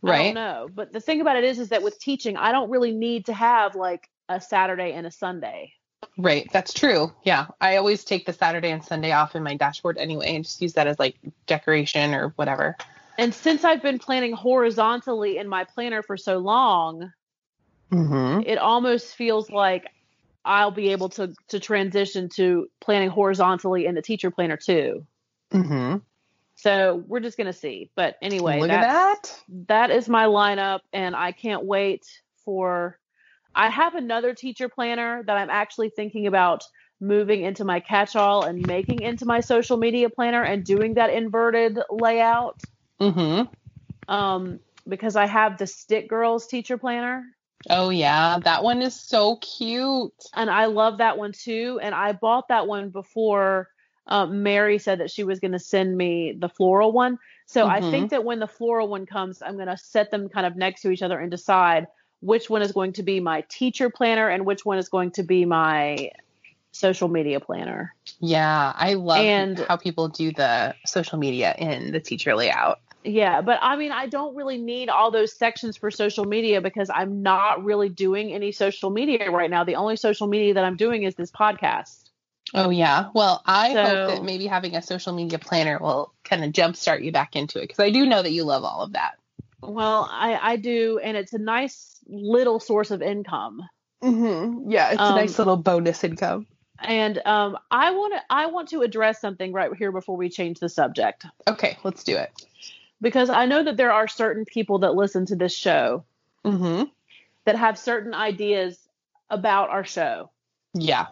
I 0.03 0.07
Right. 0.07 0.23
don't 0.25 0.33
know. 0.35 0.69
But 0.73 0.93
the 0.93 0.99
thing 0.99 1.19
about 1.21 1.37
it 1.37 1.43
is 1.43 1.57
is 1.59 1.69
that 1.69 1.81
with 1.81 1.99
teaching, 1.99 2.37
I 2.37 2.51
don't 2.51 2.69
really 2.69 2.91
need 2.91 3.25
to 3.27 3.33
have 3.33 3.75
like 3.75 4.07
a 4.29 4.39
Saturday 4.39 4.93
and 4.93 5.07
a 5.07 5.11
Sunday. 5.11 5.73
Right. 6.17 6.47
That's 6.51 6.73
true. 6.73 7.11
Yeah. 7.23 7.47
I 7.59 7.77
always 7.77 8.03
take 8.03 8.25
the 8.25 8.33
Saturday 8.33 8.69
and 8.71 8.83
Sunday 8.83 9.11
off 9.11 9.35
in 9.35 9.43
my 9.43 9.55
dashboard 9.55 9.97
anyway 9.97 10.35
and 10.35 10.43
just 10.43 10.61
use 10.61 10.73
that 10.73 10.87
as 10.87 10.99
like 10.99 11.15
decoration 11.47 12.13
or 12.13 12.29
whatever. 12.35 12.75
And 13.17 13.33
since 13.33 13.63
I've 13.63 13.81
been 13.83 13.99
planning 13.99 14.33
horizontally 14.33 15.37
in 15.37 15.47
my 15.47 15.63
planner 15.63 16.01
for 16.03 16.17
so 16.17 16.37
long, 16.39 17.11
Mm-hmm. 17.91 18.43
it 18.45 18.57
almost 18.57 19.15
feels 19.15 19.49
like 19.49 19.85
I'll 20.43 20.71
be 20.71 20.89
able 20.89 21.09
to 21.09 21.33
to 21.49 21.59
transition 21.59 22.29
to 22.35 22.69
planning 22.79 23.09
horizontally 23.09 23.85
in 23.85 23.95
the 23.95 24.01
teacher 24.01 24.31
planner 24.31 24.57
too. 24.57 25.05
Mm-hmm. 25.51 25.97
So 26.55 27.03
we're 27.07 27.19
just 27.19 27.37
gonna 27.37 27.53
see. 27.53 27.91
But 27.95 28.15
anyway, 28.21 28.59
Look 28.59 28.69
at 28.69 28.81
that. 28.81 29.41
that 29.67 29.91
is 29.91 30.07
my 30.09 30.25
lineup, 30.25 30.79
and 30.93 31.15
I 31.15 31.31
can't 31.31 31.65
wait 31.65 32.05
for. 32.45 32.97
I 33.53 33.69
have 33.69 33.95
another 33.95 34.33
teacher 34.33 34.69
planner 34.69 35.23
that 35.23 35.37
I'm 35.37 35.49
actually 35.49 35.89
thinking 35.89 36.25
about 36.27 36.63
moving 37.01 37.41
into 37.41 37.65
my 37.65 37.79
catch-all 37.79 38.43
and 38.43 38.65
making 38.65 39.01
into 39.01 39.25
my 39.25 39.41
social 39.41 39.75
media 39.75 40.09
planner 40.09 40.43
and 40.43 40.63
doing 40.63 40.93
that 40.93 41.09
inverted 41.09 41.79
layout. 41.89 42.61
Mm-hmm. 42.99 43.51
Um, 44.07 44.59
because 44.87 45.15
I 45.15 45.25
have 45.25 45.57
the 45.57 45.67
Stick 45.67 46.07
Girls 46.07 46.47
teacher 46.47 46.77
planner. 46.77 47.25
Oh 47.69 47.89
yeah. 47.89 48.39
That 48.39 48.63
one 48.63 48.81
is 48.81 48.95
so 48.99 49.35
cute. 49.37 50.13
and 50.33 50.49
I 50.49 50.65
love 50.65 50.97
that 50.97 51.17
one 51.17 51.31
too. 51.31 51.79
And 51.81 51.93
I 51.95 52.11
bought 52.13 52.47
that 52.49 52.67
one 52.67 52.89
before 52.89 53.69
um, 54.07 54.41
Mary 54.43 54.79
said 54.79 54.99
that 54.99 55.11
she 55.11 55.23
was 55.23 55.39
going 55.39 55.51
to 55.51 55.59
send 55.59 55.95
me 55.95 56.33
the 56.37 56.49
floral 56.49 56.91
one. 56.91 57.19
So 57.45 57.67
I 57.67 57.79
Mhm. 57.81 57.91
think 57.91 58.09
that 58.11 58.23
when 58.25 58.39
the 58.39 58.47
floral 58.47 58.87
one 58.87 59.05
comes, 59.05 59.41
I'm 59.41 59.55
going 59.55 59.67
to 59.67 59.77
set 59.77 60.09
them 60.11 60.27
kind 60.27 60.45
of 60.45 60.55
next 60.55 60.81
to 60.81 60.89
each 60.91 61.03
other 61.03 61.19
and 61.19 61.29
decide 61.29 61.87
which 62.21 62.49
one 62.49 62.61
is 62.63 62.71
going 62.71 62.93
to 62.93 63.03
be 63.03 63.19
my 63.19 63.41
teacher 63.49 63.89
planner 63.89 64.27
and 64.27 64.45
which 64.45 64.65
one 64.65 64.77
is 64.79 64.89
going 64.89 65.11
to 65.11 65.23
be 65.23 65.45
my 65.45 66.09
social 66.71 67.07
media 67.09 67.39
planner. 67.39 67.93
Yeah. 68.19 68.73
I 68.75 68.93
love 68.95 69.19
And- 69.23 69.59
how 69.67 69.77
people 69.77 70.07
do 70.07 70.31
the 70.31 70.73
social 70.85 71.17
media 71.19 71.53
in 71.57 71.91
the 71.91 71.99
teacher 71.99 72.35
layout. 72.35 72.79
Yeah, 73.03 73.41
but 73.41 73.59
I 73.61 73.75
mean, 73.77 73.91
I 73.91 74.07
don't 74.07 74.35
really 74.35 74.57
need 74.57 74.89
all 74.89 75.09
those 75.11 75.33
sections 75.33 75.77
for 75.77 75.89
social 75.89 76.25
media 76.25 76.61
because 76.61 76.89
I'm 76.93 77.23
not 77.23 77.63
really 77.63 77.89
doing 77.89 78.31
any 78.31 78.51
social 78.51 78.89
media 78.89 79.31
right 79.31 79.49
now. 79.49 79.63
The 79.63 79.75
only 79.75 79.95
social 79.95 80.27
media 80.27 80.53
that 80.55 80.63
I'm 80.63 80.75
doing 80.77 81.03
is 81.03 81.15
this 81.15 81.31
podcast. 81.31 82.09
Oh 82.53 82.69
yeah. 82.69 83.09
Well, 83.13 83.41
I 83.45 83.73
So- 83.73 83.83
hope 83.85 84.15
that 84.15 84.23
maybe 84.23 84.45
having 84.45 84.75
a 84.75 84.81
social 84.81 85.13
media 85.13 85.39
planner 85.39 85.79
will 85.79 86.13
kind 86.23 86.43
of 86.43 86.51
jumpstart 86.51 87.03
you 87.03 87.11
back 87.11 87.35
into 87.35 87.59
it 87.59 87.63
because 87.63 87.79
I 87.79 87.89
do 87.89 88.05
know 88.05 88.21
that 88.21 88.31
you 88.31 88.43
love 88.43 88.63
all 88.63 88.81
of 88.81 88.93
that. 88.93 89.13
Well, 89.61 90.07
I, 90.11 90.37
I 90.41 90.55
do, 90.55 90.99
and 91.03 91.15
it's 91.15 91.33
a 91.33 91.37
nice 91.37 91.99
little 92.07 92.59
source 92.59 92.91
of 92.91 93.01
income. 93.01 93.61
Mm-hmm. 94.03 94.71
Yeah, 94.71 94.91
it's 94.91 94.99
Um, 95.01 95.13
a 95.13 95.15
nice 95.21 95.37
little 95.37 95.57
bonus 95.57 96.03
income. 96.03 96.47
And 96.79 97.21
um, 97.25 97.57
I 97.69 97.91
want 97.91 98.13
to 98.15 98.21
I 98.29 98.47
want 98.47 98.69
to 98.69 98.81
address 98.81 99.21
something 99.21 99.53
right 99.53 99.71
here 99.77 99.91
before 99.91 100.17
we 100.17 100.29
change 100.29 100.59
the 100.59 100.67
subject 100.69 101.25
Okay, 101.47 101.77
let's 101.83 102.03
do 102.03 102.15
it. 102.17 102.31
Because 103.01 103.29
I 103.29 103.45
know 103.45 103.63
that 103.63 103.77
there 103.77 103.91
are 103.91 104.07
certain 104.07 104.45
people 104.45 104.79
that 104.79 104.95
listen 104.95 105.25
to 105.27 105.35
this 105.35 105.55
show 105.55 106.03
Mm-hmm. 106.45 106.85
that 107.45 107.55
have 107.55 107.77
certain 107.77 108.13
ideas 108.15 108.79
about 109.29 109.69
our 109.69 109.83
show, 109.83 110.31
Yeah. 110.73 111.07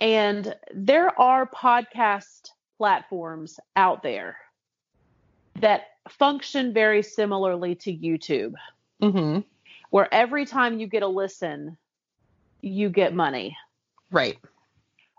and 0.00 0.54
there 0.74 1.18
are 1.20 1.46
podcast 1.46 2.50
platforms 2.76 3.60
out 3.76 4.02
there 4.02 4.36
that 5.60 5.82
function 6.08 6.72
very 6.72 7.02
similarly 7.02 7.74
to 7.76 7.92
YouTube, 7.96 8.54
Mm-hmm. 9.00 9.40
where 9.90 10.12
every 10.12 10.44
time 10.44 10.80
you 10.80 10.86
get 10.88 11.02
a 11.02 11.06
listen, 11.08 11.76
you 12.60 12.88
get 12.90 13.14
money. 13.14 13.56
Right. 14.10 14.38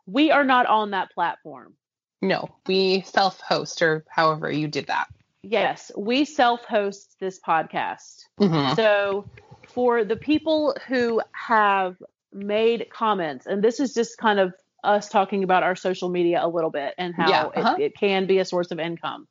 We 0.06 0.32
are 0.32 0.43
not 0.43 0.66
on 0.66 0.91
that 0.91 1.12
platform. 1.12 1.74
No, 2.22 2.49
we 2.68 3.02
self-host 3.02 3.82
or 3.82 4.04
however 4.10 4.52
you 4.52 4.68
did 4.68 4.88
that. 4.88 5.08
Yes, 5.44 5.92
we 5.98 6.26
self 6.26 6.66
host 6.66 7.16
this 7.20 7.39
podcast. 7.39 8.26
Mm-hmm. 8.39 8.76
So, 8.76 9.26
for 9.68 10.04
the 10.04 10.16
people 10.16 10.76
who 10.88 11.22
have 11.34 11.96
made 12.32 12.88
comments, 12.94 13.46
and 13.48 13.64
this 13.64 13.80
is 13.80 13.94
just 13.94 14.18
kind 14.18 14.39
of 14.39 14.54
us 14.84 15.10
talking 15.10 15.44
about 15.44 15.64
our 15.64 15.76
social 15.76 16.10
media 16.10 16.39
a 16.44 16.48
little 16.48 16.72
bit 16.72 16.94
and 16.98 17.14
how 17.16 17.30
Yeah, 17.30 17.46
uh-huh. 17.46 17.76
it, 17.78 17.84
it 17.84 17.98
can 17.98 18.28
be 18.28 18.39
a 18.39 18.46
source 18.46 18.72
of 18.72 18.80
income. 18.80 19.28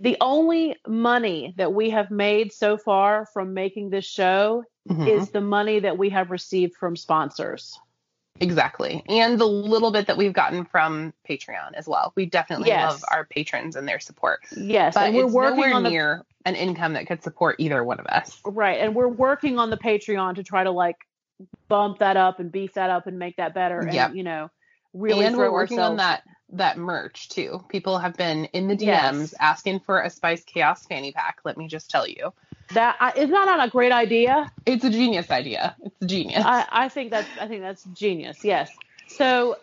The 0.00 0.16
only 0.20 0.76
money 0.86 1.54
that 1.56 1.72
we 1.72 1.90
have 1.90 2.10
made 2.10 2.52
so 2.52 2.76
far 2.76 3.26
from 3.32 3.54
making 3.54 3.90
this 3.90 4.04
show 4.06 4.64
Mm-hmm. 4.86 5.08
is 5.08 5.30
the 5.30 5.40
money 5.40 5.80
that 5.80 5.96
we 5.96 6.10
have 6.10 6.30
received 6.30 6.74
from 6.76 6.94
sponsors. 6.94 7.78
Exactly. 8.40 9.02
And 9.08 9.38
the 9.40 9.46
little 9.46 9.92
bit 9.92 10.08
that 10.08 10.16
we've 10.16 10.32
gotten 10.32 10.64
from 10.64 11.12
Patreon 11.28 11.74
as 11.74 11.86
well. 11.86 12.12
We 12.16 12.26
definitely 12.26 12.68
Yes. 12.68 12.92
love 12.92 13.04
our 13.10 13.24
patrons 13.24 13.76
and 13.76 13.86
their 13.86 14.00
support. 14.00 14.40
Yes, 14.56 14.94
But 14.94 15.12
we're 15.12 15.26
working 15.26 15.60
nowhere 15.60 15.74
on 15.74 15.82
the 15.84 15.90
near 15.90 16.24
an 16.44 16.56
income 16.56 16.94
that 16.94 17.06
could 17.06 17.22
support 17.22 17.56
either 17.58 17.82
one 17.84 18.00
of 18.00 18.06
us. 18.06 18.40
Right. 18.44 18.80
And 18.80 18.94
we're 18.94 19.08
working 19.08 19.58
on 19.58 19.70
the 19.70 19.76
Patreon 19.76 20.34
to 20.36 20.42
try 20.42 20.64
to 20.64 20.70
like 20.72 20.96
bump 21.68 22.00
that 22.00 22.16
up 22.16 22.40
and 22.40 22.50
beef 22.50 22.74
that 22.74 22.90
up 22.90 23.06
and 23.06 23.18
make 23.18 23.36
that 23.36 23.54
better. 23.54 23.80
And, 23.80 23.94
Yep. 23.94 24.14
you 24.14 24.24
know, 24.24 24.50
really 24.92 25.26
and 25.26 25.36
we're 25.36 25.52
working 25.52 25.78
on 25.78 25.96
that 25.96 26.22
that 26.50 26.76
merch 26.76 27.30
too. 27.30 27.64
People 27.68 27.98
have 27.98 28.14
been 28.16 28.44
in 28.46 28.68
the 28.68 28.76
DMs 28.76 28.86
Yes. 29.32 29.34
asking 29.40 29.80
for 29.80 30.00
a 30.00 30.10
Spiced 30.10 30.46
Chaos 30.46 30.84
fanny 30.86 31.10
pack. 31.10 31.38
Let 31.44 31.56
me 31.56 31.66
just 31.66 31.90
tell 31.90 32.06
you, 32.06 32.32
That 32.72 32.96
I, 33.00 33.10
is 33.10 33.30
that 33.30 33.44
not 33.44 33.66
a 33.66 33.70
great 33.70 33.92
idea? 33.92 34.50
it's 34.66 34.84
a 34.84 34.90
genius 34.90 35.30
idea. 35.30 35.76
It's 35.82 36.02
a 36.02 36.06
genius. 36.06 36.44
I, 36.44 36.66
I 36.70 36.88
think 36.88 37.10
that's 37.10 37.28
I 37.40 37.46
think 37.46 37.60
that's 37.62 37.84
genius. 37.94 38.42
Yes. 38.42 38.70
So 39.06 39.56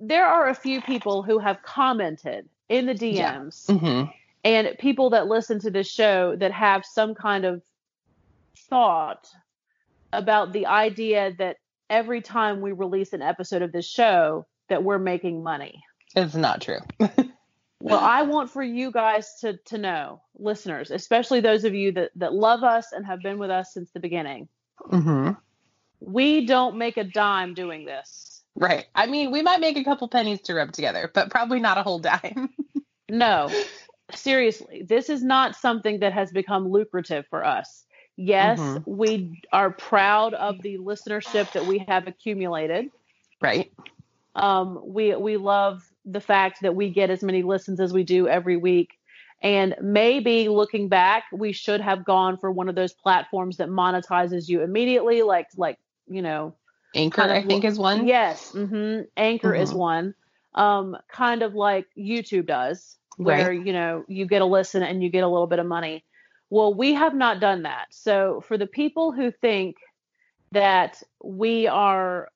there 0.00 0.26
are 0.26 0.48
a 0.48 0.54
few 0.54 0.80
people 0.82 1.22
who 1.22 1.38
have 1.38 1.62
commented 1.62 2.48
in 2.68 2.86
the 2.86 2.94
Yeah. 2.94 3.34
DMs 3.36 3.66
mm-hmm. 3.66 4.10
and 4.44 4.78
people 4.78 5.10
that 5.10 5.26
listen 5.28 5.60
to 5.60 5.70
this 5.70 5.88
show 5.90 6.36
that 6.36 6.52
have 6.52 6.84
some 6.84 7.14
kind 7.14 7.44
of 7.44 7.62
thought 8.68 9.28
about 10.12 10.52
the 10.52 10.66
idea 10.66 11.32
that 11.38 11.56
every 11.88 12.20
time 12.20 12.60
we 12.60 12.72
release 12.72 13.12
an 13.12 13.22
episode 13.22 13.62
of 13.62 13.72
this 13.72 13.86
show 13.88 14.46
that 14.68 14.82
we're 14.82 14.98
making 14.98 15.42
money. 15.42 15.82
It's 16.14 16.34
not 16.34 16.60
true. 16.60 16.80
Well, 17.90 18.00
I 18.00 18.22
want 18.22 18.50
for 18.50 18.62
you 18.62 18.90
guys 18.90 19.38
to 19.40 19.56
to 19.66 19.78
know, 19.78 20.22
listeners, 20.38 20.90
especially 20.90 21.40
those 21.40 21.64
of 21.64 21.74
you 21.74 21.92
that 21.92 22.10
that 22.16 22.32
love 22.34 22.64
us 22.64 22.92
and 22.92 23.06
have 23.06 23.20
been 23.22 23.38
with 23.38 23.50
us 23.50 23.72
since 23.72 23.90
the 23.92 24.00
beginning. 24.00 24.48
Mm-hmm. 24.90 25.32
We 26.00 26.46
don't 26.46 26.76
make 26.76 26.96
a 26.96 27.04
dime 27.04 27.54
doing 27.54 27.84
this. 27.84 28.42
Right. 28.54 28.86
I 28.94 29.06
mean, 29.06 29.30
we 29.30 29.42
might 29.42 29.60
make 29.60 29.76
a 29.76 29.84
couple 29.84 30.08
pennies 30.08 30.40
to 30.42 30.54
rub 30.54 30.72
together, 30.72 31.10
but 31.12 31.30
probably 31.30 31.60
not 31.60 31.78
a 31.78 31.82
whole 31.82 31.98
dime. 31.98 32.50
No. 33.08 33.48
Seriously, 34.14 34.82
this 34.82 35.08
is 35.10 35.22
not 35.22 35.54
something 35.54 36.00
that 36.00 36.12
has 36.12 36.32
become 36.32 36.68
lucrative 36.68 37.24
for 37.30 37.44
us. 37.44 37.84
Yes, 38.16 38.58
Mhm. 38.58 38.82
we 38.86 39.42
are 39.52 39.70
proud 39.70 40.34
of 40.34 40.60
the 40.62 40.78
listenership 40.78 41.52
that 41.52 41.66
we 41.66 41.78
have 41.86 42.08
accumulated. 42.08 42.90
right. 43.40 43.72
Um, 44.34 44.80
we 44.84 45.14
we 45.14 45.36
love 45.36 45.82
the 46.06 46.20
fact 46.20 46.62
that 46.62 46.74
we 46.76 46.90
get 46.90 47.10
as 47.10 47.22
many 47.22 47.42
listens 47.42 47.80
as 47.80 47.92
we 47.92 48.04
do 48.04 48.28
every 48.28 48.56
week. 48.56 48.90
And 49.42 49.76
maybe 49.82 50.48
looking 50.48 50.88
back, 50.88 51.24
we 51.32 51.52
should 51.52 51.80
have 51.82 52.04
gone 52.04 52.38
for 52.38 52.50
one 52.50 52.68
of 52.70 52.74
those 52.74 52.94
platforms 52.94 53.58
that 53.58 53.68
monetizes 53.68 54.48
you 54.48 54.62
immediately, 54.62 55.22
like 55.22 55.48
like 55.56 55.78
you 56.08 56.22
know, 56.22 56.54
Anchor, 56.94 57.22
Kind 57.22 57.32
of 57.32 57.36
I 57.38 57.42
think, 57.42 57.64
is 57.64 57.78
one. 57.78 58.06
yes, 58.06 58.52
hmm 58.52 59.00
Anchor 59.16 59.54
is 59.54 59.72
Mhm. 59.72 59.76
one, 59.76 60.14
um, 60.54 60.96
kind 61.12 61.42
of 61.42 61.54
like 61.54 61.86
YouTube 61.98 62.46
does, 62.46 62.96
where 63.18 63.52
Right. 63.52 63.66
you 63.66 63.72
know 63.72 64.04
you 64.08 64.26
get 64.26 64.42
a 64.42 64.46
listen 64.46 64.82
and 64.82 65.02
you 65.02 65.10
get 65.10 65.24
a 65.24 65.28
little 65.28 65.46
bit 65.46 65.58
of 65.58 65.66
money. 65.66 66.04
Well, 66.50 66.72
we 66.74 66.94
have 66.94 67.14
not 67.14 67.40
done 67.40 67.64
that. 67.64 67.86
So 67.90 68.40
for 68.46 68.56
the 68.56 68.66
people 68.68 69.12
who 69.12 69.30
think 69.32 69.76
that 70.52 71.02
we 71.22 71.66
are 71.66 72.28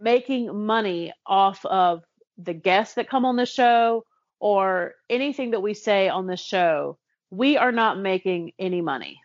making 0.00 0.54
money 0.66 1.12
off 1.26 1.64
of 1.66 2.04
the 2.38 2.54
guests 2.54 2.94
that 2.94 3.08
come 3.08 3.24
on 3.24 3.36
the 3.36 3.46
show 3.46 4.04
or 4.40 4.94
anything 5.10 5.50
that 5.50 5.60
we 5.60 5.74
say 5.74 6.08
on 6.08 6.26
the 6.26 6.36
show, 6.36 6.96
we 7.30 7.56
are 7.56 7.72
not 7.72 7.98
making 7.98 8.52
any 8.58 8.80
money 8.80 9.20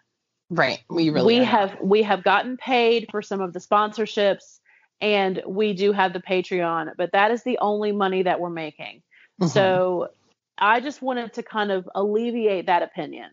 Right. 0.50 0.84
We 0.90 1.10
really 1.10 1.38
we 1.38 1.42
are 1.42 1.46
have 1.46 1.78
we 1.82 2.04
have 2.04 2.24
gotten 2.24 2.58
paid 2.58 3.08
for 3.10 3.22
some 3.22 3.42
of 3.42 3.54
the 3.54 3.60
sponsorships 3.60 4.60
and 5.02 5.42
we 5.48 5.74
do 5.74 5.92
have 5.94 6.14
the 6.14 6.20
patreon 6.20 6.92
but 6.98 7.14
that 7.14 7.32
is 7.32 7.44
the 7.44 7.58
only 7.60 7.92
money 7.92 8.24
that 8.24 8.40
we're 8.40 8.50
making 8.50 9.02
Mhm. 9.42 9.50
so 9.50 10.10
I 10.58 10.80
just 10.80 11.02
wanted 11.02 11.34
to 11.34 11.44
kind 11.44 11.72
of 11.72 11.90
alleviate 11.96 12.68
that 12.68 12.84
opinion. 12.84 13.30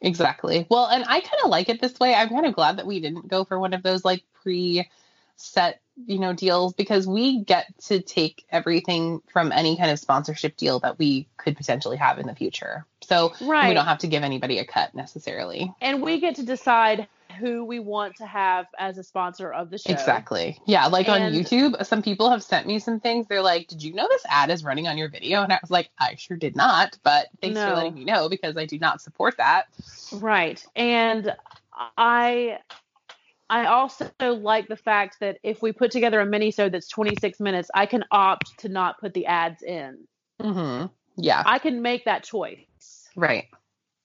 Exactly. 0.00 0.66
Well, 0.68 0.86
and 0.86 1.04
I 1.04 1.20
kind 1.20 1.42
of 1.44 1.50
like 1.50 1.68
it 1.68 1.80
this 1.80 1.98
way. 1.98 2.14
I'm 2.14 2.28
kind 2.28 2.44
of 2.44 2.54
glad 2.54 2.78
that 2.78 2.86
we 2.86 3.00
didn't 3.00 3.28
go 3.28 3.44
for 3.44 3.58
one 3.58 3.72
of 3.72 3.82
those 3.82 4.04
like 4.04 4.24
pre 4.42 4.88
set, 5.36 5.80
you 6.04 6.18
know, 6.18 6.32
deals 6.32 6.74
because 6.74 7.06
we 7.06 7.40
get 7.42 7.66
to 7.86 8.00
take 8.00 8.44
everything 8.50 9.22
from 9.32 9.50
any 9.52 9.76
kind 9.76 9.90
of 9.90 9.98
sponsorship 9.98 10.56
deal 10.56 10.78
that 10.80 10.98
we 10.98 11.26
could 11.38 11.56
potentially 11.56 11.96
have 11.96 12.18
in 12.18 12.26
the 12.26 12.34
future. 12.34 12.84
So 13.02 13.32
Right. 13.40 13.68
we 13.68 13.74
don't 13.74 13.86
have 13.86 13.98
to 13.98 14.06
give 14.06 14.22
anybody 14.22 14.58
a 14.58 14.64
cut 14.66 14.94
necessarily. 14.94 15.72
And 15.80 16.02
we 16.02 16.20
get 16.20 16.36
to 16.36 16.42
decide 16.42 17.08
who 17.40 17.64
we 17.64 17.78
want 17.78 18.16
to 18.16 18.26
have 18.26 18.66
as 18.78 18.98
a 18.98 19.02
sponsor 19.02 19.52
of 19.52 19.70
the 19.70 19.78
show. 19.78 19.92
Exactly. 19.92 20.58
Yeah. 20.66 20.86
Like 20.86 21.08
on 21.08 21.20
YouTube, 21.20 21.84
some 21.84 22.02
people 22.02 22.30
have 22.30 22.42
sent 22.42 22.66
me 22.66 22.78
some 22.78 23.00
things. 23.00 23.26
They're 23.28 23.42
like, 23.42 23.68
Did 23.68 23.82
you 23.82 23.92
know 23.94 24.06
this 24.08 24.22
ad 24.28 24.50
is 24.50 24.64
running 24.64 24.86
on 24.88 24.96
your 24.96 25.08
video? 25.08 25.42
And 25.42 25.52
I 25.52 25.58
was 25.60 25.70
like, 25.70 25.90
I 25.98 26.14
sure 26.16 26.36
did 26.36 26.56
not. 26.56 26.98
But 27.02 27.28
thanks 27.40 27.54
No. 27.56 27.68
for 27.70 27.74
letting 27.76 27.94
me 27.94 28.04
know 28.04 28.28
because 28.28 28.56
I 28.56 28.64
do 28.66 28.78
not 28.78 29.00
support 29.02 29.36
that. 29.38 29.66
Right. 30.12 30.64
And 30.74 31.34
I 31.98 32.58
I 33.48 33.66
also 33.66 34.10
like 34.20 34.68
the 34.68 34.76
fact 34.76 35.18
that 35.20 35.38
if 35.42 35.62
we 35.62 35.72
put 35.72 35.90
together 35.90 36.20
a 36.20 36.26
mini 36.26 36.50
show 36.50 36.68
that's 36.68 36.88
26 36.88 37.40
minutes, 37.40 37.70
I 37.74 37.86
can 37.86 38.04
opt 38.10 38.58
to 38.60 38.68
not 38.68 39.00
put 39.00 39.14
the 39.14 39.26
ads 39.26 39.62
in. 39.62 39.98
Mm-hmm. 40.40 40.86
Yeah. 41.16 41.42
I 41.46 41.58
can 41.58 41.82
make 41.82 42.04
that 42.06 42.24
choice. 42.24 43.08
Right. 43.14 43.46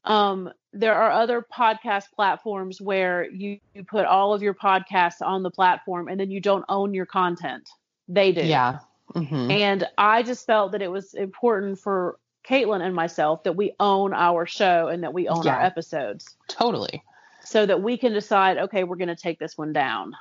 Um, 0.04 0.52
there 0.74 0.96
are 0.96 1.12
other 1.12 1.46
podcast 1.54 2.06
platforms 2.16 2.80
where 2.80 3.30
you, 3.30 3.60
you 3.74 3.84
put 3.84 4.06
all 4.06 4.34
of 4.34 4.42
your 4.42 4.54
podcasts 4.54 5.22
on 5.22 5.44
the 5.44 5.52
platform 5.52 6.08
and 6.08 6.20
then 6.20 6.32
you 6.32 6.40
don't 6.40 6.66
own 6.70 6.94
your 6.94 7.06
content. 7.06 7.70
They 8.08 8.32
do. 8.32 8.42
Yeah. 8.42 8.80
Mm-hmm. 9.14 9.52
And 9.52 9.88
I 9.98 10.24
just 10.24 10.46
felt 10.46 10.72
that 10.72 10.82
it 10.82 10.90
was 10.90 11.14
important 11.14 11.80
for 11.80 12.18
Caitlin 12.48 12.82
and 12.82 12.96
myself 12.96 13.44
that 13.44 13.56
we 13.56 13.74
own 13.80 14.14
our 14.14 14.46
show 14.46 14.88
and 14.88 15.04
that 15.04 15.14
we 15.14 15.28
own 15.28 15.48
our 15.48 15.62
episodes 15.62 16.36
Totally. 16.48 17.04
So 17.52 17.66
that 17.66 17.84
we 17.84 17.98
can 17.98 18.14
decide, 18.14 18.58
okay, 18.58 18.86
we're 18.86 18.96
going 18.96 19.10
to 19.10 19.16
take 19.16 19.40
this 19.40 19.58
one 19.58 19.74
down. 19.74 20.14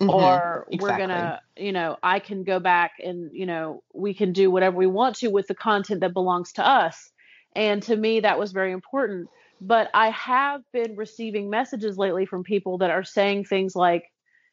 Mhm. 0.00 0.12
Or 0.12 0.66
we're 0.68 0.90
exactly. 0.90 1.06
to, 1.06 1.40
you 1.56 1.72
know, 1.72 1.96
I 2.02 2.18
can 2.18 2.42
go 2.44 2.58
back 2.58 2.92
and, 3.02 3.30
you 3.32 3.46
know, 3.46 3.82
we 3.94 4.12
can 4.12 4.32
do 4.32 4.50
whatever 4.50 4.76
we 4.76 4.86
want 4.86 5.16
to 5.16 5.28
with 5.28 5.46
the 5.46 5.54
content 5.54 6.00
that 6.00 6.12
belongs 6.12 6.52
to 6.54 6.66
us. 6.66 7.10
And 7.54 7.82
to 7.84 7.96
me, 7.96 8.20
that 8.20 8.38
was 8.38 8.52
very 8.52 8.72
important. 8.72 9.28
But 9.60 9.88
I 9.94 10.10
have 10.10 10.62
been 10.72 10.96
receiving 10.96 11.48
messages 11.48 11.96
lately 11.96 12.26
from 12.26 12.42
people 12.42 12.78
that 12.78 12.90
are 12.90 13.04
saying 13.04 13.44
things 13.44 13.76
like, 13.76 14.04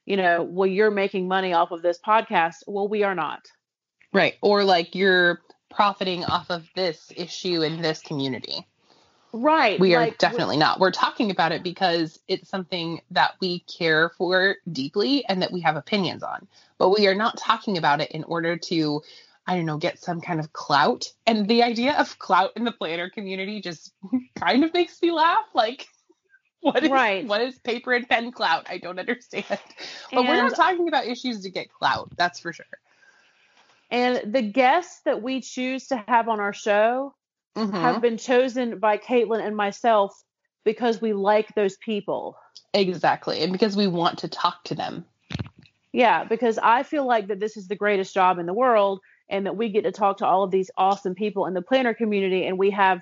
you 0.05 0.15
know, 0.15 0.43
well, 0.43 0.67
you're 0.67 0.91
making 0.91 1.27
money 1.27 1.53
off 1.53 1.71
of 1.71 1.81
this 1.81 1.99
podcast. 2.05 2.57
Well, 2.67 2.87
we 2.87 3.03
are 3.03 3.15
not. 3.15 3.41
Right. 4.13 4.35
Or 4.41 4.63
like 4.63 4.93
you're 4.93 5.41
profiting 5.71 6.23
off 6.23 6.49
of 6.49 6.69
this 6.75 7.11
issue 7.15 7.61
in 7.63 7.81
this 7.81 7.99
community. 8.01 8.67
Right. 9.33 9.79
We 9.79 9.95
are 9.95 10.01
like, 10.01 10.17
definitely 10.17 10.57
not. 10.57 10.79
We're 10.79 10.91
talking 10.91 11.31
about 11.31 11.51
it 11.51 11.63
because 11.63 12.19
it's 12.27 12.49
something 12.49 13.01
that 13.11 13.35
we 13.39 13.59
care 13.59 14.09
for 14.17 14.57
deeply 14.71 15.25
and 15.25 15.41
that 15.41 15.51
we 15.51 15.61
have 15.61 15.77
opinions 15.77 16.23
on. 16.23 16.47
But 16.77 16.89
we 16.89 17.07
are 17.07 17.15
not 17.15 17.37
talking 17.37 17.77
about 17.77 18.01
it 18.01 18.11
in 18.11 18.23
order 18.25 18.57
to, 18.57 19.01
I 19.47 19.55
don't 19.55 19.65
know, 19.65 19.77
get 19.77 19.99
some 19.99 20.19
kind 20.19 20.39
of 20.39 20.51
clout. 20.51 21.11
And 21.25 21.47
the 21.47 21.63
idea 21.63 21.93
of 21.93 22.19
clout 22.19 22.51
in 22.55 22.65
the 22.65 22.73
planner 22.73 23.09
community 23.09 23.61
just 23.61 23.93
kind 24.35 24.63
of 24.63 24.73
makes 24.73 25.01
me 25.01 25.11
laugh. 25.11 25.45
Like, 25.53 25.87
what 26.61 26.83
is 26.83 26.91
Right. 26.91 27.25
what 27.25 27.41
is 27.41 27.57
paper 27.59 27.93
and 27.93 28.07
pen 28.07 28.31
clout? 28.31 28.67
I 28.69 28.77
don't 28.77 28.99
understand. 28.99 29.45
But 30.11 30.27
we're 30.27 30.35
not 30.35 30.55
talking 30.55 30.89
about 30.89 31.05
issues 31.05 31.41
to 31.43 31.49
get 31.49 31.71
clout. 31.71 32.11
That's 32.17 32.39
for 32.39 32.51
sure. 32.51 32.65
And 33.89 34.33
the 34.33 34.41
guests 34.41 35.01
that 35.05 35.21
we 35.21 35.41
choose 35.41 35.87
to 35.87 36.03
have 36.07 36.29
on 36.29 36.39
our 36.39 36.53
show 36.53 37.13
Mhm. 37.55 37.73
have 37.73 38.01
been 38.01 38.17
chosen 38.17 38.79
by 38.79 38.97
Caitlin 38.97 39.45
and 39.45 39.55
myself 39.55 40.23
because 40.63 41.01
we 41.01 41.13
like 41.13 41.53
those 41.55 41.77
people. 41.77 42.37
Exactly. 42.73 43.41
And 43.41 43.51
because 43.51 43.75
we 43.75 43.87
want 43.87 44.19
to 44.19 44.27
talk 44.27 44.63
to 44.65 44.75
them. 44.75 45.05
Yeah, 45.93 46.23
because 46.23 46.57
I 46.57 46.83
feel 46.83 47.05
like 47.05 47.27
that 47.27 47.39
this 47.39 47.57
is 47.57 47.67
the 47.67 47.75
greatest 47.75 48.13
job 48.13 48.39
in 48.39 48.45
the 48.45 48.53
world 48.53 49.01
and 49.29 49.45
that 49.45 49.57
we 49.57 49.69
get 49.69 49.83
to 49.83 49.91
talk 49.91 50.17
to 50.17 50.25
all 50.25 50.43
of 50.43 50.51
these 50.51 50.71
awesome 50.77 51.15
people 51.15 51.45
in 51.47 51.53
the 51.53 51.61
planner 51.61 51.93
community 51.93 52.45
and 52.45 52.57
we 52.57 52.69
have, 52.71 53.01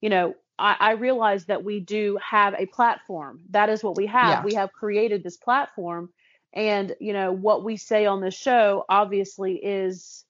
you 0.00 0.08
know, 0.08 0.34
I, 0.58 0.76
I 0.80 0.90
realize 0.92 1.46
that 1.46 1.64
we 1.64 1.80
do 1.80 2.18
have 2.22 2.54
a 2.54 2.66
platform. 2.66 3.40
That 3.50 3.68
is 3.68 3.84
what 3.84 3.96
we 3.96 4.06
have. 4.06 4.38
Yeah. 4.38 4.44
We 4.44 4.54
have 4.54 4.72
created 4.72 5.22
this 5.22 5.36
platform 5.36 6.10
and, 6.54 6.94
you 7.00 7.12
know, 7.12 7.32
what 7.32 7.62
we 7.62 7.76
say 7.76 8.06
on 8.06 8.20
the 8.20 8.30
show 8.30 8.84
obviously 8.88 9.56
is 9.56 10.24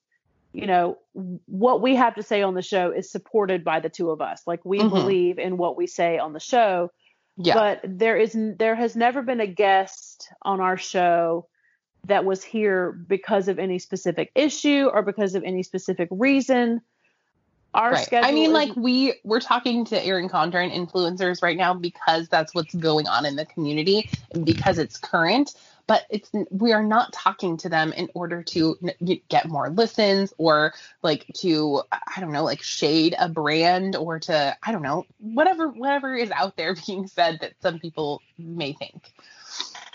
you 0.53 0.67
know 0.67 0.99
what 1.47 1.81
we 1.81 1.95
have 1.97 2.15
to 2.17 2.23
say 2.23 2.43
on 2.43 2.55
the 2.55 2.63
show 2.63 2.91
is 2.91 3.11
supported 3.11 3.65
by 3.65 3.81
the 3.81 3.89
two 3.89 4.11
of 4.11 4.21
us 4.21 4.43
like 4.47 4.65
we 4.65 4.81
Mhm. 4.81 4.91
believe 4.91 5.39
in 5.39 5.57
what 5.57 5.77
we 5.77 5.87
say 5.87 6.19
on 6.19 6.33
the 6.33 6.41
show 6.41 6.91
Yeah. 7.37 7.55
but 7.55 7.81
there 7.85 8.17
is 8.17 8.37
there 8.59 8.75
has 8.75 8.97
never 8.97 9.23
been 9.23 9.41
a 9.41 9.47
guest 9.47 10.29
on 10.43 10.61
our 10.61 10.77
show 10.77 11.47
that 12.07 12.25
was 12.25 12.43
here 12.43 12.93
because 12.93 13.49
of 13.49 13.59
any 13.59 13.79
specific 13.79 14.33
issue 14.35 14.89
or 14.93 15.03
because 15.03 15.35
of 15.35 15.45
any 15.45 15.63
specific 15.63 16.09
reason 16.11 16.81
our 17.73 17.93
right. 17.93 18.05
schedule 18.05 18.29
I 18.29 18.33
mean, 18.33 18.47
is- 18.47 18.53
like 18.53 18.75
we 18.75 19.15
we're 19.23 19.39
talking 19.39 19.85
to 19.85 20.05
Erin 20.05 20.29
Condren 20.29 20.75
influencers 20.75 21.41
right 21.41 21.57
now 21.57 21.73
because 21.73 22.29
that's 22.29 22.53
what's 22.53 22.75
going 22.75 23.07
on 23.07 23.25
in 23.25 23.37
the 23.37 23.45
community 23.47 24.11
because 24.43 24.79
it's 24.79 24.97
current. 24.99 25.55
But 25.91 26.07
it's 26.09 26.31
we 26.51 26.73
are 26.73 26.85
not 26.85 27.13
talking 27.13 27.57
to 27.57 27.69
them 27.69 27.93
in 27.93 28.09
order 28.15 28.45
to 28.45 28.79
get 29.29 29.49
more 29.49 29.71
listens 29.71 30.33
or 30.39 30.73
like 31.03 31.27
to 31.39 31.83
I 31.93 32.21
don't 32.21 32.31
know 32.31 32.45
like 32.45 32.63
shade 32.63 33.17
a 33.19 33.29
brand 33.29 33.97
or 33.97 34.21
to 34.21 34.57
I 34.63 34.71
don't 34.71 34.83
know 34.83 35.05
whatever 35.19 35.67
whatever 35.69 36.15
is 36.15 36.31
out 36.31 36.57
there 36.57 36.77
being 36.87 37.09
said 37.09 37.39
that 37.41 37.55
some 37.61 37.81
people 37.81 38.23
may 38.39 38.73
think. 38.75 39.13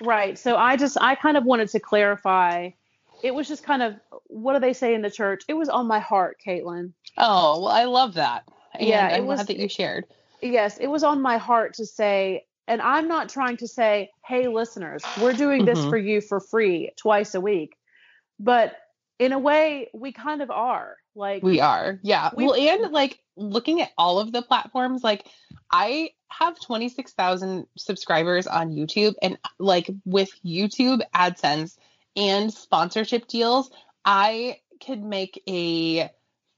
right 0.01 0.37
so 0.37 0.57
i 0.57 0.75
just 0.75 0.97
i 0.99 1.15
kind 1.15 1.37
of 1.37 1.45
wanted 1.45 1.69
to 1.69 1.79
clarify 1.79 2.69
it 3.23 3.33
was 3.33 3.47
just 3.47 3.63
kind 3.63 3.81
of 3.81 3.95
what 4.27 4.51
do 4.53 4.59
they 4.59 4.73
say 4.73 4.93
in 4.93 5.01
the 5.01 5.09
church 5.09 5.43
it 5.47 5.53
was 5.53 5.69
on 5.69 5.87
my 5.87 5.99
heart 5.99 6.35
caitlin 6.45 6.91
Oh 7.17 7.61
well, 7.61 7.69
I 7.71 7.85
love 7.85 8.15
that. 8.15 8.43
And 8.73 8.89
Yeah, 8.89 9.07
it 9.07 9.19
I'm 9.19 9.25
was- 9.27 9.37
glad 9.37 9.47
that 9.47 9.57
you 9.57 9.69
shared. 9.69 10.03
yes, 10.41 10.77
it 10.77 10.87
was 10.87 11.03
on 11.05 11.21
my 11.21 11.37
heart 11.37 11.75
to 11.75 11.85
say, 11.85 12.45
and 12.67 12.81
I'm 12.81 13.07
not 13.07 13.29
trying 13.29 13.57
to 13.57 13.67
say, 13.67 14.09
hey, 14.25 14.47
listeners, 14.47 15.03
we're 15.21 15.33
doing 15.33 15.65
this 15.65 15.79
Mhm. 15.79 15.89
for 15.89 15.97
you 15.97 16.21
for 16.21 16.39
free 16.39 16.91
twice 16.97 17.35
a 17.35 17.41
week. 17.41 17.75
But 18.39 18.75
in 19.19 19.31
a 19.31 19.39
way, 19.39 19.89
we 19.93 20.11
kind 20.11 20.41
of 20.41 20.51
are. 20.51 20.97
Like, 21.15 21.43
We 21.43 21.61
are. 21.61 21.99
Yeah. 22.03 22.31
We- 22.35 22.45
well, 22.45 22.55
and 22.55 22.91
like 22.91 23.21
looking 23.37 23.81
at 23.81 23.91
all 23.97 24.19
of 24.19 24.31
the 24.31 24.41
platforms, 24.41 25.03
like 25.03 25.25
I 25.71 26.11
have 26.29 26.59
26,000 26.59 27.67
subscribers 27.77 28.47
on 28.47 28.71
YouTube 28.71 29.13
and 29.21 29.37
like 29.57 29.89
with 30.03 30.29
YouTube 30.43 31.01
AdSense 31.13 31.77
and 32.17 32.53
sponsorship 32.53 33.27
deals, 33.27 33.71
I 34.03 34.59
could 34.85 35.01
make 35.03 35.41
a 35.47 36.09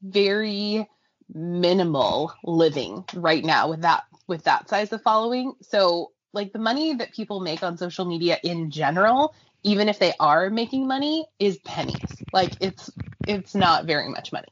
very 0.01 0.89
minimal 1.33 2.33
living 2.43 3.03
right 3.13 3.43
now 3.43 3.69
with 3.69 3.81
that 3.81 4.05
with 4.27 4.43
that 4.43 4.69
size 4.69 4.91
of 4.93 5.01
following. 5.01 5.53
So, 5.61 6.11
like 6.33 6.53
the 6.53 6.59
money 6.59 6.93
that 6.95 7.13
people 7.13 7.39
make 7.39 7.63
on 7.63 7.77
social 7.77 8.05
media 8.05 8.37
in 8.43 8.69
general, 8.69 9.33
even 9.63 9.89
if 9.89 9.99
they 9.99 10.13
are 10.19 10.49
making 10.49 10.87
money, 10.87 11.25
is 11.39 11.57
pennies. 11.59 12.21
Like 12.33 12.53
it's 12.59 12.91
it's 13.27 13.55
not 13.55 13.85
very 13.85 14.09
much 14.09 14.31
money. 14.31 14.47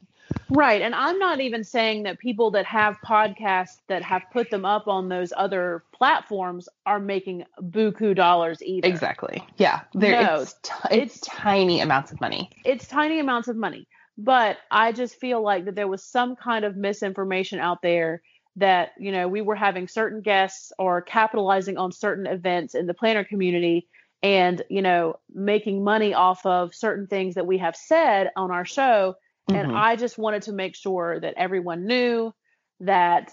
right. 0.50 0.82
And 0.82 0.94
I'm 0.94 1.18
not 1.18 1.40
even 1.40 1.62
saying 1.64 2.02
that 2.04 2.18
people 2.18 2.50
that 2.52 2.66
have 2.66 2.96
podcasts 3.06 3.78
that 3.88 4.02
have 4.02 4.22
put 4.32 4.50
them 4.50 4.64
up 4.64 4.88
on 4.88 5.08
those 5.08 5.32
other 5.36 5.84
platforms 5.94 6.68
are 6.84 6.98
making 6.98 7.44
buku 7.62 8.14
dollars 8.14 8.60
either. 8.62 8.88
Exactly. 8.88 9.42
Yeah. 9.56 9.80
There 9.94 10.22
No, 10.22 10.40
it's, 10.42 10.54
t- 10.62 10.72
it's 10.90 11.16
it's- 11.16 11.20
tiny 11.20 11.80
amounts 11.80 12.10
of 12.12 12.20
money. 12.20 12.50
it's 12.64 12.86
tiny 12.88 13.20
amounts 13.20 13.48
of 13.48 13.56
money 13.56 13.86
but 14.18 14.56
i 14.70 14.92
just 14.92 15.20
feel 15.20 15.42
like 15.42 15.66
that 15.66 15.74
there 15.74 15.86
was 15.88 16.02
some 16.02 16.36
kind 16.36 16.64
of 16.64 16.74
misinformation 16.74 17.58
out 17.60 17.82
there 17.82 18.22
that 18.56 18.92
you 18.98 19.12
know 19.12 19.28
we 19.28 19.42
were 19.42 19.54
having 19.54 19.86
certain 19.86 20.20
guests 20.20 20.72
or 20.78 21.02
capitalizing 21.02 21.76
on 21.76 21.92
certain 21.92 22.26
events 22.26 22.74
in 22.74 22.86
the 22.86 22.94
planner 22.94 23.24
community 23.24 23.86
and 24.22 24.62
you 24.70 24.82
know 24.82 25.18
making 25.32 25.84
money 25.84 26.14
off 26.14 26.44
of 26.46 26.74
certain 26.74 27.06
things 27.06 27.34
that 27.34 27.46
we 27.46 27.58
have 27.58 27.76
said 27.76 28.30
on 28.34 28.50
our 28.50 28.64
show 28.64 29.14
and 29.48 29.68
Mhm. 29.68 29.76
i 29.76 29.94
just 29.96 30.16
wanted 30.18 30.42
to 30.42 30.52
make 30.52 30.74
sure 30.74 31.20
that 31.20 31.34
everyone 31.36 31.86
knew 31.86 32.32
that 32.80 33.32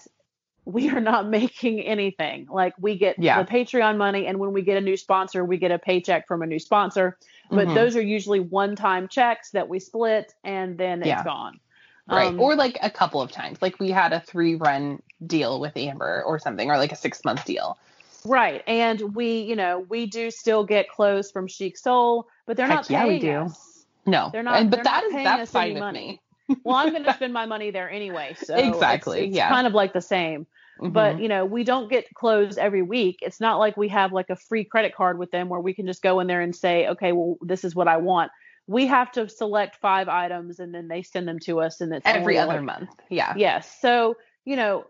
we 0.66 0.88
are 0.90 1.00
not 1.00 1.28
making 1.40 1.80
anything 1.80 2.46
like 2.50 2.74
we 2.78 2.96
get 2.96 3.18
Yeah. 3.18 3.42
the 3.42 3.50
patreon 3.50 3.96
money 3.96 4.26
and 4.26 4.38
when 4.38 4.52
we 4.52 4.62
get 4.62 4.76
a 4.76 4.80
new 4.80 4.96
sponsor 4.96 5.44
we 5.44 5.56
get 5.56 5.70
a 5.70 5.78
paycheck 5.78 6.28
from 6.28 6.42
a 6.42 6.46
new 6.46 6.58
sponsor 6.58 7.18
but 7.50 7.68
Mhm. 7.68 7.74
those 7.74 7.96
are 7.96 8.02
usually 8.02 8.40
one-time 8.40 9.08
checks 9.08 9.50
that 9.52 9.68
we 9.68 9.78
split 9.80 10.34
and 10.44 10.76
then 10.78 11.02
it's 11.02 11.22
gone. 11.22 11.60
Right. 12.06 12.28
Um, 12.28 12.40
or 12.40 12.54
like 12.56 12.78
a 12.82 12.90
couple 12.90 13.20
of 13.20 13.30
times. 13.30 13.60
Like 13.62 13.78
we 13.80 13.90
had 13.90 14.12
a 14.12 14.20
three 14.20 14.54
run 14.54 15.02
deal 15.26 15.60
with 15.60 15.76
Amber 15.76 16.22
or 16.26 16.38
something, 16.38 16.70
or 16.70 16.76
like 16.76 16.92
a 16.92 16.96
six 16.96 17.24
month 17.24 17.44
deal. 17.44 17.76
right, 18.24 18.62
and 18.66 19.14
we, 19.14 19.40
you 19.40 19.56
know, 19.56 19.80
we 19.88 20.06
do 20.06 20.30
still 20.30 20.64
get 20.64 20.88
clothes 20.88 21.30
from 21.30 21.46
Chic 21.46 21.76
Soul, 21.78 22.26
but 22.46 22.56
they're 22.56 22.66
Heck 22.66 22.76
not 22.76 22.90
yeah, 22.90 23.06
we 23.06 23.18
do. 23.18 23.30
us. 23.30 23.86
No. 24.06 24.30
They're 24.32 24.42
not. 24.42 24.60
And, 24.60 24.70
but 24.70 24.78
they're 24.78 24.84
that 24.84 25.02
not 25.02 25.04
is 25.04 25.12
paying 25.12 25.24
that's 25.24 25.42
us 25.42 25.50
fine 25.50 25.78
money. 25.78 26.20
me. 26.48 26.56
well, 26.64 26.76
I'm 26.76 26.90
going 26.90 27.04
to 27.04 27.12
spend 27.14 27.32
my 27.32 27.46
money 27.46 27.70
there 27.70 27.90
anyway. 27.90 28.34
So 28.38 28.54
Exactly, 28.56 29.20
it's, 29.20 29.28
it's 29.28 29.36
yeah. 29.36 29.48
kind 29.48 29.66
of 29.66 29.72
like 29.72 29.92
the 29.92 30.00
same. 30.02 30.46
But 30.86 31.16
Mhm. 31.16 31.22
you 31.22 31.28
know, 31.28 31.44
we 31.46 31.64
don't 31.64 31.88
get 31.88 32.12
clothes 32.14 32.58
every 32.58 32.82
week. 32.82 33.20
It's 33.22 33.40
not 33.40 33.58
like 33.58 33.76
we 33.76 33.88
have 33.88 34.12
like 34.12 34.28
a 34.28 34.36
free 34.36 34.64
credit 34.64 34.94
card 34.94 35.18
with 35.18 35.30
them 35.30 35.48
where 35.48 35.60
we 35.60 35.72
can 35.72 35.86
just 35.86 36.02
go 36.02 36.20
in 36.20 36.26
there 36.26 36.42
and 36.42 36.54
say, 36.54 36.88
okay, 36.88 37.12
well, 37.12 37.36
this 37.40 37.64
is 37.64 37.74
what 37.74 37.88
I 37.88 37.96
want. 37.96 38.30
We 38.66 38.86
have 38.86 39.12
to 39.12 39.28
select 39.28 39.76
five 39.76 40.08
items 40.08 40.58
and 40.58 40.74
then 40.74 40.88
they 40.88 41.02
send 41.02 41.28
them 41.28 41.38
to 41.40 41.60
us, 41.60 41.80
and 41.80 41.92
it's 41.92 42.06
every 42.06 42.38
other 42.38 42.54
like- 42.54 42.62
month. 42.62 42.90
Yeah. 43.10 43.34
Yes. 43.36 43.78
So 43.80 44.16
you 44.44 44.56
know, 44.56 44.84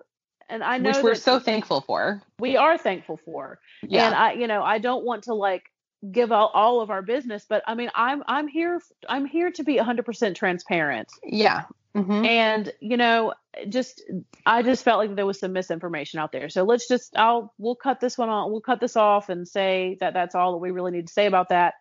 and 0.48 0.62
I 0.62 0.78
know 0.78 0.90
Which 0.90 1.02
we're 1.02 1.14
so 1.14 1.38
thankful 1.40 1.80
for. 1.80 2.22
we 2.38 2.56
are 2.56 2.76
thankful 2.78 3.18
for. 3.24 3.58
Yeah. 3.82 4.06
And 4.06 4.14
I, 4.14 4.32
you 4.32 4.46
know, 4.46 4.62
I 4.62 4.78
don't 4.78 5.04
want 5.04 5.24
to 5.24 5.34
like 5.34 5.64
give 6.12 6.32
out 6.32 6.50
all 6.54 6.80
of 6.82 6.90
our 6.90 7.02
business, 7.02 7.46
but 7.48 7.62
I 7.66 7.74
mean, 7.74 7.90
I'm 7.94 8.22
I'm 8.28 8.46
here 8.46 8.80
I'm 9.08 9.24
here 9.26 9.50
to 9.52 9.64
be 9.64 9.76
100% 9.78 10.34
transparent. 10.34 11.08
yeah. 11.24 11.62
Mhm. 11.96 12.26
And 12.26 12.72
you 12.80 12.96
know, 12.96 13.34
just 13.68 14.02
I 14.44 14.62
just 14.62 14.82
felt 14.84 14.98
like 14.98 15.14
there 15.14 15.24
was 15.26 15.38
some 15.38 15.52
misinformation 15.52 16.18
out 16.18 16.32
there. 16.32 16.48
So 16.48 16.64
let's 16.64 16.88
just 16.88 17.16
I'll 17.16 17.54
we'll 17.56 17.76
cut 17.76 18.00
this 18.00 18.18
one 18.18 18.28
on. 18.28 18.50
We'll 18.50 18.60
cut 18.60 18.80
this 18.80 18.96
off 18.96 19.28
and 19.28 19.46
say 19.46 19.96
that 20.00 20.12
that's 20.12 20.34
all 20.34 20.52
that 20.52 20.58
we 20.58 20.72
really 20.72 20.90
need 20.90 21.06
to 21.06 21.12
say 21.12 21.26
about 21.26 21.50
that. 21.50 21.74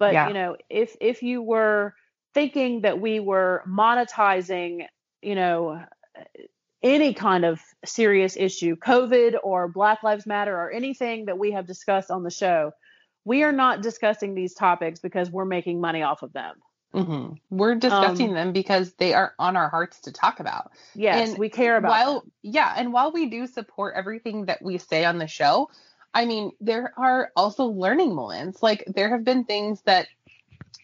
But 0.00 0.14
Yeah. 0.14 0.28
you 0.28 0.34
know, 0.34 0.56
if 0.68 0.96
if 1.00 1.22
you 1.22 1.42
were 1.42 1.94
thinking 2.34 2.80
that 2.80 3.00
we 3.00 3.20
were 3.20 3.62
monetizing, 3.68 4.86
you 5.22 5.34
know, 5.36 5.84
any 6.82 7.12
kind 7.14 7.44
of 7.44 7.60
serious 7.84 8.36
issue, 8.36 8.74
COVID 8.76 9.36
or 9.44 9.68
Black 9.68 10.02
Lives 10.02 10.26
Matter 10.26 10.56
or 10.56 10.70
anything 10.70 11.26
that 11.26 11.38
we 11.38 11.52
have 11.52 11.66
discussed 11.66 12.10
on 12.10 12.22
the 12.22 12.30
show, 12.30 12.72
we 13.24 13.42
are 13.42 13.52
not 13.52 13.82
discussing 13.82 14.34
these 14.34 14.54
topics 14.54 15.00
because 15.00 15.30
we're 15.30 15.44
making 15.44 15.80
money 15.80 16.02
off 16.02 16.22
of 16.22 16.32
them. 16.32 16.56
Mhm. 16.94 17.36
We're 17.50 17.74
discussing 17.74 18.30
Um, 18.30 18.34
them 18.34 18.52
because 18.52 18.94
they 18.94 19.12
are 19.12 19.34
on 19.38 19.56
our 19.56 19.68
hearts 19.68 20.00
to 20.02 20.12
talk 20.12 20.40
about. 20.40 20.72
Yes, 20.94 21.30
And 21.30 21.38
we 21.38 21.50
care 21.50 21.76
about 21.76 21.90
while 21.90 22.20
them. 22.20 22.32
yeah, 22.42 22.74
and 22.76 22.92
while 22.92 23.12
we 23.12 23.26
do 23.26 23.46
support 23.46 23.94
everything 23.94 24.46
that 24.46 24.62
we 24.62 24.78
say 24.78 25.04
on 25.04 25.18
the 25.18 25.28
show, 25.28 25.70
I 26.12 26.24
mean, 26.24 26.52
there 26.60 26.92
are 26.96 27.30
also 27.36 27.64
learning 27.64 28.14
moments. 28.14 28.62
Like 28.62 28.84
there 28.86 29.10
have 29.10 29.24
been 29.24 29.44
things 29.44 29.80
that 29.82 30.08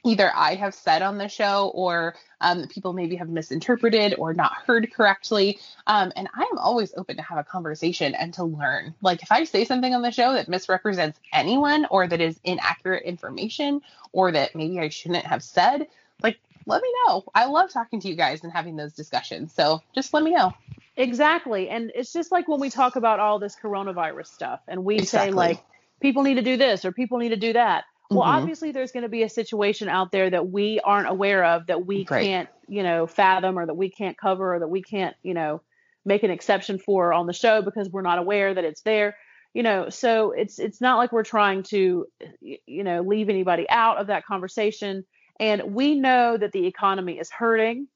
either 0.05 0.31
I 0.35 0.55
have 0.55 0.74
said 0.74 1.03
on 1.03 1.19
the 1.19 1.28
show 1.28 1.73
or 1.74 2.15
um, 2.40 2.69
people 2.69 2.93
maybe 2.93 3.16
have 3.16 3.28
misinterpreted 3.28 4.15
or 4.19 4.35
not 4.35 4.53
heard 4.65 4.93
correctly. 4.93 5.59
Um, 5.86 6.12
and 6.15 6.28
I 6.35 6.43
am 6.43 6.59
always 6.59 6.94
open 6.97 7.16
to 7.16 7.23
have 7.23 7.39
a 7.39 7.44
conversation 7.44 8.15
and 8.15 8.32
to 8.35 8.44
learn. 8.44 8.94
Like 9.03 9.23
if 9.23 9.32
I 9.32 9.44
say 9.44 9.65
something 9.65 9.94
on 9.94 10.03
the 10.03 10.12
show 10.12 10.35
that 10.35 10.48
misrepresents 10.48 11.19
anyone 11.32 11.86
or 11.90 12.07
that 12.07 12.20
is 12.20 12.39
inaccurate 12.44 13.03
information 13.05 13.81
or 14.12 14.31
that 14.32 14.55
maybe 14.55 14.78
I 14.78 14.90
shouldn't 14.90 15.27
have 15.27 15.43
said, 15.43 15.89
like 16.23 16.39
let 16.66 16.82
me 16.82 16.88
know. 17.06 17.24
I 17.34 17.47
love 17.47 17.70
talking 17.70 18.01
to 18.01 18.09
you 18.09 18.16
guys 18.16 18.43
and 18.43 18.52
having 18.52 18.76
those 18.76 18.93
discussions. 18.93 19.55
So 19.55 19.82
just 19.94 20.12
let 20.12 20.22
me 20.22 20.32
know. 20.32 20.52
Exactly. 20.97 21.68
And 21.68 21.93
it's 21.94 22.12
just 22.12 22.32
like 22.32 22.48
when 22.48 22.60
we 22.60 22.70
talk 22.70 22.97
about 22.97 23.20
all 23.20 23.38
this 23.38 23.56
coronavirus 23.62 24.26
stuff 24.26 24.60
and 24.66 24.84
we 24.84 24.97
Exactly. 24.97 25.30
say 25.30 25.36
like 25.36 25.64
people 26.01 26.22
need 26.22 26.34
to 26.34 26.43
do 26.43 26.56
this 26.56 26.84
or 26.84 26.93
people 26.93 27.18
need 27.18 27.30
to 27.30 27.36
do 27.36 27.52
that. 27.52 27.84
Well, 28.10 28.22
Mhm. 28.26 28.36
obviously 28.36 28.72
there's 28.72 28.93
going 28.93 29.02
to 29.02 29.09
be 29.09 29.22
a 29.22 29.28
situation 29.28 29.88
out 29.88 30.10
there 30.12 30.30
that 30.30 30.48
we 30.48 30.80
aren't 30.80 31.09
aware 31.09 31.44
of 31.44 31.66
that 31.66 31.86
we 31.86 32.06
Right. 32.10 32.22
can't, 32.22 32.48
you 32.68 32.82
know, 32.82 33.06
fathom 33.06 33.59
or 33.59 33.66
that 33.66 33.74
we 33.74 33.90
can't 33.90 34.16
cover 34.16 34.55
or 34.55 34.59
that 34.60 34.68
we 34.68 34.82
can't, 34.82 35.16
you 35.22 35.34
know, 35.34 35.60
make 36.05 36.22
an 36.22 36.30
exception 36.30 36.78
for 36.78 37.12
on 37.12 37.26
the 37.26 37.32
show 37.32 37.62
because 37.62 37.90
we're 37.90 38.02
not 38.02 38.18
aware 38.18 38.55
that 38.55 38.64
it's 38.64 38.82
there. 38.82 39.16
You 39.55 39.62
know, 39.62 39.88
so 39.88 40.32
it's 40.32 40.59
it's 40.59 40.80
not 40.80 40.98
like 40.98 41.12
we're 41.12 41.24
trying 41.24 41.62
to 41.64 42.06
you 42.40 42.84
know, 42.84 43.01
leave 43.02 43.28
anybody 43.28 43.68
out 43.70 43.98
of 43.98 44.09
that 44.09 44.24
conversation 44.26 45.05
and 45.39 45.75
we 45.75 45.95
know 45.95 46.37
that 46.37 46.53
the 46.53 46.67
economy 46.67 47.19
is 47.19 47.31
hurting 47.31 47.89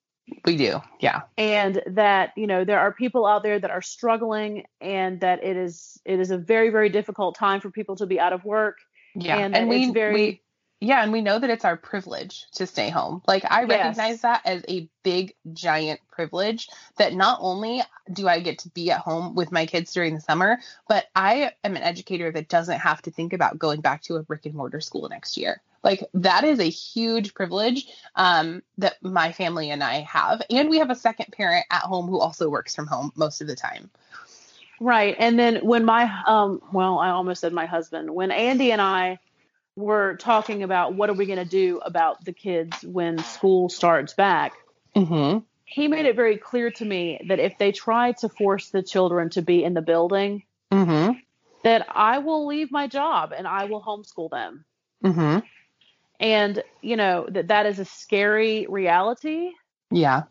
We 0.45 0.57
do. 0.57 0.81
Yeah. 1.01 1.23
and 1.39 1.83
that 1.87 2.33
you 2.37 2.47
know 2.47 2.65
there 2.65 2.79
are 2.81 2.93
people 2.93 3.27
out 3.27 3.43
there 3.43 3.59
that 3.59 3.71
are 3.71 3.83
struggling 3.83 4.65
and 4.81 5.21
that 5.21 5.43
it 5.43 5.57
is 5.57 6.01
it 6.05 6.21
is 6.21 6.31
a 6.31 6.39
very 6.39 6.71
very 6.71 6.89
difficult 6.89 7.35
time 7.37 7.61
for 7.61 7.71
people 7.71 7.97
to 7.97 8.07
be 8.07 8.21
out 8.21 8.33
of 8.33 8.45
work 8.45 8.79
Yeah. 9.15 9.39
and, 9.39 9.55
that 9.55 9.67
we, 9.69 9.91
very 9.91 10.15
we 10.15 10.41
yeah, 10.83 11.03
and 11.03 11.12
we 11.12 11.21
know 11.21 11.39
that 11.39 11.51
it's 11.51 11.67
our 11.67 11.77
privilege 11.77 12.47
to 12.55 12.67
stay 12.67 12.89
home. 12.89 13.21
Like 13.29 13.45
I 13.45 13.61
Yes. 13.65 13.69
recognize 13.69 14.21
that 14.23 14.41
as 14.47 14.65
a 14.67 14.89
big 15.03 15.35
giant 15.53 16.01
privilege 16.11 16.71
that 16.97 17.12
not 17.12 17.37
only 17.43 17.83
do 18.11 18.27
I 18.27 18.41
get 18.41 18.61
to 18.61 18.71
be 18.71 18.91
at 18.91 19.01
home 19.01 19.35
with 19.35 19.53
my 19.53 19.67
kids 19.67 19.93
during 19.93 20.15
the 20.15 20.23
summer, 20.23 20.59
but 20.89 21.05
I 21.15 21.53
am 21.65 21.77
an 21.77 21.83
educator 21.83 22.33
that 22.33 22.49
doesn't 22.49 22.79
have 22.79 23.03
to 23.03 23.11
think 23.11 23.35
about 23.35 23.59
going 23.59 23.83
back 23.83 24.01
to 24.05 24.17
a 24.17 24.23
brick 24.23 24.47
and 24.47 24.55
mortar 24.55 24.81
school 24.81 25.07
next 25.11 25.37
year. 25.37 25.61
Like 25.82 26.05
that 26.15 26.44
is 26.44 26.59
a 26.61 26.69
huge 26.69 27.35
privilege 27.35 27.86
um, 28.15 28.62
that 28.78 29.02
my 29.02 29.32
family 29.32 29.70
and 29.70 29.82
I 29.82 30.01
have, 30.01 30.43
and 30.51 30.69
we 30.69 30.78
have 30.78 30.90
a 30.90 30.94
second 30.94 31.32
parent 31.32 31.66
at 31.70 31.82
home 31.82 32.07
who 32.07 32.20
also 32.20 32.48
works 32.48 32.74
from 32.74 32.86
home 32.86 33.12
most 33.16 33.40
of 33.40 33.47
the 33.47 33.57
time. 33.57 33.90
right 34.81 35.16
and 35.19 35.39
then 35.39 35.57
when 35.57 35.85
my 35.85 36.11
um 36.27 36.61
well 36.73 36.98
i 36.98 37.11
almost 37.11 37.40
said 37.40 37.52
my 37.52 37.66
husband 37.66 38.11
when 38.12 38.31
andy 38.31 38.73
and 38.73 38.81
i 38.81 39.19
were 39.77 40.16
talking 40.16 40.62
about 40.62 40.94
what 40.94 41.09
are 41.11 41.15
we 41.15 41.27
going 41.27 41.39
to 41.39 41.44
do 41.44 41.78
about 41.85 42.24
the 42.24 42.32
kids 42.32 42.82
when 42.85 43.19
school 43.19 43.69
starts 43.69 44.15
back 44.15 44.52
Mm-hmm. 44.97 45.39
he 45.65 45.89
made 45.89 46.07
it 46.07 46.16
very 46.16 46.36
clear 46.36 46.70
to 46.70 46.85
me 46.85 47.20
that 47.28 47.39
if 47.39 47.59
they 47.59 47.73
try 47.73 48.12
to 48.12 48.28
force 48.28 48.70
the 48.70 48.82
children 48.82 49.31
to 49.31 49.43
be 49.43 49.62
in 49.65 49.74
the 49.74 49.82
building 49.82 50.43
Mm-hmm. 50.73 51.12
that 51.62 51.86
i 51.94 52.19
will 52.19 52.47
leave 52.47 52.70
my 52.70 52.86
job 52.86 53.32
and 53.36 53.47
i 53.47 53.65
will 53.65 53.82
homeschool 53.82 54.31
them 54.31 54.65
Mm-hmm. 55.05 55.39
And 56.20 56.62
you 56.82 56.97
know 56.97 57.26
that 57.30 57.48
that 57.48 57.66
is 57.66 57.78
a 57.80 57.84
scary 57.84 58.66
reality 58.68 59.51
Yeah. 59.90 60.22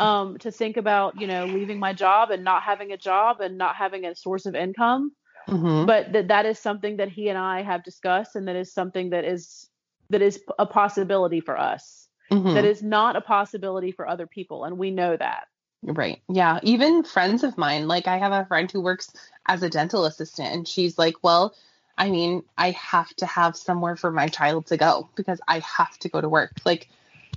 um, 0.00 0.38
to 0.38 0.50
think 0.50 0.76
about, 0.78 1.20
you 1.20 1.26
know, 1.26 1.44
leaving 1.44 1.78
my 1.78 1.92
job 1.92 2.30
and 2.30 2.42
not 2.42 2.62
having 2.62 2.90
a 2.90 2.96
job 2.96 3.40
and 3.40 3.58
not 3.58 3.76
having 3.76 4.06
a 4.06 4.14
source 4.14 4.46
of 4.46 4.54
income. 4.54 5.12
Mm-hmm. 5.48 5.86
But 5.86 6.12
that 6.12 6.28
that 6.28 6.46
is 6.46 6.58
something 6.58 6.96
that 6.98 7.08
he 7.08 7.28
and 7.28 7.38
I 7.38 7.62
have 7.62 7.82
discussed, 7.84 8.36
and 8.36 8.48
that 8.48 8.56
is 8.56 8.72
something 8.72 9.10
that 9.10 9.24
is 9.24 9.68
that 10.10 10.22
is 10.22 10.40
a 10.58 10.66
possibility 10.66 11.40
for 11.40 11.58
us. 11.58 12.08
Mm-hmm. 12.30 12.54
That 12.54 12.64
is 12.64 12.82
not 12.82 13.16
a 13.16 13.20
possibility 13.20 13.92
for 13.92 14.06
other 14.06 14.26
people, 14.26 14.64
and 14.64 14.78
we 14.78 14.90
know 14.90 15.16
that. 15.16 15.44
Right. 15.82 16.22
Yeah. 16.28 16.60
Even 16.62 17.04
friends 17.04 17.42
of 17.42 17.56
mine, 17.56 17.88
like 17.88 18.06
I 18.06 18.18
have 18.18 18.32
a 18.32 18.44
friend 18.46 18.70
who 18.70 18.82
works 18.82 19.10
as 19.46 19.62
a 19.62 19.70
dental 19.70 20.04
assistant, 20.04 20.54
and 20.54 20.68
she's 20.68 20.98
like, 20.98 21.16
Well, 21.22 21.54
I 22.00 22.08
mean, 22.08 22.44
I 22.56 22.70
have 22.70 23.14
to 23.16 23.26
have 23.26 23.58
somewhere 23.58 23.94
for 23.94 24.10
my 24.10 24.28
child 24.28 24.68
to 24.68 24.78
go 24.78 25.10
because 25.16 25.38
I 25.46 25.58
have 25.58 25.98
to 25.98 26.08
go 26.08 26.18
to 26.18 26.30
work. 26.30 26.52
Like, 26.64 26.88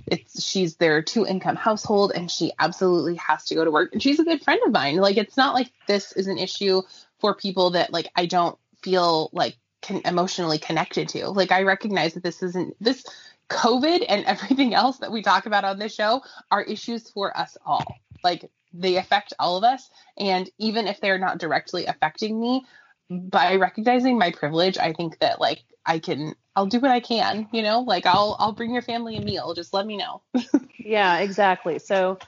it's 0.06 0.42
she's 0.42 0.76
their 0.76 1.02
two 1.02 1.26
income 1.26 1.56
household 1.56 2.12
and 2.14 2.30
she 2.30 2.50
absolutely 2.58 3.16
has 3.16 3.44
to 3.46 3.54
go 3.54 3.64
to 3.66 3.70
work. 3.70 3.92
And 3.92 4.02
she's 4.02 4.18
a 4.20 4.24
good 4.24 4.42
friend 4.42 4.62
of 4.64 4.72
mine. 4.72 4.96
Like, 4.96 5.18
it's 5.18 5.36
not 5.36 5.52
like 5.52 5.70
this 5.86 6.12
is 6.12 6.28
an 6.28 6.38
issue 6.38 6.80
for 7.18 7.34
people 7.34 7.72
that 7.72 7.92
like 7.92 8.08
I 8.16 8.24
don't 8.24 8.58
feel 8.82 9.28
like 9.34 9.58
can 9.82 10.00
emotionally 10.06 10.58
connected 10.58 11.10
to. 11.10 11.28
Like, 11.28 11.52
I 11.52 11.64
recognize 11.64 12.14
that 12.14 12.22
this 12.22 12.42
isn't 12.42 12.74
this 12.80 13.04
COVID 13.50 14.06
and 14.08 14.24
everything 14.26 14.72
else 14.72 14.96
that 14.98 15.12
we 15.12 15.20
talk 15.20 15.44
about 15.44 15.64
on 15.64 15.78
this 15.78 15.94
show 15.94 16.22
are 16.50 16.62
issues 16.62 17.10
for 17.10 17.36
us 17.36 17.58
all 17.66 17.84
like 18.22 18.50
they 18.72 18.96
affect 18.96 19.34
all 19.38 19.58
of 19.58 19.62
us 19.62 19.90
and 20.16 20.50
even 20.58 20.88
if 20.88 21.00
they're 21.00 21.18
not 21.18 21.38
directly 21.38 21.84
affecting 21.84 22.40
me 22.40 22.64
by 23.10 23.56
recognizing 23.56 24.18
my 24.18 24.30
privilege 24.30 24.78
i 24.78 24.92
think 24.92 25.18
that 25.20 25.40
like 25.40 25.62
i 25.86 25.98
can 25.98 26.34
i'll 26.56 26.66
do 26.66 26.80
what 26.80 26.90
i 26.90 27.00
can 27.00 27.46
you 27.52 27.62
know 27.62 27.80
like 27.80 28.06
i'll 28.06 28.36
i'll 28.38 28.52
bring 28.52 28.72
your 28.72 28.82
family 28.82 29.16
a 29.16 29.20
meal 29.20 29.54
just 29.54 29.72
let 29.74 29.86
me 29.86 29.96
know 29.96 30.22
Yeah, 30.84 31.18
exactly. 31.18 31.78
So 31.78 32.18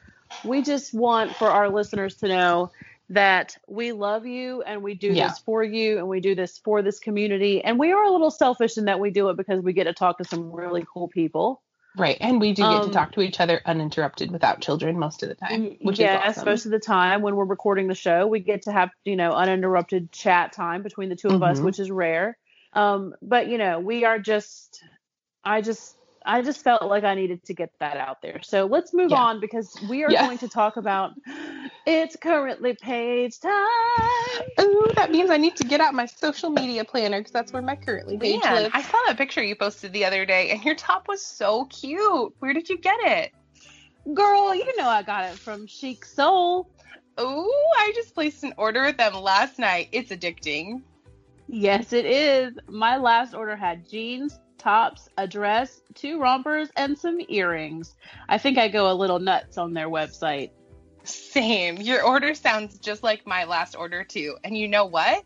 we 0.44 0.62
just 0.62 0.94
want 0.94 1.36
for 1.36 1.50
our 1.50 1.68
listeners 1.68 2.16
to 2.16 2.28
know 2.28 2.70
that 3.10 3.56
we 3.68 3.92
love 3.92 4.26
you 4.26 4.62
and 4.62 4.82
we 4.82 4.94
do 4.94 5.12
Yeah. 5.12 5.28
this 5.28 5.38
for 5.38 5.62
you 5.62 5.98
and 5.98 6.08
we 6.08 6.20
do 6.20 6.34
this 6.34 6.58
for 6.58 6.82
this 6.82 6.98
community. 6.98 7.62
And 7.62 7.78
we 7.78 7.92
are 7.92 8.02
a 8.02 8.10
little 8.10 8.30
selfish 8.30 8.78
in 8.78 8.86
that 8.86 8.98
we 8.98 9.10
do 9.10 9.28
it 9.28 9.36
because 9.36 9.62
we 9.62 9.72
get 9.72 9.84
to 9.84 9.92
talk 9.92 10.18
to 10.18 10.24
some 10.24 10.50
really 10.50 10.84
cool 10.92 11.06
people. 11.08 11.62
Right 11.96 12.18
and 12.20 12.40
we 12.40 12.52
do 12.52 12.62
get 12.68 12.82
Um, 12.82 12.82
to 12.84 12.90
talk 12.90 13.12
to 13.12 13.20
each 13.20 13.40
other 13.40 13.60
uninterrupted 13.64 14.30
without 14.30 14.60
children 14.60 14.98
most 14.98 15.22
of 15.22 15.28
the 15.28 15.34
time 15.34 15.76
which 15.82 15.98
yes, 16.00 16.36
is 16.36 16.38
awesome. 16.38 16.46
most 16.46 16.64
of 16.66 16.72
the 16.72 16.78
time 16.78 17.22
when 17.22 17.36
we're 17.36 17.44
recording 17.44 17.86
the 17.88 17.94
show, 17.94 18.26
we 18.26 18.40
get 18.40 18.62
to 18.62 18.72
have 18.72 18.90
you 19.04 19.16
know 19.16 19.32
uninterrupted 19.32 20.10
chat 20.12 20.52
time 20.52 20.82
between 20.82 21.08
the 21.08 21.16
2 21.16 21.28
of 21.32 21.42
us, 21.42 21.58
Mhm. 21.58 21.64
which 21.64 21.78
is 21.78 21.90
rare. 21.90 22.36
Um, 22.72 23.14
but 23.22 23.48
you 23.48 23.58
know, 23.58 23.78
we 23.80 24.04
are 24.04 24.18
just, 24.18 24.82
I 25.44 25.62
just, 25.62 25.95
I 26.26 26.42
just 26.42 26.62
felt 26.64 26.82
like 26.82 27.04
I 27.04 27.14
needed 27.14 27.44
to 27.44 27.54
get 27.54 27.70
that 27.80 27.96
out 27.96 28.20
there. 28.20 28.40
So 28.42 28.66
let's 28.66 28.92
move 28.92 29.12
Yeah. 29.12 29.22
on 29.22 29.40
because 29.40 29.76
we 29.88 30.02
are 30.02 30.10
Yeah. 30.10 30.26
going 30.26 30.38
to 30.38 30.48
talk 30.48 30.76
about 30.76 31.12
it's 31.86 32.16
currently 32.16 32.74
page 32.74 33.38
time. 33.38 33.52
Ooh, 34.60 34.90
that 34.96 35.10
means 35.10 35.30
I 35.30 35.36
need 35.36 35.56
to 35.56 35.64
get 35.64 35.80
out 35.80 35.94
my 35.94 36.06
social 36.06 36.50
media 36.50 36.84
planner 36.84 37.18
because 37.20 37.32
that's 37.32 37.52
where 37.52 37.62
my 37.62 37.76
currently 37.76 38.18
page 38.18 38.42
Man, 38.44 38.62
lives. 38.62 38.70
I 38.74 38.82
saw 38.82 38.98
that 39.06 39.16
picture 39.16 39.42
you 39.42 39.54
posted 39.54 39.92
the 39.92 40.04
other 40.04 40.26
day, 40.26 40.50
and 40.50 40.64
your 40.64 40.74
top 40.74 41.06
was 41.08 41.24
so 41.24 41.66
cute. 41.66 42.32
Where 42.40 42.52
did 42.52 42.68
you 42.68 42.78
get 42.78 42.98
it? 43.02 43.32
Girl, 44.14 44.54
you 44.54 44.76
know 44.76 44.88
I 44.88 45.02
got 45.02 45.32
it 45.32 45.38
from 45.38 45.66
Chic 45.66 46.04
Soul. 46.04 46.68
Ooh, 47.20 47.50
I 47.78 47.92
just 47.94 48.14
placed 48.14 48.42
an 48.44 48.52
order 48.56 48.84
with 48.84 48.96
them 48.96 49.14
last 49.14 49.58
night. 49.58 49.88
It's 49.92 50.10
addicting. 50.10 50.82
Yes, 51.48 51.92
it 51.92 52.04
is. 52.06 52.54
My 52.68 52.96
last 52.96 53.34
order 53.34 53.56
had 53.56 53.88
jeans, 53.88 54.38
tops, 54.66 55.08
a 55.16 55.28
dress, 55.28 55.80
two 55.94 56.18
rompers, 56.20 56.68
and 56.76 56.98
some 56.98 57.20
earrings. 57.28 57.94
I 58.28 58.38
think 58.38 58.58
I 58.58 58.66
go 58.66 58.90
a 58.90 58.94
little 58.94 59.20
nuts 59.20 59.58
on 59.58 59.74
their 59.74 59.88
website. 59.88 60.50
Same. 61.04 61.76
Your 61.76 62.02
order 62.02 62.34
sounds 62.34 62.76
just 62.80 63.04
like 63.04 63.24
my 63.28 63.44
last 63.44 63.76
order, 63.76 64.02
too. 64.02 64.36
And 64.42 64.58
you 64.58 64.66
know 64.66 64.86
what? 64.86 65.22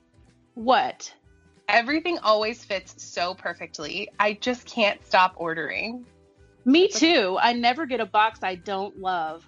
What? 0.53 1.11
Everything 1.71 2.19
always 2.19 2.63
fits 2.63 3.03
so 3.03 3.33
perfectly. 3.33 4.11
I 4.21 4.35
just 4.35 4.67
can't 4.67 5.03
stop 5.07 5.33
ordering. 5.37 6.05
Me 6.67 6.89
too. 6.89 7.39
I 7.41 7.55
never 7.55 7.87
get 7.87 8.01
a 8.01 8.07
box 8.07 8.41
I 8.43 8.57
don't 8.57 8.99
love. 8.99 9.43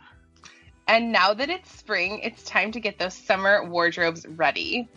And 0.89 1.13
now 1.13 1.35
that 1.35 1.51
it's 1.51 1.71
spring, 1.71 2.21
it's 2.21 2.43
time 2.45 2.73
to 2.73 2.81
get 2.81 2.99
those 2.99 3.13
summer 3.13 3.69
wardrobes 3.69 4.25
ready. 4.27 4.89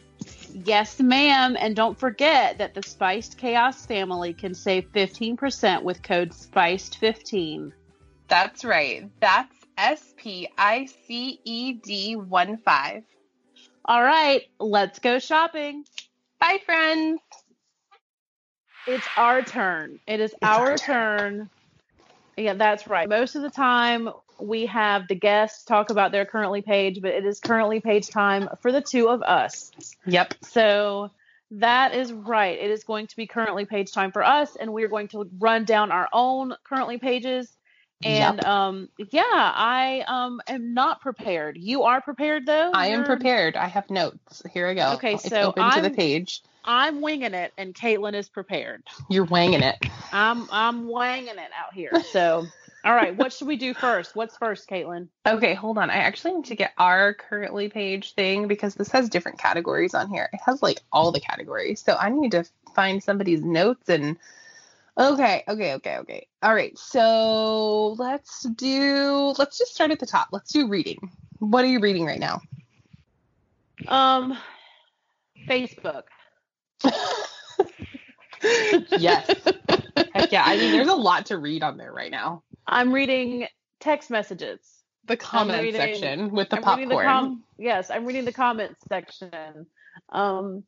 Yes, 0.64 1.02
ma'am. 1.02 1.58
And 1.60 1.76
don't 1.76 2.00
forget 2.00 2.60
that 2.60 2.74
the 2.74 2.82
Spiced 2.82 3.38
Chaos 3.38 3.86
family 3.86 4.34
can 4.34 4.54
save 4.54 4.90
15% 4.94 5.84
with 5.84 6.02
code 6.02 6.30
SPICED15. 6.30 7.74
That's 8.30 8.64
right. 8.64 9.10
That's 9.20 9.54
S 9.78 10.14
P 10.16 10.48
I 10.58 10.86
C 10.86 11.42
E 11.44 11.74
D 11.74 12.16
1 12.16 12.58
5. 12.58 13.04
All 13.84 14.02
right, 14.02 14.44
let's 14.60 15.00
go 15.00 15.20
shopping. 15.20 15.84
Bye, 16.40 16.60
friends. 16.66 17.20
It's 18.88 19.06
our 19.18 19.42
turn. 19.42 20.00
It 20.08 20.22
is 20.22 20.34
our, 20.42 20.72
our 20.72 20.78
turn. 20.78 21.50
Yeah, 22.38 22.54
that's 22.54 22.88
right. 22.88 23.10
Most 23.10 23.36
of 23.36 23.42
the 23.42 23.50
time, 23.50 24.10
we 24.40 24.66
have 24.68 25.08
the 25.08 25.16
guests 25.16 25.64
talk 25.64 25.90
about 25.90 26.12
their 26.12 26.26
currently 26.26 26.62
page, 26.62 27.02
but 27.02 27.12
it 27.12 27.26
is 27.26 27.40
currently 27.40 27.80
page 27.80 28.08
time 28.10 28.50
for 28.62 28.72
the 28.72 28.82
two 28.82 29.10
of 29.10 29.22
us. 29.24 29.72
Yep. 30.06 30.34
So 30.42 31.12
that 31.52 31.94
is 31.96 32.12
right. 32.12 32.58
It 32.60 32.72
is 32.72 32.84
going 32.84 33.08
to 33.08 33.16
be 33.16 33.28
currently 33.28 33.66
page 33.66 33.92
time 33.92 34.12
for 34.12 34.24
us, 34.24 34.56
and 34.56 34.74
we're 34.74 34.88
going 34.88 35.08
to 35.10 35.30
run 35.40 35.64
down 35.66 35.92
our 35.92 36.10
own 36.12 36.54
currently 36.64 36.98
pages. 36.98 37.50
And 38.04 38.38
Yep. 38.38 38.46
um, 38.46 38.90
yeah, 39.12 39.22
I 39.24 40.04
um 40.08 40.42
am 40.48 40.74
not 40.74 41.00
prepared. 41.00 41.58
You 41.58 41.84
are 41.84 42.02
prepared 42.02 42.46
though. 42.46 42.72
I 42.74 42.88
am 42.88 43.00
You're- 43.00 43.06
prepared. 43.16 43.56
I 43.56 43.68
have 43.68 43.90
notes. 43.90 44.44
Here 44.54 44.68
I 44.68 44.74
go. 44.74 44.94
Okay, 44.96 45.14
It's 45.14 45.30
so 45.30 45.44
open 45.44 45.64
to 45.72 45.82
the 45.82 45.88
I'm- 45.88 45.96
page. 45.96 46.42
I'm 46.68 47.00
winging 47.00 47.36
it, 47.36 47.54
and 47.60 47.74
Caitlin 47.76 48.16
is 48.16 48.28
prepared. 48.28 48.84
You're 49.10 49.26
wanging 49.26 49.62
it. 49.62 49.78
I'm 50.12 50.48
I'm 50.52 50.88
wanging 50.90 51.38
it 51.38 51.52
out 51.58 51.74
here. 51.74 51.92
So, 52.12 52.48
all 52.86 52.94
right, 52.94 53.18
what 53.18 53.34
should 53.34 53.48
we 53.48 53.56
do 53.56 53.74
first? 53.74 54.16
What's 54.16 54.38
first, 54.38 54.70
Caitlin? 54.70 55.08
Okay, 55.26 55.56
hold 55.56 55.80
on. 55.80 55.90
I 55.90 55.96
actually 55.96 56.36
need 56.36 56.46
to 56.46 56.56
get 56.56 56.72
our 56.78 57.16
currently 57.16 57.68
page 57.68 58.14
thing 58.14 58.48
because 58.48 58.76
this 58.76 58.92
has 58.92 59.10
different 59.10 59.40
categories 59.40 59.96
on 59.96 60.08
here. 60.08 60.30
It 60.32 60.40
has 60.46 60.62
like 60.62 60.82
all 60.92 61.12
the 61.12 61.20
categories. 61.20 61.82
So 61.82 61.98
I 62.00 62.10
need 62.12 62.32
to 62.32 62.46
find 62.76 63.02
somebody's 63.02 63.42
notes 63.44 63.90
and 63.90 64.18
Okay, 64.98 65.44
okay, 65.48 65.74
okay, 65.74 65.98
okay. 65.98 66.28
All 66.42 66.56
right. 66.56 66.78
So 66.78 67.96
let's 67.98 68.44
do 68.44 69.34
let's 69.38 69.58
just 69.58 69.74
start 69.76 69.92
at 69.92 70.00
the 70.00 70.06
top. 70.06 70.30
Let's 70.32 70.54
do 70.54 70.70
reading. 70.70 71.12
What 71.40 71.66
are 71.66 71.68
you 71.68 71.82
reading 71.82 72.06
right 72.06 72.20
now? 72.20 72.40
Um, 73.90 74.38
Facebook. 75.50 76.04
yes. 78.92 79.28
Heck 80.14 80.32
yeah. 80.32 80.44
I 80.46 80.56
mean 80.56 80.72
there's 80.72 80.88
a 80.88 80.96
lot 80.96 81.26
to 81.28 81.38
read 81.38 81.62
on 81.62 81.76
there 81.76 81.92
right 81.92 82.12
now. 82.12 82.44
I'm 82.68 82.94
reading 82.94 83.48
text 83.80 84.10
messages. 84.10 84.60
The 85.06 85.18
comment 85.18 85.62
reading- 85.62 85.80
section 85.80 86.32
with 86.32 86.50
the 86.50 86.58
I'm 86.58 86.64
popcorn. 86.64 86.90
the 86.90 86.96
com- 87.04 87.44
yes, 87.58 87.92
I'm 87.92 88.06
reading 88.06 88.26
the 88.26 88.32
comment 88.34 88.76
section. 88.90 89.68
Um, 90.10 90.64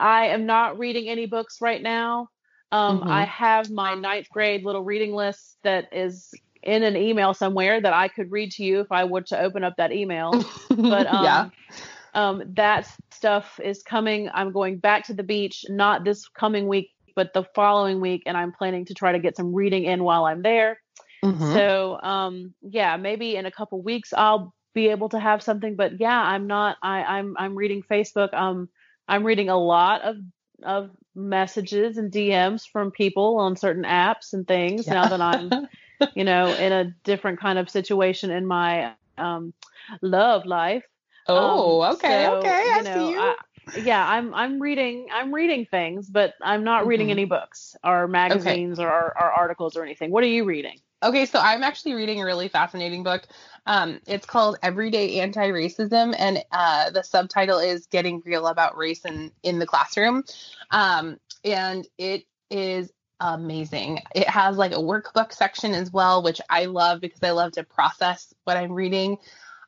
I 0.00 0.26
am 0.28 0.46
not 0.46 0.78
reading 0.78 1.08
any 1.08 1.26
books 1.26 1.60
right 1.60 1.82
now. 1.82 2.28
Um, 2.72 3.00
Mhm. 3.00 3.10
I 3.10 3.24
have 3.24 3.70
my 3.70 3.94
ninth 3.94 4.28
grade 4.30 4.64
little 4.64 4.82
reading 4.84 5.12
list 5.14 5.58
that 5.64 5.88
is 5.92 6.32
in 6.62 6.82
an 6.82 6.96
email 6.96 7.34
somewhere 7.34 7.80
that 7.80 7.92
I 7.92 8.08
could 8.08 8.30
read 8.32 8.52
to 8.52 8.64
you 8.64 8.80
if 8.80 8.90
I 8.90 9.04
were 9.04 9.22
to 9.22 9.38
open 9.40 9.64
up 9.64 9.74
that 9.76 9.92
email. 9.92 10.32
But 10.70 11.06
um, 11.06 11.24
yeah. 11.24 11.50
um, 12.14 12.42
that 12.54 12.88
stuff 13.10 13.58
is 13.62 13.82
coming. 13.82 14.28
I'm 14.32 14.52
going 14.52 14.78
back 14.78 15.04
to 15.06 15.14
the 15.14 15.22
beach, 15.22 15.64
not 15.68 16.04
this 16.04 16.28
coming 16.28 16.68
week, 16.68 16.90
but 17.16 17.32
the 17.32 17.44
following 17.54 18.00
week, 18.00 18.22
and 18.26 18.36
I'm 18.36 18.52
planning 18.52 18.84
to 18.86 18.94
try 18.94 19.12
to 19.12 19.18
get 19.18 19.36
some 19.36 19.52
reading 19.54 19.84
in 19.84 20.04
while 20.04 20.24
I'm 20.24 20.42
there. 20.42 20.80
Mhm. 21.24 21.68
So 21.72 21.98
um 22.02 22.54
yeah, 22.62 22.96
maybe 22.96 23.36
in 23.36 23.46
a 23.46 23.50
couple 23.50 23.82
weeks 23.82 24.12
I'll 24.12 24.54
be 24.74 24.88
able 24.88 25.08
to 25.10 25.18
have 25.20 25.42
something. 25.42 25.76
But 25.76 26.00
yeah, 26.00 26.20
I'm 26.20 26.46
not 26.46 26.76
I, 26.82 27.02
I'm 27.04 27.36
I'm 27.38 27.54
reading 27.56 27.82
Facebook. 27.82 28.32
Um 28.34 28.68
I'm 29.08 29.24
reading 29.24 29.48
a 29.48 29.58
lot 29.58 30.02
of 30.02 30.16
of 30.64 30.90
messages 31.14 31.98
and 31.98 32.12
DMs 32.12 32.64
from 32.70 32.90
people 32.90 33.38
on 33.38 33.56
certain 33.56 33.84
apps 33.84 34.32
and 34.32 34.46
things 34.46 34.88
Yeah. 34.88 34.92
now 34.92 35.08
that 35.08 35.20
I'm, 35.20 35.54
you 36.14 36.24
know, 36.24 36.54
in 36.54 36.72
a 36.72 36.92
different 37.04 37.40
kind 37.40 37.58
of 37.58 37.70
situation 37.70 38.30
in 38.30 38.46
my 38.46 38.94
um 39.18 39.54
love 40.02 40.46
life. 40.46 40.84
oh, 41.26 41.34
Um, 41.34 41.80
okay, 41.94 42.26
so, 42.26 42.28
okay. 42.28 42.64
I 42.74 42.82
know, 42.82 42.82
see 42.82 43.10
you. 43.12 43.18
I- 43.18 43.36
yeah, 43.74 44.04
I'm 44.06 44.34
I'm 44.34 44.60
reading 44.60 45.08
I'm 45.12 45.32
reading 45.34 45.66
things, 45.66 46.08
but 46.10 46.34
I'm 46.42 46.64
not 46.64 46.86
reading 46.86 47.10
Mhm. 47.10 47.12
any 47.12 47.26
books 47.26 47.76
or 47.84 48.08
magazines 48.08 48.80
or, 48.80 48.88
or, 48.88 49.08
or 49.18 49.32
articles 49.32 49.76
or 49.76 49.84
anything. 49.84 50.10
What 50.10 50.24
are 50.24 50.28
you 50.28 50.44
reading? 50.44 50.78
Okay, 51.00 51.26
so 51.26 51.38
I'm 51.38 51.62
actually 51.62 51.94
reading 51.94 52.20
a 52.20 52.24
really 52.24 52.48
fascinating 52.48 53.04
book. 53.04 53.22
Um, 53.66 54.00
it's 54.06 54.26
called 54.26 54.58
Everyday 54.62 55.20
Anti-Racism, 55.20 56.14
and 56.18 56.44
uh, 56.50 56.90
the 56.90 57.04
subtitle 57.04 57.60
is 57.60 57.86
"Getting 57.86 58.20
Real 58.24 58.48
About 58.48 58.76
Race 58.76 59.04
in 59.04 59.30
in 59.44 59.60
the 59.60 59.66
Classroom," 59.66 60.24
um, 60.72 61.18
and 61.44 61.86
it 61.98 62.24
is 62.50 62.92
amazing. 63.20 64.00
It 64.12 64.28
has 64.28 64.56
like 64.56 64.72
a 64.72 64.76
workbook 64.76 65.32
section 65.32 65.72
as 65.72 65.92
well, 65.92 66.22
which 66.22 66.40
I 66.50 66.64
love 66.64 67.00
because 67.00 67.22
I 67.22 67.30
love 67.30 67.52
to 67.52 67.62
process 67.62 68.34
what 68.42 68.56
I'm 68.56 68.72
reading. 68.72 69.18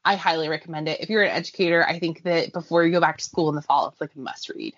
I 0.05 0.17
highly 0.17 0.49
recommend 0.49 0.89
it. 0.89 1.01
If 1.01 1.11
you're 1.11 1.23
an 1.23 1.31
educator, 1.31 1.87
I 1.87 2.01
think 2.01 2.25
that 2.25 2.53
before 2.53 2.85
you 2.85 2.91
go 2.91 3.01
back 3.01 3.19
to 3.19 3.25
school 3.25 3.51
in 3.51 3.55
the 3.55 3.63
fall, 3.63 3.89
it's 3.89 4.01
like 4.01 4.15
a 4.17 4.19
must 4.19 4.49
read. 4.49 4.75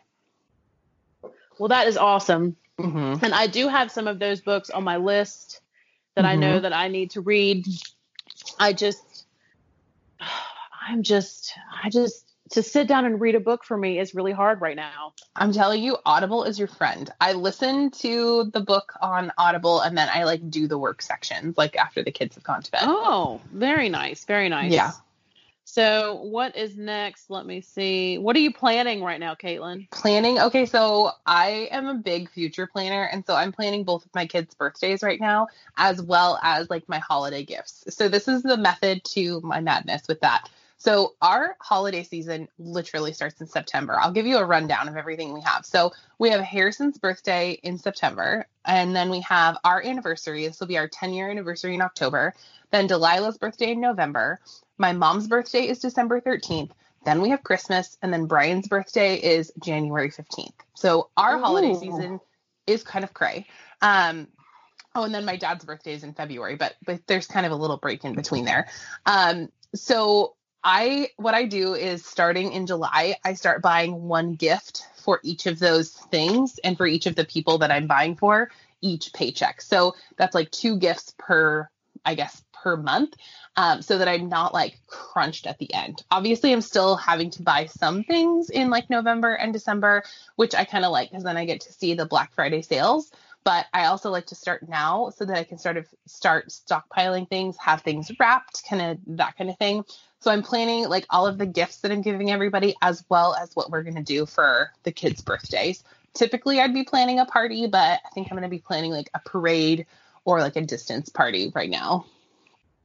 Well, 1.59 1.69
that 1.69 1.87
is 1.87 1.97
awesome. 1.97 2.57
Mm-hmm. 2.79 3.25
And 3.25 3.33
I 3.33 3.47
do 3.47 3.69
have 3.69 3.91
some 3.91 4.07
of 4.07 4.19
those 4.19 4.41
books 4.41 4.69
on 4.69 4.85
my 4.85 4.97
list 4.97 5.62
that 6.17 6.25
I 6.25 6.37
know 6.37 6.59
Mhm. 6.59 6.63
that 6.63 6.73
I 6.73 6.89
need 6.89 7.13
to 7.13 7.21
read. 7.21 7.67
I 8.59 8.73
just, 8.73 9.27
I'm 10.89 11.03
just, 11.03 11.53
I 11.83 11.91
just, 11.91 12.27
to 12.51 12.63
sit 12.63 12.87
down 12.87 13.07
and 13.07 13.21
read 13.21 13.35
a 13.35 13.41
book 13.41 13.65
for 13.65 13.77
me 13.77 13.99
is 13.99 14.15
really 14.15 14.33
hard 14.33 14.61
right 14.61 14.77
now. 14.77 15.15
I'm 15.35 15.53
telling 15.53 15.83
you, 15.83 15.97
Audible 16.05 16.45
is 16.45 16.59
your 16.59 16.69
friend. 16.69 17.11
I 17.21 17.33
listen 17.33 17.91
to 17.93 18.51
the 18.53 18.61
book 18.61 18.93
on 19.01 19.33
Audible 19.39 19.81
and 19.81 19.97
then 19.97 20.09
I 20.13 20.25
like 20.25 20.51
do 20.51 20.67
the 20.67 20.77
work 20.77 21.01
sections 21.01 21.57
like 21.57 21.77
after 21.77 22.03
the 22.03 22.11
kids 22.13 22.35
have 22.35 22.45
gone 22.45 22.63
to 22.63 22.71
bed. 22.71 22.83
Oh, 22.85 23.41
very 23.53 23.89
nice. 23.89 24.25
Very 24.27 24.51
nice. 24.51 24.73
Yeah. 24.73 24.93
So, 25.65 26.17
what 26.23 26.57
is 26.57 26.77
next? 26.77 27.31
Let 27.31 27.47
me 27.47 27.61
see. 27.61 28.19
What 28.19 28.37
are 28.37 28.41
you 28.41 28.53
planning 28.53 29.03
right 29.03 29.21
now, 29.21 29.35
Caitlin? 29.35 29.89
Planning. 29.91 30.39
Okay, 30.39 30.67
so 30.67 31.13
I 31.25 31.69
am 31.71 31.87
a 31.87 31.95
big 31.95 32.29
future 32.31 32.67
planner 32.67 33.05
and 33.05 33.25
so 33.27 33.35
I'm 33.35 33.53
planning 33.53 33.85
both 33.85 34.05
of 34.05 34.15
my 34.15 34.27
kids' 34.27 34.55
birthdays 34.55 35.03
right 35.03 35.21
now 35.21 35.49
as 35.77 36.03
well 36.03 36.39
as 36.43 36.69
like 36.69 36.89
my 36.89 36.99
holiday 36.99 37.45
gifts. 37.45 37.85
So 37.91 38.09
this 38.09 38.29
is 38.29 38.43
the 38.43 38.57
method 38.57 39.05
to 39.05 39.41
my 39.43 39.61
madness 39.61 40.03
with 40.09 40.21
that. 40.21 40.51
So 40.83 41.15
our 41.23 41.57
holiday 41.61 42.03
season 42.03 42.49
literally 42.59 43.13
starts 43.13 43.41
in 43.41 43.47
September. 43.47 43.97
I'll 43.97 44.11
give 44.11 44.27
you 44.27 44.39
a 44.39 44.45
rundown 44.45 44.89
of 44.89 44.97
everything 44.97 45.33
we 45.33 45.41
have. 45.43 45.65
So 45.65 45.93
we 46.19 46.31
have 46.31 46.41
Harrison's 46.41 46.99
birthday 46.99 47.53
in 47.63 47.79
September, 47.79 48.49
and 48.65 48.95
then 48.97 49.09
we 49.09 49.21
have 49.21 49.59
our 49.63 49.81
anniversary. 49.81 50.45
This 50.45 50.59
will 50.59 50.67
be 50.67 50.79
our 50.79 50.89
10 50.89 51.13
year 51.13 51.31
anniversary 51.31 51.77
in 51.77 51.83
October. 51.83 52.35
Then 52.73 52.89
Delilah's 52.89 53.39
birthday 53.39 53.71
in 53.71 53.81
November. 53.81 54.41
My 54.77 54.93
mom's 54.93 55.29
birthday 55.29 55.69
is 55.69 55.79
December 55.79 56.21
13th. 56.21 56.73
Then 57.05 57.21
we 57.21 57.31
have 57.31 57.45
Christmas, 57.45 57.97
and 58.03 58.13
then 58.13 58.27
Brian's 58.27 58.67
birthday 58.67 59.15
is 59.15 59.53
January 59.63 60.11
15th. 60.11 60.51
So 60.75 61.11
our 61.17 61.39
holiday 61.39 61.75
season 61.75 62.19
is 62.67 62.83
kind 62.83 63.05
of 63.05 63.15
cray. 63.15 63.47
Um, 63.83 64.27
oh, 64.97 65.05
and 65.05 65.15
then 65.15 65.25
my 65.25 65.37
dad's 65.37 65.65
birthday 65.65 65.93
is 65.93 66.03
in 66.03 66.13
February, 66.13 66.57
but 66.57 66.75
but 66.85 67.07
there's 67.07 67.29
kind 67.29 67.47
of 67.47 67.53
a 67.53 67.57
little 67.57 67.77
break 67.77 68.05
in 68.05 68.15
between 68.17 68.45
there. 68.45 68.67
Um, 69.07 69.49
so 69.77 70.35
I 70.65 71.09
what 71.17 71.35
I 71.35 71.45
do 71.45 71.75
is 71.75 72.05
starting 72.05 72.53
in 72.53 72.67
July, 72.67 73.17
I 73.25 73.35
start 73.35 73.63
buying 73.63 74.05
one 74.05 74.35
gift 74.35 74.87
for 74.97 75.21
each 75.23 75.47
of 75.47 75.59
those 75.59 75.91
things 75.91 76.59
and 76.63 76.77
for 76.77 76.87
each 76.87 77.07
of 77.07 77.17
the 77.17 77.25
people 77.25 77.59
that 77.59 77.73
I'm 77.73 77.87
buying 77.87 78.17
for 78.17 78.51
each 78.81 79.13
paycheck. 79.13 79.61
So 79.61 79.95
that's 80.17 80.35
like 80.35 80.51
two 80.51 80.77
gifts 80.77 81.15
per, 81.19 81.69
I 82.05 82.15
guess, 82.15 82.43
per 82.53 82.77
month. 82.77 83.15
Um, 83.55 83.83
so 83.83 83.99
that 83.99 84.09
I'm 84.09 84.31
not 84.31 84.55
like 84.55 84.79
crunched 84.87 85.47
at 85.47 85.59
the 85.59 85.75
end. 85.75 86.03
Obviously, 86.11 86.55
I'm 86.55 86.63
still 86.63 86.97
having 86.97 87.29
to 87.33 87.43
buy 87.43 87.67
some 87.67 88.03
things 88.03 88.49
in 88.49 88.71
like 88.71 88.89
November 88.89 89.35
and 89.35 89.53
December, 89.53 90.05
which 90.37 90.55
I 90.55 90.65
kind 90.65 90.87
of 90.87 90.91
like 90.91 91.11
because 91.11 91.25
then 91.25 91.37
I 91.37 91.45
get 91.45 91.61
to 91.63 91.73
see 91.73 91.93
the 91.93 92.07
Black 92.07 92.33
Friday 92.33 92.63
sales. 92.63 93.11
But 93.45 93.67
I 93.75 93.87
also 93.87 94.11
like 94.11 94.27
to 94.27 94.35
start 94.35 94.67
now 94.67 95.11
so 95.11 95.27
that 95.27 95.37
I 95.37 95.45
can 95.45 95.59
sort 95.59 95.77
of 95.77 95.87
start 96.07 96.49
stockpiling 96.49 97.29
things, 97.29 97.59
have 97.59 97.83
things 97.83 98.11
wrapped, 98.19 98.65
kind 98.67 98.81
of 98.81 99.19
that 99.19 99.37
kind 99.37 99.51
of 99.51 99.59
thing. 99.59 99.85
So 100.23 100.31
I'm 100.31 100.43
planning 100.43 100.89
like 100.89 101.05
all 101.11 101.27
of 101.27 101.37
the 101.37 101.47
gifts 101.47 101.79
that 101.79 101.93
I'm 101.93 102.03
giving 102.03 102.31
everybody 102.31 102.75
as 102.81 103.05
well 103.09 103.35
as 103.35 103.55
what 103.55 103.71
we're 103.71 103.83
going 103.83 103.97
to 103.97 104.03
do 104.03 104.25
for 104.25 104.71
the 104.85 104.93
kids' 104.93 105.21
birthdays 105.21 105.85
typically 106.15 106.61
I'd 106.61 106.75
be 106.75 106.85
planning 106.85 107.19
a 107.19 107.25
party, 107.27 107.67
but 107.67 108.01
I 108.05 108.09
think 108.15 108.29
I'm 108.31 108.37
going 108.37 108.49
to 108.49 108.55
be 108.55 108.59
planning 108.59 108.91
like 108.93 109.11
a 109.15 109.21
parade 109.21 109.87
or 110.25 110.41
like 110.41 110.57
a 110.57 110.61
distance 110.63 111.09
party 111.09 111.51
right 111.55 111.71
now. 111.71 112.07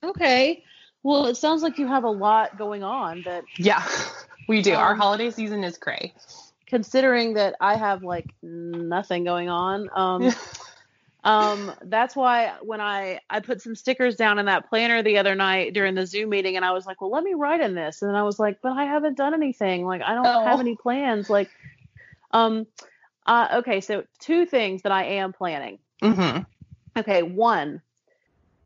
Okay. 0.03 0.63
Well, 1.03 1.27
it 1.27 1.35
sounds 1.35 1.61
like 1.61 1.77
you 1.77 1.87
have 1.87 2.03
a 2.03 2.09
lot 2.09 2.57
going 2.57 2.83
on 2.83 3.21
but 3.21 3.43
Yeah, 3.57 3.85
we 4.47 4.61
do. 4.61 4.73
Our 4.73 4.93
Um, 4.93 4.99
holiday 4.99 5.31
season 5.31 5.63
is 5.63 5.77
cray. 5.77 6.13
considering 6.67 7.35
that 7.35 7.55
I 7.61 7.77
have 7.77 8.03
like 8.03 8.27
nothing 8.41 9.23
going 9.23 9.49
on. 9.49 9.89
Um 9.95 10.33
um 11.27 11.73
that's 11.83 12.15
why 12.15 12.53
when 12.61 12.79
I 12.79 13.19
I 13.29 13.41
put 13.41 13.61
some 13.61 13.75
stickers 13.75 14.15
down 14.15 14.39
in 14.39 14.45
that 14.45 14.69
planner 14.69 15.03
the 15.03 15.17
other 15.17 15.35
night 15.35 15.73
during 15.73 15.93
the 15.93 16.05
Zoom 16.05 16.29
meeting 16.29 16.55
and 16.55 16.63
I 16.63 16.71
was 16.71 16.85
like, 16.85 17.01
"Well, 17.01 17.11
let 17.11 17.23
me 17.23 17.33
write 17.33 17.59
in 17.59 17.75
this." 17.75 18.01
And 18.01 18.07
then 18.09 18.15
I 18.15 18.23
was 18.23 18.39
like, 18.39 18.61
"But 18.61 18.71
I 18.71 18.85
haven't 18.85 19.17
done 19.17 19.33
anything. 19.33 19.85
Like 19.85 20.01
I 20.01 20.13
don't 20.15 20.25
have 20.25 20.57
Oh. 20.57 20.59
any 20.59 20.77
plans." 20.77 21.29
Like 21.29 21.49
um 22.31 22.65
uh 23.25 23.47
okay, 23.55 23.81
so 23.81 24.05
two 24.19 24.45
things 24.45 24.83
that 24.83 24.93
I 24.93 25.03
am 25.03 25.33
planning. 25.33 25.79
Mm-hmm. 26.01 26.43
Okay, 26.97 27.23
one, 27.23 27.81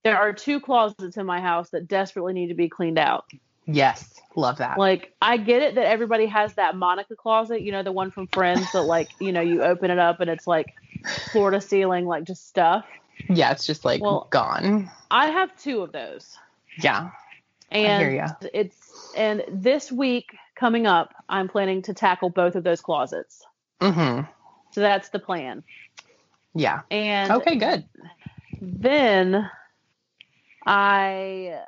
there 0.04 0.18
are 0.20 0.32
two 0.32 0.60
closets 0.60 1.18
in 1.18 1.26
my 1.26 1.42
house 1.42 1.72
that 1.72 1.88
desperately 1.88 2.34
need 2.34 2.50
to 2.50 2.54
be 2.54 2.70
cleaned 2.70 3.00
out. 3.00 3.26
Yes, 3.66 4.22
love 4.36 4.58
that. 4.60 4.78
Like 4.78 5.14
I 5.20 5.38
get 5.38 5.64
it 5.64 5.76
that 5.76 5.88
everybody 5.88 6.28
has 6.28 6.54
that 6.56 6.76
Monica 6.76 7.16
closet, 7.16 7.62
you 7.62 7.72
know, 7.72 7.82
the 7.82 7.92
one 7.92 8.12
from 8.12 8.28
Friends 8.28 8.68
that 8.74 8.84
like, 8.84 9.10
you 9.20 9.32
know, 9.32 9.42
you 9.42 9.64
open 9.64 9.90
it 9.90 9.98
up 10.00 10.20
and 10.20 10.30
it's 10.30 10.46
like 10.46 10.68
floor 11.32 11.52
to 11.52 11.62
ceiling, 11.62 12.06
like 12.06 12.24
just 12.24 12.48
stuff. 12.48 12.86
yeah, 13.30 13.52
it's 13.52 13.66
just 13.66 13.86
like 13.86 14.02
Well- 14.02 14.28
gone. 14.30 14.90
I 15.10 15.28
have 15.28 15.56
two 15.58 15.82
of 15.82 15.92
those. 15.92 16.38
Yeah, 16.82 17.10
And 17.70 17.92
I 17.92 18.00
hear 18.00 18.12
ya. 18.16 18.28
it's 18.54 19.12
and 19.16 19.44
this 19.50 19.92
week 19.92 20.36
coming 20.56 20.88
up, 20.88 21.14
I'm 21.28 21.48
planning 21.50 21.82
to 21.84 21.94
tackle 21.94 22.30
both 22.30 22.56
of 22.56 22.64
those 22.64 22.80
closets. 22.82 23.44
Mm-hmm. 23.82 24.22
So 24.72 24.80
that's 24.82 25.10
the 25.10 25.20
plan. 25.20 25.64
Yeah. 26.56 26.82
And 26.90 27.32
Okay, 27.32 27.56
good. 27.58 27.84
then 28.62 29.50
I 30.66 31.60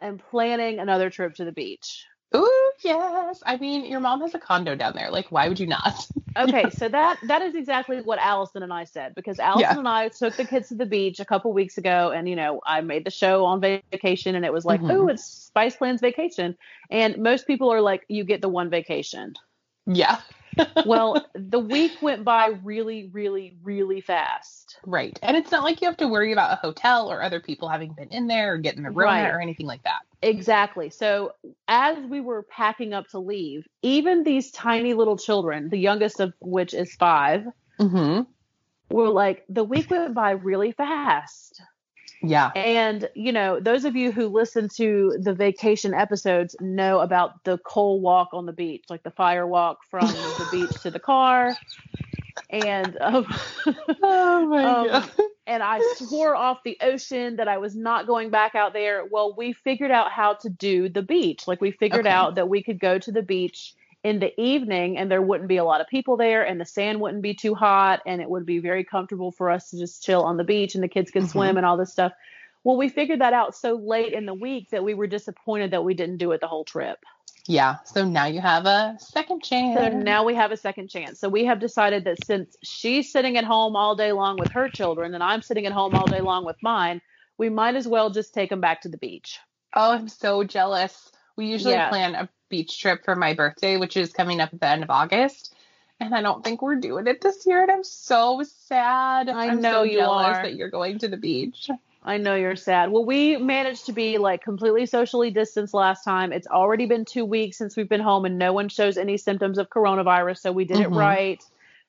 am 0.00 0.18
planning 0.18 0.78
another 0.78 1.10
trip 1.10 1.34
to 1.36 1.44
the 1.44 1.52
beach. 1.52 2.04
Ooh, 2.34 2.69
yes. 2.82 3.42
I 3.46 3.56
mean, 3.56 3.84
your 3.86 4.00
mom 4.00 4.20
has 4.22 4.34
a 4.34 4.38
condo 4.38 4.74
down 4.74 4.94
there. 4.94 5.10
Like, 5.10 5.30
why 5.30 5.48
would 5.48 5.60
you 5.60 5.66
not? 5.66 6.06
Okay, 6.36 6.70
so 6.70 6.88
that 6.88 7.18
that 7.26 7.42
is 7.42 7.56
exactly 7.56 8.00
what 8.02 8.20
Allison 8.20 8.62
and 8.62 8.72
I 8.72 8.84
said 8.84 9.16
because 9.16 9.40
Allison 9.40 9.62
Yeah. 9.72 9.78
and 9.80 9.88
I 9.88 10.08
took 10.08 10.36
the 10.36 10.44
kids 10.44 10.68
to 10.68 10.76
the 10.76 10.86
beach 10.86 11.18
a 11.18 11.24
couple 11.24 11.52
weeks 11.52 11.76
ago, 11.76 12.12
and 12.14 12.28
you 12.28 12.36
know 12.36 12.60
I 12.64 12.80
made 12.82 13.04
the 13.04 13.10
show 13.10 13.44
on 13.44 13.60
vacation, 13.60 14.36
and 14.36 14.44
it 14.44 14.52
was 14.52 14.64
like, 14.64 14.80
Mhm. 14.80 14.92
oh, 14.92 15.08
it's 15.08 15.24
Spice 15.24 15.74
Plans 15.74 16.00
vacation, 16.00 16.56
and 16.88 17.18
most 17.18 17.48
people 17.48 17.68
are 17.72 17.80
like, 17.80 18.04
you 18.08 18.22
get 18.22 18.42
the 18.42 18.48
one 18.48 18.70
vacation. 18.70 19.34
yeah. 19.86 20.20
Well, 20.86 21.24
the 21.34 21.58
week 21.58 22.00
went 22.02 22.24
by 22.24 22.48
really, 22.62 23.10
really, 23.12 23.56
really 23.62 24.00
fast. 24.00 24.78
Right. 24.86 25.18
And 25.22 25.36
it's 25.36 25.50
not 25.50 25.62
like 25.62 25.80
you 25.80 25.88
have 25.88 25.96
to 25.98 26.08
worry 26.08 26.32
about 26.32 26.52
a 26.52 26.56
hotel 26.56 27.10
or 27.10 27.22
other 27.22 27.40
people 27.40 27.68
having 27.68 27.92
been 27.92 28.08
in 28.08 28.26
there 28.26 28.54
or 28.54 28.58
getting 28.58 28.82
the 28.82 28.90
room 28.90 29.06
Right. 29.06 29.28
or 29.28 29.40
anything 29.40 29.66
like 29.66 29.82
that. 29.84 30.00
Exactly. 30.22 30.90
So 30.90 31.32
as 31.68 31.96
we 31.98 32.20
were 32.20 32.42
packing 32.50 32.92
up 32.92 33.06
to 33.08 33.18
leave, 33.18 33.66
even 33.82 34.22
these 34.22 34.50
tiny 34.50 34.94
little 34.94 35.16
children, 35.16 35.68
the 35.70 35.78
youngest 35.78 36.20
of 36.20 36.32
which 36.40 36.74
is 36.74 36.94
five, 36.94 37.44
Mm-hmm. 37.78 38.22
were 38.94 39.08
like, 39.08 39.44
the 39.48 39.64
week 39.64 39.90
went 39.90 40.14
by 40.14 40.32
really 40.32 40.72
fast. 40.72 41.62
Yeah. 42.22 42.52
And, 42.54 43.08
you 43.14 43.32
know, 43.32 43.60
those 43.60 43.84
of 43.84 43.94
you 43.96 44.10
who 44.12 44.26
listen 44.28 44.68
to 44.76 45.16
the 45.22 45.34
vacation 45.34 45.94
episodes 45.94 46.56
know 46.60 47.00
about 47.00 47.44
the 47.44 47.58
coal 47.58 48.00
walk 48.00 48.30
on 48.32 48.46
the 48.46 48.52
beach, 48.52 48.84
like 48.90 49.02
the 49.04 49.10
fire 49.12 49.46
walk 49.46 49.78
from 49.90 50.34
the 50.36 50.46
beach 50.46 50.80
to 50.80 50.90
the 50.90 50.98
car. 51.00 51.58
And 52.50 52.96
um, 53.00 53.26
Oh 54.02 54.46
my 54.48 54.74
Um, 54.74 54.88
god. 54.88 55.10
and 55.46 55.62
I 55.62 55.80
swore 55.80 56.34
off 56.36 56.58
the 56.64 56.76
ocean 56.80 57.36
that 57.36 57.48
I 57.48 57.58
was 57.58 57.74
not 57.76 58.06
going 58.06 58.30
back 58.30 58.54
out 58.54 58.72
there. 58.72 59.04
Well, 59.10 59.34
we 59.36 59.52
figured 59.52 59.90
out 59.90 60.12
how 60.12 60.34
to 60.34 60.48
do 60.50 60.88
the 60.88 61.02
beach. 61.02 61.46
Like 61.48 61.60
we 61.60 61.70
figured 61.72 62.06
Okay. 62.06 62.06
out 62.06 62.36
that 62.36 62.48
we 62.48 62.62
could 62.62 62.78
go 62.78 62.98
to 62.98 63.12
the 63.12 63.22
beach 63.22 63.74
in 64.02 64.18
the 64.18 64.38
evening 64.40 64.96
and 64.96 65.10
there 65.10 65.20
wouldn't 65.20 65.48
be 65.48 65.58
a 65.58 65.64
lot 65.64 65.80
of 65.80 65.86
people 65.88 66.16
there 66.16 66.42
and 66.42 66.60
the 66.60 66.64
sand 66.64 67.00
wouldn't 67.00 67.22
be 67.22 67.34
too 67.34 67.54
hot 67.54 68.00
and 68.06 68.22
it 68.22 68.30
would 68.30 68.46
be 68.46 68.58
very 68.58 68.82
comfortable 68.84 69.30
for 69.30 69.50
us 69.50 69.70
to 69.70 69.78
just 69.78 70.02
chill 70.02 70.22
on 70.22 70.36
the 70.38 70.44
beach 70.44 70.74
and 70.74 70.82
the 70.82 70.88
kids 70.88 71.10
could 71.10 71.24
Mhm. 71.24 71.30
swim 71.30 71.56
and 71.56 71.66
all 71.66 71.76
this 71.76 71.92
stuff. 71.92 72.12
Well, 72.64 72.76
we 72.76 72.88
figured 72.88 73.20
that 73.20 73.32
out 73.32 73.54
so 73.54 73.74
late 73.74 74.12
in 74.12 74.26
the 74.26 74.34
week 74.34 74.70
that 74.70 74.84
we 74.84 74.94
were 74.94 75.06
disappointed 75.06 75.70
that 75.72 75.84
we 75.84 75.94
didn't 75.94 76.18
do 76.18 76.32
it 76.32 76.40
the 76.40 76.46
whole 76.46 76.64
trip. 76.64 76.98
Yeah. 77.46 77.76
So 77.84 78.04
now 78.04 78.26
you 78.26 78.40
have 78.40 78.66
a 78.66 78.96
second 79.00 79.42
chance. 79.42 79.78
So 79.80 79.88
now 79.88 80.24
we 80.24 80.34
have 80.34 80.52
a 80.52 80.56
second 80.56 80.88
chance. 80.88 81.18
So 81.18 81.28
we 81.28 81.44
have 81.46 81.58
decided 81.58 82.04
that 82.04 82.24
since 82.24 82.56
she's 82.62 83.10
sitting 83.10 83.36
at 83.36 83.44
home 83.44 83.76
all 83.76 83.96
day 83.96 84.12
long 84.12 84.36
with 84.38 84.52
her 84.52 84.68
children 84.68 85.14
and 85.14 85.22
I'm 85.22 85.42
sitting 85.42 85.66
at 85.66 85.72
home 85.72 85.94
all 85.94 86.06
day 86.06 86.20
long 86.20 86.44
with 86.44 86.56
mine, 86.62 87.00
we 87.38 87.48
might 87.48 87.76
as 87.76 87.88
well 87.88 88.10
just 88.10 88.34
take 88.34 88.50
them 88.50 88.60
back 88.60 88.82
to 88.82 88.88
the 88.88 88.98
beach. 88.98 89.40
Oh, 89.74 89.92
I'm 89.92 90.08
so 90.08 90.44
jealous. 90.44 91.10
We 91.36 91.46
usually 91.46 91.74
Yeah. 91.74 91.88
plan 91.88 92.14
a 92.14 92.28
beach 92.50 92.78
trip 92.80 93.04
for 93.04 93.16
my 93.16 93.32
birthday, 93.32 93.78
which 93.78 93.96
is 93.96 94.12
coming 94.12 94.40
up 94.40 94.52
at 94.52 94.60
the 94.60 94.68
end 94.68 94.82
of 94.82 94.90
August. 94.90 95.54
And 95.98 96.14
I 96.14 96.22
don't 96.22 96.42
think 96.42 96.62
we're 96.62 96.76
doing 96.76 97.06
it 97.06 97.20
this 97.20 97.46
year, 97.46 97.62
and 97.62 97.70
I'm 97.70 97.84
so 97.84 98.42
sad. 98.66 99.28
I 99.28 99.48
I'm 99.48 99.60
know 99.60 99.72
so 99.72 99.82
you 99.82 100.00
are. 100.00 100.42
that 100.42 100.54
you're 100.54 100.70
going 100.70 100.98
to 101.00 101.08
the 101.08 101.16
beach. 101.18 101.70
I 102.02 102.16
know 102.16 102.34
you're 102.34 102.56
sad. 102.56 102.90
Well, 102.90 103.04
we 103.04 103.36
managed 103.36 103.84
to 103.86 103.92
be 103.92 104.16
like 104.16 104.42
completely 104.42 104.86
socially 104.86 105.30
distanced 105.30 105.74
last 105.74 106.02
time. 106.02 106.32
It's 106.32 106.46
already 106.46 106.86
been 106.86 107.04
two 107.04 107.26
weeks 107.26 107.58
since 107.58 107.76
we've 107.76 107.88
been 107.90 108.00
home 108.00 108.24
and 108.24 108.38
no 108.38 108.54
one 108.54 108.70
shows 108.70 108.96
any 108.96 109.18
symptoms 109.18 109.58
of 109.58 109.68
coronavirus. 109.68 110.38
So 110.38 110.52
we 110.52 110.64
did 110.64 110.80
it 110.80 110.88
Mhm. 110.88 110.96
right. 110.96 111.44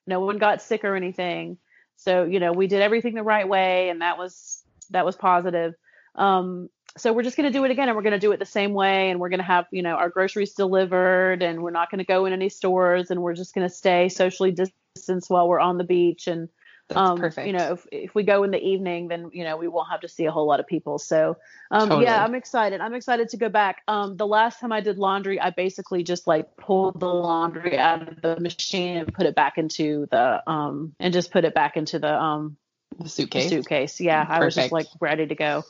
No 0.05 0.19
one 0.19 0.37
got 0.37 0.61
sick 0.61 0.83
or 0.83 0.97
anything. 0.97 1.57
So, 1.95 2.25
you 2.25 2.41
know, 2.41 2.51
we 2.51 2.67
did 2.67 2.81
everything 2.81 3.13
the 3.13 3.23
right 3.23 3.47
way 3.47 3.87
and 3.87 4.01
that 4.01 4.17
was 4.17 4.61
that 4.89 5.05
was 5.05 5.15
positive. 5.15 5.75
Um 6.15 6.69
so 6.97 7.13
we're 7.13 7.23
just 7.23 7.37
going 7.37 7.51
to 7.51 7.57
do 7.57 7.63
it 7.63 7.71
again 7.71 7.87
and 7.87 7.95
we're 7.95 8.03
going 8.03 8.11
to 8.13 8.19
do 8.19 8.31
it 8.31 8.39
the 8.39 8.45
same 8.45 8.73
way 8.73 9.09
and 9.09 9.19
we're 9.19 9.29
going 9.29 9.39
to 9.39 9.45
have, 9.45 9.65
you 9.71 9.81
know, 9.81 9.95
our 9.95 10.09
groceries 10.09 10.53
delivered 10.53 11.41
and 11.41 11.61
we're 11.61 11.71
not 11.71 11.89
going 11.89 11.99
to 11.99 12.05
go 12.05 12.25
in 12.25 12.33
any 12.33 12.49
stores 12.49 13.11
and 13.11 13.21
we're 13.21 13.33
just 13.33 13.55
going 13.55 13.67
to 13.67 13.73
stay 13.73 14.09
socially 14.09 14.51
distanced 14.51 15.29
while 15.29 15.47
we're 15.47 15.59
on 15.59 15.77
the 15.77 15.85
beach 15.85 16.27
and 16.27 16.49
That's 16.89 16.99
um, 16.99 17.17
perfect. 17.17 17.47
You 17.47 17.53
know, 17.53 17.73
if, 17.73 17.87
if 17.91 18.15
we 18.15 18.23
go 18.23 18.43
in 18.43 18.51
the 18.51 18.59
evening, 18.59 19.07
then 19.07 19.29
you 19.31 19.45
know 19.45 19.55
we 19.55 19.69
won't 19.69 19.89
have 19.89 20.01
to 20.01 20.09
see 20.09 20.25
a 20.25 20.31
whole 20.31 20.45
lot 20.45 20.59
of 20.59 20.67
people. 20.67 20.99
So, 20.99 21.37
um, 21.69 21.87
Totally. 21.87 22.05
yeah, 22.05 22.21
I'm 22.21 22.35
excited. 22.35 22.81
I'm 22.81 22.93
excited 22.93 23.29
to 23.29 23.37
go 23.37 23.47
back. 23.47 23.83
Um, 23.87 24.17
the 24.17 24.27
last 24.27 24.59
time 24.59 24.73
I 24.73 24.81
did 24.81 24.97
laundry, 24.97 25.39
I 25.39 25.51
basically 25.51 26.03
just 26.03 26.27
like 26.27 26.57
pulled 26.57 26.99
the 26.99 27.07
laundry 27.07 27.77
out 27.77 28.09
of 28.09 28.21
the 28.21 28.37
machine 28.41 28.97
and 28.97 29.13
put 29.13 29.25
it 29.25 29.35
back 29.35 29.57
into 29.57 30.07
the 30.11 30.43
um, 30.45 30.93
and 30.99 31.13
just 31.13 31.31
put 31.31 31.45
it 31.45 31.53
back 31.53 31.77
into 31.77 31.99
the 31.99 32.13
um 32.13 32.57
the 32.99 33.07
suitcase. 33.07 33.47
suitcase. 33.47 34.01
Yeah, 34.01 34.25
I 34.27 34.43
was 34.43 34.55
just 34.55 34.73
like 34.73 34.87
ready 34.99 35.25
to 35.27 35.35
go. 35.35 35.63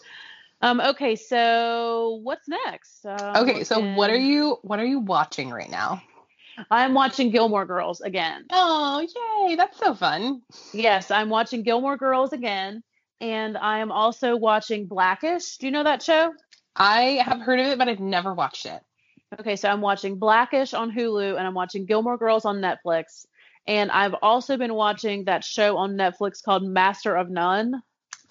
Um, 0.61 0.79
okay, 0.79 1.15
so 1.15 2.19
what's 2.23 2.47
next? 2.47 3.05
Uh, 3.05 3.33
Okay, 3.37 3.63
so 3.63 3.79
what 3.95 4.09
are 4.09 4.17
you 4.17 4.57
what 4.61 4.79
are 4.79 4.85
you 4.85 4.99
watching 4.99 5.49
right 5.49 5.69
now? 5.69 6.01
I'm 6.69 6.93
watching 6.93 7.31
Gilmore 7.31 7.65
Girls 7.65 8.01
again. 8.01 8.45
Oh, 8.51 8.99
yay, 9.47 9.55
that's 9.55 9.79
so 9.79 9.95
fun. 9.95 10.41
Yes, 10.73 11.09
I'm 11.09 11.29
watching 11.29 11.63
Gilmore 11.63 11.97
Girls 11.97 12.33
again, 12.33 12.83
and 13.19 13.57
I 13.57 13.79
am 13.79 13.91
also 13.91 14.35
watching 14.35 14.85
Blackish. 14.85 15.57
Do 15.57 15.65
you 15.65 15.71
know 15.71 15.83
that 15.83 16.03
show? 16.03 16.33
I 16.75 17.21
have 17.25 17.41
heard 17.41 17.59
of 17.59 17.67
it, 17.67 17.77
but 17.77 17.89
I've 17.89 17.99
never 17.99 18.33
watched 18.33 18.65
it. 18.65 18.81
Okay, 19.39 19.55
so 19.55 19.69
I'm 19.69 19.81
watching 19.81 20.19
Blackish 20.19 20.73
on 20.73 20.91
Hulu, 20.91 21.37
and 21.37 21.47
I'm 21.47 21.53
watching 21.53 21.85
Gilmore 21.85 22.17
Girls 22.17 22.45
on 22.45 22.57
Netflix, 22.57 23.25
and 23.65 23.89
I've 23.89 24.15
also 24.21 24.57
been 24.57 24.73
watching 24.73 25.25
that 25.25 25.43
show 25.43 25.77
on 25.77 25.93
Netflix 25.95 26.43
called 26.43 26.63
Master 26.63 27.15
of 27.15 27.29
None. 27.29 27.81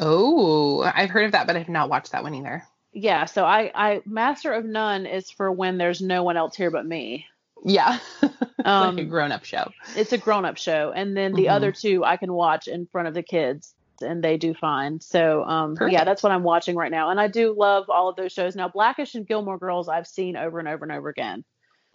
Oh, 0.01 0.83
I've 0.83 1.11
heard 1.11 1.27
of 1.27 1.33
that, 1.33 1.47
but 1.47 1.57
I've 1.57 1.69
not 1.69 1.91
watched 1.91 2.13
that 2.13 2.23
one 2.23 2.35
either. 2.35 2.65
Yeah, 2.93 3.27
so 3.27 3.45
I, 3.45 3.71
I 3.75 4.01
Master 4.07 4.53
of 4.53 4.65
None 4.65 5.07
is 5.07 5.31
for 5.31 5.53
when 5.53 5.79
there's 5.79 6.01
no 6.01 6.23
one 6.25 6.37
else 6.37 6.57
here 6.57 6.71
but 6.71 6.87
me. 6.87 7.27
Yeah. 7.65 7.99
it's 8.23 8.33
Um, 8.65 8.97
like 8.97 9.07
a 9.07 9.09
grown 9.09 9.31
up 9.31 9.45
show. 9.45 9.71
It's 9.97 10.13
a 10.13 10.19
grown 10.19 10.45
up 10.45 10.57
show, 10.57 10.93
and 10.95 11.17
then 11.17 11.33
the 11.35 11.47
Mhm. 11.47 11.51
other 11.53 11.73
two 11.73 12.05
I 12.05 12.17
can 12.17 12.33
watch 12.33 12.67
in 12.67 12.87
front 12.87 13.09
of 13.09 13.15
the 13.15 13.23
kids, 13.23 13.75
and 14.01 14.25
they 14.25 14.39
do 14.39 14.55
fine. 14.55 15.01
So, 15.01 15.45
um, 15.45 15.77
yeah, 15.89 16.05
that's 16.05 16.23
what 16.23 16.33
I'm 16.33 16.43
watching 16.43 16.75
right 16.77 16.91
now, 16.91 17.11
and 17.11 17.21
I 17.21 17.29
do 17.29 17.55
love 17.57 17.91
all 17.91 18.09
of 18.09 18.17
those 18.17 18.33
shows. 18.33 18.57
Now, 18.57 18.69
Blackish 18.69 19.15
and 19.15 19.27
Gilmore 19.27 19.59
Girls, 19.59 19.89
I've 19.89 20.07
seen 20.07 20.37
over 20.37 20.59
and 20.59 20.67
over 20.69 20.85
and 20.85 20.93
over 20.93 21.11
again. 21.11 21.45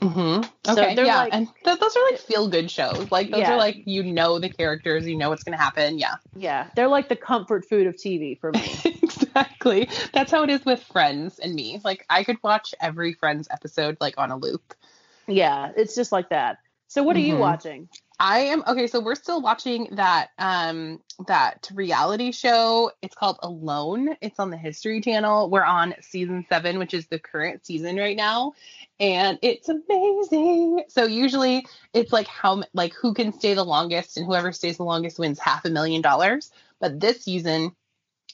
Hmm 0.01 0.41
So 0.65 0.73
Okay, 0.73 0.95
they're 0.95 1.05
yeah, 1.05 1.17
like- 1.17 1.33
and 1.33 1.47
th- 1.63 1.79
those 1.79 1.95
are 1.95 2.03
like 2.11 2.19
feel 2.19 2.47
good 2.47 2.69
shows. 2.69 3.11
Like 3.11 3.31
those 3.31 3.41
Yeah. 3.41 3.53
are 3.53 3.57
like 3.57 3.77
you 3.85 4.03
know 4.03 4.39
the 4.39 4.49
characters, 4.49 5.07
you 5.07 5.15
know 5.17 5.29
what's 5.29 5.43
gonna 5.43 5.57
happen. 5.57 5.97
Yeah, 5.99 6.15
Yeah, 6.35 6.67
they're 6.75 6.87
like 6.87 7.07
the 7.09 7.15
comfort 7.15 7.65
food 7.65 7.87
of 7.87 7.95
TV 7.95 8.39
for 8.39 8.51
me. 8.51 8.61
exactly. 8.85 9.89
That's 10.13 10.31
how 10.31 10.43
it 10.43 10.49
is 10.49 10.65
with 10.65 10.83
Friends 10.83 11.39
and 11.39 11.55
me. 11.55 11.79
Like 11.83 12.05
I 12.09 12.23
could 12.23 12.37
watch 12.43 12.75
every 12.81 13.13
Friends 13.13 13.47
episode 13.51 13.97
like 14.01 14.15
on 14.17 14.31
a 14.31 14.37
loop. 14.37 14.73
yeah, 15.27 15.71
it's 15.75 15.95
just 15.95 16.11
like 16.11 16.29
that. 16.29 16.57
So 16.87 17.03
what 17.03 17.15
are 17.17 17.19
you 17.19 17.37
Mhm. 17.37 17.39
watching? 17.39 17.89
I 18.19 18.39
am 18.39 18.63
okay. 18.67 18.87
So 18.87 19.01
we're 19.01 19.15
still 19.15 19.41
watching 19.41 19.89
that 19.91 20.29
um 20.39 21.01
that 21.27 21.69
reality 21.73 22.31
show. 22.31 22.91
It's 23.01 23.15
called 23.15 23.37
Alone. 23.43 24.15
It's 24.21 24.39
on 24.39 24.51
the 24.51 24.57
History 24.57 25.01
Channel. 25.01 25.49
We're 25.49 25.63
on 25.65 25.95
season 26.01 26.45
seven, 26.47 26.79
which 26.79 26.93
is 26.93 27.07
the 27.07 27.19
current 27.19 27.65
season 27.65 27.97
right 27.97 28.15
now, 28.15 28.53
and 28.99 29.37
it's 29.41 29.67
amazing. 29.69 30.83
So 30.87 31.05
usually 31.05 31.65
it's 31.93 32.13
like 32.13 32.27
how 32.27 32.63
like 32.73 32.93
who 32.93 33.13
can 33.13 33.33
stay 33.33 33.53
the 33.53 33.65
longest, 33.65 34.15
and 34.17 34.25
whoever 34.25 34.53
stays 34.53 34.77
the 34.77 34.83
longest 34.83 35.19
wins 35.19 35.39
half 35.39 35.65
a 35.65 35.69
million 35.69 36.01
dollars. 36.01 36.51
But 36.79 36.99
this 37.01 37.23
season 37.23 37.75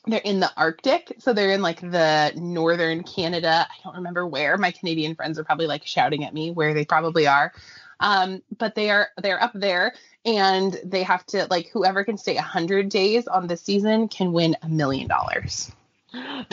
they're 0.08 0.20
in 0.20 0.40
the 0.40 0.52
Arctic, 0.58 1.14
so 1.20 1.32
they're 1.32 1.52
in 1.52 1.62
like 1.62 1.80
the 1.80 2.34
northern 2.36 3.04
Canada. 3.04 3.68
I 3.70 3.74
don't 3.84 3.98
remember 3.98 4.26
where. 4.26 4.58
My 4.58 4.72
Canadian 4.72 5.16
friends 5.16 5.38
are 5.38 5.44
probably 5.44 5.68
like 5.68 5.86
shouting 5.86 6.24
at 6.26 6.34
me 6.34 6.52
where 6.52 6.74
they 6.74 6.86
probably 6.86 7.28
are. 7.28 7.54
Um, 8.02 8.42
but 8.58 8.76
they 8.76 8.90
are 8.90 9.10
they're 9.22 9.42
up 9.42 9.52
there 9.54 9.94
and 10.26 10.78
they 10.84 11.04
have 11.04 11.26
to 11.28 11.48
like 11.50 11.70
whoever 11.70 12.04
can 12.04 12.18
stay 12.18 12.36
100 12.36 12.90
days 12.90 13.28
on 13.28 13.48
the 13.48 13.58
season 13.58 14.08
can 14.08 14.34
win 14.34 14.56
a 14.62 14.70
million 14.70 15.08
dollars. 15.08 15.72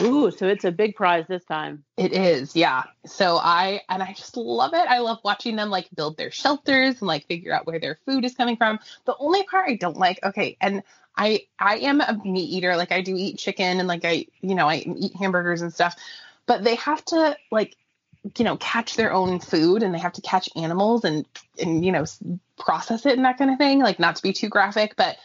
Ooh, 0.01 0.31
so 0.31 0.47
it's 0.47 0.63
a 0.63 0.71
big 0.71 0.95
prize 0.95 1.25
this 1.27 1.43
time. 1.43 1.83
It 1.97 2.13
is, 2.13 2.55
yeah. 2.55 2.83
So 3.05 3.37
I 3.37 3.81
and 3.89 4.01
I 4.01 4.13
just 4.13 4.37
love 4.37 4.73
it. 4.73 4.87
I 4.87 4.99
love 4.99 5.19
watching 5.23 5.57
them 5.57 5.69
like 5.69 5.89
build 5.93 6.15
their 6.15 6.31
shelters 6.31 6.99
and 6.99 7.07
like 7.07 7.27
figure 7.27 7.53
out 7.53 7.67
where 7.67 7.79
their 7.79 7.99
food 8.05 8.23
is 8.23 8.35
coming 8.35 8.55
from. 8.55 8.79
The 9.05 9.15
only 9.19 9.43
part 9.43 9.69
I 9.69 9.75
don't 9.75 9.97
like, 9.97 10.19
okay, 10.23 10.55
and 10.61 10.81
I 11.17 11.45
I 11.59 11.77
am 11.79 11.99
a 11.99 12.19
meat 12.23 12.49
eater. 12.49 12.77
Like 12.77 12.93
I 12.93 13.01
do 13.01 13.15
eat 13.15 13.37
chicken 13.37 13.79
and 13.79 13.87
like 13.87 14.05
I 14.05 14.27
you 14.41 14.55
know 14.55 14.69
I 14.69 14.77
eat 14.77 15.15
hamburgers 15.15 15.61
and 15.61 15.73
stuff, 15.73 15.95
but 16.45 16.63
they 16.63 16.75
have 16.75 17.03
to 17.05 17.35
like 17.51 17.75
you 18.37 18.43
know 18.45 18.57
catch 18.57 18.95
their 18.95 19.13
own 19.13 19.39
food 19.39 19.83
and 19.83 19.93
they 19.93 19.99
have 19.99 20.13
to 20.13 20.21
catch 20.21 20.49
animals 20.55 21.05
and 21.05 21.25
and 21.59 21.85
you 21.85 21.91
know 21.91 22.05
process 22.57 23.05
it 23.05 23.15
and 23.15 23.25
that 23.25 23.37
kind 23.37 23.51
of 23.51 23.57
thing. 23.57 23.79
Like 23.79 23.99
not 23.99 24.17
to 24.17 24.23
be 24.23 24.33
too 24.33 24.49
graphic, 24.49 24.95
but 24.95 25.17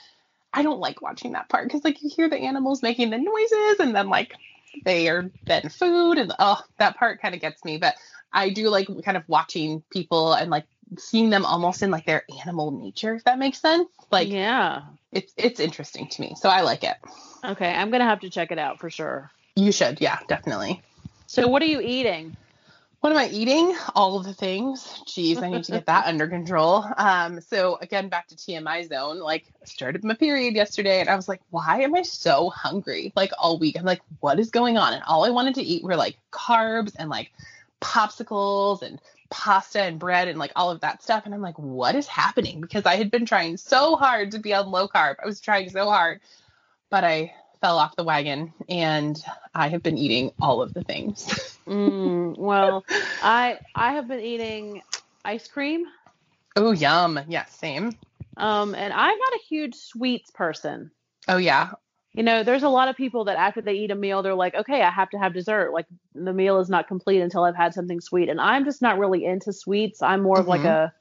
I 0.52 0.62
don't 0.62 0.80
like 0.80 1.02
watching 1.02 1.32
that 1.32 1.48
part 1.48 1.66
because 1.66 1.84
like 1.84 2.02
you 2.02 2.10
hear 2.14 2.28
the 2.28 2.38
animals 2.38 2.82
making 2.82 3.10
the 3.10 3.18
noises 3.18 3.80
and 3.80 3.94
then 3.94 4.08
like 4.08 4.34
they 4.84 5.08
are 5.08 5.30
then 5.46 5.68
food 5.68 6.18
and 6.18 6.32
oh 6.38 6.60
that 6.78 6.96
part 6.96 7.20
kind 7.20 7.34
of 7.34 7.40
gets 7.40 7.64
me. 7.64 7.78
But 7.78 7.94
I 8.32 8.50
do 8.50 8.68
like 8.68 8.88
kind 9.04 9.16
of 9.16 9.24
watching 9.28 9.82
people 9.90 10.32
and 10.32 10.50
like 10.50 10.64
seeing 10.98 11.30
them 11.30 11.44
almost 11.44 11.82
in 11.82 11.90
like 11.90 12.06
their 12.06 12.24
animal 12.40 12.70
nature, 12.70 13.14
if 13.14 13.24
that 13.24 13.38
makes 13.38 13.60
sense. 13.60 13.88
Like 14.10 14.28
yeah. 14.28 14.82
it's 15.12 15.32
it's 15.36 15.60
interesting 15.60 16.08
to 16.08 16.20
me. 16.20 16.34
So 16.38 16.48
I 16.48 16.60
like 16.60 16.84
it. 16.84 16.96
Okay, 17.44 17.72
I'm 17.72 17.90
gonna 17.90 18.04
have 18.04 18.20
to 18.20 18.30
check 18.30 18.52
it 18.52 18.58
out 18.58 18.78
for 18.78 18.90
sure. 18.90 19.30
You 19.56 19.70
should, 19.72 20.00
yeah, 20.00 20.18
definitely. 20.28 20.82
So 21.26 21.46
what 21.48 21.62
are 21.62 21.66
you 21.66 21.80
eating? 21.80 22.36
What 23.05 23.12
am 23.12 23.18
I 23.18 23.28
eating? 23.28 23.76
All 23.94 24.16
of 24.16 24.24
the 24.24 24.32
things. 24.32 24.82
Jeez, 25.05 25.43
I 25.43 25.51
need 25.51 25.64
to 25.64 25.72
get 25.72 25.85
that 25.85 26.06
under 26.06 26.26
control. 26.26 26.86
Um, 26.97 27.39
so 27.43 27.76
again, 27.82 28.09
back 28.09 28.28
to 28.28 28.35
TMI 28.35 28.89
zone. 28.89 29.18
Like, 29.18 29.44
started 29.64 30.02
my 30.05 30.14
period 30.14 30.55
yesterday, 30.55 31.01
and 31.01 31.10
I 31.10 31.14
was 31.14 31.28
like, 31.28 31.43
why 31.51 31.82
am 31.82 31.94
I 31.94 32.01
so 32.01 32.48
hungry? 32.48 33.12
Like 33.14 33.32
all 33.39 33.59
week, 33.59 33.76
I'm 33.78 33.85
like, 33.85 34.01
what 34.20 34.40
is 34.40 34.48
going 34.48 34.78
on? 34.78 34.94
And 34.94 35.02
all 35.02 35.26
I 35.26 35.28
wanted 35.28 35.56
to 35.56 35.62
eat 35.62 35.85
were 35.85 35.97
like 35.97 36.16
carbs 36.32 36.94
and 36.98 37.10
like 37.10 37.31
popsicles 37.82 38.81
and 38.81 38.98
pasta 39.28 39.82
and 39.82 39.98
bread 39.98 40.28
and 40.28 40.39
like 40.39 40.52
all 40.56 40.70
of 40.70 40.81
that 40.81 41.02
stuff. 41.02 41.26
And 41.26 41.35
I'm 41.35 41.43
like, 41.43 41.59
what 41.59 41.97
is 41.97 42.06
happening? 42.06 42.62
Because 42.62 42.86
I 42.86 42.97
had 42.97 43.10
been 43.10 43.26
trying 43.26 43.59
so 43.59 43.97
hard 43.97 44.31
to 44.31 44.39
be 44.39 44.55
on 44.55 44.70
low 44.70 44.89
carb. 44.89 45.16
I 45.22 45.26
was 45.26 45.40
trying 45.40 45.68
so 45.68 45.90
hard, 45.90 46.22
but 46.89 47.05
I 47.05 47.35
fell 47.64 47.78
off 47.78 47.96
the 47.96 48.04
wagon 48.04 48.52
and 48.68 49.24
I 49.54 49.68
have 49.68 49.82
been 49.82 49.96
eating 49.96 50.32
all 50.38 50.60
of 50.60 50.74
the 50.74 50.82
things. 50.82 51.56
Mm, 51.66 52.36
well, 52.36 52.84
I 53.22 53.58
I 53.74 53.94
have 53.94 54.06
been 54.06 54.20
eating 54.20 54.82
ice 55.24 55.48
cream. 55.48 55.86
oh, 56.56 56.72
yum. 56.72 57.18
Yeah, 57.26 57.46
same. 57.46 57.96
Um, 58.36 58.74
and 58.74 58.92
I'm 58.92 59.18
not 59.18 59.32
a 59.32 59.40
huge 59.48 59.74
sweets 59.76 60.30
person. 60.30 60.90
Oh, 61.26 61.38
yeah. 61.38 61.70
You 62.12 62.22
know, 62.22 62.42
there's 62.42 62.64
a 62.64 62.68
lot 62.68 62.88
of 62.88 62.96
people 62.96 63.24
that 63.24 63.38
after 63.38 63.62
they 63.62 63.72
eat 63.72 63.90
a 63.90 63.94
meal, 63.94 64.22
they're 64.22 64.34
like, 64.34 64.54
okay, 64.54 64.82
I 64.82 64.90
have 64.90 65.08
to 65.10 65.18
have 65.18 65.32
dessert. 65.32 65.72
Like 65.72 65.86
the 66.14 66.34
meal 66.34 66.60
is 66.60 66.68
not 66.68 66.86
complete 66.86 67.22
until 67.22 67.44
I've 67.44 67.56
had 67.56 67.72
something 67.72 68.02
sweet. 68.02 68.28
And 68.28 68.42
I'm 68.42 68.66
just 68.66 68.82
not 68.82 68.98
really 68.98 69.24
into 69.24 69.54
sweets. 69.54 70.02
I'm 70.02 70.22
more 70.22 70.40
of 70.40 70.46
like 70.48 70.60
Mhm. 70.60 70.66
a 70.66 70.92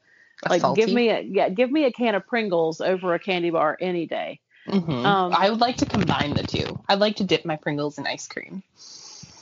A 0.46 0.50
like 0.50 0.76
give 0.76 0.90
me 0.94 1.10
a 1.10 1.20
yeah, 1.20 1.50
give 1.50 1.72
me 1.72 1.84
a 1.84 1.92
can 1.92 2.16
of 2.16 2.26
Pringles 2.26 2.80
over 2.80 3.14
a 3.14 3.20
candy 3.20 3.50
bar 3.50 3.78
any 3.82 4.08
day. 4.08 4.40
Mhm. 4.68 5.06
um, 5.06 5.34
I 5.34 5.50
would 5.50 5.60
like 5.60 5.78
to 5.78 5.86
combine 5.86 6.34
the 6.34 6.44
two. 6.44 6.80
I'd 6.88 7.00
like 7.00 7.18
to 7.18 7.24
dip 7.24 7.46
my 7.46 7.58
Pringles 7.58 7.98
in 7.98 8.08
ice 8.08 8.28
cream. 8.28 8.64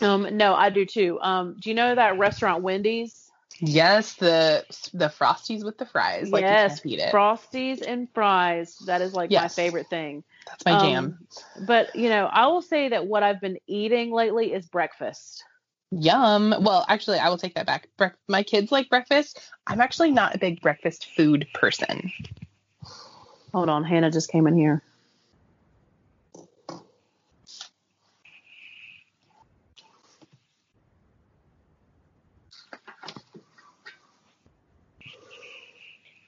Um, 0.01 0.35
no, 0.35 0.55
I 0.55 0.69
do 0.69 0.85
too. 0.85 1.19
Um, 1.21 1.55
do 1.59 1.69
you 1.69 1.75
know 1.75 1.93
that 1.93 2.17
restaurant 2.17 2.63
Wendy's? 2.63 3.31
Yes, 3.59 4.15
the 4.15 4.65
the 4.93 5.07
frosties 5.07 5.63
with 5.63 5.77
the 5.77 5.85
fries. 5.85 6.31
Like 6.31 6.41
yes, 6.41 6.81
you 6.83 6.97
can't 6.97 7.09
it. 7.09 7.13
Frosties 7.13 7.81
and 7.85 8.07
fries. 8.11 8.77
That 8.87 9.01
is 9.01 9.13
like 9.13 9.29
my 9.29 9.47
favorite 9.47 9.87
thing. 9.87 10.23
That's 10.47 10.65
my 10.65 10.79
jam. 10.79 11.05
Um, 11.57 11.65
But 11.67 11.95
you 11.95 12.09
know, 12.09 12.25
I 12.25 12.47
will 12.47 12.63
say 12.63 12.89
that 12.89 13.05
what 13.05 13.21
I've 13.21 13.39
been 13.39 13.59
eating 13.67 14.11
lately 14.11 14.51
is 14.51 14.65
breakfast. 14.65 15.43
Yum. 15.91 16.55
Well, 16.61 16.85
actually, 16.87 17.19
I 17.19 17.29
will 17.29 17.37
take 17.37 17.53
that 17.55 17.67
back. 17.67 17.87
Brec- 17.99 18.15
my 18.27 18.41
kids 18.41 18.71
like 18.71 18.89
breakfast. 18.89 19.39
I'm 19.67 19.81
actually 19.81 20.11
not 20.11 20.33
a 20.33 20.39
big 20.39 20.61
breakfast 20.61 21.07
food 21.15 21.47
person. 21.53 22.11
Hold 23.53 23.69
on, 23.69 23.83
Hannah 23.83 24.09
just 24.09 24.31
came 24.31 24.47
in 24.47 24.57
here. 24.57 24.81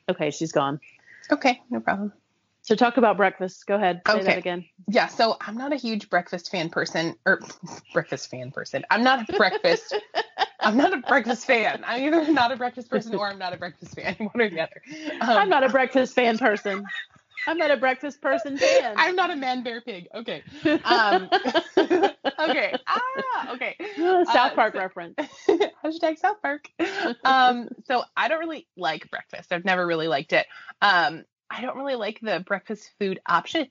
Okay, 0.10 0.32
she's 0.32 0.52
gone. 0.52 0.80
Okay, 1.32 1.62
no 1.70 1.80
problem. 1.80 2.12
So 2.62 2.76
talk 2.76 2.98
about 2.98 3.18
breakfast. 3.18 3.66
Go 3.68 3.76
ahead. 3.76 4.02
Say 4.08 4.14
that 4.14 4.28
Okay. 4.28 4.38
again. 4.38 4.66
Yeah, 4.88 5.08
so 5.08 5.38
I'm 5.42 5.58
not 5.58 5.74
a 5.74 5.76
huge 5.76 6.10
breakfast 6.10 6.50
fan 6.50 6.70
person, 6.70 7.16
or 7.26 7.42
breakfast 7.94 8.30
fan 8.30 8.52
person. 8.52 8.86
I'm 8.90 9.04
not 9.04 9.30
a 9.30 9.34
breakfast. 9.34 9.94
I'm 10.62 10.78
not 10.78 10.94
a 10.94 10.98
breakfast 10.98 11.46
fan. 11.46 11.84
I'm 11.86 12.04
either 12.04 12.32
not 12.32 12.54
a 12.54 12.56
breakfast 12.56 12.90
person 12.90 13.16
or 13.16 13.30
I'm 13.30 13.38
not 13.38 13.54
a 13.54 13.58
breakfast 13.58 13.96
fan. 13.96 14.16
One 14.18 14.42
or 14.42 14.50
the 14.50 14.62
other. 14.62 14.82
Um, 15.20 15.30
I'm 15.30 15.50
not 15.50 15.64
a 15.64 15.70
breakfast 15.70 16.16
fan 16.16 16.38
person. 16.38 16.86
I'm 17.46 17.58
not 17.58 17.72
a 17.72 17.78
breakfast 17.78 18.22
person 18.22 18.58
fan. 18.58 18.96
I'm 18.98 19.16
not 19.18 19.30
a 19.30 19.36
man 19.36 19.64
bear 19.64 19.82
pig. 19.82 20.08
Okay. 20.16 20.44
Um, 20.86 21.30
okay. 22.40 22.76
Ah, 22.88 23.54
okay. 23.54 23.76
South 23.98 24.28
uh, 24.28 24.56
Park 24.56 24.74
so- 24.74 24.80
reference. 24.80 25.16
Hashtag 25.84 26.18
South 26.18 26.42
Park. 26.42 26.70
Um, 27.24 27.70
so 27.86 28.04
I 28.16 28.28
don't 28.28 28.40
really 28.40 28.68
like 28.78 29.10
breakfast. 29.10 29.52
I've 29.52 29.66
never 29.66 29.86
really 29.86 30.08
liked 30.08 30.34
it. 30.34 30.46
Um, 30.82 31.24
I 31.50 31.62
don't 31.62 31.78
really 31.78 31.96
like 31.96 32.20
the 32.22 32.44
breakfast 32.46 32.92
food 33.00 33.20
option. 33.28 33.68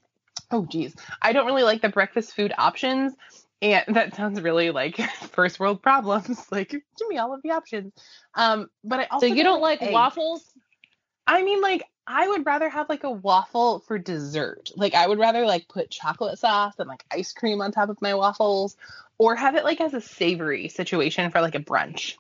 Oh, 0.50 0.66
geez. 0.66 0.94
I 1.20 1.32
don't 1.32 1.46
really 1.46 1.62
like 1.62 1.82
the 1.82 1.88
breakfast 1.88 2.34
food 2.34 2.52
options. 2.56 3.14
And 3.62 3.94
that 3.94 4.16
sounds 4.16 4.40
really 4.40 4.70
like 4.70 4.96
first 5.30 5.60
world 5.60 5.82
problems. 5.82 6.44
Like, 6.50 6.70
give 6.70 7.08
me 7.08 7.18
all 7.18 7.32
of 7.32 7.42
the 7.42 7.52
options. 7.52 7.92
Um, 8.34 8.68
but 8.82 9.00
I 9.00 9.04
also 9.04 9.28
So 9.28 9.34
you 9.34 9.44
don't 9.44 9.62
like 9.62 9.80
eggs. 9.80 9.92
waffles? 9.92 10.44
I 11.26 11.42
mean, 11.42 11.60
like, 11.60 11.84
I 12.06 12.26
would 12.28 12.44
rather 12.44 12.68
have 12.68 12.88
like 12.88 13.04
a 13.04 13.10
waffle 13.10 13.80
for 13.80 13.98
dessert. 13.98 14.70
Like, 14.76 14.94
I 14.94 15.06
would 15.06 15.18
rather 15.18 15.46
like 15.46 15.68
put 15.68 15.90
chocolate 15.90 16.38
sauce 16.38 16.74
and 16.78 16.88
like 16.88 17.04
ice 17.12 17.32
cream 17.32 17.60
on 17.60 17.72
top 17.72 17.88
of 17.88 18.02
my 18.02 18.14
waffles, 18.14 18.76
or 19.18 19.36
have 19.36 19.54
it 19.54 19.64
like 19.64 19.80
as 19.80 19.94
a 19.94 20.00
savory 20.00 20.68
situation 20.68 21.30
for 21.30 21.40
like 21.40 21.54
a 21.54 21.60
brunch. 21.60 22.16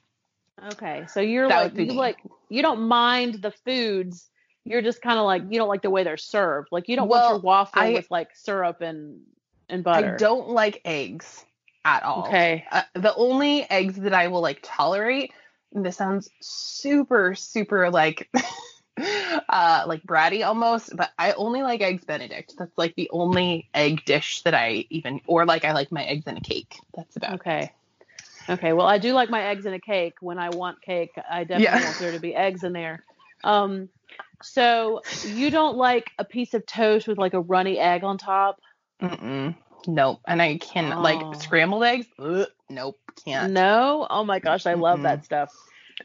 Okay, 0.72 1.06
so 1.08 1.20
you're 1.20 1.48
That 1.48 1.62
like 1.62 1.74
you 1.74 1.86
me. 1.86 1.92
like 1.94 2.18
you 2.48 2.62
don't 2.62 2.82
mind 2.82 3.34
the 3.42 3.50
foods. 3.50 4.28
You're 4.64 4.82
just 4.82 5.02
kind 5.02 5.18
of 5.18 5.24
like 5.24 5.42
you 5.50 5.58
don't 5.58 5.68
like 5.68 5.82
the 5.82 5.90
way 5.90 6.04
they're 6.04 6.16
served. 6.16 6.68
Like 6.70 6.88
you 6.88 6.94
don't 6.94 7.08
want 7.08 7.28
your 7.28 7.40
waffle 7.40 7.82
I- 7.82 7.92
with 7.92 8.10
like 8.10 8.28
syrup 8.34 8.80
and 8.80 9.20
and 9.68 9.82
butter. 9.82 10.14
I 10.14 10.16
don't 10.18 10.50
like 10.50 10.80
eggs 10.84 11.44
at 11.84 12.02
all. 12.04 12.26
Okay. 12.26 12.64
Uh, 12.70 12.82
the 12.94 13.14
only 13.16 13.68
eggs 13.68 13.96
that 13.96 14.14
I 14.14 14.28
will 14.28 14.40
like 14.40 14.60
tolerate, 14.62 15.32
and 15.74 15.84
this 15.84 15.96
sounds 15.96 16.30
super, 16.40 17.34
super 17.34 17.90
like, 17.90 18.30
uh, 19.48 19.84
like 19.86 20.02
bratty 20.04 20.46
almost, 20.46 20.96
but 20.96 21.10
I 21.18 21.32
only 21.32 21.62
like 21.62 21.80
eggs 21.80 22.04
Benedict. 22.04 22.54
That's 22.58 22.76
like 22.76 22.94
the 22.94 23.10
only 23.12 23.68
egg 23.74 24.04
dish 24.04 24.42
that 24.42 24.54
I 24.54 24.86
even, 24.90 25.20
or 25.26 25.44
like 25.46 25.64
I 25.64 25.72
like 25.72 25.90
my 25.92 26.04
eggs 26.04 26.26
in 26.26 26.36
a 26.36 26.40
cake. 26.40 26.76
That's 26.94 27.16
about. 27.16 27.34
Okay. 27.34 27.72
Okay. 28.48 28.72
Well, 28.72 28.86
I 28.86 28.98
do 28.98 29.12
like 29.12 29.30
my 29.30 29.42
eggs 29.44 29.66
in 29.66 29.72
a 29.74 29.80
cake. 29.80 30.14
When 30.20 30.38
I 30.38 30.50
want 30.50 30.82
cake, 30.82 31.10
I 31.30 31.44
definitely 31.44 31.64
Yeah. 31.64 31.84
want 31.84 31.98
there 31.98 32.12
to 32.12 32.18
be 32.18 32.34
eggs 32.34 32.64
in 32.64 32.72
there. 32.72 33.02
Um, 33.44 33.88
so 34.42 35.00
you 35.24 35.50
don't 35.50 35.76
like 35.76 36.10
a 36.18 36.24
piece 36.24 36.54
of 36.54 36.66
toast 36.66 37.06
with 37.08 37.18
like 37.18 37.34
a 37.34 37.40
runny 37.40 37.78
egg 37.78 38.04
on 38.04 38.18
top? 38.18 38.58
Mm-mm. 39.00 39.54
Nope. 39.86 40.20
And 40.26 40.40
I 40.40 40.58
can 40.58 40.94
Oh. 40.96 41.02
like 41.02 41.42
scrambled 41.42 41.82
eggs. 41.84 42.06
Ugh, 42.18 42.46
nope. 42.68 42.98
Can't. 43.24 43.52
No. 43.52 44.06
Oh 44.08 44.24
my 44.24 44.38
gosh, 44.38 44.66
I 44.66 44.74
love 44.74 45.00
Mm-mm. 45.00 45.02
that 45.04 45.24
stuff. 45.24 45.50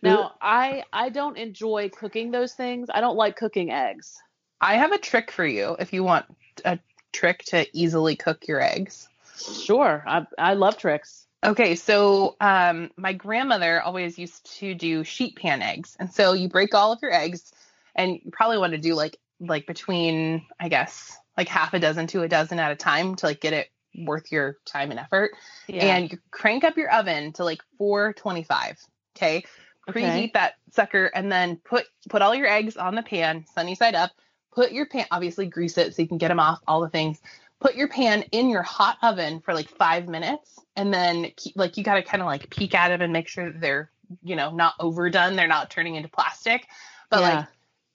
Now, 0.01 0.33
I 0.41 0.83
I 0.93 1.09
don't 1.09 1.37
enjoy 1.37 1.89
cooking 1.89 2.31
those 2.31 2.53
things. 2.53 2.89
I 2.93 3.01
don't 3.01 3.17
like 3.17 3.35
cooking 3.35 3.71
eggs. 3.71 4.17
I 4.61 4.75
have 4.75 4.91
a 4.91 4.97
trick 4.97 5.31
for 5.31 5.45
you 5.45 5.75
if 5.79 5.93
you 5.93 6.03
want 6.03 6.25
a 6.65 6.79
trick 7.13 7.43
to 7.45 7.65
easily 7.73 8.15
cook 8.15 8.47
your 8.47 8.61
eggs. 8.61 9.07
Sure, 9.37 10.03
I 10.07 10.25
I 10.37 10.53
love 10.53 10.77
tricks. 10.77 11.25
Okay, 11.43 11.75
so 11.75 12.35
um, 12.41 12.89
my 12.97 13.13
grandmother 13.13 13.81
always 13.81 14.17
used 14.17 14.57
to 14.57 14.73
do 14.73 15.03
sheet 15.03 15.35
pan 15.35 15.61
eggs, 15.61 15.95
and 15.99 16.11
so 16.11 16.33
you 16.33 16.49
break 16.49 16.73
all 16.73 16.91
of 16.91 16.99
your 17.01 17.13
eggs, 17.13 17.51
and 17.95 18.13
you 18.23 18.31
probably 18.31 18.57
want 18.57 18.73
to 18.73 18.79
do 18.79 18.95
like 18.95 19.17
like 19.39 19.67
between 19.67 20.45
I 20.59 20.69
guess 20.69 21.17
like 21.37 21.47
half 21.47 21.73
a 21.73 21.79
dozen 21.79 22.07
to 22.07 22.23
a 22.23 22.27
dozen 22.27 22.59
at 22.59 22.71
a 22.71 22.75
time 22.75 23.15
to 23.15 23.27
like 23.27 23.39
get 23.39 23.53
it 23.53 23.69
worth 23.95 24.31
your 24.31 24.57
time 24.65 24.91
and 24.91 24.99
effort. 24.99 25.31
Yeah. 25.67 25.85
And 25.85 26.11
you 26.11 26.17
crank 26.31 26.63
up 26.63 26.77
your 26.77 26.91
oven 26.91 27.33
to 27.33 27.43
like 27.43 27.61
425. 27.77 28.79
Okay. 29.15 29.43
Preheat 29.88 30.34
that 30.34 30.55
sucker 30.72 31.05
and 31.14 31.31
then 31.31 31.57
put 31.57 31.85
put 32.09 32.22
all 32.22 32.35
your 32.35 32.47
eggs 32.47 32.77
on 32.77 32.95
the 32.95 33.03
pan, 33.03 33.45
sunny 33.53 33.76
side 33.76 33.95
up. 33.95 34.11
Put 34.53 34.72
your 34.72 34.88
pan 34.88 35.05
obviously 35.11 35.45
grease 35.45 35.77
it 35.77 35.95
so 35.95 36.01
you 36.01 36.07
can 36.07 36.18
get 36.18 36.30
them 36.30 36.39
off, 36.39 36.59
all 36.68 36.81
the 36.81 36.89
things. 36.89 37.22
Put 37.59 37.76
your 37.76 37.88
pan 37.88 38.23
in 38.31 38.49
your 38.49 38.64
hot 38.64 38.97
oven 39.01 39.39
for 39.41 39.53
like 39.53 39.69
five 39.69 40.07
minutes 40.07 40.59
and 40.76 40.93
then 40.93 41.31
keep, 41.35 41.55
like 41.55 41.77
you 41.77 41.84
got 41.84 41.95
to 41.95 42.03
kind 42.03 42.22
of 42.22 42.27
like 42.27 42.49
peek 42.49 42.76
at 42.76 42.89
them 42.89 43.01
and 43.01 43.14
make 43.14 43.27
sure 43.27 43.51
that 43.51 43.61
they're 43.61 43.89
you 44.23 44.35
know 44.35 44.51
not 44.51 44.73
overdone 44.80 45.35
they're 45.35 45.47
not 45.47 45.69
turning 45.69 45.95
into 45.95 46.07
plastic 46.07 46.65
but 47.09 47.19
Yeah. 47.19 47.39
like 47.39 47.47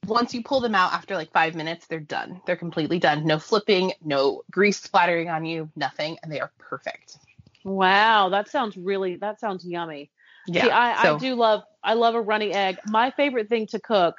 once 0.07 0.35
you 0.35 0.43
pull 0.43 0.61
them 0.61 0.75
out 0.75 0.93
after 0.93 1.15
like 1.15 1.33
five 1.33 1.55
minutes 1.55 1.87
they're 1.87 2.01
done 2.01 2.43
they're 2.45 2.55
completely 2.55 2.99
done 2.99 3.25
no 3.25 3.39
flipping 3.39 3.93
no 4.05 4.43
grease 4.51 4.79
splattering 4.79 5.31
on 5.31 5.47
you 5.47 5.71
nothing 5.75 6.19
and 6.23 6.31
they 6.31 6.39
are 6.39 6.51
perfect 6.59 7.17
Wow, 7.65 8.31
that 8.31 8.49
sounds 8.49 8.77
really 8.77 9.17
that 9.17 9.41
sounds 9.41 9.65
yummy. 9.65 10.11
Yeah 10.47 10.63
See, 10.65 10.71
I, 10.71 11.03
so, 11.03 11.17
I 11.17 11.19
do 11.19 11.35
love 11.35 11.63
I 11.85 11.95
love 11.95 12.15
a 12.15 12.21
runny 12.21 12.53
egg. 12.53 12.77
My 12.87 13.11
favorite 13.11 13.49
thing 13.49 13.67
to 13.69 13.81
cook 13.81 14.15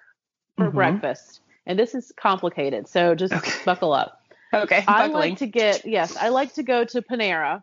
for 0.57 0.69
Mhm. 0.69 0.75
breakfast, 0.75 1.41
and 1.65 1.77
this 1.79 1.95
is 1.95 2.11
complicated, 2.17 2.87
so 2.87 3.15
just 3.15 3.33
Okay. 3.33 3.51
buckle 3.65 3.93
up. 3.93 4.19
okay 4.53 4.83
I 4.87 5.07
buckling. 5.07 5.31
like 5.31 5.39
to 5.39 5.47
get 5.47 5.85
yes, 5.85 6.15
I 6.17 6.29
like 6.29 6.53
to 6.55 6.63
go 6.63 6.83
to 6.85 7.01
Panera 7.01 7.61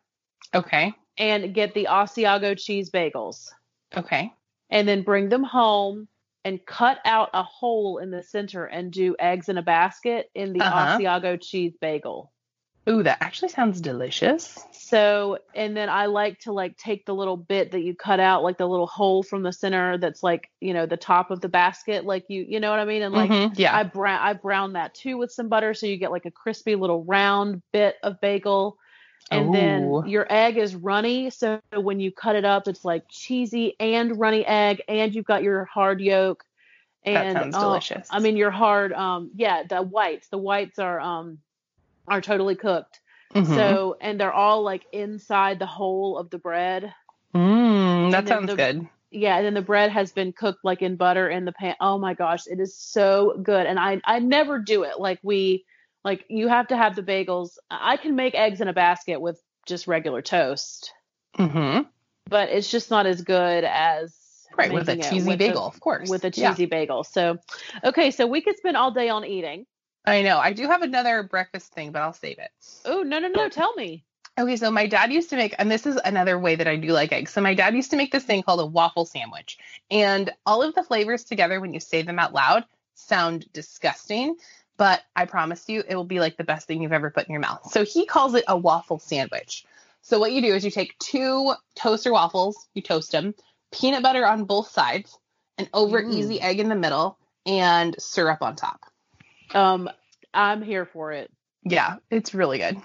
okay 0.55 0.93
and 1.19 1.55
get 1.55 1.75
the 1.75 1.87
Asiago 1.91 2.59
cheese 2.59 2.91
bagels, 2.91 3.51
okay 3.97 4.33
and 4.71 4.89
then 4.89 5.03
bring 5.03 5.29
them 5.29 5.43
home 5.45 6.09
and 6.45 6.65
cut 6.65 6.99
out 7.05 7.29
a 7.35 7.43
hole 7.43 7.99
in 7.99 8.11
the 8.11 8.23
center 8.23 8.65
and 8.65 8.91
do 8.93 9.15
eggs 9.19 9.49
in 9.49 9.59
a 9.59 9.63
basket 9.63 10.31
in 10.35 10.53
the 10.53 10.61
Uh-huh. 10.61 10.97
Asiago 10.99 11.39
cheese 11.41 11.77
bagel. 11.81 12.33
Ooh 12.91 13.03
that 13.03 13.19
actually 13.21 13.49
sounds 13.49 13.81
delicious 13.81 14.59
So, 14.73 15.39
and 15.55 15.77
then 15.77 15.89
I 15.89 16.07
like 16.07 16.41
to 16.41 16.53
like 16.53 16.77
take 16.77 17.07
the 17.07 17.15
little 17.15 17.37
bit 17.37 17.71
that 17.73 17.83
you 17.83 17.95
cut 17.95 18.19
out, 18.19 18.43
like 18.43 18.59
the 18.59 18.67
little 18.67 18.89
hole 18.89 19.23
from 19.23 19.43
the 19.43 19.53
center 19.53 19.99
that's 19.99 20.23
like, 20.23 20.51
you 20.61 20.75
know, 20.75 20.87
the 20.87 20.97
top 20.97 21.31
of 21.31 21.41
the 21.41 21.49
basket, 21.49 22.05
like 22.05 22.25
you, 22.29 22.45
you 22.49 22.59
know 22.59 22.71
what 22.71 22.81
I 22.81 22.85
mean? 22.85 23.03
And 23.03 23.15
like, 23.15 23.31
Mhm, 23.31 23.59
yeah 23.59 23.77
I 23.77 23.85
brown, 23.85 24.21
I 24.21 24.33
brown 24.33 24.73
that 24.73 24.95
too 24.95 25.17
with 25.17 25.31
some 25.31 25.49
butter. 25.49 25.75
So 25.75 25.87
you 25.87 25.97
get 25.97 26.11
like 26.11 26.27
a 26.27 26.31
crispy 26.31 26.75
little 26.75 27.05
round 27.05 27.63
bit 27.73 27.97
of 28.03 28.21
bagel. 28.21 28.79
And 29.31 29.55
Ooh. 29.55 30.03
then 30.03 30.11
your 30.11 30.27
egg 30.29 30.57
is 30.57 30.75
runny. 30.75 31.31
So 31.31 31.61
when 31.73 32.01
you 32.01 32.11
cut 32.11 32.35
it 32.35 32.45
up, 32.45 32.67
it's 32.67 32.85
like 32.85 33.05
cheesy 33.09 33.77
and 33.79 34.19
runny 34.19 34.45
egg, 34.45 34.83
and 34.89 35.15
you've 35.15 35.25
got 35.25 35.45
your 35.45 35.67
hard 35.67 36.01
yolk. 36.01 36.43
that 37.05 37.25
And 37.25 37.33
sounds 37.33 37.57
uh, 37.57 37.61
delicious 37.61 38.09
I 38.11 38.19
mean, 38.19 38.37
your 38.37 38.51
hard, 38.51 38.93
um, 38.93 39.31
yeah, 39.37 39.63
the 39.69 39.83
whites, 39.83 40.29
the 40.31 40.39
whites 40.39 40.81
are, 40.81 40.99
um, 40.99 41.39
are 42.11 42.21
totally 42.21 42.57
cooked. 42.57 43.01
Mhm. 43.35 43.55
So, 43.55 43.97
and 44.01 44.21
they're 44.21 44.33
all 44.33 44.63
like 44.63 44.85
inside 44.93 45.59
the 45.61 45.67
hole 45.67 46.19
of 46.19 46.29
the 46.31 46.39
bread. 46.39 46.93
mm, 47.35 48.11
that 48.11 48.27
sounds 48.29 48.49
the- 48.51 48.57
good 48.57 48.89
Yeah, 49.13 49.37
and 49.37 49.47
then 49.47 49.55
the 49.55 49.63
bread 49.63 49.91
has 49.93 50.13
been 50.13 50.33
cooked 50.33 50.65
like 50.65 50.83
in 50.83 50.97
butter 50.97 51.29
in 51.29 51.45
the 51.45 51.53
pan. 51.53 51.77
Oh 51.81 51.99
my 51.99 52.15
gosh, 52.15 52.47
it 52.47 52.61
is 52.61 52.77
so 52.77 53.37
good. 53.43 53.67
And 53.67 53.79
I 53.79 54.01
I 54.05 54.19
never 54.19 54.59
do 54.59 54.83
it 54.85 54.99
like 55.01 55.19
we 55.23 55.65
like 56.05 56.25
you 56.29 56.49
have 56.49 56.69
to 56.69 56.77
have 56.77 56.95
the 56.97 57.03
bagels. 57.03 57.59
I 57.71 57.97
can 57.97 58.15
make 58.17 58.35
eggs 58.35 58.61
in 58.61 58.69
a 58.69 58.73
basket 58.73 59.21
with 59.21 59.41
just 59.67 59.87
regular 59.87 60.23
toast, 60.23 60.93
hmm 61.37 61.81
but 62.29 62.49
it's 62.51 62.71
just 62.71 62.91
not 62.91 63.07
as 63.07 63.23
good 63.23 63.65
as 63.65 64.17
right 64.57 64.73
with 64.73 64.89
a 64.89 64.97
cheesy 64.97 65.37
bagel 65.37 65.65
of 65.67 65.81
course 65.81 66.09
with 66.09 66.25
a 66.25 66.31
Yeah. 66.35 66.51
cheesy 66.51 66.67
bagel. 66.67 67.03
So, 67.05 67.39
okay, 67.85 68.11
so 68.11 68.27
we 68.27 68.41
could 68.43 68.57
spend 68.57 68.77
all 68.77 68.91
day 68.93 69.09
on 69.09 69.25
eating. 69.25 69.67
I 70.07 70.23
know 70.23 70.39
i 70.39 70.53
do 70.53 70.67
have 70.67 70.83
another 70.83 71.23
breakfast 71.23 71.73
thing 71.73 71.93
but 71.93 72.03
i'll 72.03 72.13
save 72.13 72.39
it 72.39 72.51
Oh, 72.87 73.03
no, 73.03 73.19
no, 73.19 73.29
no, 73.29 73.49
tell 73.49 73.75
me. 73.75 74.05
Okay, 74.39 74.57
so 74.57 74.71
my 74.71 74.87
dad 74.87 75.13
used 75.13 75.29
to 75.31 75.37
make, 75.37 75.55
and 75.59 75.71
this 75.71 75.85
is 75.85 75.99
another 76.03 76.39
way 76.39 76.55
that 76.55 76.67
I 76.67 76.77
do 76.77 76.89
like 76.93 77.13
eggs. 77.13 77.31
So 77.33 77.43
my 77.43 77.53
dad 77.53 77.75
used 77.75 77.91
to 77.91 77.97
make 77.97 78.11
this 78.11 78.25
thing 78.25 78.43
called 78.43 78.61
a 78.61 78.67
waffle 78.67 79.05
sandwich, 79.05 79.59
and 79.91 80.31
all 80.47 80.63
of 80.63 80.75
the 80.75 80.83
flavors 80.83 81.25
together, 81.25 81.61
when 81.61 81.75
you 81.75 81.81
say 81.81 82.01
them 82.01 82.19
out 82.19 82.33
loud, 82.33 82.65
sound 82.95 83.53
disgusting. 83.53 84.37
But 84.79 85.03
I 85.15 85.27
promise 85.27 85.69
you, 85.69 85.83
it 85.87 85.95
will 85.95 86.05
be 86.05 86.21
like 86.21 86.39
the 86.39 86.45
best 86.45 86.67
thing 86.67 86.81
you've 86.81 86.93
ever 86.93 87.11
put 87.11 87.27
in 87.27 87.33
your 87.33 87.43
mouth. 87.43 87.71
So 87.71 87.85
he 87.85 88.07
calls 88.07 88.35
it 88.35 88.45
a 88.49 88.57
waffle 88.57 88.99
sandwich. 88.99 89.67
So 90.01 90.19
what 90.19 90.33
you 90.33 90.41
do 90.41 90.55
is 90.55 90.65
you 90.65 90.71
take 90.71 90.99
two 90.99 91.53
toaster 91.75 92.13
waffles, 92.13 92.67
you 92.73 92.81
toast 92.81 93.13
them, 93.13 93.35
peanut 93.73 94.03
butter 94.03 94.27
on 94.27 94.45
both 94.45 94.71
sides, 94.71 95.19
an 95.59 95.69
over 95.75 96.03
Mm. 96.03 96.13
easy 96.15 96.41
egg 96.41 96.61
in 96.61 96.71
the 96.71 96.77
middle, 96.77 97.19
and 97.45 97.95
syrup 98.01 98.41
on 98.41 98.57
top. 98.57 98.90
Um 99.55 99.89
I'm 100.33 100.63
here 100.63 100.85
for 100.87 101.13
it. 101.13 101.31
Yeah, 101.65 101.97
it's 102.11 102.35
really 102.35 102.59
good. 102.59 102.77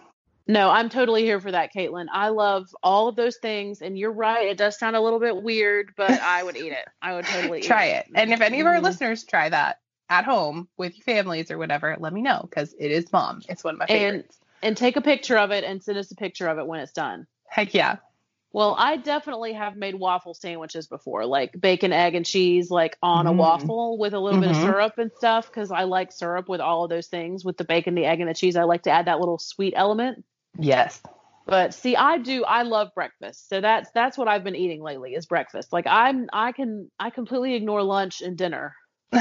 No, 0.47 0.69
I'm 0.69 0.89
totally 0.89 1.23
here 1.23 1.39
for 1.39 1.51
that, 1.51 1.73
Caitlin. 1.73 2.05
I 2.11 2.29
love 2.29 2.67
all 2.83 3.07
of 3.07 3.15
those 3.15 3.37
things, 3.37 3.81
and 3.81 3.97
you're 3.97 4.11
right. 4.11 4.47
It 4.47 4.57
does 4.57 4.77
sound 4.77 4.95
a 4.95 5.01
little 5.01 5.19
bit 5.19 5.41
weird, 5.41 5.93
but 5.97 6.11
I 6.21 6.43
would 6.43 6.55
eat 6.57 6.71
it. 6.71 6.87
I 7.01 7.15
would 7.15 7.25
totally 7.25 7.61
try 7.61 7.87
eat 7.89 7.91
it. 7.93 8.05
And 8.15 8.31
if 8.31 8.41
any 8.41 8.59
of 8.61 8.67
our 8.67 8.75
Mhm. 8.77 8.83
listeners 8.83 9.23
try 9.23 9.49
that 9.49 9.79
at 10.09 10.23
home 10.25 10.67
with 10.77 10.95
your 10.97 11.03
families 11.03 11.49
or 11.49 11.57
whatever, 11.57 11.95
let 11.99 12.13
me 12.13 12.21
know 12.21 12.41
because 12.47 12.75
it 12.77 12.91
is 12.91 13.05
bomb. 13.05 13.41
It's 13.49 13.63
one 13.63 13.73
of 13.75 13.79
my 13.79 13.87
favorites. 13.87 14.37
And- 14.61 14.69
And 14.69 14.77
take 14.77 14.95
a 14.97 15.01
picture 15.01 15.37
of 15.37 15.51
it 15.51 15.63
and 15.63 15.83
send 15.83 15.97
us 15.97 16.11
a 16.11 16.15
picture 16.15 16.47
of 16.47 16.57
it 16.59 16.65
when 16.67 16.79
it's 16.79 16.91
done. 16.93 17.27
Heck 17.47 17.73
yeah. 17.73 17.97
Well, 18.55 18.73
I 18.79 18.95
definitely 18.95 19.51
have 19.51 19.75
made 19.75 19.95
waffle 19.95 20.33
sandwiches 20.33 20.87
before, 20.87 21.25
like 21.25 21.59
bacon, 21.59 21.91
egg, 21.91 22.15
and 22.15 22.25
cheese, 22.25 22.71
like 22.71 22.97
on 23.03 23.27
a 23.27 23.33
Mm. 23.33 23.35
waffle 23.35 23.97
with 23.97 24.13
a 24.13 24.19
little 24.19 24.39
bit 24.39 24.51
of 24.51 24.55
Mhm. 24.55 24.61
syrup 24.61 24.97
and 24.97 25.11
stuff, 25.17 25.47
because 25.47 25.71
I 25.71 25.83
like 25.83 26.13
syrup 26.13 26.47
with 26.47 26.61
all 26.61 26.85
of 26.85 26.89
those 26.89 27.07
things. 27.07 27.43
With 27.43 27.57
the 27.57 27.65
bacon, 27.65 27.95
the 27.95 28.05
egg, 28.05 28.21
and 28.21 28.29
the 28.29 28.33
cheese, 28.33 28.55
I 28.55 28.63
like 28.63 28.83
to 28.83 28.91
add 28.91 29.07
that 29.07 29.19
little 29.19 29.37
sweet 29.37 29.73
element. 29.75 30.23
Yes. 30.57 31.03
But 31.45 31.73
see, 31.73 31.97
I 31.97 32.17
do. 32.17 32.45
I 32.45 32.61
love 32.61 32.91
breakfast, 32.95 33.49
so 33.49 33.59
that's 33.59 33.91
that's 33.91 34.17
what 34.17 34.29
I've 34.29 34.45
been 34.45 34.55
eating 34.55 34.81
lately 34.81 35.15
is 35.15 35.25
breakfast. 35.25 35.73
Like 35.73 35.85
I'm, 35.85 36.29
I 36.31 36.53
can, 36.53 36.89
I 36.97 37.09
completely 37.09 37.55
ignore 37.55 37.83
lunch 37.83 38.21
and 38.21 38.37
dinner. 38.37 38.73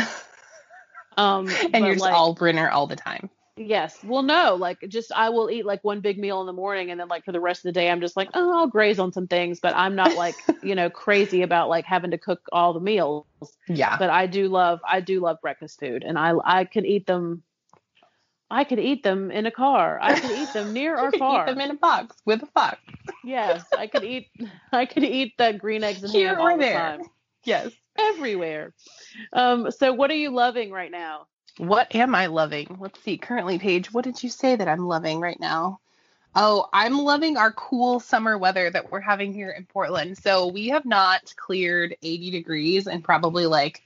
Um, 1.17 1.47
and 1.73 1.85
you're 1.85 1.95
just 1.95 2.05
like, 2.05 2.13
all 2.13 2.35
Brenner 2.35 2.69
all 2.69 2.89
the 2.89 2.97
time. 2.97 3.31
Yes. 3.57 3.99
Well, 4.05 4.23
no, 4.23 4.55
like 4.55 4.79
just 4.89 5.13
I 5.13 5.31
will 5.31 5.51
eat 5.51 5.65
like 5.67 5.83
one 5.85 6.01
big 6.01 6.19
meal 6.19 6.41
in 6.41 6.47
the 6.47 6.53
morning, 6.53 6.91
and 6.91 7.01
then 7.01 7.09
like 7.09 7.25
for 7.25 7.33
the 7.33 7.41
rest 7.41 7.61
of 7.61 7.69
the 7.69 7.73
day, 7.73 7.91
I'm 7.91 8.01
just 8.01 8.17
like, 8.17 8.29
oh, 8.35 8.59
I'll 8.59 8.67
graze 8.67 8.99
on 8.99 9.13
some 9.13 9.27
things, 9.27 9.61
but 9.61 9.75
I'm 9.77 9.95
not 9.95 10.15
like 10.17 10.37
you 10.63 10.75
know 10.75 10.91
crazy 10.91 11.43
about 11.43 11.69
like 11.69 11.85
having 11.85 12.11
to 12.13 12.19
cook 12.19 12.43
all 12.53 12.73
the 12.73 12.81
meals. 12.81 13.27
Yeah. 13.69 13.97
But 13.99 14.11
I 14.11 14.27
do 14.27 14.49
love, 14.49 14.81
I 14.89 15.01
do 15.01 15.21
love 15.21 15.41
breakfast 15.43 15.81
food, 15.81 16.05
and 16.05 16.19
I 16.19 16.35
I 16.45 16.65
can 16.65 16.85
eat 16.87 17.07
them. 17.07 17.43
I 18.51 18.65
could 18.65 18.79
eat 18.79 19.03
them 19.03 19.31
in 19.31 19.47
a 19.47 19.51
car. 19.51 19.99
I 20.01 20.15
could 20.21 20.31
eat 20.31 20.53
them 20.53 20.73
near 20.73 20.97
or 21.01 21.11
far. 21.13 21.43
Eat 21.49 21.51
them 21.51 21.61
in 21.61 21.71
a 21.73 21.75
box 21.75 22.17
with 22.25 22.43
a 22.43 22.47
fork. 22.47 22.79
Yes, 23.25 23.65
I 23.77 23.87
could 23.87 24.05
eat. 24.05 24.29
I 24.73 24.87
could 24.87 25.05
eat 25.05 25.35
the 25.39 25.53
green 25.53 25.83
eggs 25.83 26.03
and 26.05 26.13
Here 26.13 26.31
ham 26.35 26.41
all 26.41 26.57
the 26.57 26.63
there. 26.63 26.99
time, 26.99 27.01
Yes. 27.45 27.73
everywhere. 27.99 28.73
Um. 29.33 29.71
So, 29.71 29.93
what 29.93 30.11
are 30.11 30.17
you 30.17 30.31
loving 30.31 30.71
right 30.71 30.91
now? 30.91 31.27
What 31.59 31.95
am 31.95 32.15
I 32.15 32.27
loving? 32.27 32.77
Let's 32.81 33.01
see. 33.03 33.17
Currently, 33.17 33.59
Paige, 33.59 33.93
what 33.93 34.05
did 34.05 34.23
you 34.23 34.29
say 34.29 34.57
that 34.57 34.69
I'm 34.69 34.87
loving 34.87 35.21
right 35.21 35.39
now? 35.39 35.81
Oh, 36.35 36.69
I'm 36.73 36.99
loving 36.99 37.37
our 37.37 37.53
cool 37.53 38.01
summer 38.01 38.37
weather 38.37 38.69
that 38.69 38.91
we're 38.91 39.01
having 39.01 39.33
here 39.33 39.51
in 39.51 39.67
Portland. 39.67 40.19
So 40.19 40.49
we 40.49 40.69
have 40.69 40.85
not 40.85 41.33
cleared 41.37 41.97
80 42.03 42.33
degrees 42.33 42.87
in 42.89 43.03
probably 43.03 43.47
like 43.47 43.83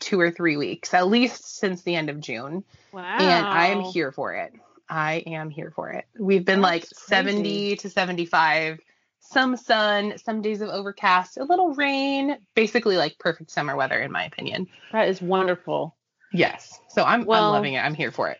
two 0.00 0.18
or 0.18 0.32
three 0.32 0.56
weeks, 0.56 0.94
at 0.94 1.06
least 1.06 1.58
since 1.58 1.82
the 1.82 1.94
end 1.94 2.10
of 2.10 2.20
June. 2.20 2.64
Wow. 2.92 3.02
And 3.02 3.46
I 3.46 3.68
am 3.68 3.82
here 3.82 4.10
for 4.10 4.34
it. 4.34 4.52
I 4.88 5.22
am 5.26 5.48
here 5.48 5.70
for 5.70 5.90
it. 5.90 6.06
We've 6.18 6.44
been 6.44 6.60
like 6.60 6.82
That's 6.82 7.06
70 7.06 7.76
to 7.76 7.88
75, 7.88 8.80
some 9.20 9.56
sun, 9.56 10.18
some 10.18 10.42
days 10.42 10.60
of 10.60 10.70
overcast, 10.70 11.36
a 11.36 11.44
little 11.44 11.72
rain, 11.74 12.36
basically 12.54 12.96
like 12.96 13.18
perfect 13.18 13.52
summer 13.52 13.76
weather, 13.76 14.00
in 14.00 14.10
my 14.10 14.24
opinion. 14.24 14.66
That 14.90 15.08
is 15.08 15.22
wonderful. 15.22 15.94
Yes. 16.32 16.78
So 16.88 17.02
I'm, 17.04 17.24
Well- 17.24 17.46
I'm 17.46 17.52
loving 17.52 17.74
it. 17.74 17.80
I'm 17.80 17.94
here 17.94 18.10
for 18.10 18.28
it. 18.30 18.38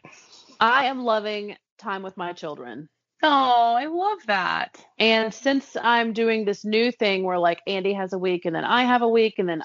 I 0.60 0.86
am 0.86 1.02
loving 1.02 1.56
time 1.78 2.02
with 2.02 2.16
my 2.16 2.32
children. 2.32 2.88
Oh, 3.24 3.74
I 3.76 3.86
love 3.86 4.18
that. 4.26 4.84
And 4.98 5.32
since 5.32 5.76
I'm 5.80 6.12
doing 6.12 6.44
this 6.44 6.64
new 6.64 6.90
thing 6.90 7.22
where 7.24 7.38
like 7.38 7.60
Andy 7.66 7.92
has 7.94 8.12
a 8.12 8.18
week 8.18 8.44
and 8.46 8.54
then 8.54 8.64
I 8.64 8.82
have 8.84 9.02
a 9.02 9.08
week 9.08 9.34
and 9.38 9.48
then 9.48 9.62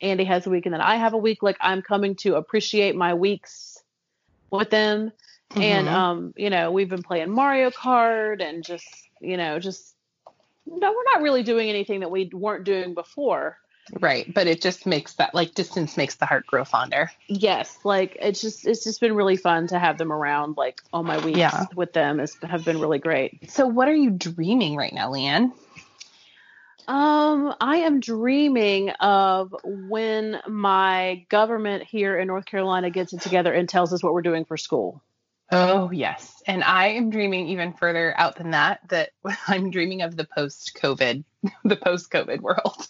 Andy 0.00 0.24
has 0.24 0.46
a 0.46 0.50
week 0.50 0.66
and 0.66 0.72
then 0.72 0.80
I 0.80 0.96
have 0.96 1.12
a 1.14 1.18
week, 1.18 1.42
like 1.42 1.56
I'm 1.60 1.82
coming 1.82 2.14
to 2.16 2.36
appreciate 2.36 2.94
my 2.94 3.14
weeks 3.14 3.78
with 4.50 4.70
them. 4.70 5.10
And 5.56 5.88
Mhm. 5.88 5.92
um, 5.92 6.34
you 6.36 6.50
know, 6.50 6.70
we've 6.70 6.88
been 6.88 7.02
playing 7.02 7.30
Mario 7.30 7.70
Kart 7.70 8.40
and 8.42 8.62
just, 8.64 8.86
you 9.20 9.36
know, 9.36 9.58
just 9.58 9.96
no, 10.66 10.92
we're 10.92 11.12
not 11.12 11.22
really 11.22 11.42
doing 11.42 11.68
anything 11.68 12.00
that 12.00 12.10
we 12.12 12.30
weren't 12.32 12.64
doing 12.64 12.94
before. 12.94 13.58
Right. 13.98 14.32
But 14.32 14.46
it 14.46 14.60
just 14.60 14.86
makes 14.86 15.14
that 15.14 15.34
like 15.34 15.54
distance 15.54 15.96
makes 15.96 16.14
the 16.16 16.26
heart 16.26 16.46
grow 16.46 16.64
fonder. 16.64 17.10
Yes, 17.26 17.78
like 17.84 18.16
it's 18.20 18.40
just 18.40 18.66
it's 18.66 18.84
just 18.84 19.00
been 19.00 19.14
really 19.14 19.36
fun 19.36 19.66
to 19.68 19.78
have 19.78 19.98
them 19.98 20.12
around 20.12 20.56
like 20.56 20.80
all 20.92 21.02
my 21.02 21.18
weeks 21.24 21.38
Yeah. 21.38 21.66
with 21.74 21.92
them. 21.92 22.20
It's 22.20 22.36
have 22.42 22.64
been 22.64 22.80
really 22.80 22.98
great. 22.98 23.50
So 23.50 23.66
what 23.66 23.88
are 23.88 23.94
you 23.94 24.10
dreaming 24.10 24.76
right 24.76 24.92
now, 24.92 25.10
Leanne? 25.10 25.52
Um, 26.88 27.54
I 27.60 27.76
am 27.78 28.00
dreaming 28.00 28.90
of 28.90 29.54
when 29.64 30.40
my 30.48 31.24
government 31.28 31.84
here 31.84 32.18
in 32.18 32.26
North 32.26 32.46
Carolina 32.46 32.90
gets 32.90 33.12
it 33.12 33.20
together 33.20 33.52
and 33.52 33.68
tells 33.68 33.92
us 33.92 34.02
what 34.02 34.12
we're 34.12 34.22
doing 34.22 34.44
for 34.44 34.56
school. 34.56 35.02
Oh, 35.52 35.90
yes. 35.90 36.42
And 36.46 36.64
I 36.64 36.88
am 36.88 37.10
dreaming 37.10 37.48
even 37.48 37.72
further 37.74 38.14
out 38.16 38.36
than 38.36 38.52
that, 38.52 38.80
that 38.88 39.10
I'm 39.46 39.70
dreaming 39.70 40.02
of 40.02 40.16
the 40.16 40.24
post 40.24 40.78
COVID, 40.80 41.24
the 41.64 41.76
post 41.76 42.10
COVID 42.10 42.40
world. 42.40 42.88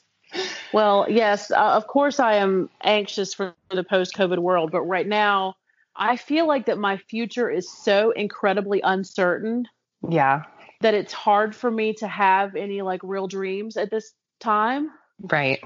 Well, 0.73 1.07
yes, 1.09 1.51
uh, 1.51 1.57
of 1.57 1.87
course 1.87 2.21
I 2.21 2.35
am 2.35 2.71
anxious 2.83 3.35
for 3.35 3.55
the 3.71 3.85
post 3.85 4.15
COVID 4.15 4.39
world, 4.39 4.71
but 4.71 4.83
right 4.83 5.07
now 5.07 5.57
I 5.97 6.17
feel 6.17 6.47
like 6.47 6.67
that 6.67 6.79
my 6.79 6.97
future 6.97 7.51
is 7.51 7.71
so 7.71 8.13
incredibly 8.13 8.81
uncertain 8.83 9.67
Yeah. 10.09 10.45
that 10.81 10.95
it's 10.95 11.13
hard 11.13 11.55
for 11.55 11.71
me 11.71 11.93
to 11.95 12.07
have 12.09 12.55
any 12.55 12.83
like 12.83 13.01
real 13.03 13.27
dreams 13.27 13.77
at 13.77 13.91
this 13.91 14.13
time. 14.39 14.91
Right. 15.21 15.61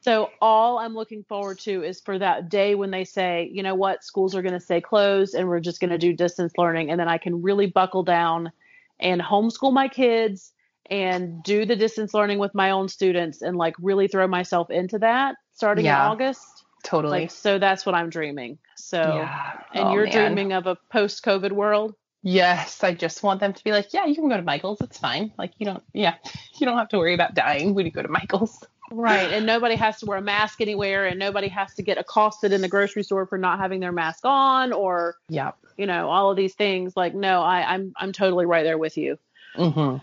So 0.00 0.30
all 0.40 0.78
I'm 0.78 0.94
looking 0.94 1.24
forward 1.24 1.58
to 1.60 1.82
is 1.82 2.00
for 2.00 2.18
that 2.18 2.48
day 2.48 2.74
when 2.74 2.90
they 2.90 3.04
say, 3.04 3.50
you 3.52 3.62
know 3.62 3.74
what, 3.74 4.04
schools 4.04 4.34
are 4.34 4.42
going 4.42 4.54
to 4.54 4.60
stay 4.60 4.80
closed 4.80 5.34
and 5.34 5.48
we're 5.48 5.60
just 5.60 5.80
going 5.80 5.90
to 5.90 5.98
do 5.98 6.12
distance 6.12 6.52
learning 6.56 6.90
and 6.90 7.00
then 7.00 7.08
I 7.08 7.18
can 7.18 7.42
really 7.42 7.66
buckle 7.66 8.02
down 8.02 8.52
and 9.00 9.20
homeschool 9.20 9.72
my 9.72 9.88
kids 9.88 10.52
and 10.90 11.42
do 11.42 11.64
the 11.66 11.76
distance 11.76 12.14
learning 12.14 12.38
with 12.38 12.54
my 12.54 12.70
own 12.70 12.88
students 12.88 13.42
and 13.42 13.56
like 13.56 13.74
really 13.80 14.08
throw 14.08 14.26
myself 14.26 14.70
into 14.70 14.98
that 15.00 15.36
starting 15.54 15.84
Yeah. 15.84 16.04
in 16.06 16.10
August. 16.12 16.64
Totally. 16.84 17.22
Like 17.22 17.30
so 17.30 17.58
that's 17.58 17.84
what 17.84 17.94
I'm 17.94 18.08
dreaming. 18.10 18.58
So 18.76 18.98
yeah. 19.00 19.60
and 19.74 19.88
Oh, 19.88 19.92
you're 19.92 20.04
man. 20.04 20.12
dreaming 20.34 20.52
of 20.52 20.66
a 20.66 20.76
post-COVID 20.90 21.52
world? 21.52 21.94
Yes, 22.22 22.82
I 22.82 22.94
just 22.94 23.22
want 23.22 23.40
them 23.40 23.52
to 23.52 23.64
be 23.64 23.70
like, 23.72 23.92
yeah, 23.94 24.04
you 24.06 24.14
can 24.16 24.28
go 24.28 24.36
to 24.36 24.42
Michael's. 24.42 24.80
It's 24.80 24.98
fine. 24.98 25.32
Like 25.38 25.52
you 25.58 25.66
don't, 25.66 25.82
yeah, 25.92 26.14
you 26.58 26.66
don't 26.66 26.76
have 26.78 26.88
to 26.90 26.98
worry 26.98 27.14
about 27.14 27.34
dying 27.34 27.74
when 27.74 27.86
you 27.86 27.92
go 27.92 28.02
to 28.02 28.08
Michael's. 28.08 28.64
Right. 28.90 29.30
And 29.32 29.44
nobody 29.54 29.74
has 29.76 29.98
to 30.00 30.06
wear 30.06 30.18
a 30.18 30.22
mask 30.22 30.60
anywhere 30.60 31.06
and 31.06 31.18
nobody 31.18 31.48
has 31.48 31.74
to 31.74 31.82
get 31.82 31.98
accosted 31.98 32.52
in 32.52 32.60
the 32.60 32.68
grocery 32.68 33.02
store 33.02 33.26
for 33.26 33.38
not 33.38 33.58
having 33.58 33.80
their 33.80 33.92
mask 33.92 34.20
on 34.24 34.72
or, 34.72 35.16
Yeah. 35.28 35.52
you 35.76 35.86
know, 35.86 36.08
all 36.08 36.30
of 36.30 36.36
these 36.36 36.54
things. 36.54 36.96
Like, 36.96 37.14
no, 37.14 37.42
I, 37.42 37.74
I'm 37.74 37.92
I'm 37.96 38.12
totally 38.12 38.46
right 38.46 38.62
there 38.64 38.78
with 38.78 38.96
you. 38.96 39.18
Mm-hmm. 39.56 39.98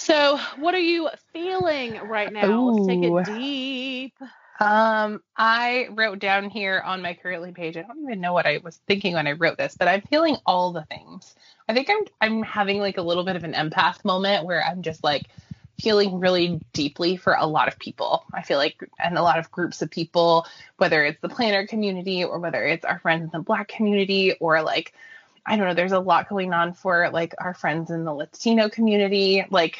So 0.00 0.38
what 0.58 0.74
are 0.74 0.78
you 0.78 1.10
feeling 1.34 2.00
right 2.08 2.32
now? 2.32 2.70
Let's 2.70 2.86
take 2.86 3.02
it 3.02 3.24
deep. 3.26 4.14
Um, 4.58 5.22
I 5.36 5.88
wrote 5.90 6.20
down 6.20 6.48
here 6.48 6.82
on 6.82 7.02
my 7.02 7.12
currently 7.12 7.52
page. 7.52 7.76
I 7.76 7.82
don't 7.82 8.02
even 8.04 8.20
know 8.20 8.32
what 8.32 8.46
I 8.46 8.60
was 8.64 8.80
thinking 8.86 9.12
when 9.12 9.26
I 9.26 9.32
wrote 9.32 9.58
this, 9.58 9.76
but 9.78 9.88
I'm 9.88 10.00
feeling 10.00 10.36
all 10.46 10.72
the 10.72 10.86
things. 10.86 11.34
I 11.68 11.74
think 11.74 11.90
I'm 11.90 12.04
I'm 12.20 12.42
having 12.42 12.80
like 12.80 12.96
a 12.96 13.02
little 13.02 13.24
bit 13.24 13.36
of 13.36 13.44
an 13.44 13.52
empath 13.52 14.02
moment 14.02 14.46
where 14.46 14.64
I'm 14.64 14.80
just 14.80 15.04
like 15.04 15.26
feeling 15.78 16.18
really 16.18 16.60
deeply 16.72 17.16
for 17.16 17.34
a 17.34 17.46
lot 17.46 17.68
of 17.68 17.78
people. 17.78 18.24
I 18.32 18.40
feel 18.40 18.58
like 18.58 18.82
and 18.98 19.18
a 19.18 19.22
lot 19.22 19.38
of 19.38 19.50
groups 19.50 19.82
of 19.82 19.90
people, 19.90 20.46
whether 20.78 21.04
it's 21.04 21.20
the 21.20 21.28
planner 21.28 21.66
community 21.66 22.24
or 22.24 22.38
whether 22.38 22.64
it's 22.64 22.86
our 22.86 22.98
friends 23.00 23.24
in 23.24 23.30
the 23.38 23.44
black 23.44 23.68
community 23.68 24.32
or 24.40 24.62
like 24.62 24.94
I 25.46 25.56
don't 25.56 25.66
know, 25.66 25.74
there's 25.74 25.92
a 25.92 25.98
lot 26.00 26.28
going 26.28 26.52
on 26.52 26.74
for 26.74 27.10
like 27.10 27.34
our 27.38 27.54
friends 27.54 27.90
in 27.90 28.04
the 28.04 28.12
Latino 28.12 28.68
community. 28.68 29.44
Like 29.50 29.78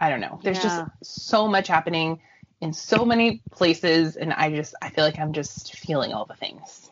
I 0.00 0.10
don't 0.10 0.20
know. 0.20 0.40
There's 0.42 0.58
Yeah. 0.58 0.62
just 0.62 0.80
so 1.02 1.48
much 1.48 1.68
happening 1.68 2.20
in 2.60 2.72
so 2.72 3.04
many 3.04 3.42
places 3.50 4.16
and 4.16 4.32
I 4.32 4.50
just 4.50 4.74
I 4.80 4.90
feel 4.90 5.04
like 5.04 5.18
I'm 5.18 5.32
just 5.32 5.74
feeling 5.76 6.12
all 6.12 6.24
the 6.26 6.34
things. 6.34 6.90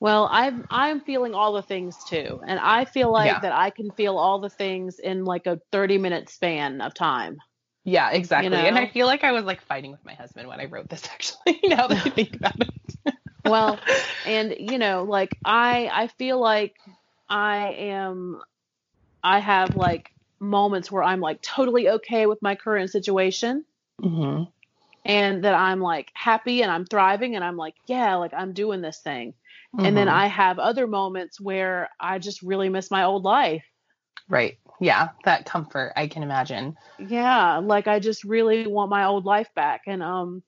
Well, 0.00 0.28
I'm 0.30 0.64
I'm 0.70 1.00
feeling 1.00 1.34
all 1.34 1.52
the 1.52 1.62
things 1.62 1.96
too. 2.04 2.40
And 2.46 2.58
I 2.58 2.86
feel 2.86 3.12
like 3.12 3.26
Yeah. 3.26 3.40
that 3.40 3.52
I 3.52 3.70
can 3.70 3.90
feel 3.90 4.16
all 4.16 4.40
the 4.40 4.48
things 4.48 4.98
in 4.98 5.24
like 5.24 5.46
a 5.46 5.60
30 5.72 5.98
minute 5.98 6.30
span 6.30 6.80
of 6.80 6.94
time. 6.94 7.38
Yeah, 7.84 8.10
exactly. 8.10 8.66
And 8.66 8.76
know? 8.76 8.82
I 8.82 8.88
feel 8.88 9.06
like 9.06 9.24
I 9.24 9.32
was 9.32 9.44
like 9.44 9.62
fighting 9.62 9.90
with 9.90 10.04
my 10.04 10.14
husband 10.14 10.48
when 10.48 10.60
I 10.60 10.66
wrote 10.66 10.88
this 10.88 11.06
actually, 11.12 11.60
now 11.64 11.86
that 11.86 12.06
I 12.06 12.10
think 12.10 12.36
about 12.36 12.60
it. 12.60 13.14
well 13.44 13.78
and 14.24 14.54
you 14.58 14.78
know 14.78 15.04
like 15.04 15.36
i 15.44 15.88
i 15.92 16.06
feel 16.08 16.40
like 16.40 16.74
i 17.28 17.68
am 17.78 18.40
i 19.22 19.38
have 19.38 19.74
like 19.76 20.10
moments 20.40 20.90
where 20.90 21.02
i'm 21.02 21.20
like 21.20 21.40
totally 21.42 21.88
okay 21.88 22.26
with 22.26 22.40
my 22.42 22.54
current 22.54 22.90
situation 22.90 23.64
hmm 24.02 24.42
and 25.04 25.44
that 25.44 25.54
i'm 25.54 25.80
like 25.80 26.10
happy 26.14 26.62
and 26.62 26.70
i'm 26.70 26.84
thriving 26.84 27.34
and 27.34 27.44
i'm 27.44 27.56
like 27.56 27.74
yeah 27.86 28.16
like 28.16 28.32
i'm 28.34 28.52
doing 28.52 28.80
this 28.82 29.00
thing 29.00 29.34
and 29.78 29.96
then 29.96 30.08
Mhm. 30.08 30.12
i 30.12 30.26
have 30.26 30.58
other 30.58 30.86
moments 30.86 31.40
where 31.40 31.88
i 32.00 32.18
just 32.18 32.42
really 32.42 32.68
miss 32.68 32.90
my 32.90 33.04
old 33.04 33.24
life 33.24 33.64
Right. 34.28 34.58
Yeah, 34.80 35.08
that 35.24 35.44
comfort 35.44 35.92
I 35.96 36.06
can 36.06 36.22
imagine. 36.22 36.76
yeah 36.98 37.58
like 37.58 37.86
i 37.88 37.98
just 37.98 38.24
really 38.24 38.66
want 38.66 38.90
my 38.90 39.04
old 39.06 39.24
life 39.24 39.48
back 39.54 39.82
and 39.86 40.02
um 40.02 40.42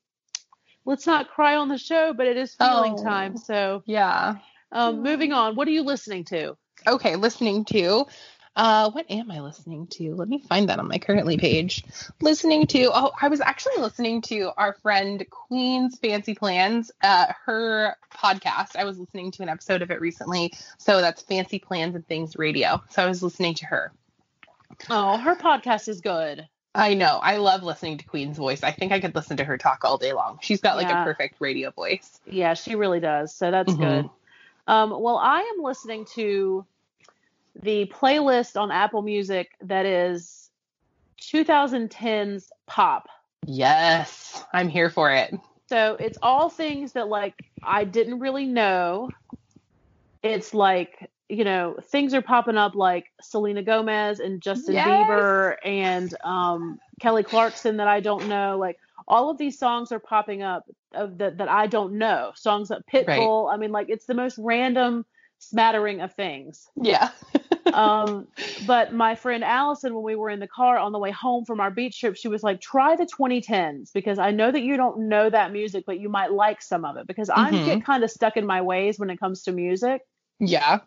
let's 0.85 1.07
not 1.07 1.29
cry 1.31 1.57
on 1.57 1.69
the 1.69 1.79
show 1.79 2.13
but 2.13 2.27
it 2.27 2.37
is 2.37 2.55
feeling 2.55 2.95
Oh. 2.99 3.03
time 3.03 3.37
so 3.37 3.83
Yeah. 3.87 4.37
um 4.73 5.03
moving 5.03 5.33
on 5.33 5.55
what 5.57 5.69
are 5.69 5.73
you 5.73 5.83
listening 5.83 6.25
to 6.27 6.57
Okay, 6.87 7.17
listening 7.17 7.65
to 7.67 8.07
uh 8.57 8.91
what 8.91 9.07
am 9.11 9.31
I 9.31 9.41
listening 9.41 9.87
to? 9.93 10.15
Let 10.15 10.29
me 10.29 10.39
find 10.41 10.69
that 10.69 10.79
on 10.79 10.89
my 10.89 10.99
currently 10.99 11.39
page. 11.39 11.85
Listening 12.21 12.67
to 12.67 12.91
oh, 12.93 13.13
I 13.21 13.29
was 13.29 13.41
actually 13.41 13.77
listening 13.79 14.21
to 14.23 14.51
our 14.59 14.75
friend 14.83 15.25
Queen's 15.31 15.99
Fancy 15.99 16.35
Plans, 16.35 16.91
uh 17.03 17.27
her 17.47 17.97
podcast. 18.15 18.77
I 18.77 18.85
was 18.85 18.99
listening 18.99 19.31
to 19.33 19.43
an 19.43 19.49
episode 19.49 19.81
of 19.83 19.91
it 19.91 20.01
recently. 20.01 20.53
So 20.79 21.01
that's 21.01 21.23
Fancy 21.23 21.61
Plans 21.61 21.95
and 21.95 22.07
Things 22.07 22.37
Radio. 22.37 22.83
So 22.91 23.03
I 23.03 23.07
was 23.07 23.23
listening 23.23 23.55
to 23.55 23.67
her. 23.67 23.93
oh 24.91 25.17
her 25.19 25.37
podcast 25.37 25.89
is 25.89 26.01
good 26.01 26.47
I 26.75 26.95
know. 26.95 27.19
I 27.23 27.37
love 27.37 27.63
listening 27.63 27.99
to 27.99 28.05
Queen's 28.07 28.39
voice. 28.39 28.63
I 28.63 28.71
think 28.71 28.93
I 28.93 29.01
could 29.01 29.15
listen 29.15 29.37
to 29.37 29.45
her 29.45 29.59
talk 29.59 29.85
all 29.85 29.99
day 29.99 30.13
long. 30.13 30.39
She's 30.41 30.61
got 30.61 30.77
like 30.77 30.89
Yeah. 30.89 31.03
a 31.03 31.05
perfect 31.05 31.37
radio 31.41 31.71
voice. 31.71 32.21
Yeah, 32.27 32.55
she 32.55 32.75
really 32.77 33.01
does. 33.01 33.35
So 33.35 33.51
that's 33.51 33.75
Mhm. 33.75 33.79
good. 33.79 34.11
Um, 34.67 34.91
well, 34.91 35.19
I 35.19 35.41
am 35.41 35.63
listening 35.63 36.07
to 36.15 36.65
the 37.57 37.87
playlist 37.87 38.59
on 38.59 38.71
Apple 38.71 39.03
Music 39.03 39.51
that 39.61 39.85
is 39.85 40.51
2010's 41.19 42.51
pop. 42.67 43.09
Yes, 43.45 44.43
I'm 44.53 44.69
here 44.69 44.89
for 44.89 45.11
it. 45.11 45.35
So 45.69 45.97
it's 45.99 46.19
all 46.23 46.49
things 46.49 46.93
that 46.93 47.09
like 47.09 47.35
I 47.63 47.85
didn't 47.85 48.21
really 48.21 48.47
know. 48.47 49.11
It's 50.23 50.55
like, 50.55 51.11
you 51.33 51.45
know, 51.45 51.77
things 51.91 52.13
are 52.13 52.21
popping 52.21 52.59
up 52.59 52.75
like 52.75 53.07
Selena 53.23 53.63
Gomez 53.63 54.21
and 54.21 54.43
Justin 54.43 54.75
Yes. 54.75 54.87
Bieber 54.87 55.57
and 55.65 56.15
um, 56.25 56.79
Kelly 57.01 57.23
Clarkson 57.23 57.79
that 57.79 57.89
I 57.89 58.01
don't 58.01 58.29
know. 58.29 58.59
Like 58.59 58.77
all 59.09 59.31
of 59.31 59.39
these 59.39 59.59
songs 59.59 59.93
are 59.93 59.99
popping 59.99 60.43
up 60.43 60.65
of 60.95 61.17
that 61.19 61.39
that 61.39 61.49
I 61.49 61.67
don't 61.69 61.95
know. 61.97 62.33
Songs 62.35 62.69
that 62.69 62.87
Pitbull. 62.87 63.51
I 63.53 63.57
mean, 63.57 63.73
like 63.73 63.87
it's 63.89 64.05
the 64.05 64.13
most 64.15 64.37
random 64.39 65.07
smattering 65.39 66.03
of 66.03 66.13
things. 66.15 66.69
Yeah. 66.77 67.09
Um, 67.73 68.27
but 68.67 68.93
my 68.93 69.15
friend 69.15 69.43
Allison, 69.43 69.95
when 69.95 70.05
we 70.05 70.15
were 70.15 70.29
in 70.29 70.41
the 70.41 70.47
car 70.47 70.77
on 70.77 70.93
the 70.93 70.99
way 70.99 71.11
home 71.11 71.47
from 71.47 71.59
our 71.59 71.71
beach 71.71 71.99
trip, 71.99 72.17
she 72.17 72.29
was 72.29 72.43
like, 72.43 72.61
try 72.61 72.97
the 72.97 73.07
2010s 73.07 73.91
because 73.95 74.19
I 74.19 74.31
know 74.31 74.53
that 74.53 74.61
you 74.63 74.77
don't 74.77 75.09
know 75.09 75.31
that 75.31 75.53
music, 75.53 75.85
but 75.87 75.99
you 75.99 76.11
might 76.11 76.33
like 76.33 76.61
some 76.61 76.85
of 76.85 76.99
it 76.99 77.07
because 77.07 77.31
I 77.31 77.53
Mhm. 77.53 77.65
get 77.65 77.85
kind 77.87 78.05
of 78.05 78.11
stuck 78.11 78.37
in 78.37 78.45
my 78.45 78.61
ways 78.61 78.99
when 78.99 79.09
it 79.09 79.19
comes 79.19 79.45
to 79.45 79.53
music. 79.53 80.03
yeah. 80.39 80.81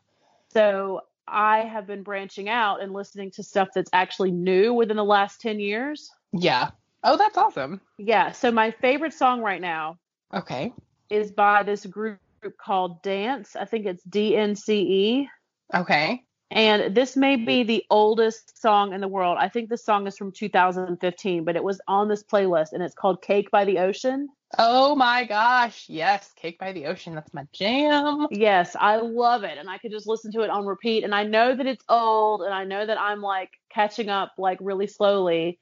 So 0.55 1.01
I 1.27 1.59
have 1.59 1.85
been 1.85 2.01
branching 2.03 2.47
out 2.47 2.81
and 2.81 2.93
listening 2.93 3.29
to 3.31 3.43
stuff 3.43 3.67
that's 3.75 3.89
actually 3.91 4.31
new 4.31 4.73
within 4.73 4.95
the 4.95 5.03
last 5.03 5.41
10 5.41 5.59
years. 5.59 6.09
Yeah. 6.31 6.69
Oh, 7.03 7.17
that's 7.17 7.37
awesome. 7.37 7.81
Yeah. 7.97 8.31
So 8.31 8.51
my 8.51 8.71
favorite 8.71 9.13
song 9.13 9.41
right 9.41 9.59
now 9.59 9.97
Okay. 10.33 10.71
is 11.09 11.31
by 11.33 11.63
this 11.63 11.85
group 11.85 12.19
called 12.57 13.03
Dance. 13.03 13.57
I 13.57 13.65
think 13.65 13.85
it's 13.85 14.03
DNCE. 14.05 15.27
Okay. 15.73 16.23
And 16.51 16.95
this 16.95 17.17
may 17.17 17.37
be 17.37 17.63
the 17.63 17.85
oldest 17.89 18.61
song 18.61 18.93
in 18.93 19.01
the 19.01 19.07
world. 19.07 19.37
I 19.39 19.49
think 19.49 19.69
this 19.69 19.83
song 19.83 20.05
is 20.07 20.17
from 20.17 20.31
2015, 20.31 21.43
but 21.43 21.55
it 21.55 21.63
was 21.63 21.81
on 21.87 22.07
this 22.07 22.23
playlist 22.23 22.71
and 22.71 22.83
it's 22.83 22.93
called 22.93 23.21
Cake 23.21 23.49
by 23.49 23.65
the 23.65 23.79
Ocean. 23.79 24.29
Oh 24.57 24.95
my 24.95 25.25
gosh. 25.25 25.89
Yes. 25.89 26.31
Cake 26.35 26.59
by 26.59 26.71
the 26.71 26.85
Ocean. 26.85 27.15
That's 27.15 27.33
my 27.33 27.47
jam. 27.51 28.27
Yes, 28.29 28.75
I 28.79 28.97
love 28.97 29.43
it. 29.43 29.57
And 29.57 29.69
I 29.69 29.79
could 29.79 29.91
just 29.91 30.07
listen 30.07 30.31
to 30.33 30.41
it 30.41 30.49
on 30.49 30.65
repeat. 30.65 31.03
And 31.03 31.15
I 31.15 31.23
know 31.23 31.55
that 31.55 31.65
it's 31.65 31.83
old 31.89 32.43
and 32.43 32.53
I 32.53 32.63
know 32.63 32.85
that 32.85 32.99
I'm 32.99 33.21
like 33.21 33.51
catching 33.69 34.09
up 34.09 34.33
like 34.37 34.59
really 34.61 34.87
slowly, 34.87 35.57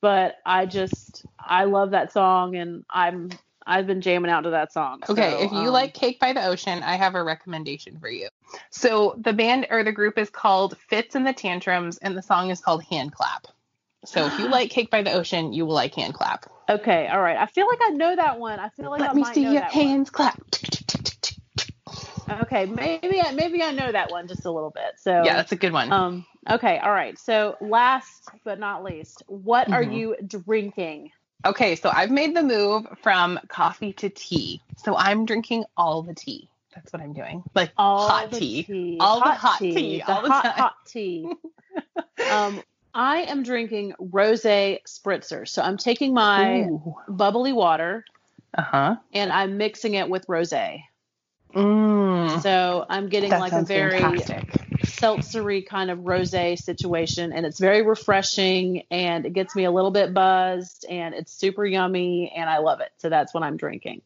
but 0.00 0.36
I 0.46 0.66
just, 0.66 1.26
I 1.38 1.64
love 1.64 1.90
that 1.90 2.12
song 2.12 2.54
and 2.54 2.84
I'm, 2.88 3.30
I've 3.68 3.86
been 3.86 4.00
jamming 4.00 4.30
out 4.30 4.42
to 4.42 4.50
that 4.50 4.72
song. 4.72 5.02
Okay. 5.08 5.30
So, 5.30 5.44
if 5.44 5.52
you 5.52 5.68
um, 5.68 5.72
like 5.74 5.94
Cake 5.94 6.18
by 6.18 6.32
the 6.32 6.44
Ocean, 6.46 6.82
I 6.82 6.96
have 6.96 7.14
a 7.14 7.22
recommendation 7.22 7.98
for 8.00 8.08
you. 8.08 8.28
So 8.70 9.14
the 9.18 9.32
band 9.34 9.66
or 9.70 9.84
the 9.84 9.92
group 9.92 10.16
is 10.18 10.30
called 10.30 10.76
Fitz 10.88 11.14
and 11.14 11.26
the 11.26 11.34
Tantrums, 11.34 11.98
and 11.98 12.16
the 12.16 12.22
song 12.22 12.50
is 12.50 12.60
called 12.60 12.82
Hand 12.84 13.12
Clap. 13.12 13.46
So 14.04 14.24
if 14.26 14.38
you 14.38 14.48
like 14.50 14.70
Cake 14.70 14.90
by 14.90 15.02
the 15.02 15.12
Ocean, 15.12 15.52
you 15.52 15.66
will 15.66 15.74
like 15.74 15.94
Hand 15.94 16.14
Clap. 16.14 16.46
Okay, 16.70 17.08
all 17.08 17.20
right. 17.20 17.36
I 17.36 17.46
feel 17.46 17.66
like 17.66 17.80
I 17.82 17.90
know 17.90 18.16
that 18.16 18.38
one. 18.38 18.58
I 18.58 18.68
feel 18.70 18.90
like 18.90 19.00
I 19.00 19.06
Let 19.06 19.16
me 19.16 19.22
might 19.22 19.34
see 19.34 19.42
know 19.44 19.52
your 19.52 19.60
that 19.60 19.74
one. 19.74 19.86
hands 19.86 20.10
clap. 20.10 20.38
Okay, 22.30 22.66
maybe 22.66 23.20
I 23.20 23.32
maybe 23.32 23.62
I 23.62 23.70
know 23.72 23.90
that 23.90 24.10
one 24.10 24.28
just 24.28 24.44
a 24.44 24.50
little 24.50 24.70
bit. 24.70 24.98
So 24.98 25.10
Yeah, 25.24 25.36
that's 25.36 25.52
a 25.52 25.56
good 25.56 25.72
one. 25.72 25.90
Um, 25.90 26.26
okay, 26.50 26.78
all 26.78 26.90
right. 26.92 27.18
So 27.18 27.56
last 27.62 28.28
but 28.44 28.58
not 28.58 28.84
least, 28.84 29.22
what 29.26 29.72
are 29.72 29.82
Mhm. 29.82 29.92
you 29.94 30.16
drinking? 30.26 31.10
Okay, 31.44 31.76
so 31.76 31.90
I've 31.90 32.10
made 32.10 32.34
the 32.34 32.42
move 32.42 32.86
from 33.02 33.38
coffee 33.48 33.92
to 33.94 34.08
tea. 34.08 34.60
So 34.76 34.96
I'm 34.96 35.24
drinking 35.24 35.64
all 35.76 36.02
the 36.02 36.14
tea. 36.14 36.48
That's 36.74 36.92
what 36.92 37.00
I'm 37.00 37.12
doing. 37.12 37.42
Like 37.54 37.72
All 37.76 38.08
hot 38.08 38.30
the 38.32 38.38
tea. 38.40 38.96
All 39.00 39.20
the 39.20 39.30
hot 39.32 39.60
tea, 39.60 39.98
The 39.98 40.12
all 40.12 40.22
the 40.22 40.30
hot, 40.30 40.44
time. 40.44 40.52
hot 40.52 40.74
tea. 40.86 41.28
um, 42.30 42.62
I 42.92 43.18
am 43.22 43.42
drinking 43.42 43.94
rose 43.98 44.42
spritzer. 44.42 45.46
So 45.46 45.62
I'm 45.62 45.76
taking 45.76 46.12
my 46.14 46.68
bubbly 47.08 47.52
water 47.52 48.04
Uh 48.56 48.62
huh. 48.62 48.96
and 49.12 49.30
I'm 49.32 49.56
mixing 49.56 49.94
it 49.94 50.08
with 50.08 50.24
rose. 50.28 50.52
Mm, 51.54 52.42
So 52.42 52.84
I'm 52.88 53.08
getting 53.08 53.30
that 53.30 53.40
like 53.40 53.52
a 53.52 53.62
very 53.62 53.98
fantastic. 54.00 54.48
seltzery 54.84 55.66
kind 55.66 55.90
of 55.90 56.06
rose 56.06 56.30
situation 56.30 57.32
and 57.32 57.46
it's 57.46 57.58
very 57.58 57.82
refreshing 57.82 58.82
and 58.90 59.24
it 59.26 59.32
gets 59.32 59.56
me 59.56 59.64
a 59.64 59.70
little 59.70 59.90
bit 59.90 60.12
buzzed 60.12 60.84
and 60.88 61.14
it's 61.14 61.32
super 61.32 61.64
yummy 61.64 62.32
and 62.36 62.50
I 62.50 62.58
love 62.58 62.80
it. 62.80 62.90
So 62.98 63.08
that's 63.08 63.32
what 63.32 63.42
I'm 63.42 63.56
drinking. 63.56 64.02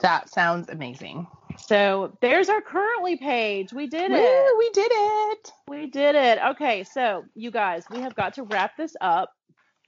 That 0.00 0.30
sounds 0.30 0.68
amazing. 0.68 1.26
So 1.58 2.16
there's 2.20 2.48
our 2.48 2.60
currently 2.62 3.16
page. 3.16 3.72
We 3.72 3.86
did 3.86 4.10
Woo, 4.10 4.18
it. 4.18 4.58
we 4.58 4.70
did 4.70 4.90
it. 4.92 5.52
We 5.68 5.86
did 5.86 6.14
it. 6.14 6.38
Okay, 6.52 6.82
so 6.84 7.24
you 7.34 7.50
guys, 7.50 7.84
we 7.90 8.00
have 8.00 8.14
got 8.14 8.34
to 8.34 8.42
wrap 8.44 8.76
this 8.76 8.96
up. 9.00 9.32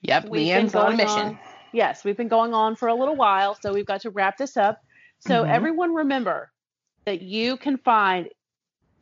Yep, 0.03 0.29
We've 0.29 0.47
been 0.55 0.66
Leanne's 0.66 0.75
on 0.75 0.97
mission. 0.97 1.09
on- 1.09 1.39
Yes, 1.73 2.05
we've 2.05 2.16
been 2.16 2.29
going 2.29 2.55
on 2.55 2.77
for 2.77 2.87
a 2.89 2.95
little 2.95 3.16
while, 3.16 3.57
so 3.61 3.73
we've 3.73 3.87
got 3.87 4.03
to 4.03 4.11
wrap 4.11 4.37
this 4.37 4.57
up. 4.57 4.81
So 5.26 5.42
Mhm. 5.42 5.48
everyone 5.51 5.94
remember 5.94 6.51
that 7.06 7.22
you 7.22 7.56
can 7.56 7.78
find 7.78 8.28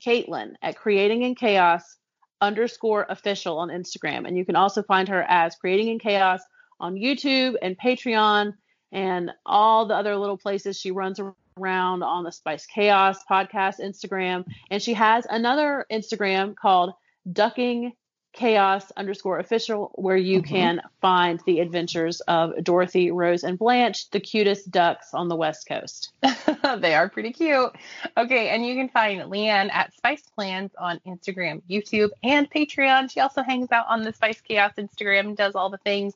Caitlin 0.00 0.54
at 0.62 0.76
creating 0.76 1.22
in 1.22 1.34
chaos 1.34 1.96
underscore 2.40 3.06
official 3.08 3.58
on 3.58 3.68
Instagram. 3.68 4.26
And 4.26 4.36
you 4.36 4.44
can 4.44 4.56
also 4.56 4.82
find 4.82 5.08
her 5.08 5.24
as 5.28 5.54
creating 5.56 5.88
in 5.88 5.98
chaos 5.98 6.42
on 6.80 6.94
YouTube 6.94 7.56
and 7.62 7.78
Patreon 7.78 8.54
and 8.90 9.30
all 9.46 9.86
the 9.86 9.94
other 9.94 10.16
little 10.16 10.36
places 10.36 10.78
she 10.78 10.90
runs 10.90 11.20
around 11.58 12.02
on 12.02 12.24
the 12.24 12.32
Spiced 12.32 12.68
Chaos 12.70 13.18
podcast 13.30 13.80
Instagram. 13.80 14.44
And 14.70 14.82
she 14.82 14.94
has 14.94 15.26
another 15.28 15.86
Instagram 15.90 16.56
called 16.56 16.92
Ducking 17.30 17.92
Chaos 18.32 18.90
underscore 18.96 19.38
official, 19.38 19.90
where 19.94 20.16
you 20.16 20.40
Mhm. 20.40 20.46
can 20.46 20.82
find 21.00 21.40
the 21.44 21.60
adventures 21.60 22.20
of 22.22 22.52
Dorothy, 22.64 23.10
Rose, 23.10 23.44
and 23.44 23.58
Blanche, 23.58 24.08
the 24.10 24.20
cutest 24.20 24.70
ducks 24.70 25.12
on 25.12 25.28
the 25.28 25.36
West 25.36 25.68
Coast. 25.68 26.12
they 26.78 26.94
are 26.94 27.08
pretty 27.10 27.32
cute. 27.32 27.72
Okay, 28.16 28.48
and 28.48 28.64
you 28.66 28.74
can 28.74 28.88
find 28.88 29.20
Leanne 29.30 29.70
at 29.70 29.92
Spiced 29.94 30.34
Plans 30.34 30.70
on 30.78 30.98
Instagram, 31.06 31.60
YouTube, 31.68 32.10
and 32.22 32.50
Patreon. 32.50 33.10
She 33.10 33.20
also 33.20 33.42
hangs 33.42 33.70
out 33.70 33.86
on 33.88 34.02
the 34.02 34.12
Spiced 34.12 34.44
Chaos 34.44 34.72
Instagram, 34.78 35.36
does 35.36 35.54
all 35.54 35.68
the 35.68 35.78
things. 35.78 36.14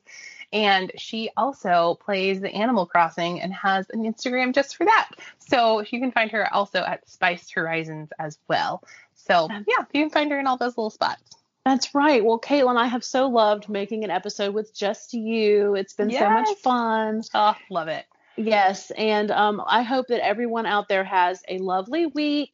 And 0.53 0.91
she 0.97 1.29
also 1.37 1.95
plays 2.03 2.39
the 2.41 2.49
Animal 2.49 2.85
Crossing 2.85 3.41
and 3.41 3.53
has 3.53 3.89
an 3.89 4.03
Instagram 4.03 4.55
just 4.55 4.75
for 4.77 4.85
that. 4.85 5.09
So 5.39 5.81
you 5.81 5.99
can 5.99 6.11
find 6.11 6.31
her 6.31 6.51
also 6.53 6.79
at 6.79 7.07
Spice 7.07 7.49
Horizons 7.51 8.11
as 8.17 8.39
well. 8.47 8.81
So 9.15 9.49
yeah, 9.51 9.85
you 9.93 10.01
can 10.03 10.09
find 10.09 10.31
her 10.31 10.39
in 10.39 10.47
all 10.47 10.57
those 10.57 10.77
little 10.77 10.89
spots. 10.89 11.36
That's 11.67 11.93
right. 11.93 12.23
Well, 12.23 12.39
Caitlin, 12.39 12.77
I 12.77 12.87
have 12.87 13.03
so 13.03 13.27
loved 13.27 13.67
making 13.67 14.05
an 14.05 14.09
episode 14.09 14.53
with 14.53 14.73
just 14.73 15.13
you. 15.13 15.75
It's 15.75 15.93
been 15.93 16.09
so 16.09 16.29
much 16.29 16.57
fun. 16.59 17.23
Oh, 17.33 17.55
love 17.69 17.89
it. 17.89 18.05
Yes, 18.37 18.89
and 18.91 19.31
um, 19.31 19.61
I 19.67 19.81
hope 19.81 20.07
that 20.07 20.25
everyone 20.25 20.65
out 20.65 20.87
there 20.87 21.03
has 21.03 21.41
a 21.49 21.57
lovely 21.57 22.05
week 22.05 22.53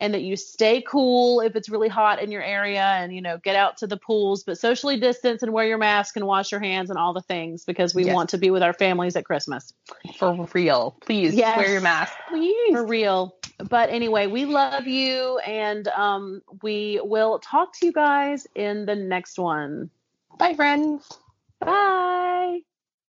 and 0.00 0.14
that 0.14 0.22
you 0.22 0.34
stay 0.34 0.82
cool 0.82 1.40
if 1.40 1.54
it's 1.54 1.68
really 1.68 1.88
hot 1.88 2.20
in 2.22 2.32
your 2.32 2.42
area 2.42 2.82
and 2.82 3.14
you 3.14 3.20
know 3.20 3.38
get 3.38 3.54
out 3.54 3.76
to 3.76 3.86
the 3.86 3.96
pools 3.96 4.42
but 4.42 4.58
socially 4.58 4.98
distance 4.98 5.42
and 5.42 5.52
wear 5.52 5.66
your 5.66 5.78
mask 5.78 6.16
and 6.16 6.26
wash 6.26 6.50
your 6.50 6.60
hands 6.60 6.90
and 6.90 6.98
all 6.98 7.12
the 7.12 7.20
things 7.20 7.64
because 7.64 7.94
we 7.94 8.04
Yes. 8.04 8.14
want 8.14 8.30
to 8.30 8.38
be 8.38 8.50
with 8.50 8.62
our 8.62 8.72
families 8.72 9.14
at 9.16 9.24
Christmas. 9.24 9.72
For 10.18 10.48
real. 10.54 10.96
Please 11.02 11.34
Yes. 11.34 11.56
wear 11.56 11.70
your 11.70 11.80
mask. 11.82 12.12
Please. 12.28 12.72
For 12.72 12.84
real. 12.86 13.36
But 13.58 13.90
anyway, 13.90 14.26
we 14.26 14.46
love 14.46 14.86
you 14.86 15.38
and 15.40 15.86
um, 15.88 16.40
we 16.62 17.00
will 17.04 17.38
talk 17.40 17.74
to 17.78 17.86
you 17.86 17.92
guys 17.92 18.46
in 18.54 18.86
the 18.86 18.94
next 18.96 19.38
one. 19.38 19.90
Bye, 20.38 20.54
friends. 20.54 21.06
Bye. 21.60 22.60